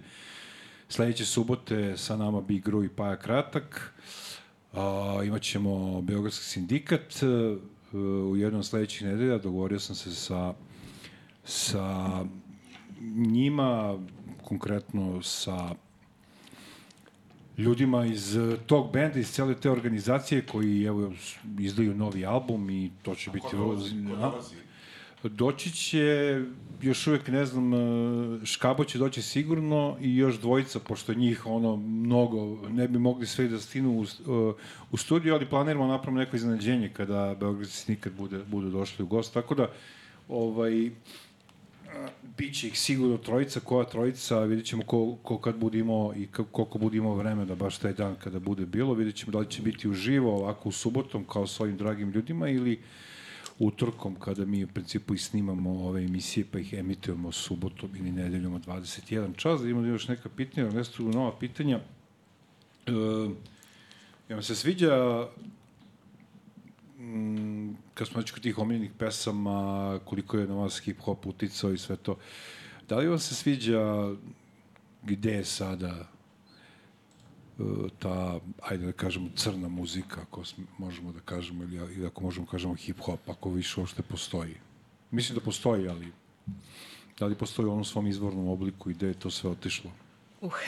Sledeće 0.89 1.25
subote 1.25 1.97
sa 1.97 2.17
nama 2.17 2.41
Big 2.41 2.63
Gru 2.63 2.83
i 2.83 2.89
Paja 2.89 3.15
Kratak. 3.15 3.93
A, 4.73 5.21
imaćemo 5.25 6.01
Beogradski 6.01 6.45
sindikat. 6.45 7.23
E, 7.23 7.27
u 7.97 8.37
jednom 8.37 8.63
sledećih 8.63 9.07
nedelja 9.07 9.37
dogovorio 9.37 9.79
sam 9.79 9.95
se 9.95 10.15
sa, 10.15 10.53
sa 11.43 12.25
njima, 13.15 13.99
konkretno 14.47 15.21
sa 15.21 15.75
ljudima 17.57 18.05
iz 18.05 18.37
eh, 18.37 18.57
tog 18.65 18.91
benda, 18.93 19.19
iz 19.19 19.31
cele 19.31 19.55
te 19.55 19.71
organizacije 19.71 20.45
koji 20.45 20.83
evo 20.83 21.13
izdaju 21.59 21.95
novi 21.95 22.25
album 22.25 22.69
i 22.69 22.91
to 23.01 23.15
će 23.15 23.31
biti 23.31 23.55
vrlo... 23.55 23.77
A? 24.21 24.31
Doći 25.23 25.71
će, 25.71 26.41
još 26.81 27.07
uvek 27.07 27.27
ne 27.27 27.45
znam, 27.45 27.73
eh, 27.73 28.45
Škabo 28.45 28.83
će 28.83 28.97
doći 28.97 29.21
sigurno 29.21 29.97
i 30.01 30.15
još 30.17 30.39
dvojica, 30.39 30.79
pošto 30.79 31.13
njih 31.13 31.45
ono 31.45 31.75
mnogo, 31.75 32.69
ne 32.69 32.87
bi 32.87 32.99
mogli 32.99 33.27
sve 33.27 33.47
da 33.47 33.59
stinu 33.59 33.91
u, 33.99 34.03
eh, 34.03 34.53
u 34.91 34.97
studiju, 34.97 35.33
ali 35.33 35.49
planiramo 35.49 35.87
napravimo 35.87 36.19
neko 36.19 36.35
iznenađenje 36.35 36.89
kada 36.93 37.35
Beogradci 37.39 37.91
nikad 37.91 38.13
bude, 38.13 38.39
budu 38.47 38.69
došli 38.69 39.03
u 39.03 39.07
gost, 39.07 39.33
tako 39.33 39.55
da 39.55 39.71
ovaj, 40.29 40.91
biće 42.37 42.67
ih 42.67 42.79
sigurno 42.79 43.17
trojica, 43.17 43.59
koja 43.59 43.85
trojica, 43.85 44.39
vidjet 44.39 44.67
ćemo 44.67 44.83
ko, 44.83 45.17
ko 45.23 45.37
kad 45.37 45.55
bude 45.55 45.79
imao 45.79 46.13
i 46.15 46.27
koliko 46.51 46.77
bude 46.77 46.97
imao 46.97 47.15
vreme 47.15 47.45
da 47.45 47.55
baš 47.55 47.77
taj 47.77 47.93
dan 47.93 48.15
kada 48.15 48.39
bude 48.39 48.65
bilo, 48.65 48.93
vidjet 48.93 49.15
ćemo 49.15 49.31
da 49.31 49.39
li 49.39 49.49
će 49.49 49.61
biti 49.61 49.89
uživo 49.89 50.35
ovako 50.35 50.69
u 50.69 50.71
subotom 50.71 51.25
kao 51.25 51.47
s 51.47 51.59
ovim 51.59 51.77
dragim 51.77 52.11
ljudima 52.11 52.49
ili 52.49 52.79
utorkom 53.59 54.15
kada 54.15 54.45
mi 54.45 54.63
u 54.63 54.67
principu 54.67 55.13
i 55.13 55.17
snimamo 55.17 55.87
ove 55.87 56.03
emisije 56.03 56.45
pa 56.51 56.59
ih 56.59 56.73
emitujemo 56.73 57.31
subotom 57.31 57.89
ili 57.95 58.11
nedeljom 58.11 58.53
od 58.53 58.65
21 58.65 59.35
čas, 59.35 59.61
da 59.61 59.69
imamo 59.69 59.87
još 59.87 60.07
neka 60.07 60.29
pitanja, 60.29 60.71
ne 60.71 60.83
su 60.83 61.09
nova 61.09 61.39
pitanja. 61.39 61.79
E, 62.85 62.91
ja 64.29 64.35
vam 64.35 64.43
se 64.43 64.55
sviđa 64.55 65.27
mm, 67.07 67.77
kad 67.93 68.07
smo 68.07 68.19
već 68.19 68.31
kod 68.31 68.43
tih 68.43 68.57
omiljenih 68.57 68.91
pesama, 68.97 69.99
koliko 70.05 70.37
je 70.37 70.47
na 70.47 70.55
vas 70.55 70.81
hip-hop 70.85 71.27
uticao 71.27 71.73
i 71.73 71.77
sve 71.77 71.95
to, 71.95 72.17
da 72.89 72.97
li 72.97 73.07
vam 73.07 73.19
se 73.19 73.35
sviđa 73.35 74.13
gde 75.03 75.31
je 75.31 75.45
sada 75.45 76.07
e, 77.59 77.63
ta, 77.99 78.39
ajde 78.61 78.85
da 78.85 78.91
kažemo, 78.91 79.29
crna 79.35 79.67
muzika, 79.67 80.21
ako 80.21 80.43
možemo 80.77 81.11
da 81.11 81.19
kažemo, 81.19 81.63
ili, 81.63 81.75
ili 81.75 82.05
ako 82.07 82.23
možemo 82.23 82.45
da 82.45 82.51
kažemo 82.51 82.73
hip-hop, 82.73 83.17
ako 83.27 83.49
više 83.49 83.79
uopšte 83.79 84.01
postoji. 84.01 84.55
Mislim 85.11 85.39
da 85.39 85.45
postoji, 85.45 85.87
ali 85.87 86.11
da 87.19 87.25
li 87.25 87.35
postoji 87.35 87.67
u 87.67 87.71
onom 87.71 87.85
svom 87.85 88.07
izvornom 88.07 88.47
obliku 88.47 88.89
i 88.89 88.93
gde 88.93 89.07
je 89.07 89.13
to 89.13 89.31
sve 89.31 89.49
otišlo? 89.49 89.91
Uh, 90.41 90.53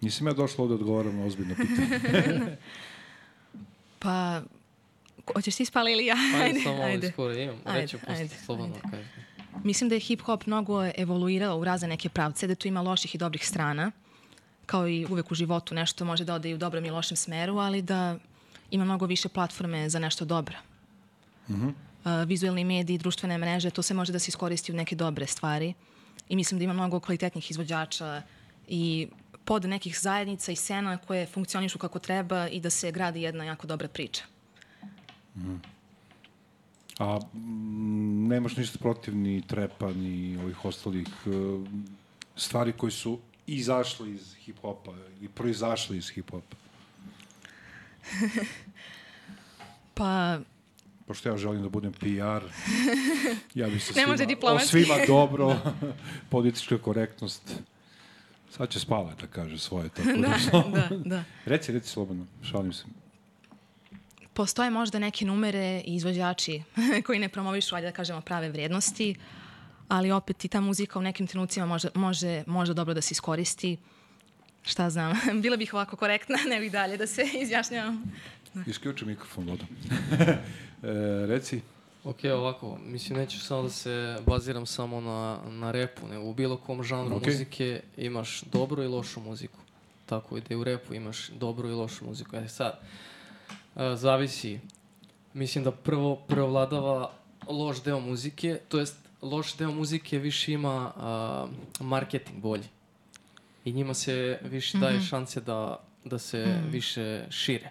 Nisam 0.00 0.26
ja 0.26 0.32
došla 0.32 0.64
ovde 0.64 0.74
da 0.74 0.80
odgovaram 0.80 1.16
na 1.16 1.24
ozbiljno 1.24 1.54
pitanje. 1.62 2.56
Pa, 4.00 4.42
hoćeš 5.34 5.56
ti 5.56 5.64
spali 5.64 5.92
ili 5.92 6.06
ja? 6.06 6.16
Ajde, 6.42 6.60
samo 6.60 6.82
ajde. 6.82 7.10
skoro 7.12 7.34
imam. 7.34 7.56
Ajde, 7.64 7.80
Reću 7.80 7.96
ajde, 8.06 8.28
posle 8.28 8.38
slobodno 8.44 8.74
ajde. 8.74 8.88
kažem. 8.90 9.08
Mislim 9.64 9.88
da 9.88 9.94
je 9.94 10.00
hip-hop 10.00 10.46
mnogo 10.46 10.84
evoluirao 10.96 11.58
u 11.58 11.64
razne 11.64 11.88
neke 11.88 12.08
pravce, 12.08 12.46
da 12.46 12.54
tu 12.54 12.68
ima 12.68 12.80
loših 12.82 13.14
i 13.14 13.18
dobrih 13.18 13.46
strana, 13.46 13.90
kao 14.66 14.88
i 14.88 15.06
uvek 15.10 15.30
u 15.30 15.34
životu 15.34 15.74
nešto 15.74 16.04
može 16.04 16.24
da 16.24 16.34
ode 16.34 16.50
i 16.50 16.54
u 16.54 16.58
dobrom 16.58 16.84
i 16.84 16.90
lošem 16.90 17.16
smeru, 17.16 17.58
ali 17.58 17.82
da 17.82 18.18
ima 18.70 18.84
mnogo 18.84 19.06
više 19.06 19.28
platforme 19.28 19.88
za 19.88 19.98
nešto 19.98 20.24
dobro. 20.24 20.56
Mm 21.48 21.54
-hmm. 21.54 21.72
uh, 22.22 22.28
vizuelni 22.28 22.64
mediji, 22.64 22.98
društvene 22.98 23.38
mreže, 23.38 23.70
to 23.70 23.82
se 23.82 23.94
može 23.94 24.12
da 24.12 24.18
se 24.18 24.28
iskoristi 24.28 24.72
u 24.72 24.76
neke 24.76 24.96
dobre 24.96 25.26
stvari 25.26 25.74
i 26.28 26.36
mislim 26.36 26.58
da 26.58 26.64
ima 26.64 26.72
mnogo 26.72 27.00
kvalitetnih 27.00 27.50
izvođača 27.50 28.22
i 28.68 29.08
pod 29.50 29.64
nekih 29.64 29.98
zajednica 30.00 30.52
i 30.52 30.56
scena 30.56 30.96
koje 30.96 31.26
funkcionišu 31.26 31.78
kako 31.78 31.98
treba 31.98 32.48
i 32.48 32.60
da 32.60 32.70
se 32.70 32.92
gradi 32.92 33.22
jedna 33.22 33.44
jako 33.44 33.66
dobra 33.66 33.88
priča. 33.88 34.22
A 36.98 37.18
mm, 37.34 38.28
nemaš 38.28 38.56
ništa 38.56 38.78
protiv 38.78 39.16
ni 39.16 39.42
trepa, 39.46 39.92
ni 39.92 40.38
ovih 40.42 40.64
ostalih 40.64 41.08
e, 41.26 41.30
stvari 42.36 42.72
koji 42.72 42.92
su 42.92 43.18
izašle 43.46 44.10
iz 44.10 44.34
hip-hopa 44.46 44.94
i 45.20 45.28
proizašle 45.28 45.96
iz 45.96 46.12
hip-hopa. 46.14 46.56
Pa, 49.94 50.38
Pošto 51.06 51.28
ja 51.28 51.36
želim 51.36 51.62
da 51.62 51.68
budem 51.68 51.92
PR, 51.92 52.44
ja 53.54 53.68
bih 53.68 53.84
se 53.84 53.92
Ne 54.00 54.06
može 54.06 54.24
svima, 54.24 54.52
o 54.52 54.58
svima 54.58 54.94
dobro, 55.16 55.56
politička 56.28 56.78
korektnost. 56.78 57.60
Sad 58.50 58.68
će 58.70 58.80
spava 58.80 59.14
da 59.20 59.26
kaže 59.26 59.58
svoje. 59.58 59.88
Tako 59.88 60.08
da, 60.22 60.36
da, 60.72 60.88
da. 61.04 61.24
Reci, 61.44 61.72
reci 61.72 61.88
slobodno, 61.88 62.26
šalim 62.42 62.72
se. 62.72 62.84
Postoje 64.32 64.70
možda 64.70 64.98
neke 64.98 65.24
numere 65.24 65.82
i 65.84 65.94
izvođači 65.94 66.62
koji 67.06 67.18
ne 67.18 67.28
promovišu, 67.28 67.74
ajde 67.74 67.86
da 67.86 67.92
kažemo, 67.92 68.20
prave 68.20 68.48
vrednosti, 68.48 69.14
ali 69.88 70.10
opet 70.10 70.44
i 70.44 70.48
ta 70.48 70.60
muzika 70.60 70.98
u 70.98 71.02
nekim 71.02 71.26
trenucima 71.26 71.66
može, 71.66 71.88
može, 71.94 72.44
može 72.46 72.74
dobro 72.74 72.94
da 72.94 73.00
se 73.00 73.12
iskoristi. 73.12 73.76
Šta 74.62 74.90
znam, 74.90 75.18
bila 75.42 75.56
bih 75.56 75.74
ovako 75.74 75.96
korektna, 75.96 76.36
ne 76.48 76.60
bih 76.60 76.72
dalje 76.72 76.96
da 76.96 77.06
se 77.06 77.22
izjašnjavam. 77.42 78.02
Isključi 78.66 79.04
mikrofon, 79.04 79.46
voda. 79.46 79.64
e, 80.82 81.26
reci, 81.26 81.60
Ok, 82.04 82.18
ovako, 82.24 82.78
mislim 82.84 83.18
neću 83.18 83.40
samo 83.40 83.62
da 83.62 83.70
se 83.70 84.16
baziram 84.26 84.66
samo 84.66 85.00
na, 85.00 85.38
na 85.50 85.70
repu, 85.70 86.08
nego 86.08 86.24
u 86.24 86.34
bilo 86.34 86.56
kom 86.56 86.82
žanru 86.82 87.16
Ok. 87.16 87.26
muzike 87.26 87.82
imaš 87.96 88.40
dobru 88.40 88.82
i 88.82 88.86
lošu 88.86 89.20
muziku. 89.20 89.58
Tako 90.06 90.38
i 90.38 90.40
da 90.40 90.54
i 90.54 90.56
u 90.56 90.64
repu 90.64 90.94
imaš 90.94 91.28
dobru 91.28 91.68
i 91.68 91.72
lošu 91.72 92.04
muziku. 92.04 92.36
E 92.36 92.48
sad, 92.48 92.80
e, 93.76 93.96
zavisi. 93.96 94.60
Mislim 95.34 95.64
da 95.64 95.70
prvo 95.70 96.16
prevladava 96.16 97.12
loš 97.48 97.82
deo 97.82 98.00
muzike, 98.00 98.60
to 98.68 98.78
jest 98.78 98.96
loš 99.22 99.56
deo 99.56 99.70
muzike 99.72 100.18
više 100.18 100.52
ima 100.52 100.92
a, 100.96 101.46
marketing 101.80 102.38
bolji. 102.38 102.68
I 103.64 103.72
njima 103.72 103.94
se 103.94 104.38
više 104.42 104.78
daje 104.78 105.00
šanse 105.00 105.40
da, 105.40 105.80
da 106.04 106.18
se 106.18 106.62
više 106.70 107.26
šire. 107.30 107.70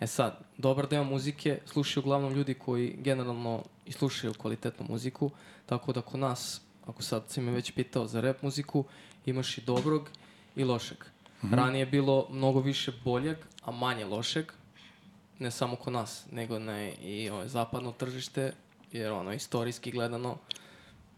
E 0.00 0.06
sad, 0.06 0.38
dobar 0.58 0.88
deo 0.88 1.04
muzike 1.04 1.58
slušaju 1.66 2.02
uglavnom 2.02 2.32
ljudi 2.32 2.54
koji 2.54 2.96
generalno 2.98 3.62
i 3.86 3.92
slušaju 3.92 4.34
kvalitetnu 4.34 4.86
muziku, 4.88 5.30
tako 5.66 5.92
da 5.92 6.00
kod 6.00 6.20
nas, 6.20 6.60
ako 6.86 7.02
sad 7.02 7.24
si 7.28 7.40
me 7.40 7.52
već 7.52 7.70
pitao 7.70 8.06
za 8.06 8.20
rap 8.20 8.42
muziku, 8.42 8.84
imaš 9.26 9.58
i 9.58 9.60
dobrog 9.60 10.08
i 10.56 10.64
lošeg. 10.64 11.04
Ranije 11.52 11.82
je 11.82 11.86
bilo 11.86 12.26
mnogo 12.30 12.60
više 12.60 12.92
boljeg, 13.04 13.36
a 13.62 13.70
manje 13.70 14.04
lošeg, 14.04 14.52
ne 15.38 15.50
samo 15.50 15.76
kod 15.76 15.92
nas, 15.92 16.26
nego 16.32 16.58
na 16.58 16.88
i 16.88 17.30
ovaj, 17.30 17.48
zapadno 17.48 17.92
tržište, 17.92 18.52
jer 18.92 19.12
ono, 19.12 19.32
istorijski 19.32 19.90
gledano, 19.90 20.36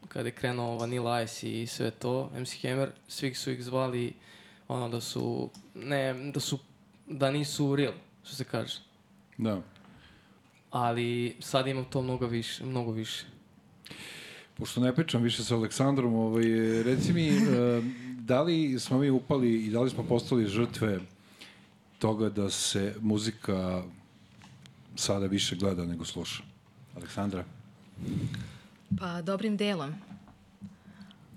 kada 0.08 0.28
je 0.28 0.34
krenuo 0.34 0.76
Vanilla 0.76 1.22
Ice 1.22 1.62
i 1.62 1.66
sve 1.66 1.90
to, 1.90 2.30
MC 2.38 2.62
Hammer, 2.62 2.90
svi 3.08 3.34
su 3.34 3.50
ih 3.50 3.64
zvali 3.64 4.14
ono 4.68 4.88
da 4.88 5.00
su, 5.00 5.50
ne, 5.74 6.30
da 6.34 6.40
su, 6.40 6.58
da 7.06 7.30
nisu 7.30 7.76
real, 7.76 7.92
što 8.26 8.34
se 8.34 8.44
kaže. 8.44 8.78
da. 9.38 9.62
ali 10.70 11.36
sad 11.40 11.66
imam 11.66 11.84
to 11.84 12.02
mnogo 12.02 12.26
više, 12.26 12.64
mnogo 12.64 12.92
više. 12.92 13.24
Pošto 14.56 14.80
ne 14.80 14.94
pričam 14.94 15.22
više 15.22 15.44
sa 15.44 15.56
Aleksandrom, 15.56 16.14
ovaj, 16.14 16.44
reci 16.82 17.12
mi, 17.12 17.28
e, 17.30 17.36
da 18.20 18.42
li 18.42 18.80
smo 18.80 18.98
mi 18.98 19.10
upali 19.10 19.66
i 19.66 19.70
da 19.70 19.80
li 19.80 19.90
smo 19.90 20.04
postali 20.04 20.46
žrtve 20.46 21.00
toga 21.98 22.28
da 22.28 22.50
se 22.50 22.94
muzika 23.00 23.82
sada 24.96 25.26
više 25.26 25.56
gleda 25.56 25.84
nego 25.84 26.04
sluša? 26.04 26.42
Aleksandra? 26.96 27.44
Pa 28.98 29.22
dobrim 29.22 29.56
delom. 29.56 29.94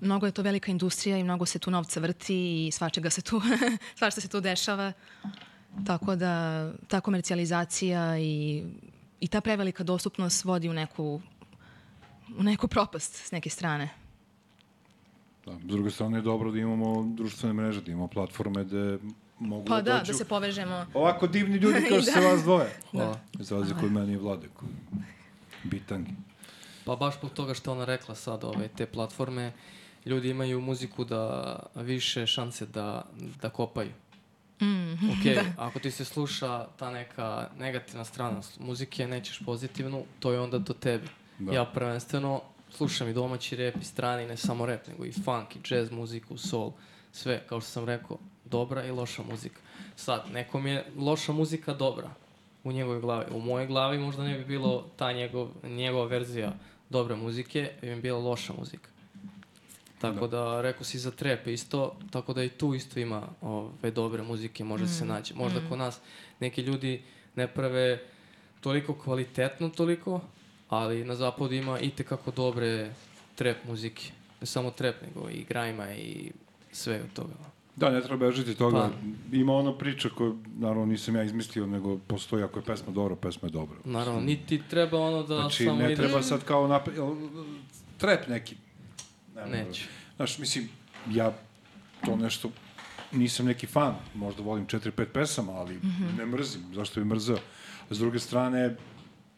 Mnogo 0.01 0.25
je 0.25 0.31
to 0.31 0.41
velika 0.41 0.71
industrija 0.71 1.17
i 1.17 1.23
mnogo 1.23 1.45
se 1.45 1.59
tu 1.59 1.71
novca 1.71 1.99
vrti 1.99 2.67
i 2.67 2.71
svačega 2.71 3.09
se 3.09 3.21
tu, 3.21 3.41
svašta 3.99 4.21
se 4.21 4.27
tu 4.27 4.41
dešava. 4.41 4.93
Tako 5.85 6.15
da 6.15 6.65
ta 6.87 7.01
komercijalizacija 7.01 8.19
i, 8.19 8.63
i 9.19 9.27
ta 9.27 9.41
prevelika 9.41 9.83
dostupnost 9.83 10.45
vodi 10.45 10.69
u 10.69 10.73
neku, 10.73 11.21
u 12.37 12.43
neku 12.43 12.67
propast 12.67 13.15
s 13.15 13.31
neke 13.31 13.49
strane. 13.49 13.89
Da, 15.45 15.59
s 15.59 15.63
druge 15.63 15.89
strane 15.91 16.17
je 16.17 16.21
dobro 16.21 16.51
da 16.51 16.59
imamo 16.59 17.03
društvene 17.15 17.53
mreže, 17.53 17.81
da 17.81 17.91
imamo 17.91 18.07
platforme 18.07 18.63
gde 18.63 18.99
mogu 19.39 19.65
Pa 19.65 19.81
da, 19.81 19.93
dođu 19.99 20.11
da 20.11 20.17
se 20.17 20.25
povežemo. 20.25 20.85
ovako 20.93 21.27
divni 21.27 21.57
ljudi 21.57 21.85
kao 21.89 22.01
što 22.01 22.11
se 22.11 22.19
Da. 22.19 22.27
vas 22.27 22.43
dvoje. 22.43 22.69
Hvala. 22.91 23.19
Za 23.33 23.57
razliku 23.57 23.85
od 23.85 23.91
mene 23.91 24.13
i 24.13 24.17
Vlade. 24.17 24.47
Bitangi. 25.63 26.11
Pa 26.85 26.95
baš 26.95 27.17
zbog 27.19 27.31
toga 27.31 27.53
što 27.53 27.71
ona 27.71 27.85
rekla 27.85 28.15
sad, 28.15 28.43
ove, 28.43 28.67
te 28.67 28.85
platforme, 28.85 29.53
ljudi 30.05 30.29
imaju 30.29 30.61
muziku 30.61 31.03
da 31.05 31.55
više 31.75 32.27
šanse 32.27 32.65
da, 32.65 33.05
da 33.41 33.49
kopaju. 33.49 33.91
Mm, 34.61 34.93
Ok, 34.93 35.45
ako 35.57 35.79
ti 35.79 35.91
se 35.91 36.05
sluša 36.05 36.67
ta 36.77 36.91
neka 36.91 37.49
negativna 37.59 38.05
strana 38.05 38.41
muzike, 38.59 39.07
nećeš 39.07 39.39
pozitivnu, 39.45 40.03
to 40.19 40.31
je 40.31 40.39
onda 40.39 40.57
do 40.57 40.73
tebe. 40.73 41.07
Da. 41.39 41.53
Ja 41.53 41.65
prvenstveno 41.65 42.41
slušam 42.71 43.09
i 43.09 43.13
domaći 43.13 43.55
rep 43.55 43.75
i 43.81 43.85
strani, 43.85 44.27
ne 44.27 44.37
samo 44.37 44.65
rep, 44.65 44.87
nego 44.87 45.05
i 45.05 45.11
funk, 45.11 45.55
i 45.55 45.59
jazz 45.69 45.91
muziku, 45.91 46.37
soul, 46.37 46.71
sve, 47.11 47.41
kao 47.49 47.61
što 47.61 47.69
sam 47.69 47.85
rekao, 47.85 48.17
dobra 48.45 48.85
i 48.85 48.91
loša 48.91 49.23
muzika. 49.23 49.59
Sad, 49.95 50.23
nekom 50.33 50.67
je 50.67 50.85
loša 50.97 51.31
muzika 51.31 51.73
dobra 51.73 52.09
u 52.63 52.71
njegovoj 52.71 53.01
glavi. 53.01 53.25
U 53.31 53.39
mojoj 53.39 53.67
glavi 53.67 53.97
možda 53.97 54.23
ne 54.23 54.37
bi 54.37 54.45
bilo 54.45 54.85
ta 54.95 55.11
njegov, 55.11 55.49
njegova 55.63 56.05
verzija 56.05 56.53
dobre 56.89 57.15
muzike, 57.15 57.71
bi 57.81 57.95
mi 57.95 58.01
bila 58.01 58.19
loša 58.19 58.53
muzika. 58.53 58.89
Tako 60.01 60.27
da, 60.27 60.61
rekao 60.61 60.83
si 60.83 60.99
za 60.99 61.11
trep 61.11 61.47
isto, 61.47 61.95
tako 62.11 62.33
da 62.33 62.43
i 62.43 62.49
tu 62.49 62.73
isto 62.73 62.99
ima 62.99 63.27
ove 63.41 63.91
dobre 63.91 64.23
muzike, 64.23 64.63
može 64.63 64.87
se 64.87 65.05
naći. 65.05 65.33
Možda 65.33 65.59
kod 65.69 65.77
nas 65.77 65.99
neki 66.39 66.61
ljudi 66.61 67.01
ne 67.35 67.47
prave 67.47 67.99
toliko 68.61 68.93
kvalitetno 68.93 69.69
toliko, 69.69 70.21
ali 70.69 71.03
na 71.05 71.15
zapadu 71.15 71.53
ima 71.53 71.79
i 71.79 71.89
tekako 71.89 72.31
dobre 72.31 72.93
trap 73.35 73.57
muzike. 73.67 74.11
Ne 74.41 74.47
samo 74.47 74.71
trap, 74.71 74.95
nego 75.01 75.29
i 75.29 75.43
grajma 75.43 75.93
i 75.93 76.31
sve 76.71 77.01
od 77.01 77.13
toga. 77.13 77.33
Da, 77.75 77.89
ne 77.89 78.01
treba 78.01 78.27
bežiti 78.27 78.55
toga. 78.55 78.77
Pa. 78.77 79.37
Ima 79.37 79.53
ona 79.53 79.77
priča 79.77 80.09
koju, 80.09 80.37
naravno, 80.57 80.85
nisam 80.85 81.15
ja 81.15 81.23
izmislio, 81.23 81.67
nego 81.67 81.97
postoji 81.97 82.43
ako 82.43 82.59
je 82.59 82.65
pesma 82.65 82.91
dobra, 82.93 83.15
pesma 83.15 83.47
je 83.47 83.51
dobra. 83.51 83.77
Naravno, 83.85 84.21
niti 84.21 84.61
treba 84.69 84.99
ono 84.99 85.23
da 85.23 85.35
Znači, 85.35 85.65
samo 85.65 85.77
ne 85.77 85.85
ideš... 85.85 85.97
treba 85.97 86.21
sad 86.21 86.43
kao 86.43 86.67
napre... 86.67 86.93
jel, 86.95 87.15
Trep 87.97 88.27
neki. 88.27 88.55
Ne, 89.45 89.51
ne, 89.51 89.63
Neću. 89.63 89.83
Znaš, 90.15 90.37
mislim, 90.37 90.69
ja 91.09 91.33
to 92.05 92.15
nešto 92.15 92.51
nisam 93.11 93.45
neki 93.45 93.67
fan, 93.67 93.95
možda 94.15 94.43
volim 94.43 94.67
4-5 94.67 95.05
pesama, 95.05 95.51
ali 95.51 95.79
ne 96.17 96.25
mrzim, 96.25 96.61
zašto 96.73 96.99
bi 96.99 97.05
mrzeo. 97.05 97.37
A 97.89 97.93
s 97.93 97.99
druge 97.99 98.19
strane, 98.19 98.75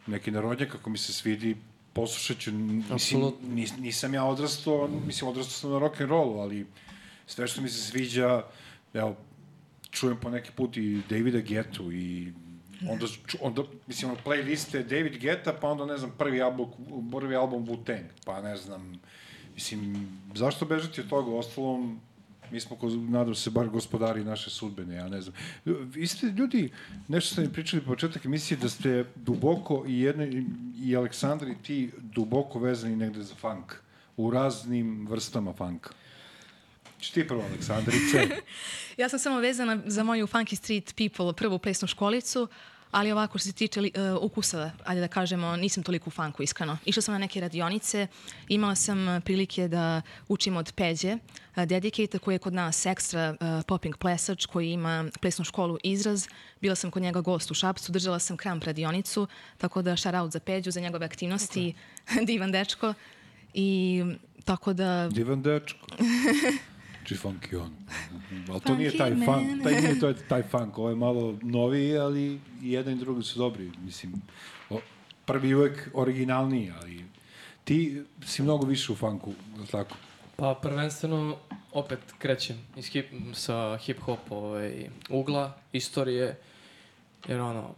neki 0.08 0.32
narodnjak, 0.32 0.72
kako 0.72 0.90
mi 0.90 0.98
se 0.98 1.14
svidi, 1.14 1.58
poslušat 1.94 2.38
ću, 2.38 2.52
mislim, 2.52 3.22
nis, 3.44 3.78
nisam 3.78 4.14
ja 4.14 4.24
odrastao, 4.26 4.90
mislim, 5.06 5.30
odrastao 5.30 5.52
sam 5.52 5.72
na 5.72 5.78
rock'n'rollu, 5.78 6.42
ali 6.42 6.66
sve 7.28 7.48
što 7.48 7.62
mi 7.62 7.70
se 7.70 7.82
sviđa, 7.82 8.44
evo, 8.94 9.16
čujem 9.92 10.18
po 10.18 10.30
neki 10.30 10.52
put 10.52 10.78
i 10.78 11.02
Davida 11.10 11.40
Getu 11.40 11.92
i 11.92 12.34
onda, 12.90 13.06
ču- 13.06 13.38
onda 13.42 13.64
mislim, 13.88 14.12
playliste 14.26 14.84
David 14.84 15.18
Geta, 15.18 15.54
pa 15.54 15.68
onda, 15.70 15.86
ne 15.86 15.98
znam, 15.98 16.12
prvi 16.18 16.42
album, 16.42 16.68
prvi 17.12 17.36
album 17.36 17.66
Wu-Tang, 17.68 18.04
pa 18.26 18.42
ne 18.42 18.58
znam, 18.58 19.00
mislim, 19.54 20.08
zašto 20.36 20.66
bežati 20.66 21.02
od 21.02 21.10
toga, 21.10 21.36
ostalom, 21.36 22.00
mi 22.52 22.60
smo, 22.60 22.78
nadam 23.10 23.36
se, 23.36 23.50
bar 23.50 23.70
gospodari 23.70 24.24
naše 24.24 24.50
sudbene, 24.50 24.96
ja 24.96 25.10
ne 25.10 25.22
znam. 25.22 25.36
Vi 25.66 26.08
ste 26.08 26.28
ljudi, 26.28 26.70
nešto 27.08 27.34
ste 27.34 27.42
mi 27.42 27.54
pričali 27.54 27.84
početak 27.84 28.26
emisije, 28.26 28.58
da 28.58 28.70
ste 28.70 29.06
duboko 29.16 29.84
i 29.88 30.00
jedno, 30.00 30.28
i 30.84 30.96
Aleksandar 30.96 31.48
i 31.48 31.56
ti 31.64 31.92
duboko 31.98 32.60
vezani 32.60 32.96
negde 32.96 33.24
za 33.24 33.36
funk, 33.36 33.74
u 34.18 34.32
raznim 34.32 35.08
vrstama 35.08 35.54
funka. 35.54 35.94
Či 37.00 37.14
ti 37.14 37.28
prvo, 37.28 37.42
Aleksandrice? 37.42 38.28
Ja 38.98 39.10
sam 39.10 39.20
samo 39.20 39.40
vezana 39.40 39.82
za 39.86 40.04
moju 40.04 40.28
Funky 40.28 40.56
Street 40.56 40.94
People 40.96 41.34
prvu 41.34 41.60
plesnu 41.60 41.88
školicu, 41.88 42.48
ali 42.92 43.12
ovako 43.12 43.38
što 43.38 43.48
se 43.48 43.54
tiče 43.54 43.82
li, 43.82 43.92
uh, 43.96 44.24
ukusa, 44.24 44.72
ajde 44.86 45.02
da 45.02 45.08
kažemo, 45.08 45.56
nisam 45.56 45.84
toliko 45.84 46.10
u 46.10 46.12
funku, 46.12 46.44
iskreno. 46.44 46.78
Išla 46.86 47.02
sam 47.02 47.14
na 47.14 47.18
neke 47.18 47.42
radionice, 47.42 48.08
imala 48.48 48.76
sam 48.76 49.08
uh, 49.08 49.24
prilike 49.24 49.68
da 49.68 50.02
učim 50.28 50.58
od 50.58 50.74
Peđe, 50.76 51.18
uh, 51.56 51.64
Dedicator 51.64 52.20
koji 52.20 52.36
je 52.36 52.40
kod 52.40 52.54
nas 52.54 52.86
ekstra 52.86 53.36
uh, 53.40 53.64
popping 53.68 53.98
plesač 53.98 54.46
koji 54.46 54.72
ima 54.72 55.06
plesnu 55.22 55.46
školu 55.46 55.78
Izraz. 55.84 56.28
Bila 56.62 56.76
sam 56.76 56.92
kod 56.92 57.02
njega 57.02 57.22
gost 57.22 57.52
u 57.52 57.54
Šapcu, 57.54 57.92
držala 57.92 58.20
sam 58.20 58.38
kramp 58.38 58.64
radionicu, 58.64 59.28
tako 59.58 59.82
da 59.82 59.98
shout 59.98 60.16
out 60.16 60.32
za 60.32 60.40
Peđu, 60.40 60.72
za 60.72 60.80
njegove 60.80 61.06
aktivnosti, 61.06 61.74
divan 62.28 62.52
dečko. 62.52 62.94
I 63.54 64.04
tako 64.46 64.74
da 64.74 65.10
Divan 65.10 65.42
dečko. 65.42 65.88
Či 67.06 67.16
funky 67.16 67.56
on. 67.62 67.76
Ali 68.52 68.60
to 68.60 68.76
nije 68.76 68.98
taj 68.98 69.16
funk, 69.26 69.64
taj 69.64 69.82
nije 69.82 70.00
to 70.00 70.08
je 70.08 70.16
taj 70.30 70.44
funk, 70.44 70.78
ovo 70.78 70.90
je 70.90 70.96
malo 70.96 71.38
noviji, 71.42 71.98
ali 71.98 72.40
i 72.62 72.72
jedan 72.72 72.94
i 72.94 72.98
drugi 72.98 73.24
su 73.24 73.40
dobri. 73.40 73.72
Mislim, 73.86 74.22
o, 74.70 74.80
prvi 75.26 75.50
je 75.50 75.58
uvek 75.58 75.90
originalniji, 75.94 76.72
ali 76.82 77.06
ti 77.64 78.04
si 78.26 78.42
mnogo 78.42 78.66
više 78.66 78.92
u 78.92 78.96
funku, 78.96 79.34
tako? 79.72 79.96
Pa 80.36 80.60
prvenstveno 80.62 81.38
opet 81.72 82.00
krećem 82.18 82.58
iz 82.76 82.86
hip, 82.86 83.06
sa 83.34 83.54
hip-hop 83.54 84.18
ovaj, 84.30 84.90
ugla, 85.10 85.58
istorije, 85.72 86.40
jer 87.28 87.40
ono, 87.40 87.76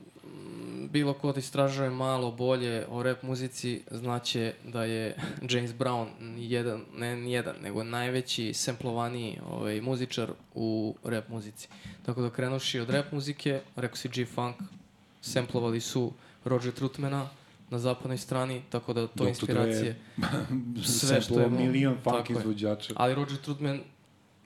bilo 0.89 1.13
ko 1.13 1.31
da 1.31 1.39
istražuje 1.39 1.89
malo 1.89 2.31
bolje 2.31 2.85
o 2.89 3.03
rap 3.03 3.23
muzici, 3.23 3.81
znaće 3.91 4.53
da 4.65 4.83
je 4.83 5.15
James 5.51 5.71
Brown 5.71 6.07
jedan, 6.37 6.81
ne 6.97 7.31
jedan, 7.31 7.55
nego 7.61 7.83
najveći 7.83 8.53
semplovaniji 8.53 9.39
ovaj, 9.49 9.81
muzičar 9.81 10.31
u 10.53 10.95
rap 11.03 11.29
muzici. 11.29 11.67
Tako 12.05 12.21
da 12.21 12.29
krenuši 12.29 12.79
od 12.79 12.89
rap 12.89 13.11
muzike, 13.11 13.61
rekao 13.75 13.95
si 13.95 14.09
G-Funk, 14.09 14.55
semplovali 15.21 15.81
su 15.81 16.11
Roger 16.45 16.73
Trutmana 16.73 17.29
na 17.69 17.79
zapadnoj 17.79 18.17
strani, 18.17 18.61
tako 18.69 18.93
da 18.93 19.07
to. 19.07 19.13
Dre 19.15 19.29
inspiracije. 19.29 19.99
Sve 20.99 21.21
što 21.21 21.39
je 21.39 21.49
milion 21.49 21.97
funk 22.03 22.29
je. 22.29 22.35
izvođača. 22.39 22.93
Ali 22.97 23.15
Roger 23.15 23.37
Trutman 23.37 23.79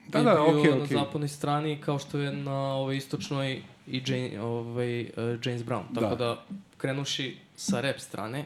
Da, 0.08 0.18
je 0.18 0.24
da, 0.24 0.34
bio 0.34 0.60
okej, 0.60 0.70
na 0.70 0.84
okej. 0.84 0.96
zapadnoj 0.96 1.28
strani 1.28 1.80
kao 1.80 1.98
što 1.98 2.18
je 2.18 2.32
na 2.32 2.74
ovoj 2.74 2.96
istočnoj 2.96 3.62
i 3.90 4.02
Jane, 4.06 4.40
ovaj, 4.42 5.00
uh, 5.02 5.08
James 5.44 5.62
Brown. 5.62 5.82
Tako 5.94 6.14
Da. 6.14 6.16
da. 6.16 6.44
krenuši 6.76 7.36
sa 7.56 7.80
rap 7.80 7.98
strane, 8.00 8.44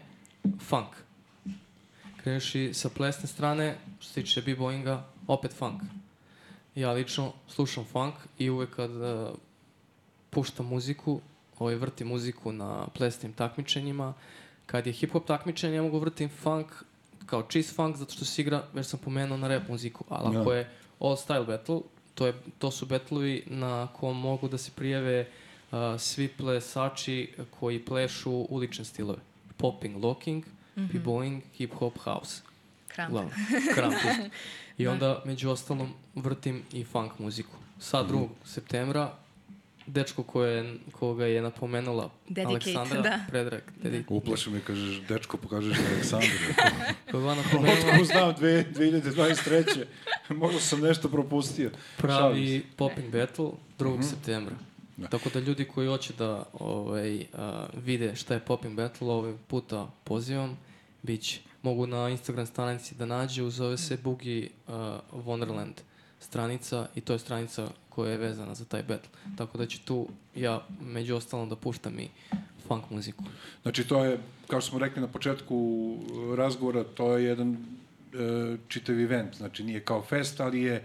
funk. 0.60 0.88
Krenuši 2.22 2.70
sa 2.74 2.88
plesne 2.88 3.26
strane, 3.26 3.76
što 4.00 4.08
se 4.12 4.22
tiče 4.22 4.42
b-boyinga, 4.42 5.00
opet 5.26 5.52
funk. 5.52 5.82
Ja 6.74 6.92
lično 6.92 7.32
slušam 7.48 7.84
funk 7.84 8.14
i 8.38 8.50
uvek 8.50 8.70
kad 8.76 8.90
uh, 8.90 9.28
puštam 10.30 10.66
muziku, 10.66 11.20
ovaj, 11.58 11.74
vrtim 11.74 12.08
muziku 12.08 12.52
na 12.52 12.86
plesnim 12.94 13.32
takmičenjima, 13.32 14.14
kad 14.66 14.86
je 14.86 14.92
hip-hop 14.92 15.26
takmičenje, 15.26 15.74
ja 15.76 15.82
mogu 15.82 15.98
vrtim 15.98 16.28
funk 16.28 16.66
kao 17.26 17.42
čist 17.42 17.76
funk, 17.76 17.96
zato 17.96 18.12
što 18.12 18.24
se 18.24 18.42
igra, 18.42 18.64
već 18.72 18.86
sam 18.86 19.00
pomenuo, 19.04 19.36
na 19.38 19.48
rap 19.48 19.68
muziku. 19.68 20.04
Ali 20.08 20.36
ako 20.36 20.50
Da. 20.50 20.56
je 20.56 20.70
all 21.00 21.16
style 21.16 21.46
battle, 21.46 21.80
to, 22.14 22.26
je, 22.26 22.34
to 22.58 22.70
su 22.70 22.86
battleovi 22.86 23.44
na 23.46 23.86
kom 23.86 24.20
mogu 24.20 24.48
da 24.48 24.58
se 24.58 24.70
prijeve 24.76 25.28
uh, 25.70 25.78
svi 25.98 26.28
plesači 26.28 27.32
koji 27.50 27.84
plešu 27.84 28.46
ulične 28.48 28.84
stilove. 28.84 29.18
Popping, 29.56 30.04
locking, 30.04 30.44
b-boying, 30.76 31.40
hip-hop, 31.58 31.98
house. 32.04 32.42
kramp. 32.88 33.32
Kramp. 33.74 33.94
I 34.78 34.86
onda, 34.86 35.22
među 35.24 35.50
ostalom, 35.50 35.92
vrtim 36.14 36.62
i 36.72 36.84
funk 36.84 37.18
muziku. 37.18 37.56
Sa 37.78 38.04
2. 38.04 38.28
septembra, 38.44 39.12
dečko 39.92 40.22
koje, 40.22 40.74
koga 40.92 41.26
je 41.26 41.42
napomenula 41.42 42.10
Dedicate, 42.28 42.48
Aleksandra 42.48 43.02
da. 43.02 43.18
Predrag, 43.28 43.62
dedi, 43.82 44.04
Uplaši 44.08 44.50
me, 44.50 44.60
kažeš, 44.60 45.00
dečko, 45.08 45.36
pokažeš 45.36 45.78
Aleksandru. 45.92 46.28
koga 47.10 47.30
je 47.30 47.36
napomenula 47.36 47.92
Otko 47.92 48.04
znam, 48.04 48.34
dve- 48.34 48.64
2023. 48.74 49.84
Možda 50.28 50.60
sam 50.60 50.80
nešto 50.80 51.08
propustio. 51.08 51.70
Šalim 51.70 52.16
pravi 52.18 52.62
popping 52.76 53.12
battle 53.12 53.50
2. 53.78 54.02
septembra. 54.02 54.54
Tako 55.10 55.30
da 55.34 55.40
ljudi 55.40 55.64
koji 55.64 55.88
hoće 55.88 56.12
da 56.18 56.44
ovaj, 56.52 57.24
a, 57.32 57.66
vide 57.84 58.16
šta 58.16 58.34
je 58.34 58.40
Popping 58.40 58.76
Battle, 58.76 59.08
ovaj 59.08 59.34
puta 59.46 59.90
pozivam, 60.04 60.58
bit 61.02 61.40
mogu 61.62 61.86
na 61.86 62.08
Instagram 62.08 62.46
stranici 62.46 62.94
da 62.94 63.06
nađu, 63.06 63.50
zove 63.50 63.78
se 63.78 63.96
Boogie 64.04 64.48
uh, 64.68 64.74
Wonderland 65.12 65.72
stranica 66.22 66.86
i 66.94 67.00
to 67.00 67.12
je 67.12 67.18
stranica 67.18 67.68
koja 67.88 68.12
je 68.12 68.18
vezana 68.18 68.54
za 68.54 68.64
taj 68.64 68.82
battle. 68.82 69.10
Tako 69.36 69.58
da 69.58 69.66
ću 69.66 69.78
tu 69.84 70.08
ja 70.34 70.66
među 70.80 71.16
ostalom 71.16 71.48
da 71.48 71.56
puštam 71.56 71.98
i 71.98 72.08
funk 72.68 72.90
muziku. 72.90 73.24
Znači, 73.62 73.84
to 73.84 74.04
je, 74.04 74.18
kao 74.46 74.60
što 74.60 74.70
smo 74.70 74.78
rekli 74.78 75.02
na 75.02 75.08
početku 75.08 75.96
razgovora, 76.36 76.84
to 76.84 77.16
je 77.16 77.24
jedan 77.24 77.52
e, 77.52 78.56
čitav 78.68 79.00
event. 79.00 79.36
Znači, 79.36 79.64
nije 79.64 79.80
kao 79.80 80.02
fest, 80.02 80.40
ali 80.40 80.62
je 80.62 80.84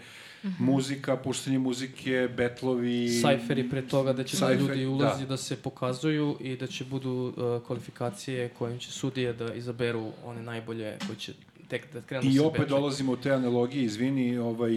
muzika, 0.60 1.18
puštanje 1.18 1.60
muzike, 1.60 2.30
betlovi... 2.38 3.10
Sajferi 3.10 3.70
pre 3.70 3.82
toga 3.82 4.14
da 4.14 4.24
će 4.24 4.38
Sajfer, 4.38 4.68
ljudi 4.68 4.86
ulazi 4.86 5.24
da. 5.24 5.30
da. 5.30 5.38
se 5.38 5.56
pokazuju 5.56 6.38
i 6.40 6.56
da 6.58 6.68
će 6.68 6.86
budu 6.86 7.34
uh, 7.38 7.68
kvalifikacije 7.68 8.50
kojim 8.50 8.80
će 8.80 8.92
sudije 8.92 9.34
da 9.34 9.54
izaberu 9.54 10.12
one 10.26 10.42
najbolje 10.42 10.98
koji 11.08 11.18
će 11.18 11.34
tek 11.68 11.94
da 11.94 12.02
krenu 12.02 12.30
I 12.30 12.34
se 12.34 12.42
opet 12.42 12.70
dolazimo 12.70 13.12
u 13.12 13.18
te 13.18 13.32
analogije, 13.32 13.84
izvini, 13.84 14.38
ovaj, 14.38 14.72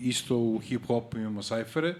isto 0.00 0.36
u 0.36 0.58
hip-hopu 0.58 1.16
imamo 1.16 1.42
sajfere, 1.42 1.94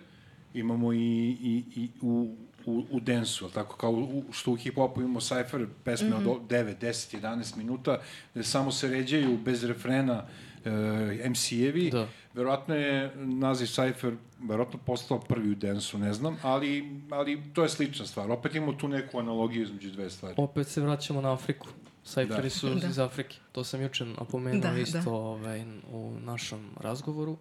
imamo 0.55 0.93
i, 0.93 0.99
i, 1.43 1.65
i 1.77 1.89
u, 2.01 2.37
u, 2.67 2.85
u 2.91 3.01
densu, 3.01 3.45
ali 3.45 3.55
tako 3.55 3.77
kao 3.77 3.91
u, 3.91 4.25
što 4.33 4.51
u 4.51 4.57
hip-hopu 4.57 5.01
imamo 5.01 5.21
sajfer, 5.21 5.67
pesme 5.85 6.09
mm 6.09 6.13
-hmm. 6.13 6.31
od 6.31 6.43
9, 6.49 6.75
10, 6.81 7.21
11 7.21 7.57
minuta, 7.57 8.01
gde 8.35 8.45
samo 8.45 8.73
se 8.73 8.89
ređaju 8.89 9.39
bez 9.45 9.65
refrena 9.65 10.25
e, 10.65 11.29
MC-evi. 11.29 11.91
Da. 11.91 12.09
Verovatno 12.35 12.75
je 12.75 13.13
naziv 13.17 13.67
sajfer 13.67 14.15
verovatno 14.41 14.79
postao 14.87 15.21
prvi 15.21 15.51
u 15.51 15.55
densu, 15.55 15.99
ne 15.99 16.13
znam, 16.13 16.37
ali, 16.43 17.01
ali 17.11 17.43
to 17.55 17.63
je 17.63 17.69
slična 17.69 18.07
stvar. 18.07 18.31
Opet 18.31 18.55
imamo 18.55 18.73
tu 18.73 18.89
neku 18.89 19.19
analogiju 19.19 19.63
između 19.63 19.91
dve 19.91 20.11
stvari. 20.11 20.35
Opet 20.39 20.69
se 20.69 20.81
vraćamo 20.81 21.21
na 21.21 21.33
Afriku. 21.33 21.69
Sajferi 22.05 22.43
Da. 22.43 22.51
su 22.51 22.75
Da. 22.75 22.87
iz 22.87 22.99
Afrike. 22.99 23.37
To 23.53 23.65
sam 23.65 23.83
juče 23.83 24.05
napomenuo 24.05 24.61
Da, 24.61 24.79
isto 24.79 25.01
da. 25.01 25.11
Ovaj, 25.11 25.63
u 25.93 26.17
našem 26.25 26.71
razgovoru 26.81 27.37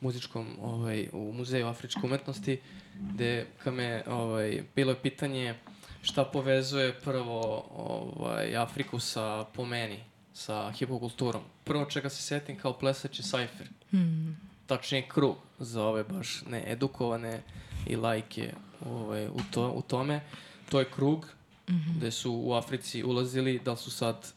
muzičkom 0.00 0.46
ovaj, 0.62 1.08
u 1.12 1.32
Muzeju 1.32 1.66
afričke 1.66 2.00
umetnosti 2.04 2.60
gde 3.14 3.46
kad 3.64 3.74
me 3.74 4.02
ovaj, 4.06 4.62
bilo 4.76 4.92
je 4.92 5.02
pitanje 5.02 5.54
šta 6.02 6.24
povezuje 6.24 7.00
prvo 7.00 7.66
ovaj, 7.76 8.56
Afriku 8.56 8.98
sa 8.98 9.44
po 9.54 9.64
meni 9.64 9.98
sa 10.32 10.72
hipokulturom. 10.72 11.42
Prvo 11.64 11.84
čega 11.84 12.08
se 12.08 12.22
setim 12.22 12.58
kao 12.58 12.72
plesač 12.72 13.18
je 13.18 13.22
sajfer. 13.22 13.66
Hmm. 13.90 14.36
Tačnije 14.66 15.08
krug 15.08 15.36
za 15.58 15.84
ove 15.84 16.04
baš 16.04 16.42
needukovane 16.46 17.42
i 17.86 17.96
lajke 17.96 18.52
ovaj, 18.86 19.26
u, 19.26 19.40
to, 19.50 19.70
u 19.70 19.82
tome. 19.82 20.20
To 20.70 20.78
je 20.78 20.90
krug 20.90 21.38
Mhm. 21.70 21.98
gde 21.98 22.10
su 22.10 22.32
u 22.32 22.52
Africi 22.54 23.04
ulazili, 23.04 23.60
da 23.64 23.76
su 23.76 23.90
sad 23.90 24.32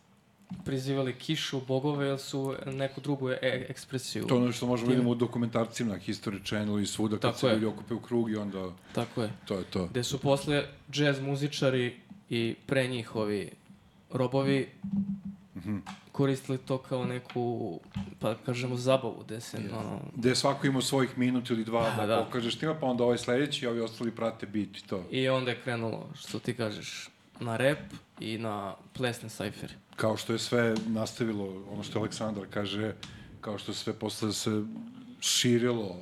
prizivali 0.65 1.13
kišu, 1.15 1.61
bogove 1.61 2.07
ili 2.07 2.19
su 2.19 2.55
neku 2.65 3.01
drugu 3.01 3.29
e 3.31 3.37
ekspresiju. 3.69 4.25
To 4.25 4.35
je 4.35 4.41
ono 4.41 4.51
što 4.51 4.65
možemo 4.65 4.89
vidimo 4.89 5.09
u 5.09 5.15
dokumentarcima, 5.15 5.91
na 5.91 5.99
History 5.99 6.45
Channel 6.45 6.79
i 6.79 6.85
svuda, 6.85 7.15
kad 7.15 7.21
Tako 7.21 7.37
se 7.37 7.47
je. 7.47 7.53
ljudi 7.53 7.65
okupe 7.65 7.93
u 7.93 7.99
krug 7.99 8.31
i 8.31 8.35
onda 8.35 8.69
Tako 8.93 9.21
je. 9.21 9.29
to 9.45 9.53
je 9.55 9.63
to. 9.63 9.87
Gde 9.87 10.03
su 10.03 10.19
posle 10.19 10.63
džez 10.91 11.21
muzičari 11.21 11.95
i 12.29 12.55
pre 12.65 12.87
njih 12.87 13.15
ovi 13.15 13.49
robovi 14.11 14.67
Mhm. 15.55 15.77
koristili 16.11 16.57
to 16.57 16.77
kao 16.79 17.05
neku, 17.05 17.79
pa 18.19 18.35
kažemo, 18.35 18.75
zabavu, 18.75 19.23
gde 19.25 19.41
se, 19.41 19.57
ono, 19.71 19.99
Gde 20.15 20.29
je 20.29 20.35
svako 20.35 20.67
imao 20.67 20.81
svojih 20.81 21.17
minut 21.17 21.49
ili 21.49 21.63
dva 21.63 21.89
da, 21.89 21.95
Da, 21.97 22.05
da. 22.07 22.23
pokažeš 22.23 22.55
tima, 22.55 22.75
pa 22.75 22.85
onda 22.85 23.03
ovaj 23.03 23.17
sledeći 23.17 23.65
i 23.65 23.67
ovi 23.67 23.79
ostali 23.79 24.11
prate 24.11 24.45
bit 24.45 24.77
i 24.77 24.87
to. 24.87 25.03
i 25.11 25.29
onda 25.29 25.51
je 25.51 25.61
krenulo, 25.61 26.09
što 26.15 26.39
ti 26.39 26.53
kažeš, 26.53 27.09
na 27.39 27.57
rap 27.57 27.77
i 28.19 28.37
na 28.37 28.73
plesne 28.93 29.29
sajfere. 29.29 29.73
Kao 30.01 30.17
što 30.17 30.33
je 30.33 30.39
sve 30.39 30.75
nastavilo, 30.87 31.63
ono 31.71 31.83
što 31.83 31.99
Aleksandar 31.99 32.43
kaže, 32.49 32.93
kao 33.41 33.57
što 33.57 33.73
sve 33.73 33.93
posle 33.93 34.33
se 34.33 34.63
širilo 35.19 35.95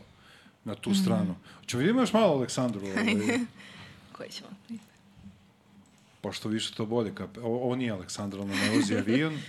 na 0.63 0.75
tu 0.75 0.89
Mhm. 0.89 0.99
stranu. 0.99 1.35
Ćemo 1.65 1.79
vidimo 1.81 1.99
još 2.01 2.13
malo 2.13 2.33
Aleksandru, 2.33 2.81
ovaj, 2.87 3.15
Koji 4.11 4.29
ćemo? 4.29 4.49
pošto 6.21 6.49
više 6.49 6.73
to 6.73 6.85
bolje. 6.85 7.15
Kap... 7.15 7.37
Ovo, 7.37 7.63
ovo 7.63 7.75
nije 7.75 7.91
Aleksandar, 7.91 8.39
ono 8.39 8.53
ne 8.55 8.69
vozi 8.69 8.95
avion. 8.97 9.39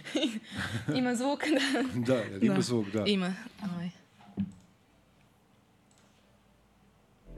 Ima 0.98 1.14
zvuk, 1.14 1.40
da. 1.40 1.82
da, 2.08 2.20
jer 2.20 2.44
ima 2.44 2.54
Da. 2.54 2.60
zvuk, 2.62 2.86
da. 2.86 3.04
Ima. 3.06 3.34
Ovaj. 3.64 3.90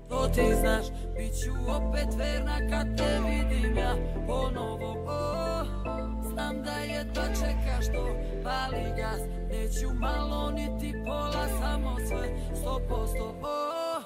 To 0.08 0.28
ti 0.28 0.40
znaš, 0.60 0.86
bit 1.16 1.32
ću 1.44 1.50
opet 1.70 2.08
verna 2.18 2.58
kad 2.70 2.96
te 2.98 3.20
vidim 3.20 3.76
ja 3.76 3.96
ponovo 4.26 5.04
o, 5.08 6.01
Znam 6.32 6.62
da 6.62 6.70
je 6.70 7.12
to 7.14 7.20
čeka 7.20 7.82
što 7.82 8.06
pali 8.44 8.84
gas 8.96 9.20
Neću 9.50 9.94
malo 9.94 10.50
niti 10.50 10.94
pola, 11.06 11.48
samo 11.60 11.96
sve 12.08 12.28
sto 12.56 12.80
posto 12.88 13.34
o, 13.42 14.02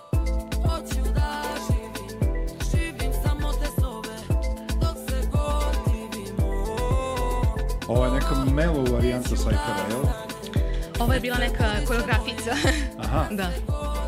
Hoću 0.62 1.12
da 1.14 1.42
živim, 1.66 2.18
živim 2.72 3.12
samo 3.24 3.52
te 3.52 3.66
snove 3.78 4.16
Dok 4.80 4.96
se 5.08 5.28
gotivim 5.32 6.36
o, 6.44 6.76
Ovo 7.88 8.04
je 8.04 8.10
neka 8.10 8.44
melo 8.54 8.84
varijanta 8.92 9.28
sajfera, 9.36 9.86
jel? 9.90 10.02
Ovo 11.00 11.12
je 11.12 11.20
bila 11.20 11.36
neka 11.38 11.64
koreografica. 11.86 12.50
Aha, 12.98 13.26
da. 13.38 13.50
Da 13.66 14.05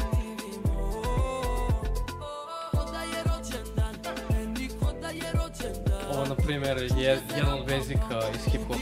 Ovo, 6.19 6.27
na 6.27 6.35
primjer, 6.35 6.78
je 6.97 7.19
jedan 7.36 7.59
od 7.61 7.70
vezika 7.70 8.20
iz 8.35 8.53
hip-hopa. 8.53 8.77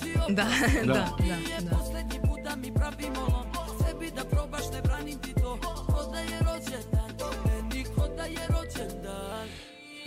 Ti 0.00 0.14
opet 0.22 0.34
Da, 0.38 0.46
da, 0.84 0.92
da, 0.92 1.70
da. 1.70 1.76
Poslednji 1.76 2.20
put 2.20 2.40
da 2.44 2.56
mi 2.56 2.74
pravimo 2.74 3.20
lom 3.20 3.46
Sebi 3.86 4.10
da 4.16 4.24
probaš 4.24 4.62
ne 4.72 4.82
branim 4.82 5.18
ti 5.18 5.34
to 5.34 5.58
Ko 5.86 6.12
da 6.12 6.18
je 6.18 6.38
rođendan 6.38 7.34
Meni 7.46 7.84
ko 7.84 8.08
da 8.16 8.22
je 8.22 8.46
rođendan 8.48 9.48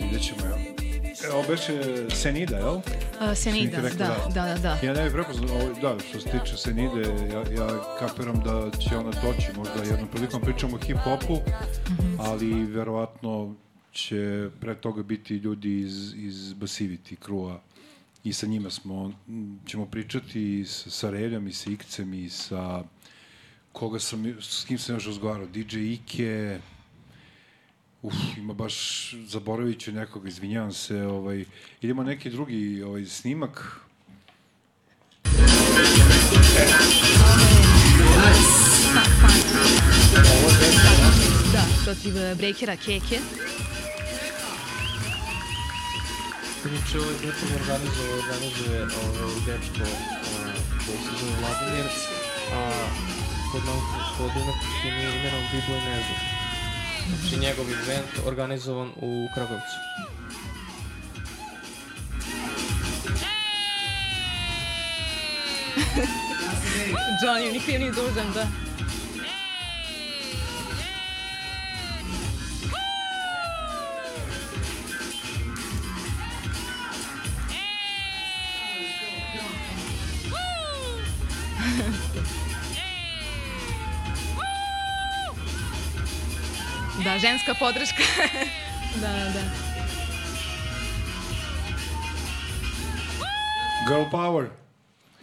vidjet 0.00 0.22
ćemo, 0.22 0.40
jel? 0.46 0.56
E, 1.24 1.34
ovo 1.34 1.44
beše 1.48 1.72
Senida, 2.10 2.56
jel? 2.56 2.74
Uh, 2.74 2.82
Senida, 3.34 3.76
rekao 3.80 3.98
da, 3.98 4.16
da. 4.34 4.46
da, 4.46 4.54
da, 4.54 4.58
da. 4.60 4.86
Ja 4.86 4.92
ne 4.92 5.02
bih 5.02 5.12
prepoznao, 5.12 5.56
ovo, 5.56 5.68
da, 5.82 6.04
što 6.08 6.20
se 6.20 6.30
tiče 6.30 6.56
Senide, 6.56 7.02
ja, 7.32 7.38
ja 7.38 7.68
kapiram 7.98 8.42
da 8.44 8.78
će 8.78 8.96
ona 8.96 9.10
doći 9.10 9.52
možda 9.56 9.90
jednom 9.90 10.08
prilikom, 10.08 10.40
pričamo 10.40 10.76
o 10.76 10.78
hip-hopu, 10.78 11.38
ali 12.18 12.64
verovatno 12.64 13.54
će 13.96 14.50
pre 14.60 14.74
toga 14.74 15.02
biti 15.02 15.34
ljudi 15.34 15.80
iz, 15.80 16.14
iz 16.16 16.54
Basivity 16.54 17.16
krua. 17.16 17.62
I 18.24 18.32
sa 18.32 18.46
njima 18.46 18.70
smo, 18.70 19.12
ćemo 19.66 19.86
pričati 19.86 20.60
i 20.60 20.64
sa, 20.64 20.90
sa 20.90 21.10
Reljom 21.10 21.48
i 21.48 21.52
sa 21.52 21.70
Ikcem 21.70 22.14
i 22.14 22.28
sa 22.28 22.82
koga 23.72 23.98
sam, 23.98 24.36
s 24.40 24.64
kim 24.64 24.78
sam 24.78 24.96
još 24.96 25.06
razgovarao, 25.06 25.46
DJ 25.46 25.78
Ike, 25.78 26.60
Uf, 28.02 28.14
ima 28.36 28.54
baš, 28.54 29.14
zaboravit 29.26 29.80
ću 29.80 29.92
nekog, 29.92 30.28
izvinjavam 30.28 30.72
se, 30.72 31.02
ovaj, 31.02 31.44
idemo 31.80 32.02
neki 32.02 32.30
drugi 32.30 32.82
ovaj, 32.82 33.04
snimak, 33.04 33.80
Da, 41.52 41.64
protiv 41.84 42.16
eh, 42.16 42.34
breakera 42.34 42.76
Keke. 42.76 43.45
Inače, 46.66 46.98
ovaj 46.98 47.14
dečko 47.22 47.46
organizuje, 47.60 48.10
organizuje 48.22 48.80
ovaj 48.82 49.40
dečko 49.46 49.84
ovaj, 49.84 50.54
koji 50.86 50.98
se 50.98 51.12
zove 51.20 51.34
Vladimir, 51.40 51.86
a 52.52 52.60
pod, 53.52 53.62
pod 54.18 54.30
umetničkim 54.42 54.94
imenom 54.94 55.44
B-Boy 55.52 55.80
Nezu. 55.84 56.14
Znači, 57.08 57.40
njegov 57.40 57.66
event 57.70 58.10
organizovan 58.26 58.88
u 58.96 59.28
Kragovcu. 59.34 59.76
Johnny, 67.22 67.52
ni 67.52 67.60
kriv 67.60 67.80
ni 67.80 67.90
dužan, 67.90 68.32
da. 68.34 68.65
Da, 87.06 87.18
ženska 87.18 87.54
podrška. 87.54 88.02
da, 89.02 89.08
da. 89.08 89.42
Girl 93.88 94.10
Power, 94.12 94.48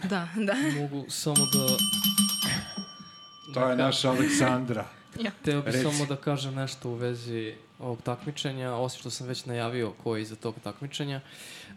Da, 0.04 0.28
da. 0.36 0.54
Mogu 0.82 1.06
samo 1.10 1.36
da... 1.36 1.68
to 3.54 3.70
je 3.70 3.76
naša 3.76 4.10
Aleksandra. 4.10 4.86
Ja. 5.20 5.32
Teo 5.46 5.62
bih 5.62 5.76
samo 5.84 6.06
da 6.06 6.16
kažem 6.16 6.56
nešto 6.56 6.90
u 6.90 6.94
vezi 6.94 7.54
ovog 7.80 8.02
takmičenja, 8.02 8.74
osim 8.74 9.00
što 9.00 9.10
sam 9.10 9.28
već 9.28 9.46
najavio 9.46 9.92
ko 10.04 10.16
je 10.16 10.22
iza 10.22 10.36
tog 10.36 10.56
takmičenja. 10.64 11.22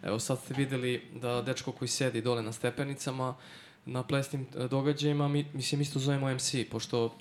Evo 0.03 0.19
sad 0.19 0.39
ste 0.39 0.55
videli 0.55 1.03
da 1.15 1.43
dečko 1.43 1.73
koji 1.73 1.89
sedi 1.89 2.23
dole 2.23 2.43
na 2.43 2.53
stepenicama, 2.53 3.35
na 3.87 4.03
plesnim 4.03 4.47
e, 4.57 4.69
događajima, 4.69 5.29
mi, 5.29 5.47
mislim 5.53 5.81
isto 5.81 5.99
zovemo 5.99 6.35
MC, 6.35 6.55
pošto 6.71 7.19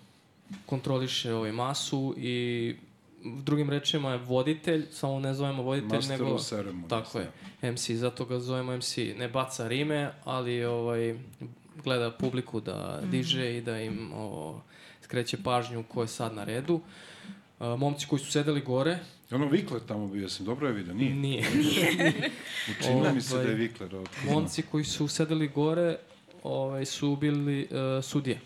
kontroliše 0.66 1.34
ovaj 1.34 1.52
masu 1.52 2.16
i 2.18 2.76
drugim 3.24 3.70
rečima 3.70 4.12
je 4.12 4.18
voditelj, 4.18 4.86
samo 4.92 5.20
ne 5.20 5.34
zovemo 5.34 5.64
voditelj, 5.64 5.96
Master 5.96 6.20
nego... 6.20 6.34
of 6.34 6.42
ceremony. 6.42 6.88
Tako 6.90 7.20
je, 7.20 7.32
MC, 7.72 7.90
zato 7.90 8.26
ga 8.26 8.40
zovemo 8.40 8.78
MC. 8.78 8.98
Ne 8.98 9.30
baca 9.30 9.68
rime, 9.68 10.12
ali 10.24 10.66
ovaj, 10.66 11.16
gleda 11.84 12.12
publiku 12.12 12.60
da 12.60 13.02
diže 13.12 13.58
i 13.58 13.62
da 13.62 13.80
im 13.80 14.12
o, 14.14 14.60
skreće 15.02 15.44
pažnju 15.44 15.84
ko 15.84 16.02
je 16.02 16.08
sad 16.08 16.36
na 16.36 16.44
redu. 16.44 16.82
A, 17.60 17.76
momci 17.76 18.08
koji 18.08 18.20
su 18.20 18.32
sedeli 18.32 18.62
gore, 18.62 19.00
Ono 19.32 19.48
Vikler 19.48 19.82
tamo 19.88 20.08
bio 20.08 20.30
sam, 20.30 20.46
dobro 20.46 20.68
je 20.68 20.74
vidio, 20.74 20.94
nije. 20.94 21.16
nije. 21.16 21.44
Učinilo 22.80 23.14
mi 23.14 23.22
se 23.22 23.34
da 23.34 23.40
Ovaj, 23.40 23.52
je 23.52 23.56
Vikler. 23.56 23.96
Od... 23.96 24.10
momci 24.32 24.62
koji 24.62 24.84
su 24.84 25.08
sedeli 25.08 25.48
gore 25.48 25.98
ovaj, 26.44 26.86
su 26.86 27.16
bili 27.16 27.68
uh, 27.72 28.04
sudije. 28.04 28.40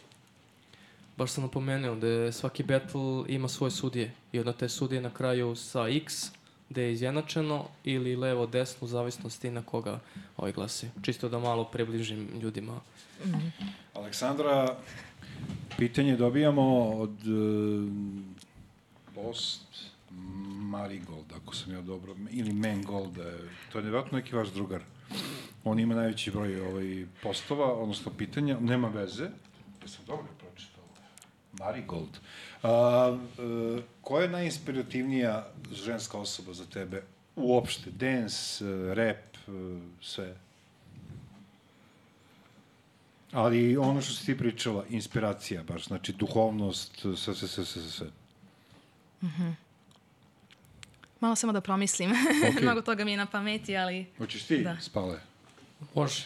Baš 1.20 1.32
sam 1.32 1.44
napomenuo 1.44 1.96
da 1.96 2.32
svaki 2.32 2.64
battle 2.64 3.24
ima 3.28 3.48
svoje 3.48 3.72
sudije. 3.72 4.12
I 4.32 4.40
onda 4.40 4.54
te 4.54 4.70
sudije 4.70 5.02
na 5.02 5.10
kraju 5.10 5.56
sa 5.56 5.88
X, 5.90 6.32
gde 6.70 6.84
je 6.84 6.94
izjednačeno, 6.94 7.66
ili 7.84 8.16
levo, 8.16 8.48
desno, 8.48 8.86
u 8.86 8.88
zavisnosti 8.88 9.52
na 9.52 9.62
koga 9.62 10.00
ovaj 10.38 10.52
glasi. 10.52 10.88
Čisto 11.02 11.30
da 11.30 11.40
malo 11.40 11.64
približim 11.64 12.30
ljudima. 12.42 12.80
Aleksandra, 13.94 14.78
pitanje 15.78 16.16
dobijamo 16.16 16.90
od 16.90 17.28
uh, 17.28 17.90
Post 19.16 19.92
Marigold, 20.72 21.34
ako 21.36 21.56
sam 21.56 21.74
ja 21.74 21.82
dobro, 21.82 22.16
ili 22.32 22.54
Mangold, 22.54 23.18
eh, 23.18 23.38
to 23.72 23.78
je 23.78 23.84
nevjerojatno 23.84 24.18
neki 24.18 24.36
vaš 24.36 24.48
drugar. 24.50 24.82
On 25.64 25.80
ima 25.80 25.96
najveći 25.96 26.32
broj 26.32 26.62
ovaj, 26.62 27.06
postova, 27.24 27.74
odnosno 27.74 28.12
pitanja, 28.18 28.60
nema 28.60 28.88
veze. 28.88 29.30
Sam 29.86 30.06
dobro. 30.08 30.39
Marigold. 31.60 32.20
A, 32.64 33.18
e, 33.78 33.82
koja 34.02 34.24
je 34.24 34.30
najinspirativnija 34.30 35.48
ženska 35.72 36.18
osoba 36.18 36.54
za 36.54 36.66
tebe? 36.66 37.04
Uopšte, 37.36 37.92
dance, 37.92 38.66
e, 38.66 38.96
rap, 38.96 39.18
e, 39.18 39.52
sve. 40.02 40.36
Ali 43.32 43.78
ono 43.78 44.02
što 44.02 44.14
si 44.14 44.26
ti 44.26 44.38
pričala, 44.38 44.86
inspiracija 44.90 45.64
baš, 45.64 45.88
znači 45.88 46.14
duhovnost, 46.14 47.06
sve, 47.18 47.36
sve, 47.36 47.48
sve, 47.48 47.66
sve, 47.66 47.82
sve. 47.82 48.08
Malo 51.20 51.36
samo 51.36 51.54
da 51.54 51.62
promislim. 51.62 52.12
Okej. 52.12 52.62
Mnogo 52.66 52.82
toga 52.82 53.06
mi 53.06 53.12
je 53.12 53.18
na 53.18 53.26
pameti, 53.26 53.78
ali... 53.78 54.06
Hoćeš 54.18 54.44
ti, 54.44 54.64
Da. 54.64 54.78
spale? 54.82 55.20
Može. 55.96 56.26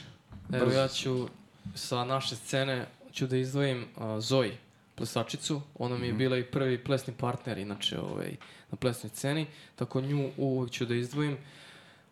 Evo 0.54 0.66
Brzo. 0.66 0.80
ja 0.80 0.88
ću 0.88 1.28
sa 1.76 2.06
naše 2.06 2.36
scene 2.36 2.86
ću 3.14 3.28
da 3.28 3.38
izdvojim 3.38 3.86
uh, 3.96 4.20
Zoji, 4.20 4.58
plesačicu. 4.96 5.62
Ona 5.76 5.98
mi 5.98 6.08
je 6.08 6.14
bila 6.14 6.38
i 6.38 6.44
prvi 6.44 6.84
plesni 6.84 7.14
partner, 7.14 7.58
inače, 7.58 8.00
ovaj, 8.00 8.36
na 8.72 8.78
plesnoj 8.78 9.10
sceni. 9.10 9.46
Tako 9.76 10.02
nju 10.02 10.30
uvek 10.38 10.72
ću 10.72 10.86
da 10.86 10.96
izdvojim. 10.96 11.38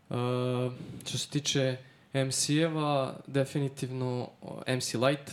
Uh, 0.09 0.17
što 1.05 1.17
se 1.17 1.27
tiče 1.29 1.77
MC-eva, 2.15 3.13
definitivno 3.27 4.29
uh, 4.41 4.49
MC 4.67 4.93
Light. 4.93 5.31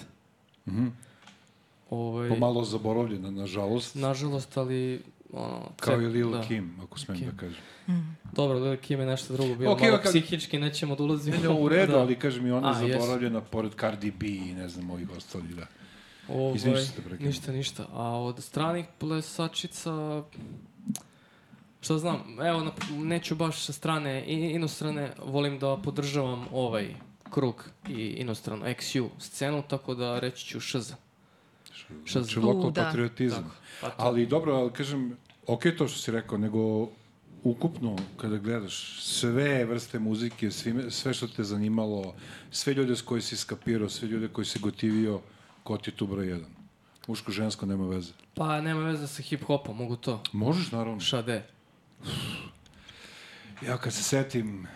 Mhm. 0.69 0.87
Ovaj, 1.91 2.29
Pomalo 2.29 2.65
zaboravljena, 2.65 3.31
nažalost. 3.31 3.95
Nažalost, 3.95 4.57
ali... 4.57 5.03
Ono, 5.33 5.71
Kao 5.81 6.03
i 6.03 6.07
Lil 6.07 6.31
da. 6.31 6.43
Kim, 6.43 6.81
ako 6.83 6.99
smem 6.99 7.19
Kim. 7.19 7.27
da 7.31 7.37
kažem. 7.37 7.63
Dobro, 8.33 8.59
Lil 8.59 8.77
Kim 8.77 9.01
je 9.01 9.07
nešto 9.07 9.33
drugo 9.33 9.55
bilo. 9.55 9.73
Ok, 9.73 9.81
Malo 9.81 9.97
kad- 9.97 10.05
psihički, 10.05 10.59
nećemo 10.59 10.97
da 10.97 11.03
ulazimo. 11.03 11.37
Ne, 11.37 11.43
ne, 11.43 11.49
u 11.49 11.69
redu, 11.69 11.93
Da. 11.97 11.99
ali 11.99 12.17
kažem 12.19 12.47
i 12.47 12.51
ona 12.51 12.79
A, 12.79 12.81
je 12.81 12.93
zaboravljena 12.93 13.41
pored 13.41 13.73
Cardi 13.81 14.11
B 14.11 14.27
i 14.27 14.55
ne 14.55 14.69
znam 14.69 14.91
ovih 14.91 15.11
ostalih, 15.17 15.57
da. 15.57 15.67
Ovaj, 16.29 16.57
Izvini 16.57 16.85
što 16.85 17.03
te 17.03 17.25
ništa, 17.25 17.53
ništa. 17.53 17.87
A 17.93 18.03
od 18.03 18.43
stranih 18.45 18.87
plesačica... 18.99 20.23
Šta 21.81 21.99
znam, 21.99 22.37
evo, 22.41 22.61
na, 22.61 22.73
neću 22.91 23.35
baš 23.35 23.65
sa 23.65 23.73
strane 23.73 24.25
i 24.27 24.35
inostrane, 24.35 25.13
volim 25.25 25.59
da 25.59 25.77
podržavam 25.77 26.47
ovaj 26.53 26.95
krug 27.31 27.65
i 27.89 28.03
inostranu 28.03 28.65
XU 28.65 29.09
scenu, 29.19 29.63
tako 29.69 29.95
da 29.95 30.19
reći 30.19 30.47
ću 30.47 30.61
šz. 30.61 30.93
Znači, 32.09 32.33
znam? 32.33 32.45
lokal 32.45 32.69
U, 32.69 32.71
da. 32.71 32.83
patriotizam. 32.85 33.43
Tako. 33.43 33.55
Pa 33.81 33.89
to. 33.89 33.95
Ali 33.99 34.27
dobro, 34.27 34.55
ali 34.55 34.73
kažem, 34.73 35.17
ok 35.47 35.63
to 35.79 35.89
što 35.89 35.99
si 35.99 36.11
rekao, 36.11 36.39
nego 36.39 36.89
ukupno 37.45 37.97
kada 38.17 38.37
gledaš 38.37 39.03
sve 39.03 39.65
vrste 39.65 39.99
muzike, 39.99 40.51
svime, 40.51 40.91
sve 40.91 41.15
što 41.15 41.27
te 41.27 41.45
zanimalo, 41.45 42.15
sve 42.51 42.75
ljude 42.75 42.97
s 42.97 43.03
koji 43.03 43.23
si 43.23 43.37
skapirao, 43.37 43.89
sve 43.89 44.09
ljude 44.09 44.29
koji 44.29 44.45
si 44.45 44.59
gotivio, 44.59 45.21
ko 45.69 45.77
ti 45.79 45.91
je 45.91 45.97
tu 45.97 46.07
broj 46.07 46.29
jedan? 46.29 46.51
Muško, 47.07 47.33
žensko, 47.33 47.67
nema 47.67 47.87
veze. 47.87 48.13
Pa 48.35 48.61
nema 48.61 48.81
veze 48.83 49.07
sa 49.07 49.23
hip-hopom, 49.23 49.75
mogu 49.75 49.97
to. 49.99 50.23
Možeš, 50.33 50.73
naravno. 50.73 51.01
Šade. 51.01 51.43
Ja 53.63 53.77
kad 53.77 53.93
se 53.93 54.03
setim, 54.03 54.67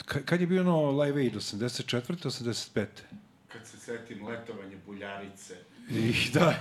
ka- 0.00 0.24
kad 0.24 0.40
je 0.40 0.46
bio 0.46 0.60
ono 0.62 1.02
Live 1.02 1.20
Aid, 1.20 1.34
84. 1.34 2.02
85. 2.20 2.86
Kad 3.48 3.66
se 3.66 3.78
setim 3.78 4.26
letovanje 4.26 4.76
buljarice, 4.86 5.54
I 5.90 6.14
da, 6.34 6.54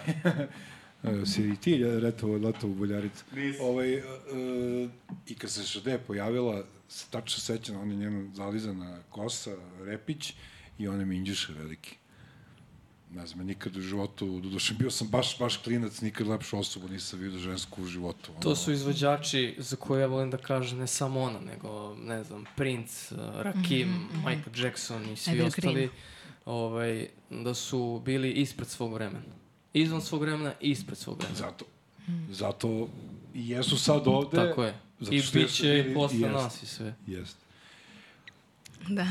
E, 1.03 1.25
si 1.25 1.43
i 1.43 1.55
ti 1.55 1.77
letovao 1.77 2.37
leto 2.37 2.67
u 2.67 2.73
Buljaricu. 2.73 3.23
Nisam. 3.33 3.65
Ovaj, 3.65 3.93
e, 3.93 3.97
e, 3.97 4.03
I 5.27 5.35
kad 5.35 5.49
se 5.51 5.63
Šade 5.63 5.97
pojavila, 5.97 6.63
se 6.89 7.05
tačno 7.09 7.39
sećam, 7.39 7.75
on 7.77 7.91
je 7.91 7.97
njena 7.97 8.33
zalizana 8.33 8.97
kosa, 9.09 9.51
repić 9.81 10.33
i 10.77 10.87
one 10.87 11.05
minđuše 11.05 11.53
veliki. 11.53 11.95
Ne 13.11 13.27
znam, 13.27 13.45
nikad 13.45 13.77
u 13.77 13.81
životu, 13.81 14.39
doduše 14.39 14.73
bio 14.73 14.91
sam 14.91 15.07
baš, 15.07 15.39
baš 15.39 15.57
klinac, 15.57 16.01
nikad 16.01 16.27
lepšu 16.27 16.59
osobu 16.59 16.89
nisam 16.89 17.19
vidio 17.19 17.39
žensku 17.39 17.81
u 17.81 17.85
životu. 17.85 18.31
To 18.41 18.55
su 18.55 18.71
izvođači 18.71 19.55
za 19.57 19.75
koje 19.75 20.01
ja 20.01 20.07
volim 20.07 20.31
da 20.31 20.37
kažem 20.37 20.79
ne 20.79 20.87
samo 20.87 21.21
ona, 21.21 21.39
nego, 21.39 21.95
ne 21.95 22.23
znam, 22.23 22.45
Prince, 22.55 23.15
uh, 23.15 23.41
Rakim, 23.41 24.07
Michael 24.13 24.63
Jackson 24.63 25.09
i 25.09 25.15
svi 25.15 25.41
ostali, 25.41 25.89
ovaj, 26.45 27.07
da 27.29 27.53
su 27.53 28.01
bili 28.05 28.31
ispred 28.31 28.67
svog 28.67 28.93
vremena. 28.93 29.33
Izvan 29.73 30.01
svog 30.01 30.21
vremena 30.21 30.53
i 30.61 30.69
ispred 30.69 30.97
svog 30.97 31.17
vremena. 31.17 31.37
Zato, 31.37 31.65
zato 32.31 32.87
i 33.33 33.49
jesu 33.49 33.77
sad 33.77 34.01
ovde. 34.05 34.37
Tako 34.37 34.63
je. 34.63 34.75
zato 34.99 35.15
I 35.15 35.23
bit 35.33 35.51
će 35.51 35.79
i 35.79 35.93
posle 35.93 36.19
jest, 36.19 36.33
nas 36.33 36.63
i 36.63 36.65
sve. 36.65 36.95
Jest. 37.07 37.37
Da. 38.87 39.05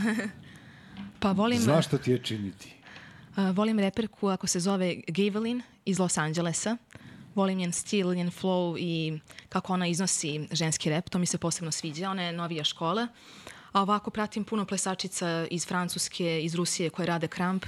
pa 1.20 1.32
volim... 1.32 1.58
Znaš 1.58 1.86
šta 1.86 1.98
ti 1.98 2.10
je 2.10 2.18
činiti? 2.22 2.77
Volim 3.38 3.78
reperku 3.78 4.28
ako 4.28 4.46
se 4.46 4.60
zove 4.60 4.96
Gavelin 5.08 5.62
iz 5.84 5.98
Los 5.98 6.18
Angelesa. 6.18 6.76
Volim 7.34 7.58
njen 7.58 7.72
stil, 7.72 8.14
njen 8.14 8.30
flow 8.30 8.76
i 8.78 9.20
kako 9.48 9.72
ona 9.72 9.86
iznosi 9.86 10.48
ženski 10.52 10.90
rep, 10.90 11.08
to 11.08 11.18
mi 11.18 11.26
se 11.26 11.38
posebno 11.38 11.72
sviđa. 11.72 12.10
Ona 12.10 12.22
je 12.22 12.32
novija 12.32 12.64
škola. 12.64 13.06
A 13.72 13.82
ovako 13.82 14.10
pratim 14.10 14.44
puno 14.44 14.64
plesačica 14.64 15.46
iz 15.50 15.66
Francuske, 15.66 16.44
iz 16.44 16.54
Rusije 16.54 16.90
koje 16.90 17.06
rade 17.06 17.28
kramp 17.28 17.66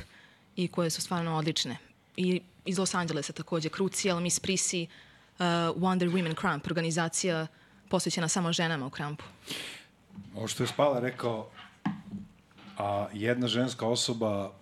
i 0.57 0.69
koje 0.69 0.91
su 0.91 1.01
stvarno 1.01 1.37
odlične. 1.37 1.77
I 2.17 2.41
iz 2.65 2.79
Los 2.79 2.95
Angelesa 2.95 3.33
takođe, 3.33 3.69
Crucial, 3.69 4.21
Miss 4.21 4.41
Prissy, 4.41 4.87
uh, 4.87 5.45
Wonder 5.77 6.11
Women 6.11 6.41
Cramp, 6.41 6.67
organizacija 6.67 7.47
posvećena 7.89 8.29
samo 8.29 8.53
ženama 8.53 8.87
u 8.87 8.91
krampu. 8.91 9.25
Ovo 10.37 10.49
što 10.49 10.63
je 10.63 10.67
Spala 10.67 11.01
rekao, 11.01 11.51
a 12.79 13.09
jedna 13.13 13.49
ženska 13.49 13.87
osoba 13.87 14.60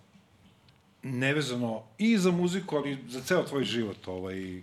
nevezano 1.02 1.82
i 1.98 2.18
za 2.18 2.30
muziku, 2.30 2.76
ali 2.76 2.98
za 3.08 3.20
ceo 3.20 3.42
tvoj 3.42 3.64
život, 3.64 4.08
ovaj, 4.08 4.62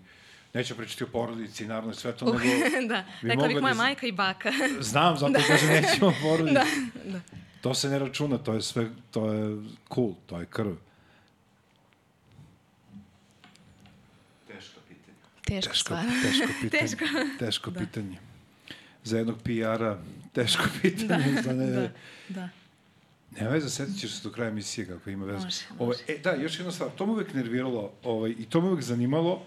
neću 0.53 0.75
pričati 0.75 1.03
o 1.03 1.07
porodici, 1.07 1.65
naravno 1.67 1.91
i 1.91 1.95
sve 1.95 2.11
to, 2.11 2.25
nego 2.25 2.39
da, 2.93 3.03
bi 3.21 3.27
rekla 3.29 3.47
bih 3.47 3.61
moja 3.61 3.73
da- 3.73 3.77
majka 3.77 4.07
i 4.07 4.11
baka. 4.11 4.51
znam, 4.81 5.17
zato 5.17 5.33
da. 5.33 5.39
kažem 5.39 5.69
nećemo 5.69 6.07
o 6.07 6.13
porodici. 6.21 6.55
da, 7.05 7.11
da. 7.11 7.19
To 7.61 7.73
se 7.73 7.89
ne 7.89 7.99
računa, 7.99 8.37
to 8.37 8.53
je 8.53 8.61
sve, 8.61 8.89
to 9.11 9.33
je 9.33 9.57
cool, 9.93 10.13
to 10.25 10.39
je 10.39 10.45
krv. 10.45 10.73
teška 14.47 14.79
pitanja. 14.87 15.17
Teška 15.43 15.71
Teško, 15.71 15.75
stvar. 15.75 16.05
teško 16.23 16.47
pitanje. 16.61 16.81
Teško. 16.81 17.05
Teško 17.39 17.71
pitanje. 17.71 18.17
Za 19.03 19.17
jednog 19.17 19.37
PR-a 19.43 19.97
teško 20.33 20.63
pitanje. 20.81 21.41
za 21.43 21.53
ne, 21.53 21.65
da, 21.65 21.89
da. 22.29 22.49
Nema 23.39 23.49
veze, 23.49 23.69
setit 23.69 23.99
ćeš 23.99 24.11
se 24.11 24.23
do 24.23 24.33
kraja 24.33 24.49
emisije 24.49 24.87
kako 24.87 25.09
ima 25.09 25.25
veze. 25.25 25.45
Može, 25.45 25.65
Ovaj, 25.79 25.97
e, 26.07 26.17
da, 26.23 26.33
još 26.33 26.59
jedna 26.59 26.71
stvar, 26.71 26.89
to 26.95 27.05
me 27.05 27.11
uvek 27.11 27.33
nerviralo 27.33 27.91
ovaj, 28.03 28.35
i 28.39 28.45
to 28.45 28.61
me 28.61 28.67
uvek 28.67 28.83
zanimalo. 28.83 29.41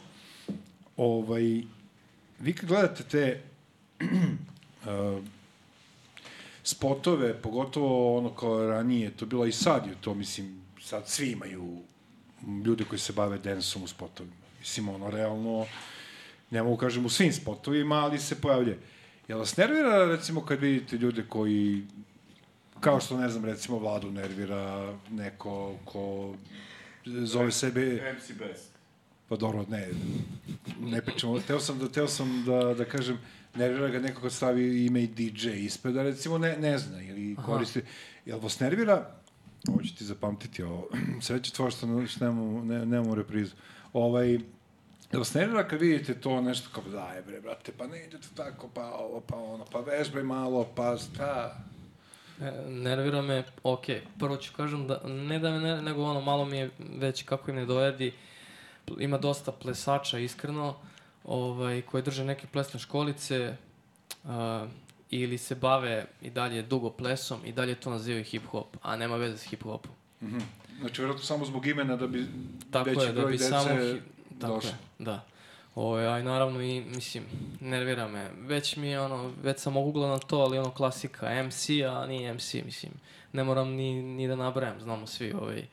Ovaj, 0.96 1.62
vi 2.40 2.52
kad 2.52 2.68
gledate 2.68 3.02
te 3.02 3.40
uh, 4.00 5.24
spotove, 6.64 7.42
pogotovo 7.42 8.18
ono 8.18 8.34
kao 8.34 8.66
ranije, 8.66 9.10
to 9.10 9.26
bilo 9.26 9.46
i 9.46 9.52
sad 9.52 9.86
je 9.86 9.94
to, 10.00 10.14
mislim, 10.14 10.62
sad 10.80 11.08
svi 11.08 11.30
imaju 11.30 11.78
ljude 12.64 12.84
koji 12.84 12.98
se 12.98 13.12
bave 13.12 13.38
densom 13.38 13.82
u 13.82 13.88
spotovima. 13.88 14.36
Mislim, 14.58 14.88
ono, 14.88 15.10
realno, 15.10 15.66
ne 16.50 16.62
mogu 16.62 16.76
kažem 16.76 17.06
u 17.06 17.08
svim 17.08 17.32
spotovima, 17.32 17.94
ali 17.94 18.18
se 18.18 18.40
pojavljuje. 18.40 18.78
Jel 19.28 19.38
vas 19.38 19.56
nervira, 19.56 20.04
recimo, 20.04 20.44
kad 20.44 20.60
vidite 20.60 20.96
ljude 20.96 21.24
koji, 21.28 21.86
kao 22.80 23.00
što, 23.00 23.18
ne 23.18 23.28
znam, 23.28 23.44
recimo, 23.44 23.78
vladu 23.78 24.10
nervira 24.10 24.94
neko 25.10 25.74
ko 25.84 26.34
zove 27.04 27.52
sebe... 27.52 28.14
MC 28.16 28.38
Best. 28.38 28.78
Pa 29.28 29.36
dobro, 29.36 29.64
ne, 29.68 29.88
ne 30.80 31.02
pričamo. 31.02 31.40
Teo 31.40 31.60
sam 31.60 31.78
da, 31.78 31.88
teo 31.88 32.08
sam 32.08 32.44
da, 32.46 32.74
da 32.74 32.84
kažem, 32.84 33.18
nervira 33.54 33.88
ga 33.88 33.98
neko 33.98 34.20
kad 34.20 34.32
stavi 34.32 34.86
ime 34.86 35.02
i 35.02 35.06
DJ 35.06 35.48
ispred, 35.48 35.94
da 35.94 36.02
recimo 36.02 36.38
ne, 36.38 36.56
ne 36.56 36.78
zna 36.78 37.02
ili 37.02 37.36
koristi. 37.46 37.82
Jel 38.26 38.38
vas 38.38 38.60
nervira, 38.60 39.10
ovo 39.68 39.82
ću 39.82 39.96
ti 39.96 40.04
zapamtiti, 40.04 40.62
ovo, 40.62 40.88
sreće 41.22 41.52
tvoja 41.52 41.70
što, 41.70 41.86
nemamo, 42.20 42.64
ne, 42.64 42.86
nemamo 42.86 43.14
reprizu. 43.14 43.54
Ovaj, 43.92 44.38
Jel 45.12 45.20
vas 45.20 45.34
nervira 45.34 45.68
kad 45.68 45.80
vidite 45.80 46.14
to 46.14 46.40
nešto 46.40 46.68
kao, 46.74 46.92
daj 46.92 47.22
bre, 47.22 47.40
brate, 47.40 47.72
pa 47.78 47.86
ne 47.86 48.04
ide 48.04 48.18
to 48.18 48.28
tako, 48.36 48.68
pa 48.74 48.90
ovo, 48.90 49.20
pa 49.20 49.36
ono, 49.36 49.64
pa 49.72 49.80
vežbaj 49.80 50.22
malo, 50.22 50.68
pa 50.74 50.96
šta, 50.96 51.58
nervira 52.68 53.22
me, 53.22 53.44
ok, 53.62 53.84
prvo 54.18 54.36
ću 54.36 54.52
kažem 54.56 54.86
da, 54.86 55.00
ne 55.04 55.38
da 55.38 55.50
me 55.50 55.58
ne, 55.60 55.82
nego 55.82 56.04
ono, 56.04 56.20
malo 56.20 56.44
mi 56.44 56.56
je 56.58 56.70
već 56.78 57.22
kako 57.22 57.50
im 57.50 57.56
ne 57.56 57.66
dojedi, 57.66 58.12
ima 58.98 59.18
dosta 59.18 59.52
plesača, 59.52 60.18
iskreno, 60.18 60.76
ovaj, 61.24 61.82
koji 61.82 62.02
drže 62.02 62.24
neke 62.24 62.46
plesne 62.46 62.80
školice, 62.80 63.56
uh, 64.24 64.30
ili 65.10 65.38
se 65.38 65.54
bave 65.54 66.06
i 66.22 66.30
dalje 66.30 66.62
dugo 66.62 66.90
plesom 66.90 67.40
i 67.44 67.52
dalje 67.52 67.74
to 67.74 67.90
nazivaju 67.90 68.24
hip-hop, 68.24 68.66
a 68.82 68.96
nema 68.96 69.16
veze 69.16 69.38
s 69.38 69.50
hip-hopom. 69.50 69.90
Znači, 70.80 71.00
vjerojatno 71.00 71.24
samo 71.24 71.44
zbog 71.44 71.66
imena 71.66 71.96
da 71.96 72.06
bi 72.06 72.26
Tako 72.70 72.90
veći 72.90 73.00
je, 73.00 73.06
da 73.12 73.20
broj 73.20 73.30
bi 73.32 73.38
dece 73.38 73.50
samo... 73.50 73.68
hi- 73.74 74.00
Tako 74.40 74.54
došao. 74.54 74.70
je, 74.70 74.76
da. 74.98 75.24
Ovo, 75.78 75.96
a 75.96 76.18
i 76.18 76.22
naravno 76.22 76.62
i, 76.62 76.80
mislim, 76.80 77.24
nervira 77.60 78.08
me. 78.08 78.30
Već 78.40 78.76
mi 78.76 78.88
je 78.88 79.00
ono, 79.00 79.32
već 79.42 79.58
sam 79.58 79.76
ogugla 79.76 80.08
na 80.08 80.18
to, 80.18 80.38
ali 80.38 80.58
ono 80.58 80.70
klasika, 80.70 81.42
MC, 81.44 81.68
a 81.90 82.06
nije 82.06 82.34
MC, 82.34 82.54
mislim. 82.54 82.92
Ne 83.32 83.44
moram 83.44 83.68
ni, 83.68 84.02
ni 84.02 84.28
da 84.28 84.36
nabrajam, 84.36 84.80
znamo 84.80 85.06
svi 85.06 85.32
ovaj, 85.32 85.66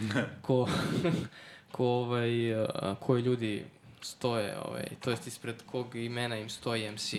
ko, 0.46 0.68
ko 1.72 1.84
ovaj, 1.84 2.54
a, 2.54 2.94
koji 3.00 3.22
ljudi 3.22 3.64
stoje, 4.00 4.56
ovaj, 4.58 4.84
to 5.00 5.10
jest 5.10 5.26
ispred 5.26 5.62
kog 5.66 5.94
imena 5.94 6.36
im 6.36 6.48
stoji 6.48 6.90
MC. 6.90 7.14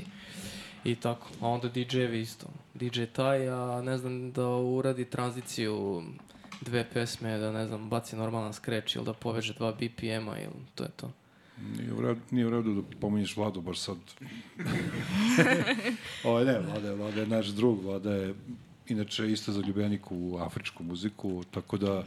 I 0.83 0.95
tako, 0.95 1.27
a 1.41 1.47
onda 1.47 1.69
DJ-evi 1.69 2.21
isto. 2.21 2.47
DJ 2.73 3.03
taj, 3.03 3.49
a 3.49 3.81
ne 3.81 3.97
znam 3.97 4.31
da 4.31 4.47
uradi 4.47 5.05
tranziciju 5.05 6.03
dve 6.61 6.85
pesme, 6.93 7.37
da 7.37 7.51
ne 7.51 7.65
znam, 7.67 7.89
baci 7.89 8.15
normalan 8.15 8.53
scratch 8.53 8.95
ili 8.95 9.05
da 9.05 9.13
poveže 9.13 9.53
dva 9.53 9.71
BPM-a 9.71 10.39
ili 10.39 10.65
to 10.75 10.83
je 10.83 10.89
to. 10.95 11.11
Nije 11.77 11.93
u 11.93 12.01
redu, 12.01 12.21
nije 12.31 12.47
u 12.47 12.49
redu 12.49 12.73
da 12.73 12.81
pominješ 12.99 13.37
Vladu 13.37 13.61
baš 13.61 13.79
sad. 13.79 13.97
Ovo 16.23 16.43
ne, 16.43 16.59
Vlada 16.59 16.89
je, 16.89 16.95
Vlada 16.95 17.21
je 17.21 17.27
naš 17.27 17.47
drug, 17.47 17.83
Vlada 17.83 18.13
je 18.13 18.33
inače 18.87 19.31
isto 19.31 19.51
zaljubljenik 19.51 20.11
u 20.11 20.37
afričku 20.37 20.83
muziku, 20.83 21.43
tako 21.51 21.77
da 21.77 22.03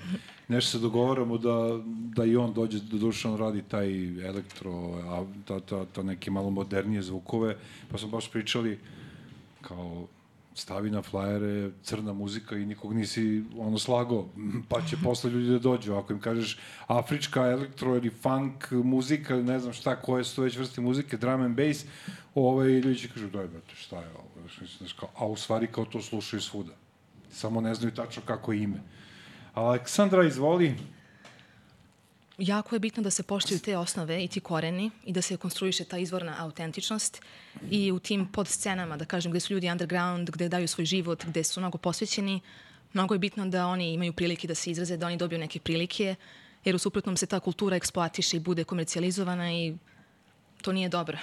nešto 0.48 0.70
se 0.70 0.78
dogovaramo 0.78 1.38
da, 1.38 1.80
da 1.86 2.24
i 2.24 2.36
on 2.36 2.52
dođe, 2.52 2.80
da 2.80 2.98
duše 2.98 3.28
on 3.28 3.36
radi 3.36 3.62
taj 3.62 3.88
elektro, 4.26 4.72
a, 5.04 5.24
ta, 5.44 5.60
ta, 5.60 5.84
ta 5.84 6.02
neke 6.02 6.30
malo 6.30 6.50
modernije 6.50 7.02
zvukove, 7.02 7.56
pa 7.90 7.98
smo 7.98 8.08
baš 8.08 8.30
pričali 8.30 8.78
kao 9.60 10.06
stavi 10.56 10.90
na 10.90 11.02
flajere 11.02 11.70
crna 11.82 12.12
muzika 12.12 12.56
i 12.56 12.66
nikog 12.66 12.94
nisi 12.94 13.44
ono 13.58 13.78
slago, 13.78 14.26
pa 14.70 14.80
će 14.80 14.96
posle 15.04 15.30
ljudi 15.30 15.48
da 15.48 15.58
dođu. 15.58 15.94
Ako 15.94 16.12
im 16.12 16.20
kažeš 16.20 16.58
afrička 16.86 17.46
elektro 17.46 17.96
ili 17.96 18.10
funk 18.10 18.70
muzika, 18.70 19.36
ne 19.36 19.58
znam 19.58 19.72
šta, 19.72 19.96
koje 19.96 20.24
su 20.24 20.42
već 20.42 20.56
vrste 20.56 20.80
muzike, 20.80 21.16
drum 21.16 21.42
and 21.42 21.56
bass, 21.56 21.84
ovaj, 22.34 22.68
ljudi 22.68 22.98
će 22.98 23.08
kažu, 23.08 23.30
daj 23.30 23.46
brate, 23.46 23.74
šta 23.74 24.00
je 24.00 24.10
ovo? 24.10 24.48
Znaš, 24.78 24.92
kao, 24.92 25.08
a 25.16 25.26
u 25.26 25.36
stvari 25.36 25.66
kao 25.66 25.84
to 25.84 26.02
slušaju 26.02 26.40
svuda. 26.40 26.72
Samo 27.30 27.60
ne 27.60 27.74
znaju 27.74 27.94
tačno 27.94 28.22
kako 28.26 28.52
je 28.52 28.62
ime. 28.62 28.80
Aleksandra, 29.54 30.26
izvoli. 30.26 30.74
Jako 32.38 32.74
je 32.74 32.78
bitno 32.78 33.02
da 33.02 33.10
se 33.10 33.22
poštuju 33.22 33.60
te 33.60 33.76
osnove 33.76 34.24
i 34.24 34.28
ti 34.28 34.40
koreni 34.40 34.90
i 35.04 35.12
da 35.12 35.22
se 35.22 35.36
konstruiše 35.36 35.84
ta 35.84 35.98
izvorna 35.98 36.36
autentičnost 36.38 37.20
i 37.70 37.92
u 37.92 37.98
tim 37.98 38.26
podscenama, 38.32 38.96
da 38.96 39.04
kažem, 39.04 39.32
gde 39.32 39.40
su 39.40 39.52
ljudi 39.52 39.70
underground, 39.70 40.30
gde 40.30 40.48
daju 40.48 40.68
svoj 40.68 40.84
život, 40.84 41.24
gde 41.24 41.44
su 41.44 41.60
mnogo 41.60 41.78
posvećeni, 41.78 42.40
mnogo 42.92 43.14
je 43.14 43.18
bitno 43.18 43.46
da 43.46 43.66
oni 43.66 43.92
imaju 43.92 44.12
prilike 44.12 44.48
da 44.48 44.54
se 44.54 44.70
izraze, 44.70 44.96
da 44.96 45.06
oni 45.06 45.16
dobiju 45.16 45.38
neke 45.38 45.60
prilike, 45.60 46.14
jer 46.64 46.74
u 46.74 46.78
suprotnom 46.78 47.16
se 47.16 47.26
ta 47.26 47.40
kultura 47.40 47.76
eksploatiše 47.76 48.36
i 48.36 48.40
bude 48.40 48.64
komercijalizovana 48.64 49.52
i 49.52 49.76
to 50.62 50.72
nije 50.72 50.88
dobro. 50.88 51.18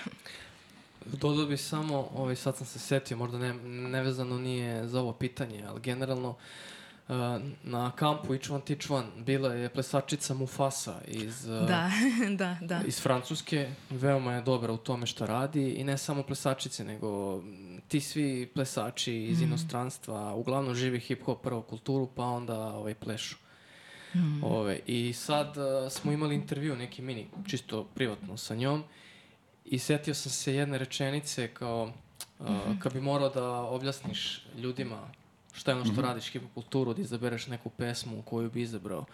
Dodao 1.05 1.45
bi 1.45 1.57
samo, 1.57 2.09
ovaj, 2.15 2.35
sad 2.35 2.57
sam 2.57 2.67
se 2.67 2.79
setio, 2.79 3.17
možda 3.17 3.37
ne, 3.37 3.53
nevezano 3.89 4.37
nije 4.37 4.87
za 4.87 4.99
ovo 5.01 5.13
pitanje, 5.13 5.63
ali 5.67 5.81
generalno 5.81 6.29
uh, 6.29 6.35
na 7.63 7.91
kampu 7.91 8.37
Teach 8.65 8.91
One 8.91 9.07
bila 9.17 9.53
je 9.53 9.69
plesačica 9.69 10.33
Mufasa 10.33 11.01
iz, 11.07 11.45
uh, 11.45 11.67
Da, 11.67 11.91
da, 12.39 12.57
da. 12.61 12.81
iz 12.87 13.01
Francuske. 13.01 13.69
Veoma 13.89 14.33
je 14.33 14.41
dobra 14.41 14.73
u 14.73 14.77
tome 14.77 15.05
što 15.05 15.25
radi 15.25 15.69
i 15.69 15.83
ne 15.83 15.97
samo 15.97 16.23
plesačice, 16.23 16.83
nego 16.83 17.37
mm, 17.37 17.81
ti 17.87 18.01
svi 18.01 18.51
plesači 18.53 19.15
iz 19.15 19.41
inostranstva 19.41 20.33
uglavnom 20.33 20.75
živi 20.75 20.99
hip-hop 20.99 21.37
prvo 21.43 21.61
kulturu, 21.61 22.09
pa 22.15 22.23
onda 22.23 22.59
ovaj, 22.59 22.93
plešu. 22.93 23.35
Ove, 24.43 24.79
I 24.85 25.13
sad 25.13 25.57
uh, 25.57 25.91
smo 25.91 26.11
imali 26.11 26.35
intervju, 26.35 26.75
neki 26.75 27.01
mini, 27.01 27.27
čisto 27.47 27.83
privatno 27.83 28.37
sa 28.37 28.55
njom 28.55 28.83
i 29.65 29.79
setio 29.79 30.13
sam 30.13 30.31
se 30.31 30.55
jedne 30.55 30.77
rečenice 30.77 31.47
kao 31.47 31.91
uh, 32.39 32.47
kad 32.79 32.93
bi 32.93 33.01
morao 33.01 33.29
da 33.29 33.61
objasniš 33.61 34.45
ljudima 34.57 35.09
šta 35.53 35.71
je 35.71 35.75
ono 35.75 35.85
što 35.85 36.01
radiš 36.01 36.31
hip 36.31 36.43
kulturu, 36.53 36.93
da 36.93 37.01
izabereš 37.01 37.47
neku 37.47 37.69
pesmu 37.69 38.21
koju 38.21 38.49
bi 38.49 38.61
izabrao. 38.61 39.05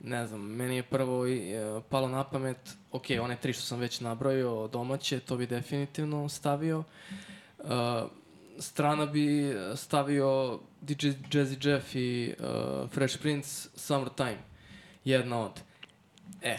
Ne 0.00 0.26
znam, 0.26 0.40
meni 0.40 0.76
je 0.76 0.82
prvo 0.82 1.26
i, 1.26 1.52
e, 1.52 1.80
palo 1.88 2.08
na 2.08 2.24
pamet, 2.24 2.76
ok, 2.92 3.04
one 3.22 3.36
tri 3.36 3.52
što 3.52 3.62
sam 3.62 3.78
već 3.78 4.00
nabrojio 4.00 4.68
domaće, 4.68 5.20
to 5.20 5.36
bi 5.36 5.46
definitivno 5.46 6.28
stavio. 6.28 6.84
Uh, 7.58 7.66
strana 8.58 9.06
bi 9.06 9.54
stavio 9.76 10.58
DJ 10.80 11.06
Jazzy 11.06 11.68
Jeff 11.68 11.94
i 11.94 12.34
uh, 12.38 12.90
Fresh 12.90 13.18
Prince 13.18 13.68
Summertime. 13.74 14.38
Jedna 15.04 15.40
od. 15.40 15.60
E, 16.42 16.58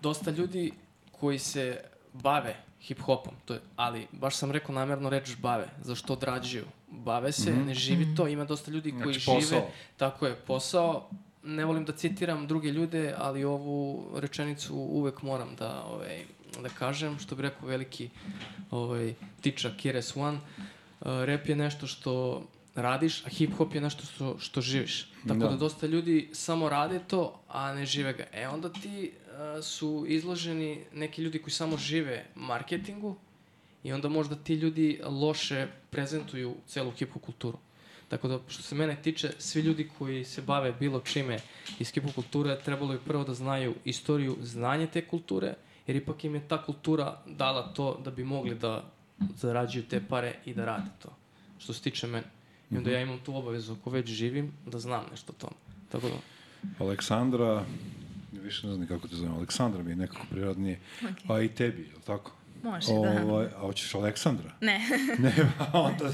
dosta 0.00 0.30
ljudi 0.30 0.72
koji 1.12 1.38
se 1.38 1.80
bave 2.12 2.56
hip-hopom, 2.88 3.32
to 3.44 3.54
je, 3.54 3.60
ali 3.76 4.06
baš 4.12 4.36
sam 4.36 4.50
rekao 4.50 4.74
namjerno 4.74 5.10
reč 5.10 5.36
bave, 5.36 5.68
zašto 5.82 6.12
odrađuju. 6.12 6.64
Bave 7.04 7.32
se, 7.32 7.50
mm 7.50 7.54
-hmm. 7.54 7.66
ne 7.66 7.74
živi 7.74 8.14
to, 8.16 8.28
ima 8.28 8.44
dosta 8.44 8.70
ljudi 8.70 8.92
koji 9.02 9.14
Znači, 9.14 9.26
posao. 9.26 9.40
žive, 9.40 9.62
tako 9.96 10.26
je, 10.26 10.34
posao. 10.34 11.08
Ne 11.42 11.64
volim 11.64 11.84
da 11.84 11.92
citiram 11.92 12.46
druge 12.46 12.70
ljude, 12.70 13.14
ali 13.18 13.44
ovu 13.44 14.10
rečenicu 14.16 14.74
uvek 14.74 15.22
moram 15.22 15.56
da, 15.58 15.84
ovaj, 15.84 16.24
da 16.62 16.68
kažem, 16.68 17.18
što 17.18 17.36
bi 17.36 17.42
rekao 17.42 17.68
veliki 17.68 18.10
ovaj, 18.70 19.14
tiča 19.40 19.70
Kires 19.76 20.16
One. 20.16 20.38
Uh, 21.00 21.06
rap 21.24 21.48
je 21.48 21.56
nešto 21.56 21.86
što 21.86 22.42
radiš, 22.74 23.26
a 23.26 23.28
hip-hop 23.28 23.74
je 23.74 23.80
nešto 23.80 24.04
što, 24.06 24.38
što 24.38 24.60
živiš. 24.60 25.02
Tako 25.28 25.40
Da. 25.40 25.48
da. 25.48 25.56
dosta 25.56 25.86
ljudi 25.86 26.30
samo 26.32 26.68
rade 26.68 27.00
to, 27.08 27.40
a 27.48 27.74
ne 27.74 27.86
žive 27.86 28.12
ga. 28.12 28.24
E 28.32 28.48
onda 28.48 28.72
ti 28.72 29.12
uh, 29.12 29.64
su 29.64 30.04
izloženi 30.08 30.84
neki 30.92 31.22
ljudi 31.22 31.38
koji 31.38 31.52
samo 31.52 31.76
žive 31.76 32.26
marketingu 32.34 33.16
i 33.84 33.92
onda 33.92 34.08
možda 34.08 34.36
ti 34.36 34.54
ljudi 34.54 35.00
loše 35.04 35.66
prezentuju 35.90 36.54
celu 36.66 36.92
hip-hop 36.92 37.20
kulturu. 37.20 37.58
Tako 38.08 38.28
da, 38.28 38.38
što 38.48 38.62
se 38.62 38.74
mene 38.74 38.96
tiče, 39.02 39.32
svi 39.38 39.60
ljudi 39.60 39.90
koji 39.98 40.24
se 40.24 40.42
bave 40.42 40.72
bilo 40.72 41.00
čime 41.00 41.38
iz 41.78 41.92
hip-hop 41.92 42.14
kulture, 42.14 42.58
trebalo 42.64 42.92
bi 42.92 42.98
prvo 43.06 43.24
da 43.24 43.34
znaju 43.34 43.74
istoriju, 43.84 44.36
znanje 44.42 44.86
te 44.86 45.06
kulture, 45.06 45.54
jer 45.86 45.96
ipak 45.96 46.24
im 46.24 46.34
je 46.34 46.48
ta 46.48 46.62
kultura 46.62 47.22
dala 47.26 47.72
to 47.72 48.00
da 48.04 48.10
bi 48.10 48.24
mogli 48.24 48.54
da 48.54 48.84
zarađuju 49.36 49.84
te 49.84 50.02
pare 50.08 50.34
i 50.44 50.54
da 50.54 50.64
rade 50.64 50.90
to. 51.02 51.08
Što 51.58 51.72
se 51.72 51.82
tiče 51.82 52.06
mene. 52.06 52.26
I 52.70 52.76
onda 52.76 52.90
ja 52.90 53.00
imam 53.00 53.18
tu 53.18 53.36
obavezu, 53.36 53.72
ako 53.72 53.90
već 53.90 54.08
živim, 54.08 54.52
da 54.66 54.78
znam 54.78 55.04
nešto 55.10 55.32
o 55.32 55.40
tome. 55.40 55.56
Tako 55.92 56.08
da, 56.08 56.16
Aleksandra, 56.84 57.64
više 58.32 58.66
ne 58.66 58.74
znam 58.74 58.88
kako 58.88 59.08
te 59.08 59.16
zovem, 59.16 59.34
Aleksandra 59.34 59.82
mi 59.82 59.90
je 59.90 59.96
nekako 59.96 60.26
prirodnije, 60.30 60.80
a 61.28 61.40
i 61.40 61.48
tebi, 61.48 61.82
je 61.82 61.94
li 61.94 62.02
tako? 62.06 62.32
Može, 62.64 62.92
da. 62.92 63.24
Ovaj, 63.26 63.46
a 63.46 63.60
hoćeš 63.60 63.94
Aleksandra? 63.94 64.50
Ne. 64.60 64.80
ne, 65.24 65.34
onda... 65.72 66.10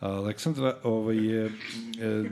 Aleksandra, 0.00 0.76
ovaj 0.82 1.16
je... 1.16 1.44
E, 1.44 1.50
e, 2.00 2.24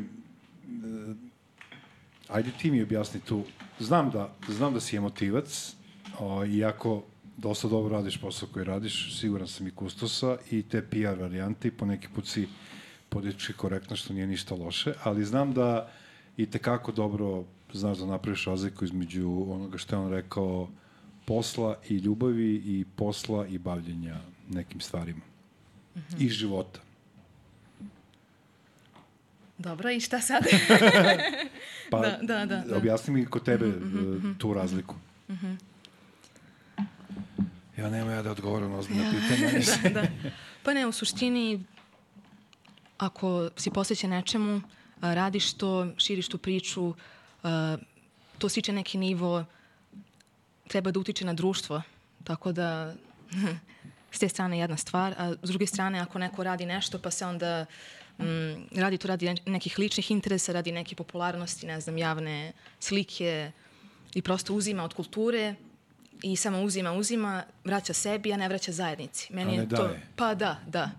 ajde 2.28 2.50
ti 2.58 2.70
mi 2.70 2.82
objasni 2.82 3.20
tu. 3.20 3.44
Znam 3.78 4.10
da, 4.10 4.32
znam 4.48 4.74
da 4.74 4.80
si 4.80 4.96
emotivac, 4.96 5.74
o, 6.18 6.44
iako 6.44 7.02
dosta 7.36 7.68
dobro 7.68 7.96
radiš 7.96 8.20
posao 8.20 8.48
koji 8.52 8.64
radiš, 8.64 9.20
siguran 9.20 9.48
sam 9.48 9.66
i 9.66 9.70
kustosa 9.70 10.36
i 10.50 10.62
te 10.62 10.82
PR 10.82 11.20
varijante 11.20 11.68
i 11.68 11.70
po 11.70 11.86
neki 11.86 12.08
put 12.14 12.26
si 12.26 12.48
politički 13.08 13.52
korektno, 13.52 13.96
što 13.96 14.14
nije 14.14 14.26
ništa 14.26 14.54
loše, 14.54 14.94
ali 15.02 15.24
znam 15.24 15.52
da 15.52 15.90
i 16.36 16.46
tekako 16.46 16.92
dobro 16.92 17.44
znaš 17.72 17.98
da 17.98 18.06
napraviš 18.06 18.44
razliku 18.44 18.84
između 18.84 19.46
onoga 19.48 19.78
što 19.78 19.96
je 19.96 20.00
on 20.00 20.10
rekao 20.10 20.68
posla 21.24 21.76
i 21.88 21.96
ljubavi 21.96 22.54
i 22.54 22.84
posla 22.96 23.46
i 23.46 23.58
bavljenja 23.58 24.16
nekim 24.48 24.80
stvarima. 24.80 25.20
I 26.18 26.28
života. 26.28 26.80
Dobro, 29.58 29.90
i 29.90 30.00
šta 30.00 30.20
sad? 30.20 30.42
Pa, 31.90 32.00
Da, 32.00 32.18
da, 32.22 32.46
da, 32.46 32.56
da. 32.56 32.76
objasni 32.76 33.14
mi 33.14 33.26
kod 33.26 33.44
tebe 33.44 33.66
e, 33.66 33.72
tu 34.38 34.54
razliku. 34.54 34.94
Ja 37.78 37.90
nema 37.90 38.12
ja 38.12 38.22
da 38.22 38.30
odgovorim 38.30 38.70
na 38.70 38.78
ozbiljna 38.78 39.10
pitanja. 39.10 39.50
da, 39.82 40.00
da. 40.00 40.08
Pa 40.62 40.74
ne, 40.74 40.86
u 40.86 40.92
suštini, 40.92 41.64
ako 42.98 43.50
si 43.56 43.70
posvećen 43.70 44.10
nečemu, 44.10 44.60
radiš 45.00 45.52
to, 45.52 45.86
širiš 45.96 46.28
tu 46.28 46.38
priču, 46.38 46.94
to 48.38 48.48
stiče 48.48 48.72
neki 48.72 48.98
nivo, 48.98 49.44
treba 50.70 50.90
da 50.90 51.00
utiče 51.00 51.24
na 51.24 51.34
društvo. 51.34 51.82
Tako 52.24 52.52
da, 52.52 52.94
s 54.14 54.18
te 54.18 54.28
strane 54.28 54.58
jedna 54.58 54.76
stvar, 54.76 55.14
a 55.18 55.34
s 55.42 55.50
druge 55.50 55.66
strane, 55.66 56.00
ako 56.00 56.18
neko 56.18 56.44
radi 56.44 56.66
nešto, 56.66 56.98
pa 56.98 57.10
se 57.10 57.26
onda 57.26 57.66
mm, 58.18 58.78
radi 58.78 58.98
to 58.98 59.08
radi 59.08 59.34
nekih 59.46 59.78
ličnih 59.78 60.10
interesa, 60.10 60.52
radi 60.52 60.72
neke 60.72 60.94
popularnosti, 60.96 61.66
ne 61.66 61.80
znam, 61.80 61.98
javne 61.98 62.52
slike 62.80 63.50
i 64.14 64.22
prosto 64.22 64.54
uzima 64.54 64.84
od 64.84 64.94
kulture 64.94 65.54
i 66.22 66.36
samo 66.36 66.62
uzima, 66.62 66.92
uzima, 66.92 67.42
vraća 67.64 67.92
sebi, 67.92 68.32
a 68.32 68.36
ne 68.36 68.48
vraća 68.48 68.72
zajednici. 68.72 69.32
Meni 69.32 69.56
je 69.56 69.68
to, 69.68 69.76
daje. 69.76 70.06
Pa 70.16 70.34
da, 70.34 70.58
da. 70.66 70.90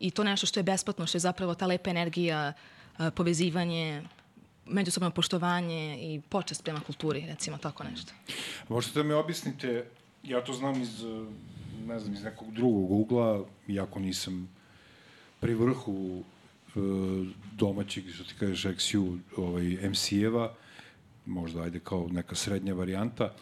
I 0.00 0.10
to 0.10 0.24
nešto 0.24 0.46
što 0.46 0.60
je 0.60 0.64
besplatno, 0.64 1.06
što 1.06 1.16
je 1.16 1.20
zapravo 1.20 1.54
ta 1.54 1.66
lepa 1.66 1.90
energija, 1.90 2.52
povezivanje, 3.14 4.02
međusobno 4.66 5.10
poštovanje 5.10 5.98
i 6.00 6.20
počast 6.28 6.64
prema 6.64 6.80
kulturi, 6.80 7.24
recimo 7.26 7.58
tako 7.58 7.84
nešto. 7.84 8.12
Možete 8.68 8.98
da 8.98 9.08
mi 9.08 9.12
objasnite, 9.12 9.86
ja 10.22 10.44
to 10.44 10.52
znam 10.52 10.82
iz, 10.82 11.04
ne 11.86 11.98
znam, 12.00 12.14
iz 12.14 12.22
nekog 12.22 12.52
drugog 12.52 12.90
ugla, 12.90 13.44
iako 13.68 13.98
nisam 14.00 14.48
pri 15.40 15.54
vrhu 15.54 16.22
eh, 16.68 16.80
domaćeg, 17.52 18.04
što 18.14 18.24
ti 18.24 18.34
kažeš, 18.38 18.64
XU, 18.64 19.18
ovaj, 19.36 19.64
MC-eva, 19.64 20.54
možda 21.26 21.62
ajde 21.62 21.80
kao 21.80 22.08
neka 22.10 22.34
srednja 22.34 22.74
varijanta, 22.74 23.32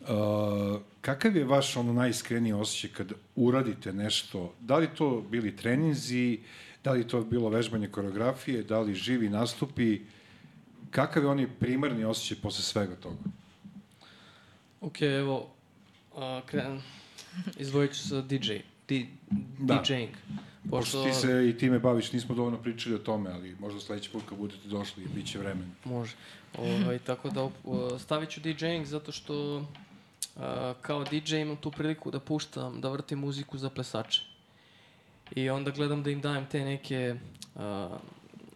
Uh, 0.00 0.80
kakav 1.00 1.36
je 1.36 1.44
vaš 1.44 1.76
ono 1.76 1.92
najiskreniji 1.92 2.52
osjećaj 2.52 2.90
kad 2.90 3.12
uradite 3.36 3.92
nešto, 3.92 4.54
da 4.60 4.76
li 4.76 4.88
to 4.94 5.24
bili 5.30 5.56
treninzi, 5.56 6.40
da 6.84 6.92
li 6.92 7.08
to 7.08 7.22
bilo 7.22 7.48
vežbanje 7.48 7.88
koreografije, 7.88 8.62
da 8.62 8.80
li 8.80 8.94
živi 8.94 9.28
nastupi, 9.28 10.00
kakav 10.90 11.22
je 11.22 11.28
onaj 11.28 11.46
primarni 11.60 12.04
osjećaj 12.04 12.42
posle 12.42 12.64
svega 12.64 12.96
toga? 12.96 13.16
Ok, 14.80 15.02
evo, 15.02 15.50
a, 16.16 16.40
kren, 16.46 16.80
izdvojit 17.58 17.92
ću 17.92 18.08
sa 18.08 18.20
DJ, 18.22 18.52
di, 18.88 19.08
Da. 19.58 19.82
DJing. 19.84 20.10
Pošto 20.70 21.04
ti 21.04 21.12
se 21.12 21.48
i 21.48 21.58
time 21.58 21.78
baviš, 21.78 22.12
nismo 22.12 22.34
dovoljno 22.34 22.58
pričali 22.58 22.94
o 22.94 22.98
tome, 22.98 23.30
ali 23.30 23.56
možda 23.60 23.80
sledeći 23.80 24.10
put 24.10 24.22
kad 24.28 24.38
budete 24.38 24.68
došli, 24.68 25.06
bit 25.14 25.26
će 25.26 25.38
vremena. 25.38 25.70
Može. 25.84 26.14
Ovaj, 26.58 26.98
tako 26.98 27.30
da 27.30 27.40
op- 27.40 27.98
stavit 27.98 28.30
ću 28.30 28.40
DJing 28.40 28.86
zato 28.86 29.12
što 29.12 29.64
a, 30.36 30.74
kao 30.80 31.04
DJ 31.04 31.36
imam 31.36 31.56
tu 31.56 31.70
priliku 31.70 32.10
da 32.10 32.20
puštam, 32.20 32.80
da 32.80 32.88
vrtim 32.88 33.18
muziku 33.18 33.58
za 33.58 33.70
plesače. 33.70 34.22
I 35.34 35.50
onda 35.50 35.70
gledam 35.70 36.02
da 36.02 36.10
im 36.10 36.20
dajem 36.20 36.46
te 36.46 36.64
neke 36.64 37.14
a, 37.56 37.98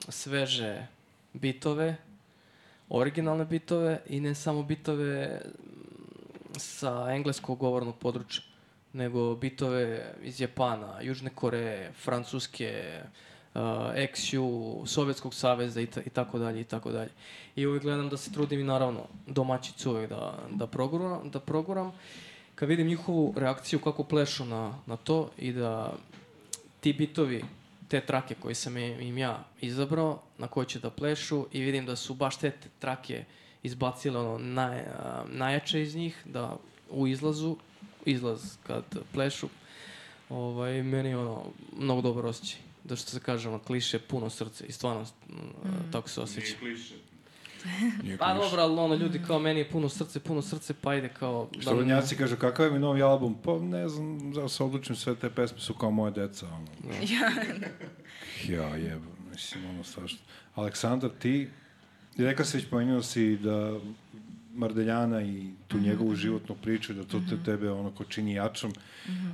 sveže 0.08 0.86
bitove, 1.32 1.96
originalne 2.88 3.44
bitove 3.44 4.00
i 4.06 4.20
ne 4.20 4.34
samo 4.34 4.62
bitove 4.62 5.40
sa 6.56 7.06
engleskog 7.10 7.58
govornog 7.58 7.98
područja, 7.98 8.42
nego 8.92 9.34
bitove 9.34 10.14
iz 10.22 10.40
Japana, 10.40 11.00
Južne 11.00 11.30
Koreje, 11.34 11.92
Francuske, 11.92 13.00
uh, 13.54 13.60
XU, 13.94 14.86
Sovjetskog 14.86 15.34
saveza 15.34 15.80
i, 15.80 15.88
i 16.06 16.10
tako 16.10 16.38
dalje 16.38 16.60
i 16.60 16.64
tako 16.64 16.92
dalje. 16.92 17.10
I 17.56 17.66
uvijek 17.66 17.82
gledam 17.82 18.08
da 18.08 18.16
se 18.16 18.32
trudim 18.32 18.60
i 18.60 18.64
naravno 18.64 19.06
domaćicu 19.26 19.90
uvijek 19.90 20.10
da, 20.10 20.38
da, 20.50 20.66
proguram, 20.66 21.30
da 21.30 21.40
proguram. 21.40 21.92
Kad 22.54 22.68
vidim 22.68 22.86
njihovu 22.86 23.34
reakciju 23.36 23.78
kako 23.78 24.04
plešu 24.04 24.44
na, 24.44 24.78
na 24.86 24.96
to 24.96 25.30
i 25.38 25.52
da 25.52 25.92
ti 26.80 26.92
bitovi, 26.92 27.44
te 27.88 28.00
trake 28.00 28.34
koje 28.34 28.54
sam 28.54 28.76
im 28.76 29.18
ja 29.18 29.44
izabrao, 29.60 30.22
na 30.38 30.48
koje 30.48 30.66
će 30.66 30.78
da 30.78 30.90
plešu 30.90 31.46
i 31.52 31.60
vidim 31.60 31.86
da 31.86 31.96
su 31.96 32.14
baš 32.14 32.36
te 32.36 32.52
trake 32.78 33.24
izbacile 33.62 34.20
ono 34.20 34.38
naj, 34.38 34.78
a, 34.78 35.24
najjače 35.28 35.82
iz 35.82 35.96
njih, 35.96 36.22
da 36.24 36.56
u 36.90 37.06
izlazu, 37.06 37.56
izlaz 38.04 38.56
kad 38.66 38.84
plešu, 39.12 39.48
ovaj, 40.28 40.82
meni 40.82 41.08
je 41.08 41.18
ono 41.18 41.42
mnogo 41.78 42.02
dobar 42.02 42.26
osjećaj. 42.26 42.60
Da 42.84 42.96
što 42.96 43.10
se 43.10 43.20
kaže, 43.20 43.48
ono, 43.48 43.58
kliše 43.58 43.98
puno 43.98 44.30
srce 44.30 44.66
i 44.66 44.72
stvarno 44.72 45.02
mm. 45.02 45.92
tako 45.92 46.08
se 46.08 46.20
osjeća. 46.20 46.46
Nije 46.46 46.58
kliše. 46.58 46.94
Nije 48.02 48.18
Pa 48.18 48.34
dobro, 48.34 48.62
ali 48.62 48.78
ono, 48.78 48.94
ljudi 48.94 49.22
kao 49.26 49.38
meni 49.38 49.60
je 49.60 49.70
puno 49.70 49.88
srce, 49.88 50.20
puno 50.20 50.42
srce, 50.42 50.74
pa 50.80 50.94
ide 50.94 51.08
kao... 51.08 51.48
Što 51.60 51.74
Vrnjaci 51.74 52.16
kažu, 52.16 52.36
kakav 52.36 52.66
je 52.66 52.72
mi 52.72 52.78
novi 52.78 53.02
album? 53.02 53.36
Pa 53.44 53.58
ne 53.58 53.88
znam, 53.88 54.32
da 54.32 54.48
se 54.48 54.64
odlučim, 54.64 54.96
sve 54.96 55.14
te 55.14 55.30
pesme 55.30 55.58
su 55.58 55.74
kao 55.74 55.90
moje 55.90 56.12
deca. 56.12 56.46
Ono. 56.46 56.66
ja 58.48 58.76
jebam, 58.76 59.16
mislim, 59.30 59.64
ono 59.70 59.84
strašno. 59.84 60.18
Aleksandar, 60.54 61.10
ti, 61.18 61.48
rekao 62.16 62.46
si 62.46 62.56
već 62.56 62.66
pomenuo 62.70 63.02
si 63.02 63.36
da 63.36 63.78
Mardeljana 64.54 65.22
i 65.22 65.50
tu 65.68 65.78
njegovu 65.78 66.14
životnu 66.14 66.54
priču, 66.62 66.94
da 66.94 67.04
to 67.04 67.20
te 67.30 67.44
tebe 67.44 67.70
ono 67.70 67.90
ko 67.90 68.04
čini 68.04 68.34
jačom, 68.34 68.72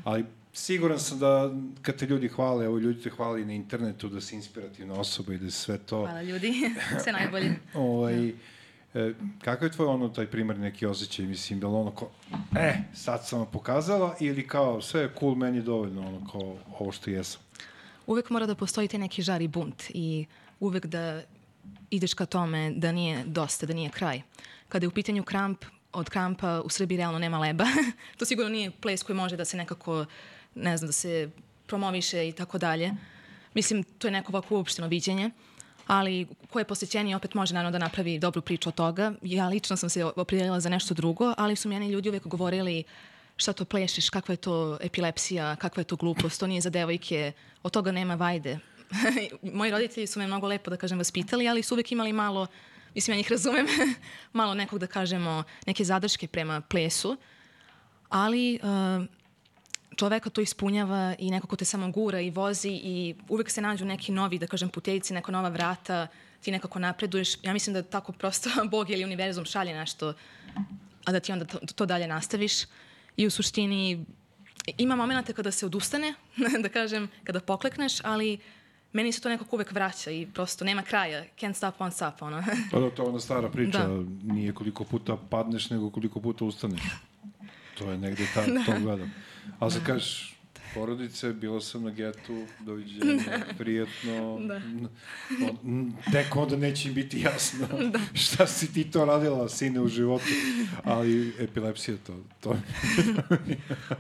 ali 0.05 0.25
siguran 0.53 0.99
sam 0.99 1.19
da 1.19 1.51
kad 1.83 1.97
te 1.97 2.07
ljudi 2.07 2.29
hvale, 2.29 2.65
evo 2.65 2.79
ljudi 2.79 3.03
te 3.03 3.11
hvali 3.11 3.45
na 3.45 3.53
internetu, 3.53 4.09
da 4.09 4.21
si 4.21 4.37
inspirativna 4.37 4.95
osoba 4.95 5.35
i 5.35 5.39
da 5.39 5.51
sve 5.51 5.79
to. 5.79 5.99
Hvala 5.99 6.23
ljudi, 6.23 6.55
sve 7.03 7.13
najbolje. 7.13 7.55
Ovaj, 7.75 8.29
e, 8.29 8.35
kakav 9.45 9.69
je 9.69 9.73
tvoj 9.73 9.87
ono 9.87 10.09
taj 10.09 10.27
primarni 10.27 10.63
neki 10.63 10.87
osjećaj, 10.87 11.27
mislim, 11.27 11.61
da 11.61 11.69
li 11.69 11.75
ono 11.75 11.91
kao, 11.91 12.11
e, 12.57 12.75
sad 12.95 13.27
sam 13.27 13.39
vam 13.39 13.49
pokazala, 13.53 14.17
ili 14.21 14.47
kao, 14.47 14.81
sve 14.81 15.01
je 15.01 15.13
cool, 15.21 15.35
meni 15.35 15.59
je 15.59 15.63
dovoljno, 15.63 16.09
ono 16.09 16.27
kao, 16.33 16.57
ovo 16.79 16.93
što 16.93 17.11
jesam. 17.11 17.41
uvek 18.07 18.31
mora 18.31 18.47
da 18.47 18.55
postoji 18.55 18.89
taj 18.89 19.01
neki 19.01 19.23
žar 19.23 19.43
i 19.43 19.49
bunt 19.49 19.83
i 19.89 20.27
uvek 20.61 20.87
da 20.87 21.23
ideš 21.91 22.15
ka 22.15 22.27
tome 22.27 22.71
da 22.77 22.93
nije 22.93 23.25
dosta, 23.25 23.67
da 23.67 23.75
nije 23.75 23.91
kraj. 23.91 24.23
Kada 24.69 24.85
je 24.85 24.89
u 24.89 24.91
pitanju 24.91 25.23
kramp, 25.23 25.65
od 25.93 26.11
krampa 26.11 26.61
u 26.65 26.69
Srbiji 26.69 26.99
realno 26.99 27.19
nema 27.19 27.39
leba. 27.39 27.65
to 28.19 28.25
sigurno 28.25 28.51
nije 28.51 28.71
ples 28.71 29.03
koji 29.03 29.17
može 29.17 29.37
da 29.37 29.45
se 29.45 29.57
nekako, 29.57 30.07
ne 30.55 30.77
znam, 30.77 30.89
da 30.89 30.93
se 30.93 31.31
promoviše 31.67 32.29
i 32.29 32.33
tako 32.33 32.59
dalje. 32.59 32.93
Mislim, 33.55 33.83
to 33.83 34.07
je 34.07 34.13
neko 34.13 34.33
ovako 34.33 34.57
uopšteno 34.57 34.89
viđenje, 34.89 35.31
ali 35.87 36.27
ko 36.51 36.59
je 36.59 36.65
posvećeniji 36.65 37.15
opet 37.15 37.35
može 37.35 37.55
naravno 37.55 37.79
da 37.79 37.85
napravi 37.85 38.19
dobru 38.19 38.43
priču 38.43 38.69
od 38.69 38.75
toga. 38.75 39.13
Ja 39.23 39.49
lično 39.49 39.77
sam 39.77 39.91
se 39.91 40.05
oprijelila 40.05 40.61
za 40.61 40.69
nešto 40.69 40.95
drugo, 40.95 41.35
ali 41.37 41.57
su 41.57 41.69
meni 41.69 41.89
ljudi 41.89 42.09
uvek 42.09 42.27
govorili 42.27 42.85
šta 43.37 43.53
to 43.53 43.65
plešeš, 43.65 44.11
kakva 44.11 44.33
je 44.33 44.37
to 44.37 44.79
epilepsija, 44.81 45.57
kakva 45.57 45.81
je 45.81 45.85
to 45.85 45.97
glupost, 45.97 46.41
to 46.41 46.47
nije 46.47 46.61
za 46.61 46.71
devojke, 46.71 47.33
od 47.63 47.73
toga 47.73 47.93
nema 47.93 48.15
vajde. 48.15 48.59
Moji 49.43 49.71
roditelji 49.71 50.07
su 50.07 50.19
me 50.19 50.27
mnogo 50.27 50.47
lepo, 50.47 50.71
da 50.71 50.77
kažem, 50.77 50.99
vaspitali, 50.99 51.49
ali 51.49 51.63
su 51.63 51.75
uvek 51.75 51.93
imali 51.93 52.13
malo, 52.13 52.47
mislim, 52.95 53.15
ja 53.15 53.17
njih 53.17 53.31
razumem, 53.31 53.67
malo 54.33 54.55
nekog, 54.55 54.79
da 54.79 54.87
kažemo, 54.87 55.43
neke 55.67 55.85
zadrške 55.85 56.27
prema 56.27 56.61
plesu, 56.61 57.17
ali 58.09 58.59
uh, 58.63 59.07
čoveka 60.01 60.31
to 60.31 60.41
ispunjava 60.41 61.15
i 61.19 61.31
neko 61.31 61.47
ko 61.47 61.57
te 61.57 61.65
samo 61.65 61.91
gura 61.93 62.21
i 62.21 62.31
vozi 62.31 62.71
i 62.73 63.15
uvek 63.29 63.51
se 63.51 63.61
nađu 63.61 63.85
neki 63.85 64.13
novi, 64.13 64.39
da 64.39 64.47
kažem, 64.47 64.69
putejci, 64.69 65.15
neka 65.15 65.33
nova 65.33 65.49
vrata, 65.49 66.07
ti 66.41 66.51
nekako 66.51 66.79
napreduješ. 66.79 67.35
Ja 67.45 67.53
mislim 67.53 67.75
da 67.75 67.83
tako 67.83 68.13
prosto 68.13 68.51
Bog 68.73 68.91
ili 68.91 69.05
univerzum 69.05 69.45
šalje 69.45 69.75
nešto, 69.75 70.15
a 71.05 71.13
da 71.13 71.21
ti 71.21 71.33
onda 71.33 71.45
to, 71.45 71.59
to 71.75 71.87
dalje 71.87 72.07
nastaviš. 72.09 72.65
I 73.17 73.27
u 73.27 73.31
suštini 73.31 74.05
ima 74.79 74.97
momenta 74.97 75.33
kada 75.33 75.51
se 75.51 75.67
odustane, 75.67 76.15
da 76.65 76.69
kažem, 76.69 77.09
kada 77.25 77.41
poklekneš, 77.41 78.01
ali 78.05 78.39
meni 78.93 79.13
se 79.13 79.21
to 79.21 79.29
nekako 79.29 79.57
uvek 79.57 79.73
vraća 79.73 80.11
i 80.11 80.27
prosto 80.35 80.65
nema 80.65 80.83
kraja. 80.83 81.25
Can't 81.41 81.55
stop, 81.55 81.79
won't 81.79 81.93
stop, 81.93 82.23
ono. 82.23 82.43
Pa 82.71 82.81
da, 82.81 82.91
to 82.91 83.03
je 83.03 83.09
ona 83.09 83.21
stara 83.21 83.49
priča, 83.49 83.79
Da. 83.79 84.05
nije 84.35 84.53
koliko 84.53 84.85
puta 84.85 85.17
padneš, 85.17 85.71
nego 85.71 85.91
koliko 85.91 86.21
puta 86.21 86.45
ustaneš. 86.45 86.83
To 87.79 87.91
je 87.91 87.99
negde 87.99 88.27
ta, 88.35 88.45
to 88.67 88.81
gledam. 88.81 89.13
Ali 89.59 89.71
sad 89.71 89.87
kažeš, 89.87 90.37
porodice, 90.75 91.33
bila 91.33 91.61
sam 91.61 91.83
na 91.85 91.91
getu, 91.91 92.47
doviđenja, 92.61 93.23
prijetno. 93.59 94.39
Da. 94.41 94.61
N- 95.65 95.93
tek 96.13 96.37
onda 96.37 96.57
neće 96.57 96.89
im 96.89 96.95
biti 96.95 97.21
jasno 97.21 97.69
šta 98.25 98.47
si 98.47 98.73
ti 98.73 98.91
to 98.91 99.05
radila, 99.05 99.49
sine, 99.49 99.81
u 99.81 99.89
životu. 99.89 100.25
Ali 100.85 101.35
epilepsija 101.39 101.97
to, 102.07 102.17
to 102.41 102.57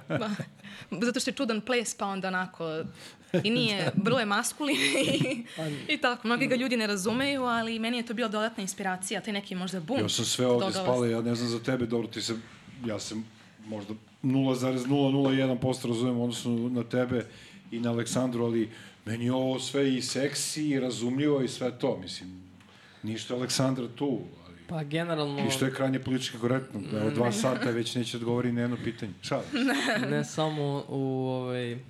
Da. 0.09 0.31
Zato 1.06 1.20
što 1.20 1.31
je 1.31 1.35
čudan 1.35 1.60
ples, 1.60 1.94
pa 1.94 2.06
onda 2.06 2.28
onako... 2.28 2.85
I 3.43 3.51
nije, 3.51 3.93
vrlo 4.05 4.18
je 4.18 4.27
maskulin 4.27 4.77
i, 4.77 5.44
i 5.89 5.98
tako. 5.98 6.28
Mnogi 6.28 6.47
ga 6.47 6.55
ljudi 6.56 6.77
ne 6.77 6.86
razumeju, 6.86 7.43
ali 7.43 7.78
meni 7.78 7.97
je 7.97 8.06
to 8.06 8.14
bila 8.14 8.28
dodatna 8.28 8.62
inspiracija, 8.62 9.20
taj 9.20 9.32
neki 9.32 9.55
možda 9.55 9.81
bum. 9.81 9.98
Ja 10.01 10.09
sam 10.09 10.24
sve 10.24 10.47
ovde 10.47 10.72
spale, 10.72 11.10
ja 11.10 11.22
ne 11.22 11.35
znam 11.35 11.48
za 11.48 11.62
tebe, 11.62 11.86
dobro, 11.86 12.09
ti 12.09 12.22
se, 12.22 12.35
ja 12.85 12.98
sam 12.98 13.24
možda 13.66 13.94
0,001% 14.23 15.89
razumem 15.89 16.21
odnosno 16.21 16.69
na 16.69 16.83
tebe 16.83 17.27
i 17.71 17.81
na 17.81 17.91
Aleksandru, 17.91 18.45
ali 18.45 18.71
meni 19.05 19.25
je 19.25 19.33
ovo 19.33 19.61
sve 19.61 19.95
i 19.97 20.03
seksi 20.03 20.69
i 20.69 20.81
razumljivo 20.81 21.43
i 21.43 21.49
sve 21.49 21.79
to, 21.79 21.99
mislim, 22.03 22.43
ništa 23.03 23.35
Aleksandra 23.35 23.89
tu, 23.89 24.19
ali... 24.47 24.57
Pa 24.69 24.83
generalno, 24.85 25.47
I 25.47 25.51
što 25.51 25.65
je 25.65 25.75
krajnje 25.75 25.99
politički 25.99 26.39
korektno, 26.39 26.81
evo 27.01 27.11
dva 27.11 27.33
sata 27.33 27.71
već 27.81 27.95
neće 27.95 28.17
odgovori 28.17 28.53
na 28.53 28.61
jedno 28.61 28.77
pitanje. 28.85 29.13
Šalim 29.23 29.45
se. 29.51 30.07
ne 30.11 30.25
samo 30.25 30.85
u 30.89 31.29
ovaj, 31.29 31.75
uh, 31.75 31.81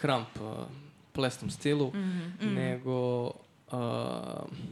kramp 0.00 0.28
uh, 0.40 0.66
plesnom 1.12 1.50
stilu, 1.50 1.92
Mhm, 1.94 2.54
nego 2.54 3.24
uh, 3.26 3.32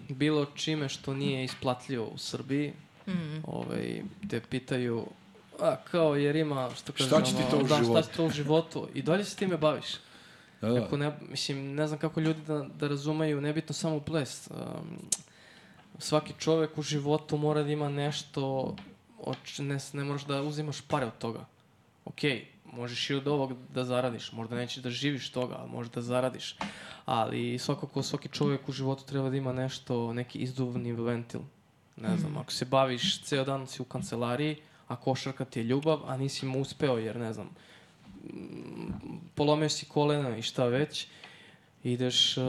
bilo 0.09 0.45
čime 0.55 0.89
što 0.89 1.15
nije 1.15 1.45
isplatljivo 1.45 2.05
u 2.07 2.19
Srbiji. 2.19 2.73
Mhm. 3.09 3.39
Ovaj, 3.47 4.03
te 4.31 4.41
pitaju, 4.41 5.07
a 5.61 5.77
kao 5.91 6.17
jer 6.17 6.37
ima, 6.37 6.71
što 6.77 6.93
kaže, 6.93 7.07
Šta 7.07 7.23
će 7.23 7.37
ti 7.37 7.43
to 7.51 7.59
u 7.59 7.63
da, 7.63 7.77
životu? 7.77 8.03
Šta 8.03 8.11
će 8.11 8.17
to 8.17 8.25
u 8.25 8.31
životu? 8.31 8.89
I 8.95 9.03
dalje 9.03 9.25
se 9.25 9.37
time 9.37 9.57
baviš. 9.57 9.87
Da, 10.61 10.69
da. 10.69 10.85
Ako 10.85 10.97
ne, 10.97 11.13
mislim, 11.29 11.75
ne 11.75 11.87
znam 11.87 11.99
kako 11.99 12.21
ljudi 12.21 12.41
da, 12.47 12.67
da 12.79 12.89
razumeju, 12.89 13.41
nebitno 13.41 13.75
samo 13.75 14.01
ples. 14.01 14.49
Um, 14.51 14.57
svaki 15.99 16.33
čovek 16.39 16.79
u 16.79 16.83
životu 16.83 17.37
mora 17.37 17.63
da 17.63 17.71
ima 17.71 17.89
nešto, 17.89 18.75
od, 19.19 19.37
č- 19.45 19.63
ne, 19.63 19.79
ne 19.93 20.05
moraš 20.05 20.25
da 20.25 20.43
uzimaš 20.43 20.81
pare 20.81 21.07
od 21.07 21.19
toga. 21.19 21.45
Okej, 22.05 22.47
možeš 22.73 23.11
i 23.11 23.15
od 23.15 23.29
ovog 23.29 23.53
da 23.75 23.85
zaradiš, 23.85 24.33
možda 24.33 24.57
nećeš 24.57 24.83
da 24.83 24.91
živiš 24.91 25.31
toga, 25.31 25.57
ali 25.59 25.71
možeš 25.71 25.93
da 25.93 26.03
zaradiš. 26.03 26.57
Ali 27.05 27.59
svakako 27.59 28.03
svaki 28.03 28.29
čovjek 28.29 28.69
u 28.69 28.73
životu 28.73 29.05
treba 29.05 29.31
da 29.31 29.37
ima 29.37 29.53
nešto, 29.53 30.13
neki 30.13 30.39
izduvni 30.39 30.93
ventil. 30.93 31.41
Ne 31.97 32.17
znam, 32.17 32.37
ako 32.37 32.53
se 32.53 32.65
baviš, 32.65 33.23
ceo 33.23 33.45
dan 33.45 33.67
si 33.67 33.83
u 33.83 33.85
kancelariji, 33.85 34.57
a 34.91 34.97
košarka 34.97 35.45
ti 35.45 35.61
je 35.61 35.65
ljubav, 35.65 36.01
a 36.07 36.17
nisi 36.17 36.47
mu 36.47 36.61
uspeo 36.61 36.99
jer, 36.99 37.17
ne 37.17 37.33
znam, 37.33 37.51
polomio 39.35 39.69
si 39.69 39.87
kolena 39.87 40.37
i 40.37 40.43
šta 40.43 40.65
već, 40.65 41.07
ideš 41.85 42.37
uh, 42.37 42.45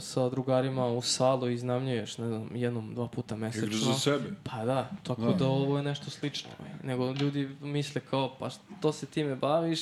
sa 0.00 0.28
drugarima 0.28 0.86
u 0.86 1.02
salu 1.02 1.50
i 1.50 1.54
iznajmljuješ, 1.54 2.18
ne 2.18 2.26
znam, 2.26 2.48
jednom, 2.54 2.94
dva 2.94 3.08
puta 3.08 3.36
mesečno. 3.36 3.66
Igraš 3.66 3.80
za 3.80 3.94
sebe. 3.94 4.30
Pa 4.44 4.64
da, 4.64 4.90
tako 5.02 5.22
Da. 5.22 5.32
da. 5.32 5.46
ovo 5.46 5.76
je 5.76 5.82
nešto 5.82 6.10
slično. 6.10 6.50
ovaj. 6.58 6.72
Nego 6.82 7.12
ljudi 7.12 7.48
misle 7.60 8.00
kao, 8.00 8.36
pa 8.38 8.50
što 8.50 8.92
se 8.92 9.06
time 9.06 9.34
baviš, 9.34 9.80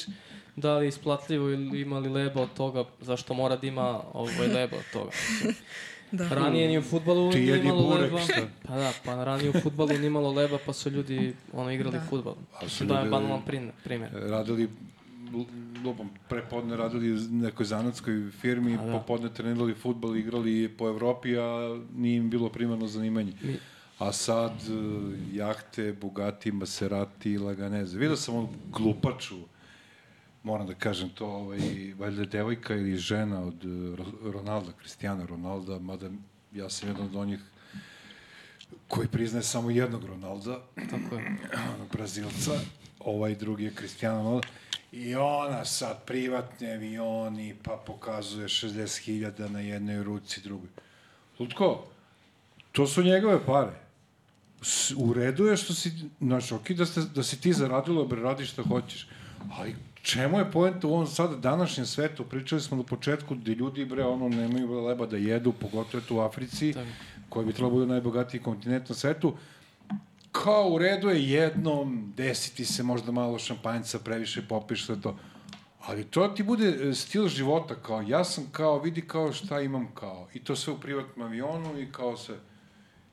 da 0.57 0.77
li 0.79 0.85
je 0.85 0.89
isplatljivo 0.89 1.51
ili 1.51 1.81
ima 1.81 1.99
li 1.99 2.09
leba 2.09 2.43
od 2.43 2.55
toga, 2.55 2.85
zašto 3.01 3.35
mora 3.35 3.57
da 3.57 3.67
ima 3.67 4.01
ovaj 4.13 4.47
leba 4.49 4.77
od 4.77 4.85
toga. 4.93 5.11
Mislim, 5.31 5.55
Da. 6.15 6.29
Ranije 6.31 6.69
ni 6.69 6.79
u 6.79 6.83
futbalu 6.83 7.33
Ti 7.33 7.39
nije 7.41 7.59
imalo 7.59 7.83
burek, 7.83 8.01
leba. 8.03 8.19
šta? 8.21 8.35
Pa 8.63 8.77
da, 8.77 8.93
pa 9.05 9.25
ranije 9.25 9.51
u 9.51 9.55
futbalu 9.55 9.89
nije 9.91 10.07
imalo 10.07 10.31
leba, 10.31 10.59
pa 10.59 10.73
su 10.73 10.91
ljudi 10.91 11.35
ono, 11.53 11.71
igrali 11.71 11.95
Da. 11.95 12.05
futbal. 12.05 12.35
Su 12.69 12.85
Da 12.85 12.95
je 12.95 13.11
banalan 13.11 13.43
primjer. 13.85 14.11
radili 14.15 14.63
l- 15.33 15.45
lupom 15.85 16.09
prepodne 16.29 16.77
radili 16.77 17.13
u 17.13 17.19
nekoj 17.31 17.67
zanatskoj 17.67 18.31
firmi, 18.33 18.75
A, 18.75 18.77
da. 18.79 18.93
popodne 18.93 19.29
trenirali 19.31 19.75
futbol, 19.75 20.17
igrali 20.17 20.69
po 20.69 20.89
Evropi, 20.89 21.39
a 21.39 21.43
nije 21.95 22.17
im 22.17 22.31
bilo 22.31 22.49
primarno 22.49 22.87
zanimanje. 22.89 23.33
Mi- 23.43 23.57
A 23.99 24.13
sad 24.13 24.51
e, 24.53 24.73
jahte, 25.33 25.93
Bugatti, 25.95 26.53
Maserati, 26.53 27.39
Laganeze. 27.39 27.99
Vidio 27.99 28.17
sam 28.17 28.35
onu 28.37 28.49
glupaču, 28.69 29.35
moram 30.45 30.67
da 30.67 30.75
kažem 30.75 31.09
to, 31.09 31.27
ovaj, 31.27 31.59
valjda 31.99 32.25
devojka 32.25 32.75
ili 32.75 32.97
žena 32.97 33.43
od 33.43 33.65
e, 33.65 33.97
Ro- 33.97 34.33
Ronalda, 34.33 34.73
Cristiano 34.79 35.27
Ronalda, 35.27 35.79
mada 35.79 36.11
ja 36.53 36.71
sam 36.71 36.89
jedan 36.89 37.05
od 37.07 37.17
onih 37.17 37.41
koji 38.89 39.09
priznaje 39.09 39.43
samo 39.43 39.71
jednog 39.71 40.05
Ronalda, 40.05 40.61
Tako 40.91 41.15
je. 41.15 41.37
Brazilca, 41.93 42.53
ovaj 43.01 43.35
drugi 43.35 43.65
je 43.65 43.75
Cristiano 43.75 44.19
Ronaldo, 44.19 44.49
i 44.93 45.15
ona 45.15 45.65
sad 45.65 46.05
privatni 46.05 46.73
avioni, 46.73 47.55
pa 47.63 47.83
pokazuje 47.87 48.49
60.000 48.49 49.49
na 49.49 49.61
jednoj 49.61 50.03
ruci, 50.03 50.41
drugoj. 50.41 50.69
Lutko, 51.39 51.85
to 52.73 52.87
su 52.87 53.03
njegove 53.03 53.47
pare. 53.47 53.73
U 54.97 55.13
redu 55.13 55.47
je 55.47 55.57
što 55.57 55.75
si, 55.75 55.93
znači, 56.21 56.55
ok, 56.55 56.71
da, 56.71 56.87
ste, 56.87 57.01
da 57.15 57.23
si 57.23 57.41
ti 57.41 57.53
zaradilo, 57.53 58.05
bre, 58.05 58.23
radi 58.23 58.47
šta 58.47 58.63
hoćeš. 58.63 59.09
Ali 59.53 59.77
čemu 60.05 60.39
je 60.39 60.51
poenta 60.51 60.87
u 60.87 60.93
ovom 60.93 61.07
sada 61.07 61.37
današnjem 61.37 61.87
svetu? 61.87 62.25
Pričali 62.25 62.61
smo 62.61 62.77
na 62.77 62.83
početku 62.83 63.35
gde 63.35 63.55
ljudi, 63.55 63.85
bre, 63.85 64.05
ono, 64.05 64.29
nemaju 64.29 64.85
leba 64.85 65.07
da 65.07 65.17
jedu, 65.17 65.53
pogotovo 65.53 66.03
tu 66.09 66.17
u 66.17 66.21
Africi, 66.21 66.73
Tako. 66.73 66.87
koji 67.29 67.47
bi 67.47 67.53
trebalo 67.53 67.71
da 67.71 67.75
bude 67.75 67.93
najbogatiji 67.93 68.41
kontinent 68.41 68.89
na 68.89 68.95
svetu 68.95 69.35
kao 70.43 70.69
u 70.69 70.79
redu 70.79 71.09
je 71.09 71.31
jednom 71.31 72.13
desiti 72.17 72.65
se 72.65 72.83
možda 72.83 73.13
malo 73.13 73.39
šampanjca, 73.39 73.99
previše 73.99 74.43
popiš 74.49 74.87
sve 74.87 75.01
to. 75.01 75.17
Ali 75.81 76.05
to 76.05 76.29
ti 76.29 76.43
bude 76.43 76.69
e, 76.69 76.95
stil 76.95 77.29
života, 77.29 77.75
kao 77.75 78.03
ja 78.03 78.25
sam 78.25 78.45
kao, 78.53 78.79
vidi 78.79 79.01
kao 79.01 79.33
šta 79.33 79.61
imam 79.61 79.89
kao. 79.95 80.29
I 80.35 80.45
to 80.45 80.57
sve 80.57 80.73
u 80.73 80.81
privatnom 80.81 81.27
avionu 81.27 81.81
i 81.81 81.93
kao 81.93 82.17
sve. 82.17 82.37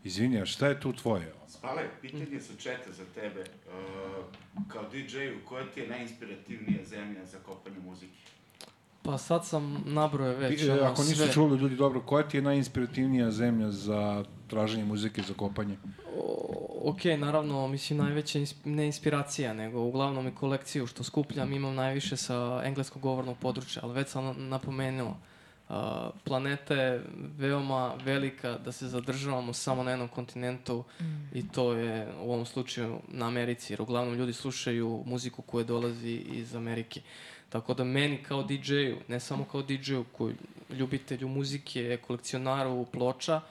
Izvini, 0.04 0.42
a 0.42 0.46
šta 0.46 0.68
je 0.68 0.80
tu 0.80 0.94
tvoje? 0.94 1.34
Spale, 1.62 1.82
pitanje 2.02 2.40
sa 2.40 2.54
četa 2.56 2.92
za 2.92 3.04
tebe. 3.06 3.40
Uh, 3.40 4.26
kao 4.68 4.84
DJ-u, 4.84 5.46
koja 5.46 5.66
ti 5.66 5.80
je 5.80 5.88
najinspirativnija 5.88 6.86
zemlja 6.86 7.26
za 7.26 7.38
kopanje 7.40 7.80
muzike? 7.80 8.18
Pa 9.04 9.18
sad 9.18 9.46
sam 9.46 9.84
nabroje 9.86 10.36
već. 10.36 10.64
E, 10.64 10.72
ono, 10.72 10.82
Ako 10.84 11.02
nisu 11.02 11.16
sve. 11.16 11.32
čuli 11.32 11.58
ljudi 11.58 11.76
dobro, 11.76 12.02
koja 12.02 12.24
ti 12.24 12.38
je 12.38 12.42
najinspirativnija 12.42 13.32
zemlja 13.32 13.72
za 13.72 14.24
traženje 14.48 14.86
muzike, 14.86 15.22
za 15.22 15.34
kopanje? 15.34 15.78
O, 16.18 16.48
ok, 16.84 17.00
naravno, 17.18 17.68
mislim, 17.68 18.00
najveća 18.00 18.40
ins- 18.40 18.56
ne 18.66 18.86
inspiracija, 18.86 19.54
nego 19.54 19.82
uglavnom 19.82 20.28
i 20.28 20.36
kolekciju 20.36 20.88
što 20.88 21.04
skupljam 21.04 21.54
imam 21.54 21.76
najviše 21.76 22.18
sa 22.18 22.62
engleskog 22.64 23.02
govornog 23.02 23.38
područja, 23.38 23.82
ali 23.86 23.94
već 23.94 24.08
sam 24.08 24.26
na- 24.26 24.34
napomenuo, 24.34 25.18
planeta 26.24 26.74
je 26.74 27.04
veoma 27.38 27.94
velika 28.04 28.58
da 28.58 28.72
se 28.72 28.88
zadržavamo 28.88 29.54
samo 29.54 29.84
na 29.84 29.92
jednom 29.92 30.08
kontinentu 30.08 30.84
i 31.34 31.48
to 31.48 31.74
je 31.74 32.14
u 32.22 32.34
ovom 32.34 32.46
slučaju 32.46 33.00
na 33.08 33.28
Americi, 33.28 33.74
jer 33.74 33.82
uglavnom 33.82 34.16
ljudi 34.16 34.34
slušaju 34.34 35.04
muziku 35.06 35.42
koja 35.42 35.64
dolazi 35.64 36.12
iz 36.12 36.56
Amerike. 36.56 37.02
Tako 37.50 37.74
da 37.74 37.84
meni 37.84 38.24
kao 38.24 38.44
DJ-u, 38.44 38.98
ne 39.08 39.20
samo 39.20 39.46
kao 39.46 39.62
DJ-u, 39.62 40.04
koji 40.04 40.36
ljubitelju 40.70 41.28
muzike, 41.28 41.98
kolekcionaru 42.08 42.86
ploča, 42.86 43.42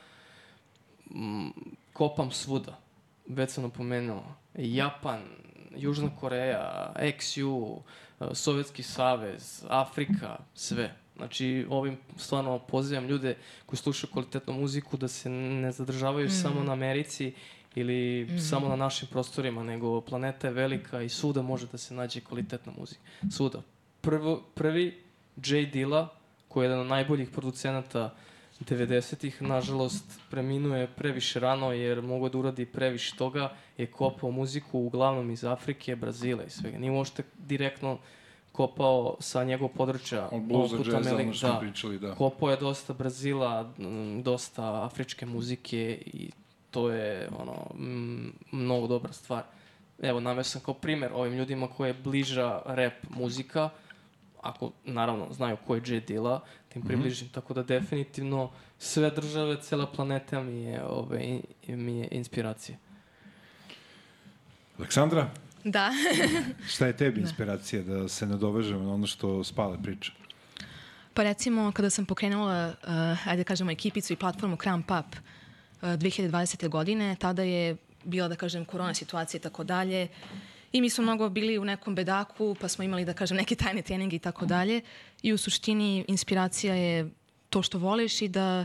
mm, 1.10 1.48
kopam 1.92 2.30
svuda. 2.30 2.78
Već 3.26 3.50
sam 3.50 3.64
napomenuo. 3.64 4.34
Japan, 4.54 5.22
Južna 5.76 6.10
Koreja, 6.20 6.92
XU, 6.96 7.80
Sovjetski 8.32 8.82
savez, 8.82 9.64
Afrika, 9.68 10.36
sve. 10.54 10.99
Znači, 11.20 11.66
ovim 11.68 11.96
stvarno 12.16 12.58
pozivam 12.58 13.06
ljude 13.06 13.36
koji 13.66 13.78
slušaju 13.78 14.10
kvalitetnu 14.12 14.54
muziku 14.54 14.96
da 14.96 15.08
se 15.08 15.30
ne 15.30 15.72
zadržavaju 15.72 16.26
mm. 16.26 16.30
samo 16.30 16.62
na 16.62 16.72
Americi 16.72 17.32
ili 17.74 18.24
mm. 18.24 18.38
samo 18.38 18.68
na 18.68 18.76
našim 18.76 19.08
prostorima, 19.08 19.62
nego 19.62 20.00
planeta 20.00 20.46
je 20.46 20.52
velika 20.52 21.02
i 21.02 21.08
svuda 21.08 21.42
može 21.42 21.66
da 21.66 21.78
se 21.78 21.94
nađe 21.94 22.20
kvalitetna 22.20 22.72
muzika. 22.78 23.00
Svuda. 23.30 23.62
Prvo, 24.00 24.42
prvi 24.54 25.02
J. 25.44 25.66
Dilla, 25.66 26.08
koji 26.48 26.64
je 26.64 26.66
jedan 26.66 26.80
od 26.80 26.86
najboljih 26.86 27.28
producenata 27.30 28.14
90-ih, 28.60 29.42
nažalost, 29.42 30.20
preminuje 30.30 30.86
previše 30.86 31.40
rano 31.40 31.72
jer 31.72 32.02
mogo 32.02 32.28
da 32.28 32.38
uradi 32.38 32.66
previše 32.66 33.16
toga, 33.16 33.52
je 33.78 33.86
kopao 33.86 34.30
muziku 34.30 34.78
uglavnom 34.78 35.30
iz 35.30 35.44
Afrike, 35.44 35.96
Brazila 35.96 36.44
i 36.44 36.50
svega. 36.50 36.78
Nije 36.78 36.92
uopšte 36.92 37.22
direktno 37.38 37.98
kopao 38.52 39.16
sa 39.20 39.44
njegovog 39.44 39.72
područja. 39.76 40.28
Od 40.32 40.42
bluza, 40.42 40.78
džeza, 40.78 41.16
ono 41.16 41.32
što 41.32 41.48
smo 41.48 41.60
pričali, 41.60 41.98
da. 41.98 42.14
Kopao 42.14 42.50
je 42.50 42.56
dosta 42.56 42.92
Brazila, 42.92 43.72
dosta 44.22 44.84
afričke 44.84 45.26
muzike 45.26 46.02
i 46.06 46.30
to 46.70 46.90
je 46.90 47.28
ono, 47.38 47.66
mnogo 48.52 48.86
dobra 48.86 49.12
stvar. 49.12 49.42
Evo, 50.02 50.20
naveo 50.20 50.44
sam 50.44 50.60
kao 50.64 50.74
primer 50.74 51.10
ovim 51.14 51.34
ljudima 51.34 51.68
koje 51.68 51.88
je 51.88 51.94
bliža 51.94 52.62
rap 52.66 52.92
muzika, 53.10 53.70
ako 54.42 54.70
naravno 54.84 55.32
znaju 55.32 55.56
ko 55.66 55.74
je 55.74 55.82
J. 55.86 56.00
Dilla, 56.00 56.40
da 56.74 56.80
im 56.80 56.86
približim, 56.86 57.28
tako 57.28 57.54
da 57.54 57.62
definitivno 57.62 58.50
sve 58.78 59.10
države, 59.10 59.56
cela 59.62 59.86
planeta 59.86 60.42
mi 60.42 60.62
je, 60.62 60.84
ove, 60.84 61.40
mi 61.68 61.98
je 61.98 62.08
inspiracija. 62.10 62.78
Aleksandra, 64.78 65.30
Da. 65.64 65.90
šta 66.74 66.86
je 66.86 66.96
tebi 66.96 67.20
inspiracija 67.20 67.82
da 67.82 68.08
se 68.08 68.26
nadovežemo 68.26 68.84
na 68.84 68.94
ono 68.94 69.06
što 69.06 69.44
Spale 69.44 69.82
priča? 69.82 70.12
Pa 71.14 71.22
recimo, 71.22 71.72
kada 71.72 71.90
sam 71.90 72.06
pokrenula, 72.06 72.68
uh, 72.68 73.28
ajde 73.28 73.42
da 73.42 73.44
kažemo, 73.44 73.70
ekipicu 73.70 74.12
i 74.12 74.16
platformu 74.16 74.56
Cramp 74.56 74.90
Up 74.90 75.16
uh, 75.16 75.88
2020. 75.88 76.68
godine, 76.68 77.16
tada 77.18 77.42
je 77.42 77.76
bila, 78.04 78.28
da 78.28 78.36
kažem, 78.36 78.64
korona 78.64 78.94
situacija 78.94 79.38
i 79.38 79.42
tako 79.42 79.64
dalje. 79.64 80.08
I 80.72 80.80
mi 80.80 80.90
smo 80.90 81.02
mnogo 81.02 81.28
bili 81.28 81.58
u 81.58 81.64
nekom 81.64 81.94
bedaku, 81.94 82.56
pa 82.60 82.68
smo 82.68 82.84
imali, 82.84 83.04
da 83.04 83.12
kažem, 83.12 83.36
neke 83.36 83.54
tajne 83.54 83.82
treninge 83.82 84.16
i 84.16 84.18
tako 84.18 84.46
dalje. 84.46 84.80
I 85.22 85.32
u 85.32 85.38
suštini 85.38 86.04
inspiracija 86.08 86.74
je 86.74 87.10
to 87.50 87.62
što 87.62 87.78
voliš 87.78 88.22
i 88.22 88.28
da, 88.28 88.64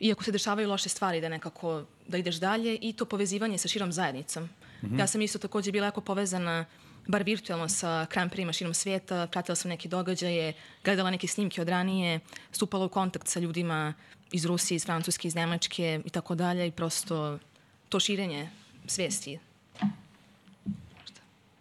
iako 0.00 0.24
se 0.24 0.32
dešavaju 0.32 0.68
loše 0.68 0.88
stvari, 0.88 1.20
da 1.20 1.28
nekako, 1.28 1.84
da 2.08 2.18
ideš 2.18 2.36
dalje 2.36 2.78
i 2.80 2.92
to 2.92 3.04
povezivanje 3.04 3.58
sa 3.58 3.68
širom 3.68 3.92
zajednicom. 3.92 4.48
Ja 4.98 5.06
sam 5.06 5.22
isto 5.22 5.38
takođe 5.38 5.72
bila 5.72 5.86
jako 5.86 6.00
povezana 6.00 6.64
bar 7.06 7.22
virtualno 7.22 7.68
sa 7.68 8.06
kramperima 8.06 8.52
širom 8.52 8.74
sveta, 8.74 9.26
pratila 9.26 9.56
sam 9.56 9.68
neke 9.68 9.88
događaje, 9.88 10.52
gledala 10.84 11.10
neke 11.10 11.26
snimke 11.26 11.60
od 11.60 11.68
ranije, 11.68 12.20
stupala 12.52 12.84
u 12.84 12.88
kontakt 12.88 13.28
sa 13.28 13.40
ljudima 13.40 13.94
iz 14.32 14.44
Rusije, 14.44 14.76
iz 14.76 14.84
Francuske, 14.84 15.28
iz 15.28 15.34
Nemačke 15.34 16.00
i 16.04 16.10
tako 16.10 16.34
dalje 16.34 16.66
i 16.66 16.70
prosto 16.70 17.38
to 17.88 18.00
širenje 18.00 18.48
svesti. 18.86 19.38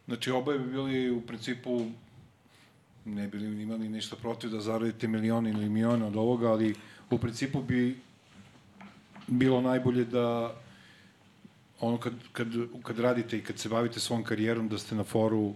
Znači, 0.08 0.32
oboje 0.32 0.60
bi 0.60 0.72
bili 0.72 1.12
u 1.12 1.22
principu 1.22 1.86
ne 3.06 3.28
bi 3.28 3.38
li 3.38 3.62
imali 3.62 3.90
ništa 3.90 4.16
protiv 4.16 4.50
da 4.50 4.62
zaradite 4.62 5.08
milioni 5.08 5.50
ili 5.50 5.70
milione 5.70 6.06
od 6.06 6.16
ovoga, 6.16 6.52
ali 6.52 6.76
u 7.10 7.18
principu 7.18 7.62
bi 7.62 8.00
bilo 9.28 9.62
najbolje 9.62 10.06
da 10.06 10.56
ono 11.80 11.98
kad, 11.98 12.14
kad, 12.32 12.48
kad 12.84 13.00
radite 13.00 13.38
i 13.38 13.42
kad 13.42 13.60
se 13.60 13.70
bavite 13.70 14.00
svom 14.00 14.24
karijerom 14.24 14.70
da 14.70 14.78
ste 14.78 14.96
na 14.96 15.04
foru 15.04 15.54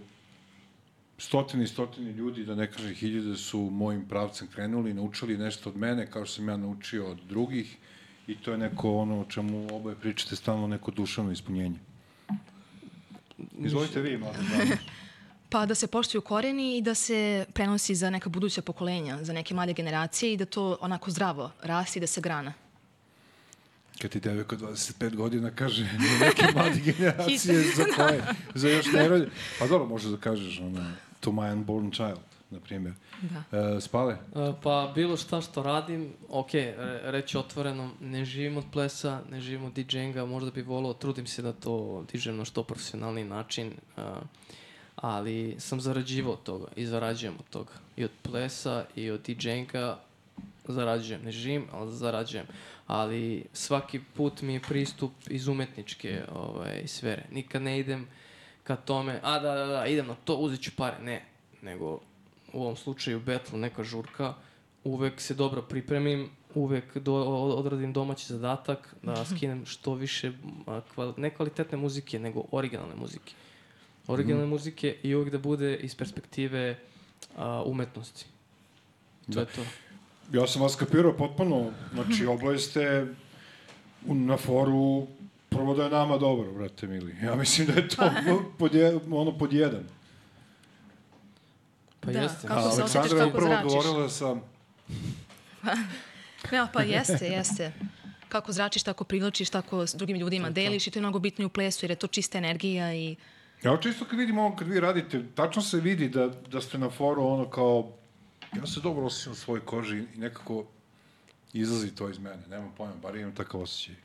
stotine 1.17 1.63
i 1.63 1.67
stotine 1.67 2.11
ljudi, 2.11 2.45
da 2.45 2.55
ne 2.55 2.71
kaže 2.71 2.93
hiljade 2.93 3.37
su 3.37 3.59
mojim 3.59 4.05
pravcem 4.07 4.47
krenuli, 4.47 4.93
naučili 4.93 5.37
nešto 5.37 5.69
od 5.69 5.77
mene 5.77 6.11
kao 6.11 6.25
što 6.25 6.35
sam 6.35 6.49
ja 6.49 6.57
naučio 6.57 7.11
od 7.11 7.19
drugih 7.29 7.77
i 8.27 8.35
to 8.35 8.51
je 8.51 8.57
neko 8.57 8.91
ono 8.91 9.21
o 9.21 9.25
čemu 9.25 9.67
oboje 9.75 9.95
pričate 9.95 10.35
stalno 10.35 10.67
neko 10.67 10.91
duševno 10.91 11.31
ispunjenje. 11.31 11.79
Izvolite 13.59 14.01
vi, 14.01 14.17
malo. 14.17 14.33
Pa 15.49 15.65
da 15.65 15.75
se 15.75 15.87
poštuju 15.87 16.21
koreni 16.21 16.77
i 16.77 16.81
da 16.81 16.95
se 16.95 17.45
prenosi 17.53 17.95
za 17.95 18.09
neka 18.09 18.29
buduća 18.29 18.61
pokolenja, 18.61 19.23
za 19.23 19.33
neke 19.33 19.53
mlade 19.53 19.73
generacije 19.73 20.33
i 20.33 20.37
da 20.37 20.45
to 20.45 20.77
onako 20.81 21.11
zdravo 21.11 21.51
rasti 21.61 21.99
i 21.99 22.01
da 22.01 22.07
se 22.07 22.21
grana. 22.21 22.53
Kad 24.01 24.11
ti 24.11 24.19
devojka 24.19 24.55
25 24.55 25.15
godina 25.15 25.51
kaže 25.51 25.89
neke 26.21 26.45
mlade 26.55 26.79
generacije, 26.91 27.63
za 27.75 27.83
koje? 27.95 28.23
Za 28.55 28.69
još 28.69 28.85
ne 28.85 29.07
rodi. 29.07 29.27
Pa 29.59 29.67
dobro, 29.67 29.87
možeš 29.87 30.11
da 30.11 30.17
kažeš 30.17 30.59
ono, 30.59 30.91
to 31.19 31.31
my 31.31 31.53
unborn 31.53 31.91
child, 31.91 32.19
na 32.49 32.59
primjer. 32.59 32.93
Da. 33.21 33.59
E, 33.59 33.81
spale? 33.81 34.13
E, 34.35 34.53
Pa 34.63 34.91
bilo 34.95 35.17
šta 35.17 35.41
što 35.41 35.63
radim, 35.63 36.13
ok, 36.29 36.53
re- 36.53 37.01
reći 37.03 37.37
otvoreno, 37.37 37.89
ne 38.01 38.25
živim 38.25 38.57
od 38.57 38.63
plesa, 38.71 39.21
ne 39.31 39.41
živim 39.41 39.65
od 39.65 39.73
DJ-inga, 39.73 40.25
možda 40.25 40.51
bi 40.51 40.61
volao, 40.61 40.93
trudim 40.93 41.27
se 41.27 41.41
da 41.41 41.53
to 41.53 42.05
dižem 42.11 42.37
na 42.37 42.45
što 42.45 42.63
profesionalni 42.63 43.23
način, 43.23 43.71
uh, 43.97 44.03
ali 44.95 45.55
sam 45.59 45.81
zarađivao 45.81 46.33
od 46.33 46.43
toga 46.43 46.67
i 46.75 46.85
zarađujem 46.85 47.33
od 47.39 47.49
toga. 47.49 47.71
I 47.97 48.03
od 48.03 48.11
plesa 48.21 48.85
i 48.95 49.11
od 49.11 49.21
DJ-inga 49.27 49.95
zarađujem, 50.67 51.21
ne 51.23 51.31
živim, 51.31 51.65
ali 51.71 51.91
zarađujem. 51.95 52.45
Ali 52.87 53.45
svaki 53.53 53.99
put 54.13 54.41
mi 54.41 54.53
je 54.53 54.59
pristup 54.59 55.11
iz 55.29 55.47
umetničke 55.47 56.23
ovaj, 56.35 56.87
sfere. 56.87 57.25
Nikad 57.31 57.61
ne 57.61 57.79
idem 57.79 58.07
ka 58.63 58.75
tome, 58.75 59.19
a 59.23 59.39
da, 59.39 59.55
da, 59.55 59.65
da, 59.65 59.85
idem 59.85 60.07
na 60.07 60.15
to, 60.15 60.35
uzet 60.35 60.61
ću 60.61 60.71
pare. 60.77 60.99
Ne, 61.03 61.25
nego 61.61 61.99
u 62.53 62.61
ovom 62.61 62.75
slučaju 62.75 63.19
battle, 63.19 63.59
neka 63.59 63.83
žurka, 63.83 64.33
uvek 64.83 65.21
se 65.21 65.33
dobro 65.33 65.61
pripremim, 65.61 66.29
uvek 66.55 66.97
do, 66.97 67.13
odradim 67.57 67.93
domaći 67.93 68.33
zadatak, 68.33 68.95
da 69.01 69.25
skinem 69.35 69.65
što 69.65 69.93
više 69.93 70.31
a, 70.65 70.81
kval, 70.93 71.13
ne 71.17 71.29
kvalitetne 71.29 71.77
muzike, 71.77 72.19
nego 72.19 72.43
originalne 72.51 72.95
muzike. 72.95 73.33
Originalne 74.07 74.47
muzike 74.47 74.97
i 75.03 75.15
uvek 75.15 75.31
da 75.31 75.37
bude 75.37 75.75
iz 75.75 75.95
perspektive 75.95 76.79
a, 77.37 77.63
umetnosti. 77.65 78.25
To 79.33 79.39
je 79.39 79.45
to. 79.45 79.61
Ja 80.31 80.47
sam 80.47 80.61
vas 80.61 80.75
kapirao 80.75 81.13
potpuno, 81.13 81.71
znači 81.93 82.25
oboje 82.25 82.59
ste 82.59 83.05
na 84.05 84.37
foru 84.37 85.07
prvo 85.49 85.73
da 85.75 85.83
je 85.83 85.89
nama 85.89 86.17
dobro, 86.17 86.51
brate 86.51 86.87
mili. 86.87 87.15
Ja 87.23 87.35
mislim 87.35 87.67
da 87.67 87.73
je 87.73 87.87
to 87.87 88.11
pod, 88.59 88.75
je, 88.75 88.99
ono 89.11 89.37
pod 89.37 89.53
jedan. 89.53 89.83
Pa 91.99 92.11
Da, 92.11 92.21
jeste. 92.21 92.47
Kako 92.47 92.59
A 92.59 92.71
se 92.71 92.81
Aleksandra 92.81 93.19
je 93.19 93.25
upravo 93.25 93.47
zračiš? 93.47 93.65
odgovorila 93.65 94.09
sa... 94.09 94.35
Ja, 96.51 96.67
pa 96.73 96.81
jeste, 96.81 97.25
jeste. 97.25 97.71
Kako 98.29 98.51
zračiš, 98.51 98.83
tako 98.83 99.03
privlačiš, 99.03 99.49
tako 99.49 99.87
s 99.87 99.95
drugim 99.95 100.17
ljudima 100.17 100.49
deliš 100.49 100.87
i 100.87 100.91
to 100.91 100.99
je 100.99 101.01
mnogo 101.01 101.19
bitno 101.19 101.43
i 101.43 101.45
u 101.45 101.49
plesu 101.49 101.85
jer 101.85 101.91
je 101.91 101.95
to 101.95 102.07
čista 102.07 102.37
energija 102.37 102.93
i 102.93 103.15
Ja 103.63 103.77
čisto 103.77 104.05
kad 104.05 104.19
vidim 104.19 104.37
ovo, 104.37 104.55
kad 104.55 104.67
vi 104.67 104.79
radite, 104.79 105.23
tačno 105.35 105.61
se 105.61 105.79
vidi 105.79 106.09
da, 106.09 106.27
da 106.27 106.61
ste 106.61 106.77
na 106.77 106.89
foru 106.89 107.25
ono 107.25 107.49
kao... 107.49 107.91
Ja 108.55 108.67
se 108.67 108.79
dobro 108.79 109.05
osjećam 109.05 109.33
u 109.33 109.35
svojoj 109.35 109.65
koži 109.65 109.97
i 110.15 110.17
nekako 110.17 110.65
izlazi 111.53 111.95
to 111.95 112.09
iz 112.09 112.19
mene. 112.19 112.43
Nemam 112.49 112.73
pojma, 112.77 112.95
bar 113.01 113.15
imam 113.15 113.35
takav 113.35 113.61
osjećaj. 113.61 113.95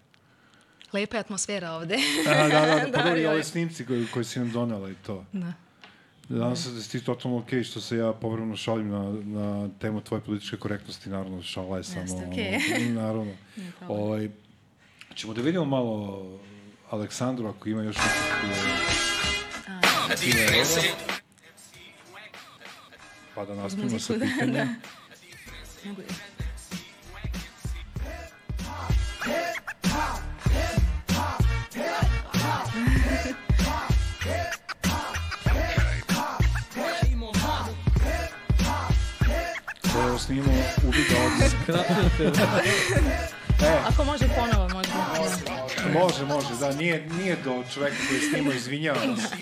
lepa 0.92 1.16
je 1.16 1.20
atmosfera 1.20 1.72
ovde. 1.72 1.96
Da, 2.24 2.34
da, 2.34 2.48
da, 2.48 2.66
da, 2.66 2.92
pa 2.92 3.02
dobro 3.02 3.16
i 3.16 3.22
da. 3.22 3.30
ove 3.30 3.44
snimci 3.44 3.86
koji, 3.86 4.06
koji 4.06 4.24
si 4.24 4.38
nam 4.38 4.50
donela 4.52 4.90
i 4.90 4.94
to. 5.06 5.24
Da. 5.32 5.52
Nadam 6.28 6.56
se 6.56 6.70
da 6.70 6.80
si 6.80 6.90
ti 6.90 7.04
totalno 7.04 7.38
okej 7.38 7.64
što 7.64 7.80
se 7.80 7.96
ja 7.96 8.12
povremeno 8.12 8.56
šalim 8.56 8.88
na, 8.88 9.02
na 9.24 9.68
temu 9.80 10.00
tvoje 10.00 10.20
političke 10.20 10.56
korektnosti, 10.56 11.10
naravno 11.10 11.42
šala 11.42 11.76
je 11.76 11.84
samo... 11.84 12.00
Jeste, 12.00 12.16
ono, 12.16 12.90
naravno. 13.02 13.32
ovaj, 13.88 14.28
ćemo 15.14 15.34
da 15.34 15.42
vidimo 15.42 15.64
malo 15.64 16.22
Aleksandru 16.90 17.48
ako 17.48 17.68
ima 17.68 17.82
još 17.82 17.96
nekih... 17.96 18.14
Pa 23.38 23.44
da 23.44 23.54
nastavimo 23.54 23.90
sa 23.90 24.12
Muziku, 24.12 24.18
da, 24.18 24.26
pitanjem. 24.26 24.54
da. 24.54 24.64
Mogu 25.84 26.02
da- 26.02 26.14
Ko 39.84 39.98
je 39.98 40.06
ovo 40.06 40.18
snimao, 40.18 40.54
ubi 40.78 40.98
ga 41.00 41.16
ovdje. 41.24 41.48
Ako 43.88 44.04
može 44.04 44.28
ponovo, 44.28 44.68
može. 44.68 44.90
Da. 44.90 45.98
Može, 46.00 46.24
može, 46.24 46.48
da, 46.60 46.72
nije, 46.72 47.06
nije 47.08 47.36
do 47.36 47.64
čoveka 47.74 47.96
koji 48.08 48.18
je 48.18 48.30
snimao, 48.30 48.52
izvinjavam 48.52 49.16
se. 49.16 49.36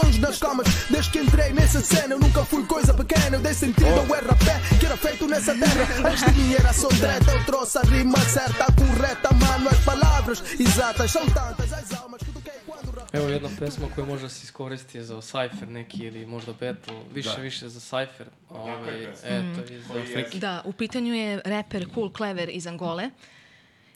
Sonhos 0.00 0.18
nas 0.18 0.38
camas. 0.38 0.66
Desde 0.90 1.10
que 1.12 1.18
entrei 1.18 1.52
nessa 1.52 1.80
cena, 1.80 2.14
eu 2.14 2.20
nunca 2.20 2.44
fui 2.44 2.64
coisa 2.66 2.92
pequena. 2.94 3.36
Eu 3.36 3.40
dei 3.40 3.54
sentido 3.54 3.86
ao 4.00 4.04
RP 4.04 4.46
que 4.78 4.86
era 4.86 4.96
feito 4.96 5.26
nessa 5.26 5.54
terra. 5.54 6.08
Antes 6.08 6.24
de 6.24 6.32
mim 6.40 6.52
era 6.54 6.72
só 6.72 6.88
treta, 6.88 7.30
eu 7.32 7.44
trouxe 7.44 7.78
a 7.78 7.82
rima 7.82 8.18
certa, 8.20 8.64
a 8.64 8.72
correta, 8.72 9.28
mano. 9.34 9.68
As 9.70 9.78
palavras 9.84 10.42
exatas 10.60 11.10
são 11.10 11.26
tantas 11.26 11.72
as 11.72 11.92
almas 12.00 12.20
que 12.24 12.32
toquei 12.32 12.52
quando. 12.66 12.88
Evo 13.12 13.28
jedna 13.28 13.48
pesma 13.58 13.88
koja 13.94 14.06
možda 14.06 14.28
se 14.28 14.44
iskoristi 14.44 15.02
za 15.02 15.14
Cypher 15.14 15.68
neki 15.68 15.98
ili 16.04 16.26
možda 16.26 16.52
battle, 16.52 16.94
više 17.14 17.30
Da. 17.36 17.42
više 17.42 17.68
za 17.68 17.80
Cypher. 17.80 18.26
Ovaj, 18.50 19.00
je 19.02 19.12
eto, 19.22 19.72
iz 19.74 19.90
Afrike. 19.90 20.38
Da, 20.38 20.62
u 20.64 20.72
pitanju 20.72 21.14
je 21.14 21.40
reper 21.44 21.86
Cool 21.94 22.10
Clever 22.16 22.48
iz 22.48 22.66
Angole. 22.66 23.10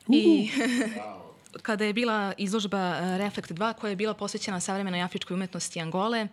I 0.08 0.50
kada 1.62 1.84
je 1.84 1.92
bila 1.92 2.32
izložba 2.38 2.90
uh, 2.90 3.16
Reflekt 3.16 3.50
2 3.50 3.74
koja 3.74 3.90
je 3.90 3.96
bila 3.96 4.14
posvećena 4.14 4.60
savremenoj 4.60 5.02
afričkoj 5.02 5.34
umetnosti 5.34 5.80
Angole, 5.80 6.28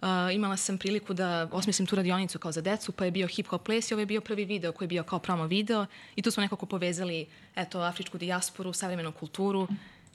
uh, 0.00 0.08
imala 0.32 0.56
sam 0.56 0.78
priliku 0.78 1.14
da 1.14 1.48
osmislim 1.52 1.86
tu 1.86 1.96
radionicu 1.96 2.38
kao 2.38 2.52
za 2.52 2.60
decu, 2.60 2.92
pa 2.92 3.04
je 3.04 3.10
bio 3.10 3.26
hip 3.26 3.46
hop 3.46 3.64
ples 3.64 3.90
i 3.90 3.94
ovo 3.94 4.00
je 4.00 4.06
bio 4.06 4.20
prvi 4.20 4.44
video 4.44 4.72
koji 4.72 4.86
je 4.86 4.88
bio 4.88 5.02
kao 5.02 5.18
promo 5.18 5.46
video 5.46 5.86
i 6.16 6.22
tu 6.22 6.30
smo 6.30 6.40
nekako 6.40 6.66
povezali 6.66 7.26
eto, 7.56 7.80
afričku 7.80 8.18
dijasporu, 8.18 8.72
savremenu 8.72 9.12
kulturu 9.12 9.68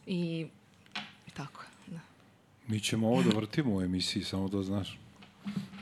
i, 0.07 0.48
i 1.28 1.32
tako. 1.34 1.64
Da. 1.88 1.99
Mi 2.68 2.80
ćemo 2.80 3.07
ovo 3.07 3.24
da 3.24 3.36
vrtimo 3.36 3.76
u 3.76 3.82
emisiji, 3.82 4.24
samo 4.24 4.48
da 4.48 4.64
znaš. 4.64 4.99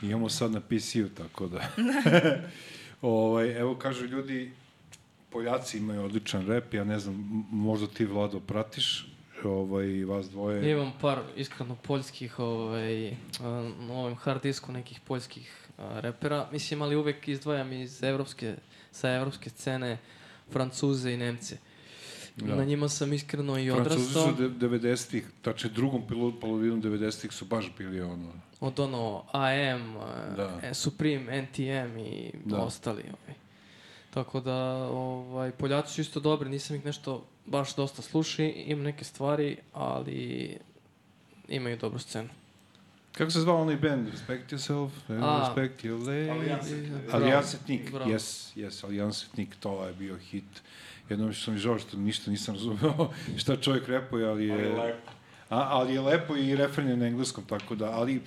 Imamo 0.01 0.29
sad 0.29 0.51
na 0.51 0.59
PC-u, 0.61 1.09
tako 1.09 1.47
da... 1.47 1.67
ovaj, 3.01 3.59
evo, 3.59 3.75
kažu 3.75 4.05
ljudi, 4.05 4.51
Poljaci 5.31 5.77
imaju 5.77 6.03
odličan 6.03 6.47
rep, 6.47 6.73
ja 6.73 6.83
ne 6.83 6.99
znam, 6.99 7.45
možda 7.51 7.87
ti, 7.87 8.05
Vlado, 8.05 8.39
pratiš 8.39 9.07
ovaj, 9.43 10.03
vas 10.03 10.29
dvoje. 10.29 10.71
Imam 10.71 10.91
par 11.01 11.19
iskreno 11.35 11.75
poljskih 11.75 12.39
ovaj, 12.39 13.09
a, 13.11 13.13
na 13.79 13.93
ovom 13.93 14.15
hard 14.15 14.41
disku 14.43 14.71
nekih 14.71 14.99
poljskih 14.99 15.67
a, 15.77 15.99
repera. 15.99 16.47
Mislim, 16.51 16.81
ali 16.81 16.95
uvek 16.95 17.27
izdvajam 17.27 17.71
iz 17.73 18.03
evropske, 18.03 18.55
sa 18.91 19.09
evropske 19.09 19.49
scene 19.49 19.97
Francuze 20.51 21.13
i 21.13 21.17
Nemce. 21.17 21.57
Da. 22.35 22.55
Na 22.55 22.63
njima 22.63 22.89
sam 22.89 23.13
iskreno 23.13 23.59
i 23.59 23.71
Francuzi 23.71 23.97
odrastao. 24.17 24.27
su 24.35 24.49
de- 24.49 24.67
90-ih, 24.67 25.27
tačno 25.41 25.69
drugom 25.69 26.01
polovinom 26.41 26.81
90-ih 26.81 27.31
su 27.31 27.45
baš 27.45 27.71
bili 27.77 28.01
ono... 28.01 28.33
Od 28.59 28.79
ono 28.79 29.23
AM, 29.31 29.93
Da. 30.37 30.59
da. 30.61 30.73
Supreme, 30.73 31.41
NTM 31.41 31.97
i 31.97 32.31
da. 32.45 32.57
ostali. 32.57 33.01
Ovaj. 33.03 33.40
Tako 34.13 34.39
da, 34.39 34.57
ovaj, 34.91 35.51
Poljaci 35.51 35.93
su 35.93 36.01
isto 36.01 36.19
dobri, 36.19 36.49
nisam 36.49 36.75
ih 36.75 36.85
nešto 36.85 37.25
baš 37.45 37.75
dosta 37.75 38.01
slušao, 38.01 38.45
imam 38.45 38.83
neke 38.83 39.03
stvari, 39.03 39.57
ali 39.73 40.57
imaju 41.47 41.77
dobru 41.77 41.99
scenu. 41.99 42.29
Kako 43.11 43.31
se 43.31 43.39
zvao 43.39 43.61
onaj 43.61 43.75
band? 43.75 44.07
Respect 44.09 44.51
yourself, 44.51 44.89
A. 45.09 45.39
respect 45.39 45.83
your 45.83 45.99
lady. 46.05 46.29
Alijansetnik. 47.11 47.91
Yes, 47.91 48.55
yes, 48.55 48.85
Alijansetnik, 48.85 49.55
to 49.59 49.87
je 49.87 49.93
bio 49.93 50.17
hit. 50.17 50.61
Jednom 51.09 51.33
što 51.33 51.51
mi 51.51 51.57
žao 51.57 51.79
što 51.79 51.97
ništa 51.97 52.31
nisam 52.31 52.55
razumeo 52.55 53.11
šta 53.41 53.55
čovjek 53.55 53.87
repuje, 53.87 54.27
ali 54.27 54.47
je... 54.47 54.53
Ali 54.53 54.63
je 54.63 54.69
lepo. 54.69 55.11
A, 55.49 55.67
ali 55.69 55.93
je 55.93 56.01
lepo 56.01 56.37
i 56.37 56.55
refren 56.55 56.87
je 56.87 56.97
na 56.97 57.05
engleskom, 57.05 57.43
tako 57.45 57.75
da, 57.75 57.91
ali 57.91 58.21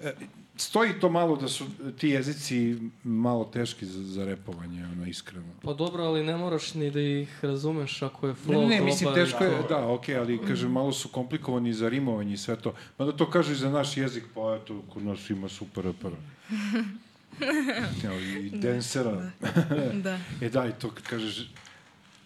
e, 0.00 0.12
stoji 0.60 0.92
to 1.00 1.08
malo 1.08 1.36
da 1.36 1.48
su 1.48 1.64
ti 1.98 2.08
jezici 2.08 2.76
malo 3.04 3.44
teški 3.44 3.86
za, 3.86 4.04
za 4.04 4.24
repovanje, 4.24 4.84
ono, 4.86 5.06
iskreno. 5.06 5.46
Pa 5.62 5.72
dobro, 5.72 6.04
ali 6.04 6.24
ne 6.24 6.36
moraš 6.36 6.74
ni 6.74 6.90
da 6.90 7.00
ih 7.00 7.44
razumeš 7.44 8.02
ako 8.02 8.26
je 8.26 8.34
flow 8.36 8.52
Ne, 8.52 8.58
ne, 8.58 8.68
dobar. 8.68 8.82
mislim, 8.84 9.14
teško 9.14 9.44
je, 9.44 9.50
to- 9.62 9.68
da, 9.68 9.88
okej, 9.88 10.16
ali, 10.16 10.38
kažem, 10.38 10.70
malo 10.72 10.92
su 10.92 11.08
komplikovani 11.08 11.72
za 11.72 11.88
rimovanje 11.88 12.34
i 12.34 12.36
sve 12.36 12.56
to. 12.56 12.74
Mada 12.98 13.12
to 13.12 13.30
kažu 13.30 13.52
i 13.52 13.56
za 13.56 13.70
naš 13.70 13.96
jezik, 13.96 14.24
pa 14.34 14.58
eto, 14.62 14.82
kod 14.88 15.02
nas 15.02 15.30
ima 15.30 15.48
super 15.48 15.84
repera. 15.84 16.16
Evo, 18.04 18.14
I 18.20 18.50
densera. 18.50 19.30
Da. 20.04 20.18
E 20.40 20.48
da, 20.48 20.66
i 20.66 20.72
to 20.72 20.90
kad 20.90 21.02
kažeš... 21.04 21.50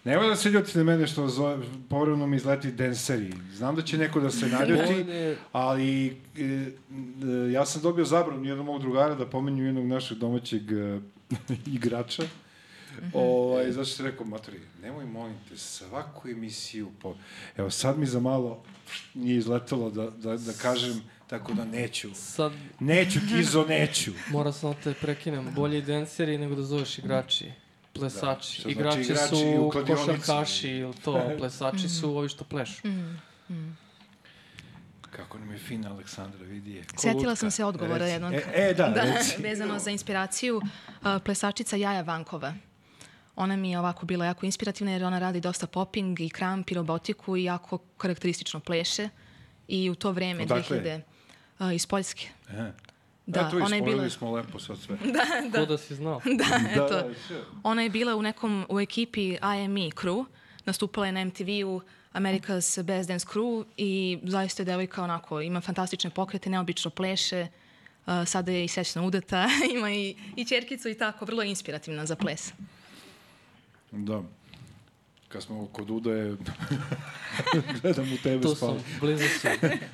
Nemoj 0.05 0.27
da 0.27 0.35
se 0.35 0.49
ljuti 0.49 0.77
na 0.77 0.83
mene 0.83 1.07
što 1.07 1.27
zove, 1.27 1.57
povremeno 1.89 2.27
mi 2.27 2.35
izleti 2.35 2.71
denseri. 2.71 3.33
Znam 3.53 3.75
da 3.75 3.81
će 3.81 3.97
neko 3.97 4.19
da 4.19 4.31
se 4.31 4.47
naljuti, 4.47 5.05
ali 5.51 6.07
e, 6.07 6.43
e, 6.43 7.51
ja 7.51 7.65
sam 7.65 7.81
dobio 7.81 8.05
zabranu 8.05 8.45
jednog 8.45 8.65
mog 8.65 8.81
drugara 8.81 9.15
da 9.15 9.25
pomenju 9.25 9.65
jednog 9.65 9.85
našeg 9.85 10.17
domaćeg 10.17 10.71
e, 10.71 10.99
igrača. 11.75 12.23
Ovaj, 13.13 13.71
zašto 13.71 13.95
sam 13.95 14.05
rekao, 14.05 14.25
matori, 14.25 14.59
nemoj 14.81 15.05
molim 15.05 15.35
te, 15.49 15.57
svaku 15.57 16.29
emisiju, 16.29 16.91
po... 17.01 17.15
evo 17.57 17.69
sad 17.69 17.99
mi 17.99 18.05
za 18.05 18.19
malo 18.19 18.63
nije 19.13 19.37
izletelo 19.37 19.89
da, 19.89 20.09
da, 20.09 20.37
da 20.37 20.53
kažem, 20.61 21.01
tako 21.27 21.53
da 21.53 21.65
neću. 21.65 22.09
Sad 22.13 22.51
Neću, 22.79 23.19
Kizo, 23.29 23.65
neću. 23.65 24.11
mora 24.31 24.51
sam 24.51 24.71
da 24.71 24.79
te 24.79 24.93
prekinem. 25.01 25.53
Bolje 25.55 25.77
i 25.77 25.81
danceri 25.81 26.37
nego 26.37 26.55
da 26.55 26.63
zoveš 26.63 26.99
igrači. 26.99 27.51
Plesači. 27.95 28.27
Da, 28.27 28.41
što 28.41 28.61
znači 28.61 28.71
igrači, 28.71 29.01
igrači 29.01 29.35
su 29.35 29.71
košarkaši 29.87 30.69
ili 30.69 30.93
to. 30.93 31.29
Plesači 31.39 31.89
su 31.89 32.17
ovi 32.17 32.29
što 32.29 32.43
plešu. 32.43 32.81
Kako 35.01 35.37
nam 35.37 35.51
je 35.51 35.57
fina 35.57 35.91
Aleksandra, 35.91 36.45
vidi 36.45 36.71
je. 36.73 36.83
ko 36.83 37.01
Sjetila 37.01 37.35
sam 37.35 37.51
se 37.51 37.65
odgovora 37.65 38.05
jednog. 38.05 38.33
E, 38.33 38.43
e 38.53 38.73
da, 38.73 38.87
da 38.95 39.01
reci. 39.01 39.41
vezano 39.41 39.79
za 39.79 39.91
inspiraciju, 39.91 40.57
uh, 40.57 41.21
plesačica 41.23 41.75
Jaja 41.75 42.01
Vankova. 42.01 42.53
Ona 43.35 43.55
mi 43.55 43.71
je 43.71 43.79
ovako 43.79 44.05
bila 44.05 44.25
jako 44.25 44.45
inspirativna 44.45 44.91
jer 44.91 45.03
ona 45.03 45.19
radi 45.19 45.41
dosta 45.41 45.67
popping 45.67 46.19
i 46.19 46.29
kramp 46.29 46.71
i 46.71 46.73
robotiku 46.73 47.37
i 47.37 47.43
jako 47.43 47.77
karakteristično 47.77 48.59
pleše. 48.59 49.09
I 49.67 49.89
u 49.89 49.95
to 49.95 50.11
vreme, 50.11 50.43
Odakle 50.43 50.79
2000... 50.79 51.01
Uh, 51.59 51.75
iz 51.75 51.85
Poljske. 51.85 52.27
Aha. 52.49 52.71
Da, 53.27 53.47
Eto, 53.47 53.57
ona 53.57 53.75
je 53.75 53.81
bila... 53.81 54.09
smo 54.09 54.31
lepo 54.31 54.59
sad 54.59 54.77
sve. 54.77 54.97
Da. 55.51 55.59
Ko 55.59 55.65
da 55.65 55.77
si 55.77 55.95
znao. 55.95 56.21
Da, 56.39 56.45
eto. 56.71 56.87
da. 56.89 57.09
Ona 57.63 57.81
je 57.81 57.89
bila 57.89 58.15
u 58.15 58.21
nekom, 58.21 58.65
u 58.69 58.79
ekipi 58.79 59.29
IME 59.63 59.89
crew, 59.89 60.25
nastupala 60.65 61.05
je 61.05 61.11
na 61.11 61.25
MTV-u 61.25 61.81
America's 62.13 62.83
Best 62.83 63.07
Dance 63.07 63.25
Crew 63.33 63.63
i 63.77 64.19
zaista 64.23 64.61
je 64.61 64.65
devojka 64.65 65.03
onako, 65.03 65.41
ima 65.41 65.61
fantastične 65.61 66.09
pokrete, 66.09 66.49
neobično 66.49 66.91
pleše, 66.91 67.47
uh, 68.05 68.13
sada 68.25 68.51
je 68.51 68.65
i 68.65 68.67
sećna 68.67 69.03
udata, 69.03 69.47
ima 69.75 69.91
i, 69.91 70.15
i 70.35 70.45
čerkicu 70.45 70.89
i 70.89 70.97
tako, 70.97 71.25
vrlo 71.25 71.43
je 71.43 71.49
inspirativna 71.49 72.05
za 72.05 72.15
ples. 72.15 72.53
Da. 73.91 74.23
Kad 75.27 75.43
smo 75.43 75.67
kod 75.67 75.89
Udaje, 75.89 76.35
gledam 77.81 78.13
u 78.13 78.17
tebe 78.23 78.41
To 78.41 78.55
spavao. 78.55 78.79
sam, 78.79 78.99
blizu 78.99 79.23
si. 79.27 79.47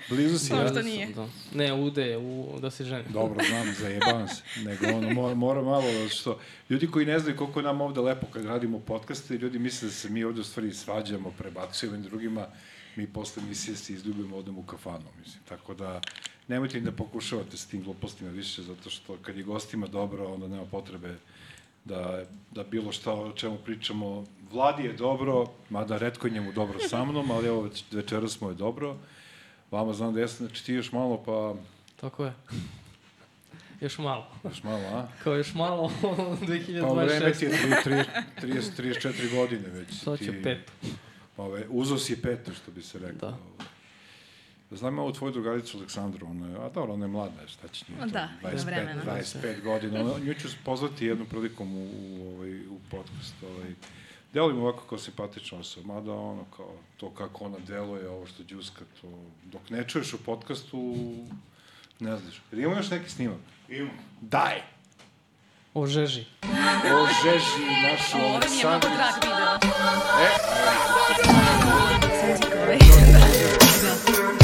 Blizu 0.09 0.39
si, 0.39 0.53
ja? 0.53 0.67
što 0.67 0.81
nije. 0.81 1.07
Da. 1.07 1.27
Ne, 1.53 1.73
ude, 1.73 2.17
u, 2.17 2.59
da 2.61 2.71
se 2.71 2.83
ženi. 2.83 3.03
Dobro, 3.09 3.43
znam, 3.49 3.73
zajebavam 3.79 4.27
se. 4.27 4.43
Nego 4.65 4.97
ono, 4.97 5.13
mora, 5.13 5.35
mora 5.35 5.61
malo, 5.61 5.93
zato 5.93 6.09
što 6.09 6.39
ljudi 6.69 6.87
koji 6.87 7.05
ne 7.05 7.19
znaju 7.19 7.37
koliko 7.37 7.59
je 7.59 7.63
nam 7.63 7.81
ovde 7.81 8.01
lepo 8.01 8.27
kad 8.33 8.45
radimo 8.45 8.79
podcaste, 8.79 9.33
ljudi 9.33 9.59
misle 9.59 9.87
da 9.87 9.93
se 9.93 10.09
mi 10.09 10.23
ovde 10.23 10.41
u 10.41 10.43
stvari 10.43 10.73
svađamo, 10.73 11.31
prebacujemo 11.37 11.95
jednim 11.95 12.09
drugima, 12.09 12.47
mi 12.95 13.07
posle 13.07 13.43
emisije 13.43 13.75
se 13.77 13.93
izljubimo, 13.93 14.37
odemo 14.37 14.59
u 14.59 14.63
kafanu, 14.63 15.05
mislim. 15.19 15.43
Tako 15.49 15.73
da, 15.73 16.01
nemojte 16.47 16.77
ni 16.79 16.85
da 16.85 16.91
pokušavate 16.91 17.57
s 17.57 17.65
tim 17.65 17.83
glupostima 17.83 18.29
više, 18.31 18.61
zato 18.61 18.89
što 18.89 19.17
kad 19.21 19.37
je 19.37 19.43
gostima 19.43 19.87
dobro, 19.87 20.33
onda 20.33 20.47
nema 20.47 20.65
potrebe 20.65 21.15
da, 21.85 22.23
da 22.51 22.63
bilo 22.63 22.91
šta 22.91 23.13
o 23.13 23.31
čemu 23.31 23.57
pričamo. 23.57 24.25
Vladi 24.51 24.83
je 24.83 24.93
dobro, 24.93 25.45
mada 25.69 25.97
redko 25.97 26.27
je 26.27 26.33
njemu 26.33 26.51
dobro 26.51 26.79
sa 26.79 27.05
mnom, 27.05 27.31
ali 27.31 27.47
evo 27.47 27.61
već, 27.61 27.83
večeras 27.91 28.41
mu 28.41 28.49
je 28.49 28.55
dobro. 28.55 28.97
Vama 29.71 29.93
znam 29.93 30.13
da 30.13 30.19
jesam, 30.19 30.47
znači 30.47 30.65
ti 30.65 30.73
još 30.73 30.91
malo, 30.91 31.23
pa 31.23 31.55
Tako 32.01 32.25
je. 32.25 32.33
Još 33.81 33.97
malo. 33.97 34.27
još 34.43 34.63
malo, 34.63 34.83
a? 34.93 35.07
Kao 35.23 35.35
još 35.35 35.53
malo, 35.53 35.91
Pa 36.01 36.07
vreme 36.93 37.33
2026. 37.33 37.39
ti 37.39 37.45
je 37.45 37.51
30, 37.85 38.05
30, 38.41 38.81
34 38.81 39.35
godine 39.35 39.69
već. 39.69 40.03
Sad 40.03 40.19
će 40.19 40.31
ti, 40.31 40.43
pet. 40.43 40.71
Ove, 41.37 41.65
uzo 41.69 41.97
si 41.97 42.21
peto, 42.21 42.51
što 42.53 42.71
bi 42.71 42.81
se 42.81 42.99
rekao. 42.99 43.29
Da. 43.29 43.37
Znam 44.71 44.99
ovu 44.99 45.13
tvoju 45.13 45.31
drugaricu 45.31 45.77
Aleksandru, 45.77 46.27
ona 46.29 46.47
je, 46.47 46.55
a 46.55 46.69
dobro, 46.69 46.93
ona 46.93 47.05
je 47.05 47.09
mlada, 47.09 47.47
šta 47.47 47.67
će 47.67 47.85
njih? 47.89 48.11
Da, 48.11 48.29
ima 48.41 48.51
25, 48.51 48.65
vremena. 48.65 49.03
25 49.05 49.61
godina. 49.63 49.99
Ona, 49.99 50.25
nju 50.25 50.33
ću 50.33 50.47
pozvati 50.65 51.05
jednom 51.05 51.27
prilikom 51.27 51.77
u, 51.77 51.89
u, 51.93 52.35
ovaj, 52.35 52.59
u 52.67 52.79
podcast. 52.91 53.33
Ovaj. 53.43 53.73
Delujem 54.33 54.59
ovako 54.59 54.83
kao 54.89 54.97
simpatična 54.97 55.57
osoba, 55.57 55.93
mada 55.93 56.13
ono, 56.13 56.45
kao 56.57 56.73
to 56.97 57.09
kako 57.09 57.45
ona 57.45 57.57
deluje, 57.67 58.09
ovo 58.09 58.25
što 58.25 58.43
džuska, 58.43 58.81
to, 59.01 59.07
dok 59.43 59.69
ne 59.69 59.87
čuješ 59.87 60.13
u 60.13 60.23
podcastu, 60.23 60.95
ne 61.99 62.17
znaš. 62.17 62.41
Jer 62.51 62.59
imamo 62.59 62.77
još 62.77 62.89
neki 62.89 63.09
snimak? 63.09 63.37
Imam. 63.69 63.91
Daj! 64.21 64.61
O 65.73 65.87
žeži. 65.87 66.25
O 66.93 67.07
žeži 67.23 67.65
našu 67.83 68.17
Ovo 68.17 68.39
mi 68.39 68.57
je 68.57 68.65
mnogo 68.65 68.87
Aleksandru. 68.87 68.89
drag 68.89 69.13
video. 69.23 69.55
E, 70.21 70.51
Ovaj, 72.61 72.77
Ajde, 72.77 73.15
ajde. 73.23 74.40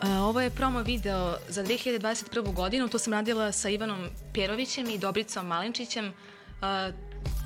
A, 0.00 0.20
Ovo 0.20 0.40
je 0.40 0.50
promo 0.50 0.82
video 0.82 1.36
za 1.48 1.64
2021. 1.64 2.52
godinu. 2.54 2.88
To 2.88 2.98
sam 2.98 3.12
radila 3.12 3.52
sa 3.52 3.68
Ivanom 3.68 3.98
Perovićem 4.34 4.90
i 4.90 4.98
Dobricom 4.98 5.46
Malinčićem. 5.46 6.12
A, 6.62 6.90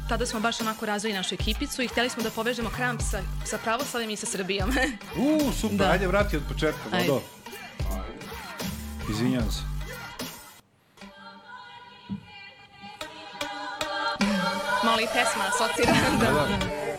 tada 0.09 0.27
smo 0.27 0.41
baš 0.41 0.61
onako 0.61 0.87
razvili 0.87 1.15
našu 1.15 1.35
ekipicu 1.35 1.83
i 1.83 1.89
hteli 1.89 2.09
smo 2.11 2.23
da 2.23 2.31
povežemo 2.31 2.71
kramp 2.71 3.01
sa, 3.03 3.21
sa 3.45 3.59
pravoslavim 3.59 4.11
i 4.11 4.17
sa 4.17 4.27
Srbijom. 4.27 4.71
U, 5.19 5.53
super, 5.53 5.77
Da. 5.77 5.91
ajde 5.91 6.07
vrati 6.07 6.37
od 6.37 6.43
početka, 6.49 6.81
Ajde. 6.93 7.09
Vlado. 7.09 7.23
Izvinjam 9.11 9.51
se. 9.51 9.61
Malo 14.85 15.01
i 15.01 15.07
pesma 15.07 15.45
asocira. 15.47 15.93
Da, 16.21 16.31
da. 16.31 16.47
I 16.87 16.90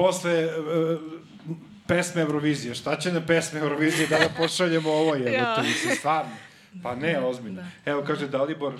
posle 0.00 0.32
e, 0.32 0.48
pesme 1.86 2.22
Eurovizije. 2.22 2.74
Šta 2.74 2.96
će 2.96 3.12
na 3.12 3.20
pesme 3.26 3.60
Eurovizije 3.60 4.08
da 4.08 4.18
ga 4.18 4.28
pošaljemo 4.36 4.90
ovo 4.90 5.14
je? 5.22 5.32
Ja. 5.32 5.54
To 5.54 5.62
mislim, 5.62 5.96
stvarno. 5.96 6.30
Pa 6.82 6.94
ne, 6.94 7.18
ozbiljno. 7.20 7.64
Evo, 7.84 8.02
kaže 8.06 8.28
Dalibor, 8.28 8.74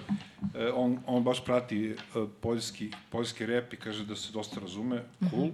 e, 0.55 0.71
on, 0.75 0.99
on 1.07 1.25
baš 1.25 1.45
prati 1.45 1.91
e, 1.91 1.97
poljski, 2.41 2.91
poljski 3.11 3.47
rep 3.47 3.73
i 3.73 3.77
kaže 3.77 4.05
da 4.05 4.17
se 4.17 4.33
dosta 4.33 4.61
razume. 4.61 5.03
Cool, 5.31 5.51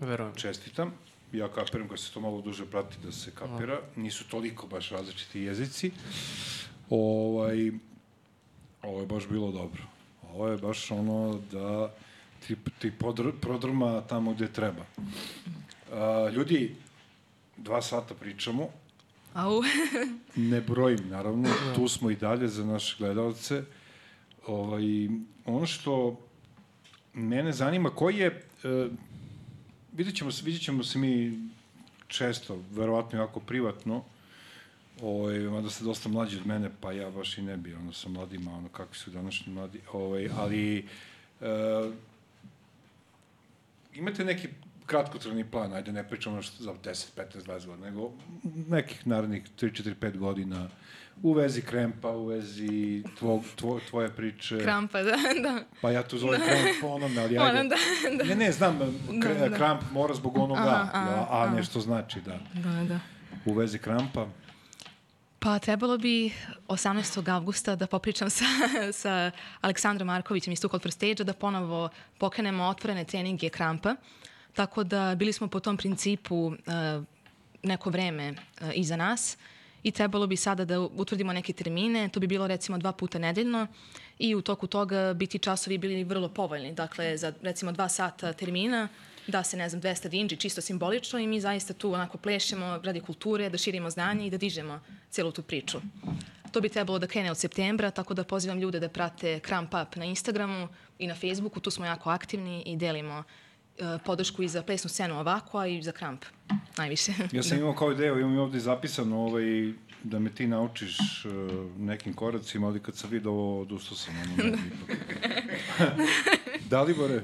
Verujem. 0.00 0.34
čestitam. 0.34 0.92
Ja 1.32 1.48
kapiram 1.48 1.88
kad 1.88 2.00
se 2.00 2.12
to 2.12 2.20
malo 2.20 2.40
duže 2.40 2.66
prati 2.66 2.96
da 3.04 3.12
se 3.12 3.30
kapira. 3.30 3.80
Nisu 3.96 4.28
toliko 4.28 4.66
baš 4.66 4.90
različiti 4.90 5.40
jezici. 5.40 5.90
Ovaj, 6.90 7.70
ovo 8.82 9.00
je 9.00 9.06
baš 9.06 9.28
bilo 9.28 9.50
dobro. 9.52 9.82
Ovo 10.22 10.48
je 10.48 10.56
baš 10.58 10.90
ono 10.90 11.40
da 11.52 11.94
ti, 12.46 12.56
ti 12.78 12.90
podr, 12.90 13.32
prodrma 13.40 14.00
tamo 14.00 14.34
gde 14.34 14.52
treba. 14.52 14.84
A, 15.92 16.30
ljudi, 16.34 16.74
dva 17.56 17.82
sata 17.82 18.14
pričamo, 18.14 18.68
Au. 19.34 19.62
ne 20.50 20.60
brojim, 20.60 21.08
naravno, 21.08 21.48
tu 21.74 21.88
smo 21.88 22.10
i 22.10 22.16
dalje 22.16 22.48
za 22.48 22.64
naše 22.64 22.96
gledalce. 22.98 23.62
Ovaj, 24.46 24.84
ono 25.44 25.66
što 25.66 26.20
mene 27.14 27.52
zanima, 27.52 27.90
koji 27.90 28.16
je, 28.16 28.26
e, 28.26 28.88
vidjet, 29.92 30.16
ćemo, 30.16 30.30
vidjet 30.44 30.62
ćemo 30.62 30.84
se 30.84 30.98
mi 30.98 31.38
često, 32.06 32.62
verovatno 32.70 33.18
jako 33.18 33.40
privatno, 33.40 34.04
ovaj, 35.02 35.38
mada 35.38 35.70
ste 35.70 35.84
dosta 35.84 36.08
mlađi 36.08 36.36
od 36.36 36.46
mene, 36.46 36.70
pa 36.80 36.92
ja 36.92 37.10
baš 37.10 37.38
i 37.38 37.42
ne 37.42 37.56
bi, 37.56 37.74
ono, 37.74 37.92
sa 37.92 38.08
mladima, 38.08 38.56
ono, 38.56 38.68
kakvi 38.68 38.96
su 38.96 39.10
današnji 39.10 39.52
mladi, 39.52 39.80
ovaj, 39.92 40.28
ali 40.36 40.78
e, 40.78 40.84
imate 43.94 44.24
neki 44.24 44.48
kratkotrajni 44.86 45.44
plan, 45.50 45.72
ajde 45.72 45.92
ne 45.92 46.08
pričamo 46.08 46.42
za 46.42 46.72
10, 46.84 47.06
15, 47.16 47.46
20 47.46 47.66
godina, 47.66 47.86
nego 47.86 48.12
nekih 48.68 49.06
narednih 49.06 49.42
3, 49.60 49.82
4, 49.82 49.94
5 50.00 50.18
godina 50.18 50.68
u 51.22 51.32
vezi 51.32 51.62
krempa, 51.62 52.10
u 52.10 52.26
vezi 52.26 53.04
tvog, 53.18 53.44
tvo, 53.56 53.80
tvoje 53.90 54.08
priče. 54.10 54.58
Krampa, 54.58 55.02
da, 55.02 55.16
da. 55.48 55.64
Pa 55.80 55.90
ja 55.90 56.02
tu 56.02 56.18
zovem 56.18 56.40
kramp 56.40 56.80
po 56.80 56.86
onome, 56.86 57.20
ali 57.20 57.38
ajde. 57.38 57.60
Ona, 57.60 57.62
da, 57.62 57.76
da. 58.18 58.24
Ne, 58.24 58.34
ne, 58.34 58.52
znam, 58.52 58.78
kr, 59.22 59.28
Da, 59.38 59.48
da. 59.48 59.56
kramp 59.56 59.82
mora 59.92 60.14
zbog 60.14 60.38
onoga, 60.38 60.60
Aha, 60.60 60.90
aha, 60.92 61.10
ja, 61.10 61.26
a 61.30 61.44
aha. 61.44 61.56
nešto 61.56 61.80
znači, 61.80 62.20
da. 62.20 62.38
Da, 62.54 62.84
da. 62.84 62.98
U 63.44 63.54
vezi 63.54 63.78
krampa, 63.78 64.26
Pa 65.44 65.58
trebalo 65.58 65.98
bi 65.98 66.32
18. 66.68 67.30
avgusta 67.30 67.76
da 67.76 67.86
popričam 67.86 68.30
sa, 68.30 68.44
sa 69.02 69.30
Aleksandrom 69.60 70.06
Markovićem 70.06 70.52
iz 70.52 70.60
Tukol 70.60 70.80
Stage 70.90 71.24
da 71.24 71.32
ponovo 71.32 71.88
pokrenemo 72.18 72.64
otvorene 72.64 73.04
treninge 73.04 73.48
krampa. 73.48 73.94
Tako 74.54 74.84
da 74.84 75.14
bili 75.14 75.32
smo 75.32 75.48
po 75.48 75.60
tom 75.60 75.76
principu 75.76 76.36
uh, 76.46 76.54
neko 77.62 77.90
vreme 77.90 78.30
uh, 78.30 78.70
iza 78.74 78.96
nas 78.96 79.36
i 79.82 79.90
trebalo 79.90 80.26
bi 80.26 80.36
sada 80.36 80.64
da 80.64 80.80
utvrdimo 80.80 81.32
neke 81.32 81.52
termine. 81.52 82.08
To 82.08 82.20
bi 82.20 82.26
bilo 82.26 82.46
recimo 82.46 82.78
dva 82.78 82.92
puta 82.92 83.18
nedeljno 83.18 83.66
i 84.18 84.34
u 84.34 84.42
toku 84.42 84.66
toga 84.66 85.14
biti 85.14 85.38
časovi 85.38 85.78
bili 85.78 86.04
vrlo 86.04 86.28
povoljni. 86.28 86.72
Dakle, 86.72 87.16
za 87.16 87.32
recimo 87.42 87.72
dva 87.72 87.88
sata 87.88 88.32
termina 88.32 88.88
da 89.26 89.42
se, 89.42 89.56
ne 89.56 89.68
znam, 89.68 89.82
200 89.82 90.08
dinđi, 90.08 90.36
čisto 90.36 90.60
simbolično 90.60 91.18
i 91.18 91.26
mi 91.26 91.40
zaista 91.40 91.74
tu 91.74 91.92
onako 91.92 92.18
plešemo 92.18 92.80
radi 92.82 93.00
kulture, 93.00 93.50
da 93.50 93.58
širimo 93.58 93.90
znanje 93.90 94.26
i 94.26 94.30
da 94.30 94.36
dižemo 94.36 94.80
celu 95.10 95.32
tu 95.32 95.42
priču. 95.42 95.78
To 96.52 96.60
bi 96.60 96.68
trebalo 96.68 96.98
da 96.98 97.06
krene 97.06 97.30
od 97.30 97.38
septembra, 97.38 97.90
tako 97.90 98.14
da 98.14 98.24
pozivam 98.24 98.58
ljude 98.58 98.80
da 98.80 98.88
prate 98.88 99.40
Cramp 99.46 99.74
Up 99.82 99.96
na 99.96 100.04
Instagramu 100.04 100.68
i 100.98 101.06
na 101.06 101.14
Facebooku, 101.14 101.60
tu 101.60 101.70
smo 101.70 101.86
jako 101.86 102.10
aktivni 102.10 102.62
i 102.66 102.76
delimo 102.76 103.22
e, 103.78 103.98
podršku 104.04 104.42
i 104.42 104.48
za 104.48 104.62
plesnu 104.62 104.90
scenu 104.90 105.18
ovako, 105.20 105.58
a 105.58 105.66
i 105.66 105.82
za 105.82 105.92
Cramp 105.92 106.24
najviše. 106.76 107.12
Ja 107.32 107.42
sam 107.42 107.58
imao 107.60 107.74
kao 107.74 107.92
ideju, 107.92 108.18
imam 108.18 108.34
i 108.34 108.38
ovde 108.38 108.60
zapisano 108.60 109.18
ovaj, 109.18 109.72
da 110.04 110.18
me 110.18 110.30
ti 110.30 110.46
naučiš 110.46 111.24
uh, 111.24 111.32
nekim 111.78 112.14
koracima, 112.14 112.66
ali 112.66 112.80
kad 112.80 112.96
sam 112.96 113.10
vidio 113.10 113.30
ovo, 113.30 113.60
odustao 113.60 113.96
sam. 113.96 114.14
Ono, 114.22 114.48
ipak. 114.48 114.60
Dalibore, 116.70 117.22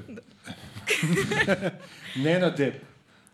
Nenade, 2.23 2.79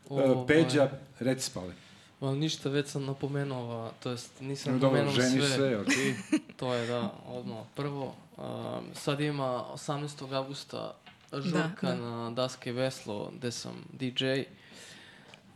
uh, 0.10 0.22
Ovaj. 0.22 0.48
Peđa, 0.48 0.90
reci 1.20 1.44
spale. 1.46 1.74
Ma, 2.20 2.32
ništa, 2.36 2.70
već 2.70 2.88
sam 2.88 3.06
napomenuo, 3.06 3.86
a, 3.86 3.92
to 4.04 4.12
jest 4.12 4.42
nisam 4.42 4.74
No, 4.74 4.80
dobro, 4.80 5.04
napomenuo 5.04 5.30
ženi 5.30 5.42
sve. 5.56 5.78
okej. 5.78 6.16
To 6.58 6.74
je, 6.74 6.88
da, 6.88 7.12
odmah. 7.28 7.58
Prvo, 7.76 8.16
um, 8.38 8.46
sad 8.94 9.20
ima 9.22 9.66
18. 9.74 10.34
augusta 10.36 10.96
žurka 11.34 11.88
Da, 11.88 11.96
da. 11.96 11.96
na 11.96 12.32
Daska 12.32 12.70
i 12.70 12.74
Veslo, 12.74 13.32
gde 13.38 13.52
sam 13.52 13.72
DJ. 13.94 14.26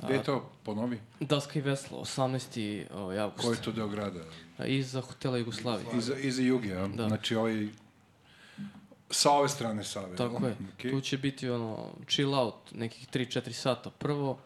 Gde 0.04 0.14
je 0.14 0.24
to, 0.24 0.50
ponovi? 0.64 1.00
Daska 1.20 1.60
i 1.60 1.62
Veslo, 1.62 1.98
18. 2.00 2.86
ovaj, 2.94 3.20
avgust. 3.20 3.46
Koji 3.48 3.56
je 3.58 3.62
to 3.62 3.72
deo 3.72 3.88
grada? 3.88 4.20
Iza 4.66 5.02
hotela 5.02 5.38
Jugoslavije. 5.38 5.88
Iza, 5.98 6.18
iza 6.18 6.42
juge, 6.42 6.74
a? 6.76 6.88
Da. 6.88 7.08
Znači 7.08 7.36
ovaj... 7.36 7.68
Sa 9.12 9.32
ove 9.32 9.50
strane 9.50 9.84
Save. 9.84 10.16
Tako 10.16 10.48
je. 10.48 10.56
Okay. 10.78 10.92
Tu 10.92 11.02
će 11.02 11.18
biti 11.18 11.50
ono, 11.50 11.90
chill 12.08 12.34
out, 12.34 12.56
nekih 12.72 13.08
3-4 13.10 13.52
sata 13.52 13.90
prvo. 13.90 14.38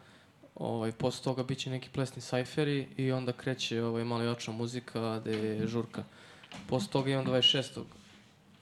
Ovaj, 0.56 0.92
posle 0.92 1.24
toga 1.24 1.44
bit 1.44 1.60
će 1.60 1.70
neki 1.70 1.90
plesni 1.90 2.22
sajferi 2.22 2.88
i 2.98 3.12
onda 3.12 3.34
kreće 3.34 3.84
ovaj, 3.84 4.04
malo 4.04 4.24
jača 4.24 4.52
muzika 4.52 5.20
gde 5.20 5.32
je 5.32 5.68
žurka. 5.68 6.04
Posle 6.68 6.92
toga 6.92 7.12
imam 7.12 7.26
26. 7.26 7.84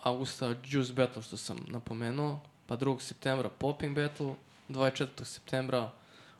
augusta 0.04 0.56
Juice 0.66 0.94
Battle 0.94 1.22
što 1.22 1.38
sam 1.38 1.58
napomenuo, 1.68 2.40
pa 2.68 2.78
2. 2.78 3.00
septembra 3.00 3.50
Popping 3.50 3.96
Battle, 3.96 4.36
24. 4.70 5.24
septembra 5.24 5.92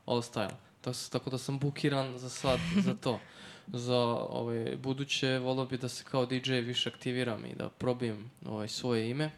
All 0.06 0.22
Style. 0.22 0.56
Tako, 0.82 0.98
tako 1.12 1.30
da 1.30 1.38
sam 1.38 1.60
bukiran 1.60 2.18
za 2.18 2.30
sad 2.30 2.60
za 2.84 2.96
to. 3.04 3.20
Za 3.68 3.98
ovaj, 4.30 4.76
buduće 4.78 5.38
volio 5.38 5.66
bi 5.66 5.78
da 5.78 5.90
se 5.90 6.04
kao 6.04 6.26
DJ 6.26 6.54
više 6.54 6.90
aktiviram 6.90 7.46
i 7.46 7.56
da 7.56 7.70
probijem 7.70 8.32
ovaj, 8.46 8.68
svoje 8.68 9.10
ime. 9.10 9.32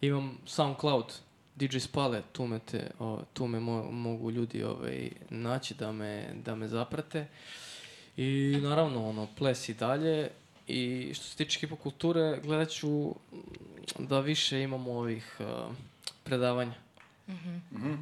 Imam 0.00 0.38
SoundCloud, 0.46 1.14
DJ 1.56 1.78
Spale, 1.78 2.22
tu 2.32 2.46
me, 2.46 2.58
te, 2.58 2.90
o, 2.98 3.22
tu 3.32 3.46
me 3.46 3.60
mo, 3.60 3.90
mogu 3.90 4.30
ljudi 4.30 4.64
ovaj, 4.64 5.10
naći 5.30 5.74
da 5.74 5.92
me, 5.92 6.28
da 6.44 6.54
me 6.54 6.68
zaprate. 6.68 7.26
I 8.16 8.58
naravno, 8.62 9.08
ono, 9.08 9.28
ples 9.38 9.68
i 9.68 9.74
dalje. 9.74 10.30
I 10.66 11.10
što 11.14 11.24
se 11.24 11.36
tiče 11.36 11.60
hipokulture, 11.60 12.40
gledat 12.44 12.70
ću 12.70 12.88
mm, 12.88 13.14
da 13.98 14.20
više 14.20 14.62
imamo 14.62 14.92
ovih 14.92 15.36
uh, 15.40 15.74
predavanja. 16.24 16.74
Mhm. 17.28 17.94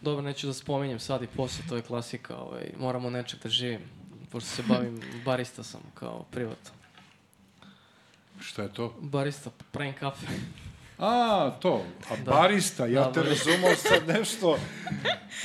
Dobro, 0.00 0.22
neću 0.22 0.46
da 0.46 0.52
spominjem 0.52 1.00
sad 1.00 1.22
i 1.22 1.26
posle, 1.26 1.64
to 1.68 1.76
je 1.76 1.82
klasika. 1.82 2.36
Ovaj, 2.36 2.72
moramo 2.78 3.10
nečeg 3.10 3.40
da 3.42 3.48
živim. 3.48 3.80
Pošto 4.30 4.50
se 4.50 4.62
bavim, 4.68 5.00
barista 5.26 5.62
sam 5.62 5.80
kao 5.94 6.24
privat. 6.30 6.70
Šta 8.40 8.62
je 8.62 8.72
to? 8.72 8.94
Barista, 9.00 9.50
pravim 9.72 9.94
kafe. 9.94 10.26
A, 10.98 11.50
to. 11.60 11.82
A 12.10 12.16
Da. 12.16 12.32
barista, 12.32 12.86
ja 12.86 13.04
Da, 13.04 13.12
te 13.12 13.22
razumao 13.22 13.74
sad 13.76 14.08
nešto. 14.08 14.58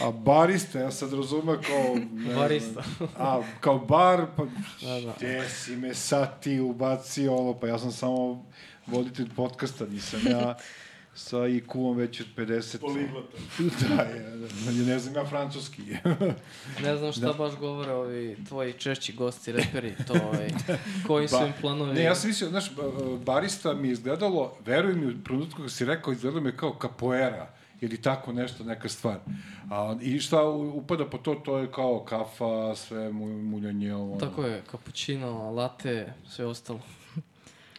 A 0.01 0.11
barista, 0.11 0.79
ja 0.79 0.91
sad 0.91 1.13
razumeo 1.13 1.61
kao... 1.67 1.95
ne 2.11 2.35
Barista. 2.35 2.83
A, 3.17 3.41
kao 3.59 3.79
bar, 3.79 4.25
pa... 4.37 4.43
Da, 4.81 5.01
da. 5.01 5.13
Gde 5.17 5.49
si 5.49 5.75
me 5.75 5.93
sad 5.93 6.41
ti 6.43 6.59
ubacio? 6.59 7.53
Pa 7.61 7.67
ja 7.67 7.79
sam 7.79 7.91
samo 7.91 8.45
voditelj 8.87 9.29
podcasta, 9.35 9.85
nisam 9.85 10.19
ja 10.29 10.55
sa 11.15 11.37
IQ-om 11.39 11.97
već 11.97 12.21
od 12.21 12.27
50. 12.37 12.77
Poliglota. 12.79 13.37
da, 13.87 14.01
je, 14.03 14.29
da, 14.29 14.47
ne 14.85 14.99
znam 14.99 15.15
ja 15.15 15.25
francuski. 15.25 15.81
Ne 16.83 16.97
znam 16.97 17.11
šta 17.11 17.21
Da. 17.21 17.33
baš 17.33 17.55
govore 17.55 17.91
ovi 17.91 18.37
tvoji 18.47 18.73
češći 18.73 19.13
gosti, 19.13 19.51
reperi, 19.51 19.95
to 20.07 20.13
ovaj, 20.25 20.49
koji 21.07 21.27
su 21.27 21.35
Ba- 21.35 21.45
im 21.45 21.53
planovi. 21.61 21.93
Ne, 21.93 22.03
ja 22.03 22.15
sam 22.15 22.29
mislio, 22.29 22.49
znaš, 22.49 22.75
ba- 22.75 22.83
barista 23.17 23.73
mi 23.73 23.87
je 23.87 23.91
izgledalo, 23.91 24.57
veruj 24.65 24.93
mi, 24.95 25.05
u 25.07 25.23
trenutku 25.23 25.61
kad 25.61 25.71
si 25.71 25.85
rekao, 25.85 26.13
izgledalo 26.13 26.41
mi 26.41 26.49
je 26.49 26.57
kao 26.57 26.73
kapoera 26.73 27.47
ili 27.81 28.01
tako 28.01 28.33
nešto, 28.33 28.63
neka 28.63 28.89
stvar. 28.89 29.19
A, 29.71 29.95
I 30.01 30.19
šta 30.19 30.43
upada 30.49 31.05
po 31.05 31.17
to, 31.17 31.35
to 31.35 31.57
je 31.57 31.71
kao 31.71 31.99
kafa, 31.99 32.75
sve 32.75 33.11
mu, 33.11 33.27
muljanje, 33.43 33.95
ovo. 33.95 34.11
ono. 34.11 34.19
Tako 34.19 34.43
je, 34.43 34.61
cappuccino, 34.71 35.51
latte, 35.51 36.13
sve 36.29 36.45
ostalo. 36.45 36.79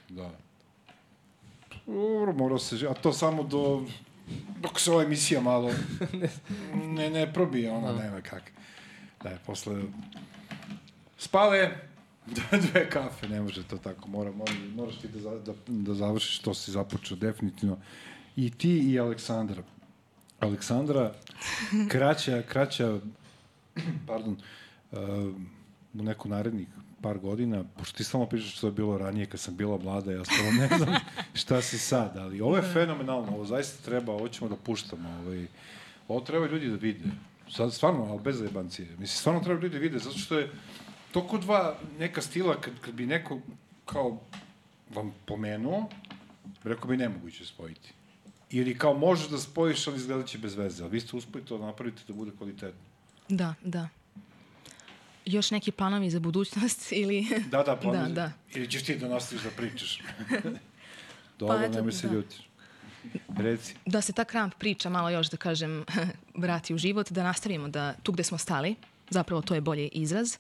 Da. 0.09 0.31
Dobro, 1.87 2.33
morao 2.33 2.59
se, 2.59 2.87
a 2.91 2.95
to 2.95 3.13
samo 3.13 3.43
do, 3.43 3.87
dok 4.61 4.81
se 4.81 4.91
ova 4.91 5.03
emisija 5.03 5.41
malo 5.41 5.71
ne, 6.97 7.11
ne 7.11 7.33
probije, 7.33 7.71
ona 7.71 7.93
Da. 7.93 8.03
nema 8.03 8.21
kak. 8.21 8.53
Da 9.23 9.29
je, 9.29 9.39
posle 9.47 9.83
spale, 11.19 11.71
dve 12.73 12.91
kafe, 12.91 13.29
ne 13.29 13.41
može 13.41 13.63
to 13.63 13.79
tako, 13.79 14.09
mora, 14.09 14.33
mora, 14.33 14.53
moraš 14.75 14.99
ti 14.99 15.09
da, 15.09 15.31
da, 15.31 15.53
da 15.67 15.95
završiš 15.95 16.39
to 16.39 16.55
si 16.55 16.71
započeo 16.71 17.17
definitivno. 17.17 17.77
I 18.37 18.51
ti 18.51 18.93
i 18.93 19.01
Aleksandra. 19.01 19.63
Aleksandra, 20.41 21.15
kraća, 21.89 22.43
kraća, 22.43 22.99
pardon, 24.07 24.37
uh, 24.93 24.99
u 25.95 26.03
neku 26.03 26.29
narednih 26.29 26.69
par 27.05 27.19
godina, 27.19 27.65
pošto 27.77 27.97
ti 27.97 28.05
samo 28.05 28.27
pričaš 28.27 28.57
što 28.57 28.67
je 28.67 28.73
bilo 28.73 28.99
ranije 28.99 29.27
kad 29.27 29.41
sam 29.41 29.57
bila 29.57 29.79
mlada, 29.79 30.13
ja 30.13 30.25
stvarno 30.25 30.53
ne 30.61 30.79
znam 30.79 30.95
šta 31.41 31.63
si 31.63 31.79
sad, 31.79 32.17
ali 32.17 32.41
ovo 32.41 32.57
je 32.57 32.73
fenomenalno, 32.73 33.33
ovo 33.33 33.45
zaista 33.45 33.85
treba, 33.85 34.13
ovo 34.13 34.29
ćemo 34.29 34.49
da 34.51 34.57
puštamo, 34.57 35.09
ovaj, 35.09 35.47
ovo 36.09 36.21
treba 36.21 36.47
ljudi 36.47 36.69
da 36.69 36.77
vide. 36.77 37.05
Sad 37.51 37.75
stvarno, 37.75 38.05
ali 38.05 38.21
bez 38.23 38.39
zajebancije. 38.39 38.89
Mislim, 38.89 39.09
stvarno 39.09 39.41
treba 39.41 39.61
ljudi 39.61 39.79
vide, 39.79 39.99
zato 39.99 40.19
što 40.19 40.39
je 40.39 40.51
toliko 41.13 41.39
dva 41.39 41.77
neka 41.99 42.23
stila, 42.23 42.61
kad, 42.61 42.73
kad 42.81 42.95
bi 42.95 43.07
neko 43.07 43.41
kao 43.85 44.21
vam 44.95 45.13
pomenuo, 45.27 45.89
rekao 46.65 46.89
bi 46.89 46.97
nemoguće 46.97 47.47
spojiti. 47.47 47.93
Ili 48.51 48.79
kao 48.79 48.95
možeš 48.95 49.29
da 49.29 49.39
spojiš, 49.39 49.87
ali 49.89 49.97
izgledat 49.97 50.27
će 50.27 50.39
bez 50.39 50.55
veze. 50.55 50.83
Ali 50.83 50.93
vi 50.93 51.01
ste 51.01 51.17
uspeli 51.17 51.45
to 51.45 51.59
da 51.59 51.67
napravite 51.67 52.03
da 52.09 52.15
bude 52.15 52.31
kvalitetno. 52.39 52.81
Da, 53.29 53.55
da. 53.65 53.89
Još 55.25 55.51
neki 55.51 55.73
planovi 55.73 56.11
za 56.11 56.21
budućnost 56.21 56.93
ili... 57.03 57.27
Da, 57.51 57.63
da, 57.63 57.77
plan, 57.77 57.97
Da, 58.09 58.15
da. 58.15 58.33
Ili 58.55 58.71
ćeš 58.71 58.83
ti 58.83 58.97
da 58.97 59.09
nastaviš 59.09 59.45
da 59.45 59.51
pričaš. 59.51 60.01
Dobro, 61.39 61.57
Pa 61.57 61.65
eto, 61.65 61.75
nemoj 61.75 61.93
se 61.93 62.09
da. 62.09 62.15
ljutiš. 62.15 62.49
Reci. 63.37 63.75
da 63.87 64.01
se 64.01 64.13
ta 64.13 64.25
kramp 64.25 64.55
priča 64.59 64.89
malo 64.89 65.11
još, 65.11 65.31
da 65.31 65.37
kažem, 65.37 65.85
vrati 66.35 66.75
u 66.75 66.79
život, 66.79 67.11
da 67.11 67.23
nastavimo 67.23 67.69
da 67.69 67.95
tu 68.03 68.13
gde 68.13 68.25
smo 68.25 68.39
stali, 68.39 68.75
zapravo 69.11 69.43
to 69.43 69.55
je 69.55 69.61
bolji 69.61 69.89
izraz. 69.93 70.37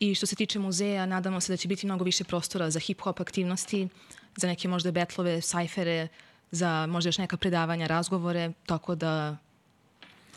I 0.00 0.14
što 0.14 0.26
se 0.26 0.36
tiče 0.36 0.58
muzeja, 0.58 1.06
nadamo 1.06 1.40
se 1.40 1.52
da 1.52 1.56
će 1.56 1.68
biti 1.68 1.86
mnogo 1.86 2.04
više 2.04 2.24
prostora 2.24 2.70
za 2.70 2.80
hip-hop 2.80 3.20
aktivnosti, 3.20 3.88
za 4.36 4.46
neke 4.46 4.68
možda 4.68 4.90
betlove, 4.90 5.40
sajfere, 5.40 6.08
za 6.50 6.86
možda 6.86 7.08
još 7.08 7.18
neka 7.18 7.36
predavanja, 7.36 7.86
razgovore, 7.86 8.52
tako 8.66 8.94
da 8.94 9.36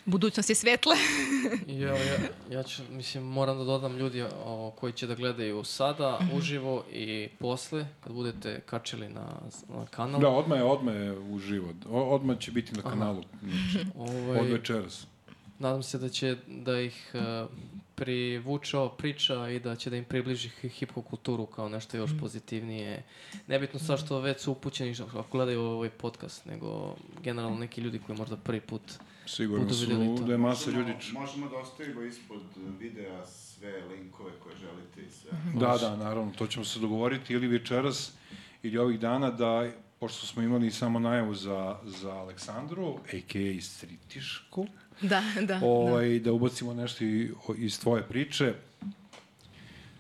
budućnost 0.05 0.49
je 0.49 0.55
svetla. 0.55 0.95
Ja, 1.67 1.95
ja, 1.95 2.17
ja 2.49 2.63
ću, 2.63 2.81
mislim, 2.89 3.23
moram 3.26 3.57
da 3.57 3.63
dodam 3.63 3.97
ljudi 3.97 4.21
o, 4.35 4.71
koji 4.71 4.93
će 4.93 5.07
da 5.07 5.15
gledaju 5.15 5.63
sada, 5.63 6.19
uživo 6.34 6.85
i 6.91 7.30
posle, 7.39 7.85
kad 7.99 8.13
budete 8.13 8.61
kačili 8.61 9.09
na, 9.09 9.27
na 9.69 9.85
kanal. 9.85 10.21
Da, 10.21 10.30
odmah 10.30 10.57
je, 10.57 10.63
odmah 10.63 10.95
je 10.95 11.19
uživo. 11.19 11.69
O- 11.89 12.03
Odmah 12.05 12.38
će 12.38 12.51
biti 12.51 12.76
na 12.76 12.81
kanalu. 12.84 13.23
Ovaj, 13.95 14.39
Od 14.39 14.47
večeras. 14.47 15.07
Nadam 15.59 15.84
se 15.84 15.97
da 15.97 16.09
će 16.09 16.38
da 16.47 16.80
ih 16.80 17.11
uh, 17.13 17.49
privuče 17.95 18.77
ova 18.77 18.89
priča 18.89 19.49
i 19.49 19.59
da 19.59 19.76
će 19.76 19.89
da 19.89 19.95
im 19.95 20.05
približi 20.05 20.49
hi- 20.51 20.69
hip-hop 20.71 21.03
kulturu 21.03 21.45
kao 21.45 21.69
nešto 21.69 21.97
još 21.97 22.11
pozitivnije. 22.19 23.03
Nebitno 23.47 23.80
sad 23.80 23.99
što 23.99 24.19
već 24.19 24.39
su 24.39 24.51
upućeni 24.51 24.93
što- 24.95 25.03
ako 25.05 25.26
gledaju 25.31 25.61
ovaj 25.61 25.89
podcast, 25.91 26.45
nego 26.45 26.95
generalno 27.23 27.57
neki 27.57 27.81
ljudi 27.81 27.99
koji 27.99 28.17
možda 28.17 28.38
prvi 28.38 28.61
put 28.61 28.81
Sigurno 29.35 29.73
su 29.73 30.23
da 30.26 30.31
je 30.31 30.38
masa 30.38 30.72
ljudi... 30.72 30.93
Možemo, 31.14 31.49
da 31.49 31.57
ostavimo 31.57 32.01
ispod 32.01 32.41
videa 32.80 33.26
sve 33.26 33.81
linkove 33.91 34.31
koje 34.43 34.56
želite 34.57 35.01
i 35.01 35.11
sve. 35.11 35.31
Da, 35.60 35.77
da, 35.77 35.95
naravno, 35.95 36.31
to 36.38 36.47
ćemo 36.47 36.65
se 36.65 36.80
dogovoriti 36.80 37.34
ili 37.34 37.47
večeras 37.47 38.11
ili 38.64 38.77
ovih 38.77 38.99
dana 38.99 39.31
da, 39.31 39.72
pošto 39.99 40.26
smo 40.26 40.41
imali 40.41 40.72
samo 40.72 40.99
najavu 40.99 41.35
za, 41.35 41.77
za 41.85 42.11
Aleksandru, 42.11 42.95
a.k.a. 42.95 43.61
Stritišku, 43.61 44.68
da, 45.01 45.23
da. 45.41 45.60
ovaj, 45.64 46.19
da 46.19 46.34
ubacimo 46.34 46.73
nešto 46.73 47.03
iz 47.57 47.80
tvoje 47.80 48.03
priče. 48.03 48.53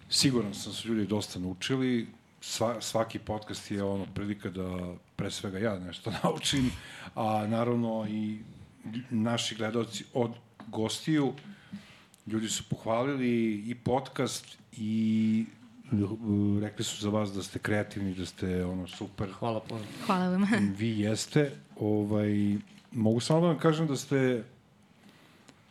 Siguran 0.09 0.53
sam 0.53 0.71
da 0.71 0.75
su 0.75 0.87
ljudi 0.87 1.07
dosta 1.07 1.39
naučili. 1.39 2.07
Sva, 2.41 2.81
svaki 2.81 3.19
podcast 3.19 3.71
je 3.71 3.83
ono 3.83 4.05
prilika 4.15 4.49
da 4.49 4.95
pre 5.15 5.31
svega 5.31 5.59
ja 5.59 5.79
nešto 5.79 6.11
naučim, 6.23 6.71
a 7.15 7.47
naravno 7.47 8.07
i 8.09 8.39
naši 9.09 9.55
gledalci 9.55 10.03
od 10.13 10.31
gostiju. 10.67 11.33
Ljudi 12.27 12.49
su 12.49 12.63
pohvalili 12.69 13.53
i 13.67 13.75
podcast 13.75 14.57
i 14.71 15.45
uh, 15.91 16.61
rekli 16.61 16.85
su 16.85 17.01
za 17.01 17.09
vas 17.09 17.33
da 17.33 17.43
ste 17.43 17.59
kreativni, 17.59 18.13
da 18.13 18.25
ste 18.25 18.65
ono 18.65 18.87
super. 18.87 19.31
Hvala 19.31 19.59
puno. 19.59 19.81
Hvala 20.05 20.29
vam. 20.29 20.47
Vi 20.79 20.99
jeste. 20.99 21.51
Ovaj, 21.79 22.57
mogu 22.91 23.19
samo 23.19 23.41
da 23.41 23.47
vam 23.47 23.59
kažem 23.59 23.87
da 23.87 23.95
ste 23.95 24.43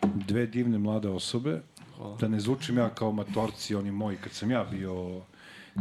dve 0.03 0.47
divne 0.47 0.79
mlade 0.79 1.09
osobe. 1.09 1.61
Hvala. 1.97 2.17
Da 2.17 2.29
ne 2.29 2.41
zvučim 2.41 2.79
ja 2.79 2.89
kao 2.89 3.13
matorci, 3.13 3.75
oni 3.75 3.91
moji, 3.91 4.17
kad 4.17 4.33
sam 4.33 4.51
ja 4.51 4.65
bio 4.65 5.21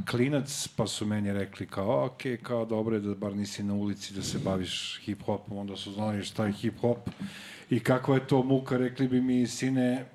klinac, 0.05 0.67
pa 0.75 0.87
su 0.87 1.05
meni 1.05 1.33
rekli 1.33 1.67
kao, 1.67 2.05
ok, 2.05 2.21
kao 2.43 2.65
dobro 2.65 2.95
je 2.95 3.01
da 3.01 3.15
bar 3.15 3.35
nisi 3.35 3.63
na 3.63 3.73
ulici 3.73 4.13
da 4.13 4.21
se 4.21 4.39
baviš 4.39 5.01
hip-hopom, 5.05 5.57
onda 5.57 5.75
su 5.75 5.91
znali 5.91 6.23
šta 6.23 6.45
je 6.45 6.53
hip-hop 6.53 6.97
i 7.69 7.79
kakva 7.79 8.15
je 8.15 8.27
to 8.27 8.43
muka, 8.43 8.77
rekli 8.77 9.07
bi 9.07 9.21
mi, 9.21 9.47
sine, 9.47 10.05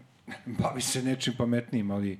bavi 0.46 0.80
se 0.80 1.02
nečim 1.02 1.34
pametnijim, 1.38 1.90
ali 1.90 2.18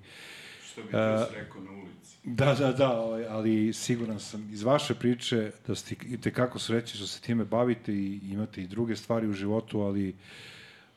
Što 0.67 0.83
bi 0.83 0.89
ti 0.89 1.35
rekao 1.35 1.63
na 1.63 1.71
ulici. 1.71 2.17
Da, 2.25 2.55
da, 2.55 2.73
da, 2.73 3.01
ovaj, 3.01 3.27
ali 3.27 3.73
siguran 3.73 4.21
sam 4.21 4.49
iz 4.53 4.63
vaše 4.63 4.95
priče 4.95 5.51
da 5.67 5.75
ste 5.75 5.95
i 6.07 6.21
tekako 6.21 6.59
srećni 6.59 6.97
što 6.97 7.07
se 7.07 7.21
time 7.21 7.45
bavite 7.45 7.93
i 7.93 8.21
imate 8.23 8.63
i 8.63 8.67
druge 8.67 8.97
stvari 8.97 9.29
u 9.29 9.33
životu, 9.33 9.81
ali 9.81 10.15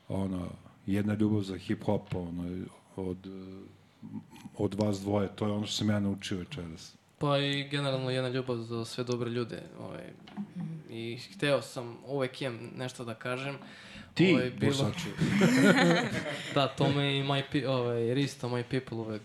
ono, 0.08 0.50
jedna 0.86 1.14
ljubav 1.14 1.42
za 1.42 1.56
hip-hop 1.56 2.16
ono, 2.16 2.66
od, 2.96 3.28
od 4.58 4.74
vas 4.74 5.00
dvoje, 5.00 5.30
to 5.36 5.46
je 5.46 5.52
ono 5.52 5.66
što 5.66 5.76
sam 5.76 5.90
ja 5.90 6.00
naučio 6.00 6.38
večeras. 6.38 6.94
Pa 7.18 7.38
i 7.38 7.68
generalno 7.70 8.10
jedna 8.10 8.30
ljubav 8.30 8.58
za 8.58 8.86
sve 8.86 9.04
dobre 9.04 9.30
ljude. 9.30 9.62
Ovaj, 9.80 10.04
I 10.90 11.18
hteo 11.18 11.62
sam, 11.62 11.98
uvek 12.06 12.42
imam 12.42 12.72
nešto 12.78 13.06
da 13.06 13.14
kažem. 13.14 13.58
Ti, 14.14 14.34
Ovaj, 14.34 14.52
bilo-. 14.52 14.92
Da, 16.56 16.68
to 16.68 16.90
me 16.92 17.18
i 17.18 17.24
my, 17.24 17.66
ovaj, 17.68 18.14
Risto, 18.14 18.50
my 18.50 18.64
people 18.64 18.98
uvek 18.98 19.22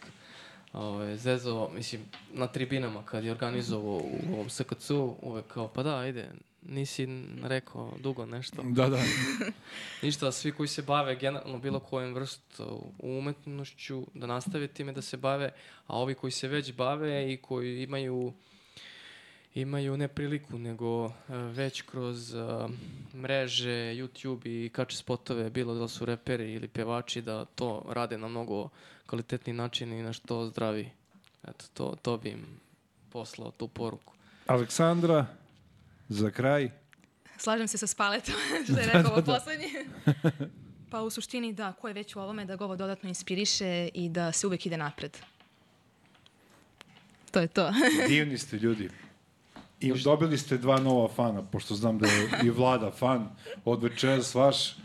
ovaj, 0.73 1.17
zezao, 1.17 1.71
mislim, 1.75 2.03
na 2.33 2.47
tribinama 2.47 3.03
kad 3.03 3.25
je 3.25 3.31
organizovao 3.31 3.97
u 3.97 4.35
ovom 4.35 4.51
SKC-u, 4.51 5.17
uvek 5.23 5.47
kao, 5.47 5.69
pa 5.69 5.83
da, 5.83 5.99
ajde, 5.99 6.31
nisi 6.63 7.09
rekao 7.43 7.93
dugo 7.99 8.27
nešto. 8.27 8.63
Da, 8.63 8.89
da. 8.89 8.99
Ništa, 10.03 10.33
svi 10.33 10.53
koji 10.53 10.69
se 10.69 10.83
bave 10.83 11.17
generalno 11.17 11.59
bilo 11.59 11.81
kojim 11.81 12.15
vrstu 12.15 12.85
umetnošću, 12.99 14.07
da 14.15 14.27
nastave 14.27 14.69
time 14.69 14.93
da 14.93 15.03
se 15.03 15.17
bave, 15.17 15.53
a 15.87 15.99
ovi 15.99 16.15
koji 16.15 16.31
se 16.31 16.49
već 16.49 16.73
bave 16.73 17.33
i 17.33 17.37
koji 17.37 17.83
imaju 17.83 18.33
imaju 19.55 19.97
ne 19.97 20.09
priliku, 20.09 20.59
nego 20.59 21.07
e, 21.07 21.11
već 21.37 21.83
kroz 21.83 22.35
e, 22.35 22.39
mreže, 23.15 23.71
YouTube 23.71 24.65
i 24.65 24.69
kače 24.69 24.97
spotove, 24.97 25.51
bilo 25.51 25.75
da 25.75 25.89
su 25.89 26.05
reperi 26.05 26.53
ili 26.53 26.69
pevači, 26.69 27.23
da 27.23 27.45
to 27.45 27.85
rade 27.89 28.19
na 28.19 28.29
mnogo 28.29 28.69
kvalitetni 29.07 29.53
način 29.53 29.93
i 29.93 30.03
na 30.03 30.13
što 30.13 30.47
zdravi. 30.47 30.91
Eto, 31.49 31.65
to, 31.75 31.97
to 32.03 32.17
bi 32.17 32.29
im 32.29 32.47
poslao 33.13 33.51
tu 33.51 33.69
poruku. 33.69 34.13
Aleksandra, 34.47 35.27
za 36.11 36.31
kraj. 36.31 36.71
Slažem 37.39 37.69
se 37.69 37.79
sa 37.79 37.87
Spaletom, 37.87 38.35
što 38.65 38.81
je 38.81 38.87
rekao 38.87 39.13
ovo 39.13 39.23
poslednje. 39.23 39.67
Pa 40.91 41.03
u 41.03 41.11
suštini 41.11 41.53
da, 41.53 41.73
ko 41.73 41.89
je 41.89 41.95
već 41.95 42.17
u 42.17 42.21
ovome 42.21 42.45
da 42.45 42.57
ga 42.57 42.65
ovo 42.65 42.77
dodatno 42.77 43.09
inspiriše 43.09 43.89
i 43.95 44.09
da 44.09 44.33
se 44.33 44.47
uvek 44.47 44.67
ide 44.67 44.77
napred. 44.77 45.19
To 47.31 47.41
je 47.41 47.47
to. 47.47 47.73
Divni 48.09 48.39
ste 48.39 48.57
ljudi. 48.57 48.89
I 49.81 49.93
dobili 49.93 50.39
ste 50.39 50.59
dva 50.59 50.81
nova 50.81 51.09
fana, 51.09 51.43
pošto 51.43 51.75
znam 51.75 51.99
da 51.99 52.07
je 52.07 52.31
i 52.45 52.51
vlada 52.51 52.91
fan 52.91 53.29
od 53.65 53.83
večeras 53.83 54.35
vaš. 54.35 54.77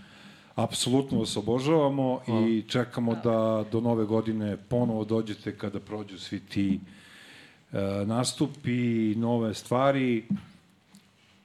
Apsolutno 0.56 1.20
vas 1.20 1.38
obožavamo 1.38 2.22
i 2.48 2.64
čekamo 2.70 3.16
da 3.16 3.66
do 3.72 3.82
nove 3.82 4.06
godine 4.06 4.58
ponovo 4.58 5.06
dođete 5.06 5.58
kada 5.58 5.80
prođu 5.80 6.20
svi 6.20 6.40
ti 6.40 6.80
e, 7.72 7.78
nastupi, 8.06 9.16
nove 9.16 9.54
stvari. 9.54 10.26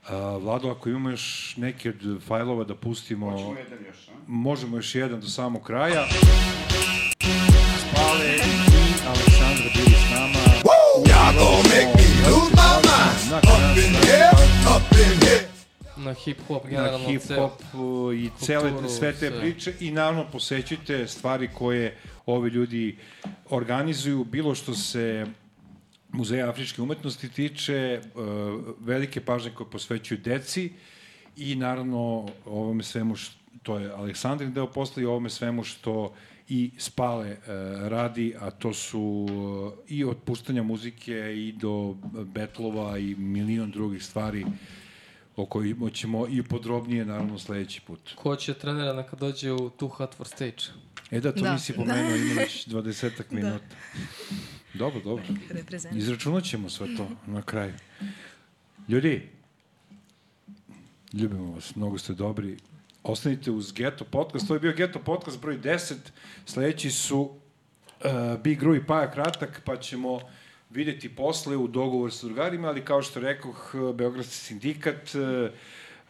E, 0.09 0.13
Vlado, 0.41 0.71
ako 0.71 0.89
imamo 0.89 1.11
još 1.11 1.55
neki 1.57 1.89
od 1.89 1.97
fajlova 2.27 2.65
da 2.65 2.75
pustimo, 2.75 3.31
Hoćemo 3.31 3.59
jedan 3.59 3.79
još, 3.87 4.09
a? 4.09 4.13
možemo 4.27 4.77
još 4.77 4.95
jedan 4.95 5.21
do 5.21 5.27
samog 5.29 5.63
kraja. 5.63 6.07
Spale 7.81 8.27
i 8.27 8.41
Aleksandra 9.07 9.71
bili 9.75 9.97
s 9.97 10.11
nama. 10.11 10.39
Y'all 11.05 11.35
gon' 11.35 11.63
make 11.63 11.93
me 11.97 12.31
lose 12.31 12.53
my 12.53 12.75
mind. 12.83 13.31
Na 13.31 13.39
Up 13.39 13.77
in 13.77 13.95
here, 13.95 14.31
up 14.77 14.93
in 14.93 15.21
here. 15.21 15.47
Na 15.97 16.15
hip-hop, 16.15 16.65
na 16.65 16.71
generalno 16.71 17.07
ceo. 17.19 17.19
hip-hop 17.19 17.51
uh, 17.75 18.15
i 18.15 18.31
cele 18.41 18.71
kulturu, 18.71 18.89
sve 18.89 19.13
te 19.13 19.19
sve. 19.29 19.41
priče 19.41 19.73
i 19.81 19.91
naravno 19.91 20.25
posećujte 20.33 21.07
stvari 21.09 21.49
koje 21.55 21.97
ovi 22.27 22.51
ljudi 22.51 22.99
organizuju, 23.51 24.25
bilo 24.25 24.55
što 24.55 24.75
se 24.75 25.27
Muzeja 26.13 26.49
afričke 26.49 26.83
umetnosti 26.83 27.29
tiče, 27.29 28.01
uh, 28.15 28.23
velike 28.81 29.21
pažnje 29.21 29.51
koje 29.51 29.71
posvećuju 29.71 30.19
deci 30.25 30.73
i 31.37 31.55
naravno 31.55 32.29
ovome 32.45 32.83
svemu 32.83 33.17
što 33.17 33.41
to 33.63 33.79
je 33.79 33.91
Aleksandrin 33.91 34.53
deo 34.53 34.67
posla 34.67 35.03
i 35.03 35.07
ovome 35.07 35.31
svemu 35.31 35.65
što 35.65 36.15
i 36.49 36.71
Spale 36.79 37.31
uh, 37.31 37.39
radi, 37.89 38.35
a 38.41 38.51
to 38.51 38.75
su 38.75 39.01
uh, 39.01 39.73
i 39.89 40.05
od 40.05 40.17
puštanja 40.25 40.63
muzike 40.63 41.35
i 41.37 41.53
do 41.53 41.97
betlova 42.25 42.99
i 42.99 43.15
milion 43.15 43.71
drugih 43.71 44.05
stvari 44.05 44.47
o 45.37 45.47
kojima 45.47 45.91
ćemo 45.91 46.27
i 46.29 46.43
podrobnije 46.43 47.05
naravno 47.05 47.39
sledeći 47.39 47.81
put. 47.81 48.15
Ko 48.15 48.37
će 48.37 48.55
trenera 48.55 48.93
neka 48.93 49.17
dođe 49.17 49.53
u 49.53 49.71
Too 49.71 49.89
Hot 49.89 50.15
for 50.15 50.27
Stage? 50.27 50.63
E 51.11 51.21
da, 51.21 51.33
to 51.33 51.41
Da. 51.41 51.53
nisi 51.53 51.73
pomenuo, 51.73 52.17
ima 52.17 52.35
već 52.41 52.69
20 52.69 53.23
minuta. 53.31 53.65
Dobro, 54.75 55.01
dobro. 55.01 55.25
Izračunat 55.95 56.45
ćemo 56.45 56.71
sve 56.71 56.97
to 56.97 57.09
na 57.27 57.43
kraju. 57.43 57.73
Ljudi, 58.89 59.29
ljubimo 61.13 61.53
vas, 61.53 61.77
mnogo 61.77 61.99
ste 61.99 62.15
dobri. 62.15 62.57
ostanite 63.03 63.51
uz 63.51 63.73
Geto 63.73 64.05
podcast. 64.05 64.49
To 64.49 64.55
je 64.55 64.61
bio 64.61 64.73
Geto 64.73 64.99
podcast 64.99 65.41
broj 65.41 65.59
10. 65.59 65.95
Sledeći 66.47 66.91
su 66.91 67.21
uh, 67.21 68.41
Big 68.43 68.63
Ru 68.63 68.75
i 68.75 68.87
Paja 68.87 69.11
Kratak, 69.11 69.63
pa 69.65 69.77
ćemo 69.77 70.21
videti 70.71 71.09
posle 71.09 71.57
u 71.57 71.69
dogovor 71.69 72.13
sa 72.13 72.27
drugarima, 72.27 72.69
ali 72.69 72.85
kao 72.85 73.03
što 73.03 73.21
rekoh, 73.21 73.75
Beogradski 73.95 74.35
sindikat, 74.35 75.15
uh, 75.15 75.51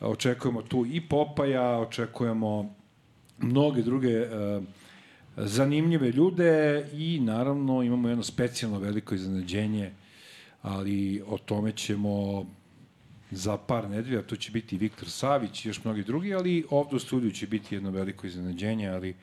očekujemo 0.01 0.62
tu 0.62 0.87
i 0.87 1.01
Popaja, 1.09 1.78
očekujemo 1.78 2.74
mnoge 3.39 3.82
druge 3.82 4.20
uh, 4.20 4.65
zanimljive 5.36 6.11
ljude 6.11 6.86
i 6.93 7.20
naravno 7.20 7.82
imamo 7.82 8.09
jedno 8.09 8.24
specijalno 8.24 8.78
veliko 8.78 9.15
iznenađenje, 9.15 9.93
ali 10.62 11.23
o 11.27 11.39
tome 11.39 11.73
ćemo 11.73 12.44
za 13.31 13.57
par 13.57 13.90
nedelja, 13.90 14.23
tu 14.23 14.36
će 14.36 14.52
biti 14.52 14.77
Viktor 14.77 15.11
Savić 15.11 15.65
i 15.65 15.69
još 15.69 15.85
mnogi 15.85 16.02
drugi, 16.02 16.35
ali 16.35 16.65
ovde 16.70 16.97
u 16.97 16.98
studiju 16.98 17.31
će 17.31 17.47
biti 17.47 17.74
jedno 17.74 17.90
veliko 17.90 18.27
iznenađenje, 18.27 18.89
ali 18.89 19.15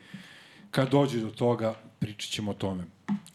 kad 0.72 0.92
dođe 0.92 1.20
do 1.20 1.30
toga, 1.30 1.76
pričat 2.00 2.32
ćemo 2.32 2.52
o 2.52 2.54
tome. 2.54 2.84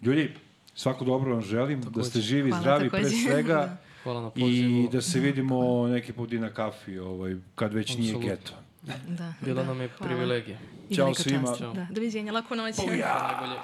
Ljudi, 0.03 0.31
svako 0.75 1.05
dobro 1.05 1.33
vam 1.33 1.43
želim, 1.43 1.83
takođe. 1.83 1.97
da 1.97 2.05
ste 2.05 2.21
živi, 2.21 2.51
Hvala, 2.51 2.63
zdravi 2.63 2.91
pre 2.91 3.03
takođe. 3.03 3.17
svega 3.17 3.77
Hvala 4.03 4.21
na 4.21 4.31
i 4.37 4.89
da 4.93 5.01
se 5.01 5.21
vidimo 5.21 5.89
neki 5.89 6.13
put 6.13 6.33
i 6.33 6.39
na 6.39 6.51
kafi, 6.51 6.99
ovaj, 6.99 7.37
kad 7.55 7.75
već 7.75 7.97
nije 7.97 8.15
Apsolutno. 8.15 8.57
Da, 9.09 9.33
Bila 9.41 9.63
da, 9.63 9.69
nam 9.69 9.81
je 9.81 9.89
hvala. 9.89 10.07
privilegija. 10.07 10.59
I 10.89 10.95
Ćao 10.95 11.15
svima. 11.15 11.47
čast. 11.47 11.59
Ćao. 11.59 11.73
Da, 11.73 11.87
doviđenja, 11.91 12.33
laku 12.33 12.55
noć. 12.57 12.77
Najbolje. 12.79 13.57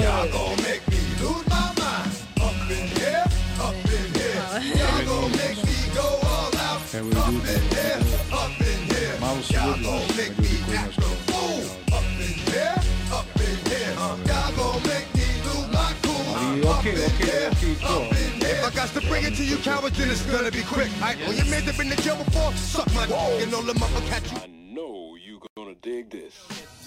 Y'all 0.00 0.28
gon' 0.28 0.56
make 0.58 0.89
got 18.80 18.88
to 18.98 19.06
bring 19.08 19.24
it 19.24 19.34
to 19.34 19.44
you 19.44 19.58
cowards, 19.58 19.98
then 19.98 20.08
it's 20.08 20.24
gonna 20.24 20.50
be 20.50 20.62
quick. 20.62 20.88
Alright, 21.02 21.18
oh, 21.20 21.28
when 21.28 21.36
your 21.36 21.44
man's 21.46 21.76
been 21.76 21.92
in 21.92 21.98
jail 21.98 22.16
before, 22.16 22.50
suck 22.54 22.86
my 22.94 23.06
dick 23.06 23.42
and 23.42 23.52
all 23.52 23.62
the 23.62 23.74
motherfuckers. 23.74 24.42
I 24.42 24.46
know 24.46 25.16
you 25.16 25.38
gonna 25.54 25.74
dig 25.82 26.08
this. 26.08 26.79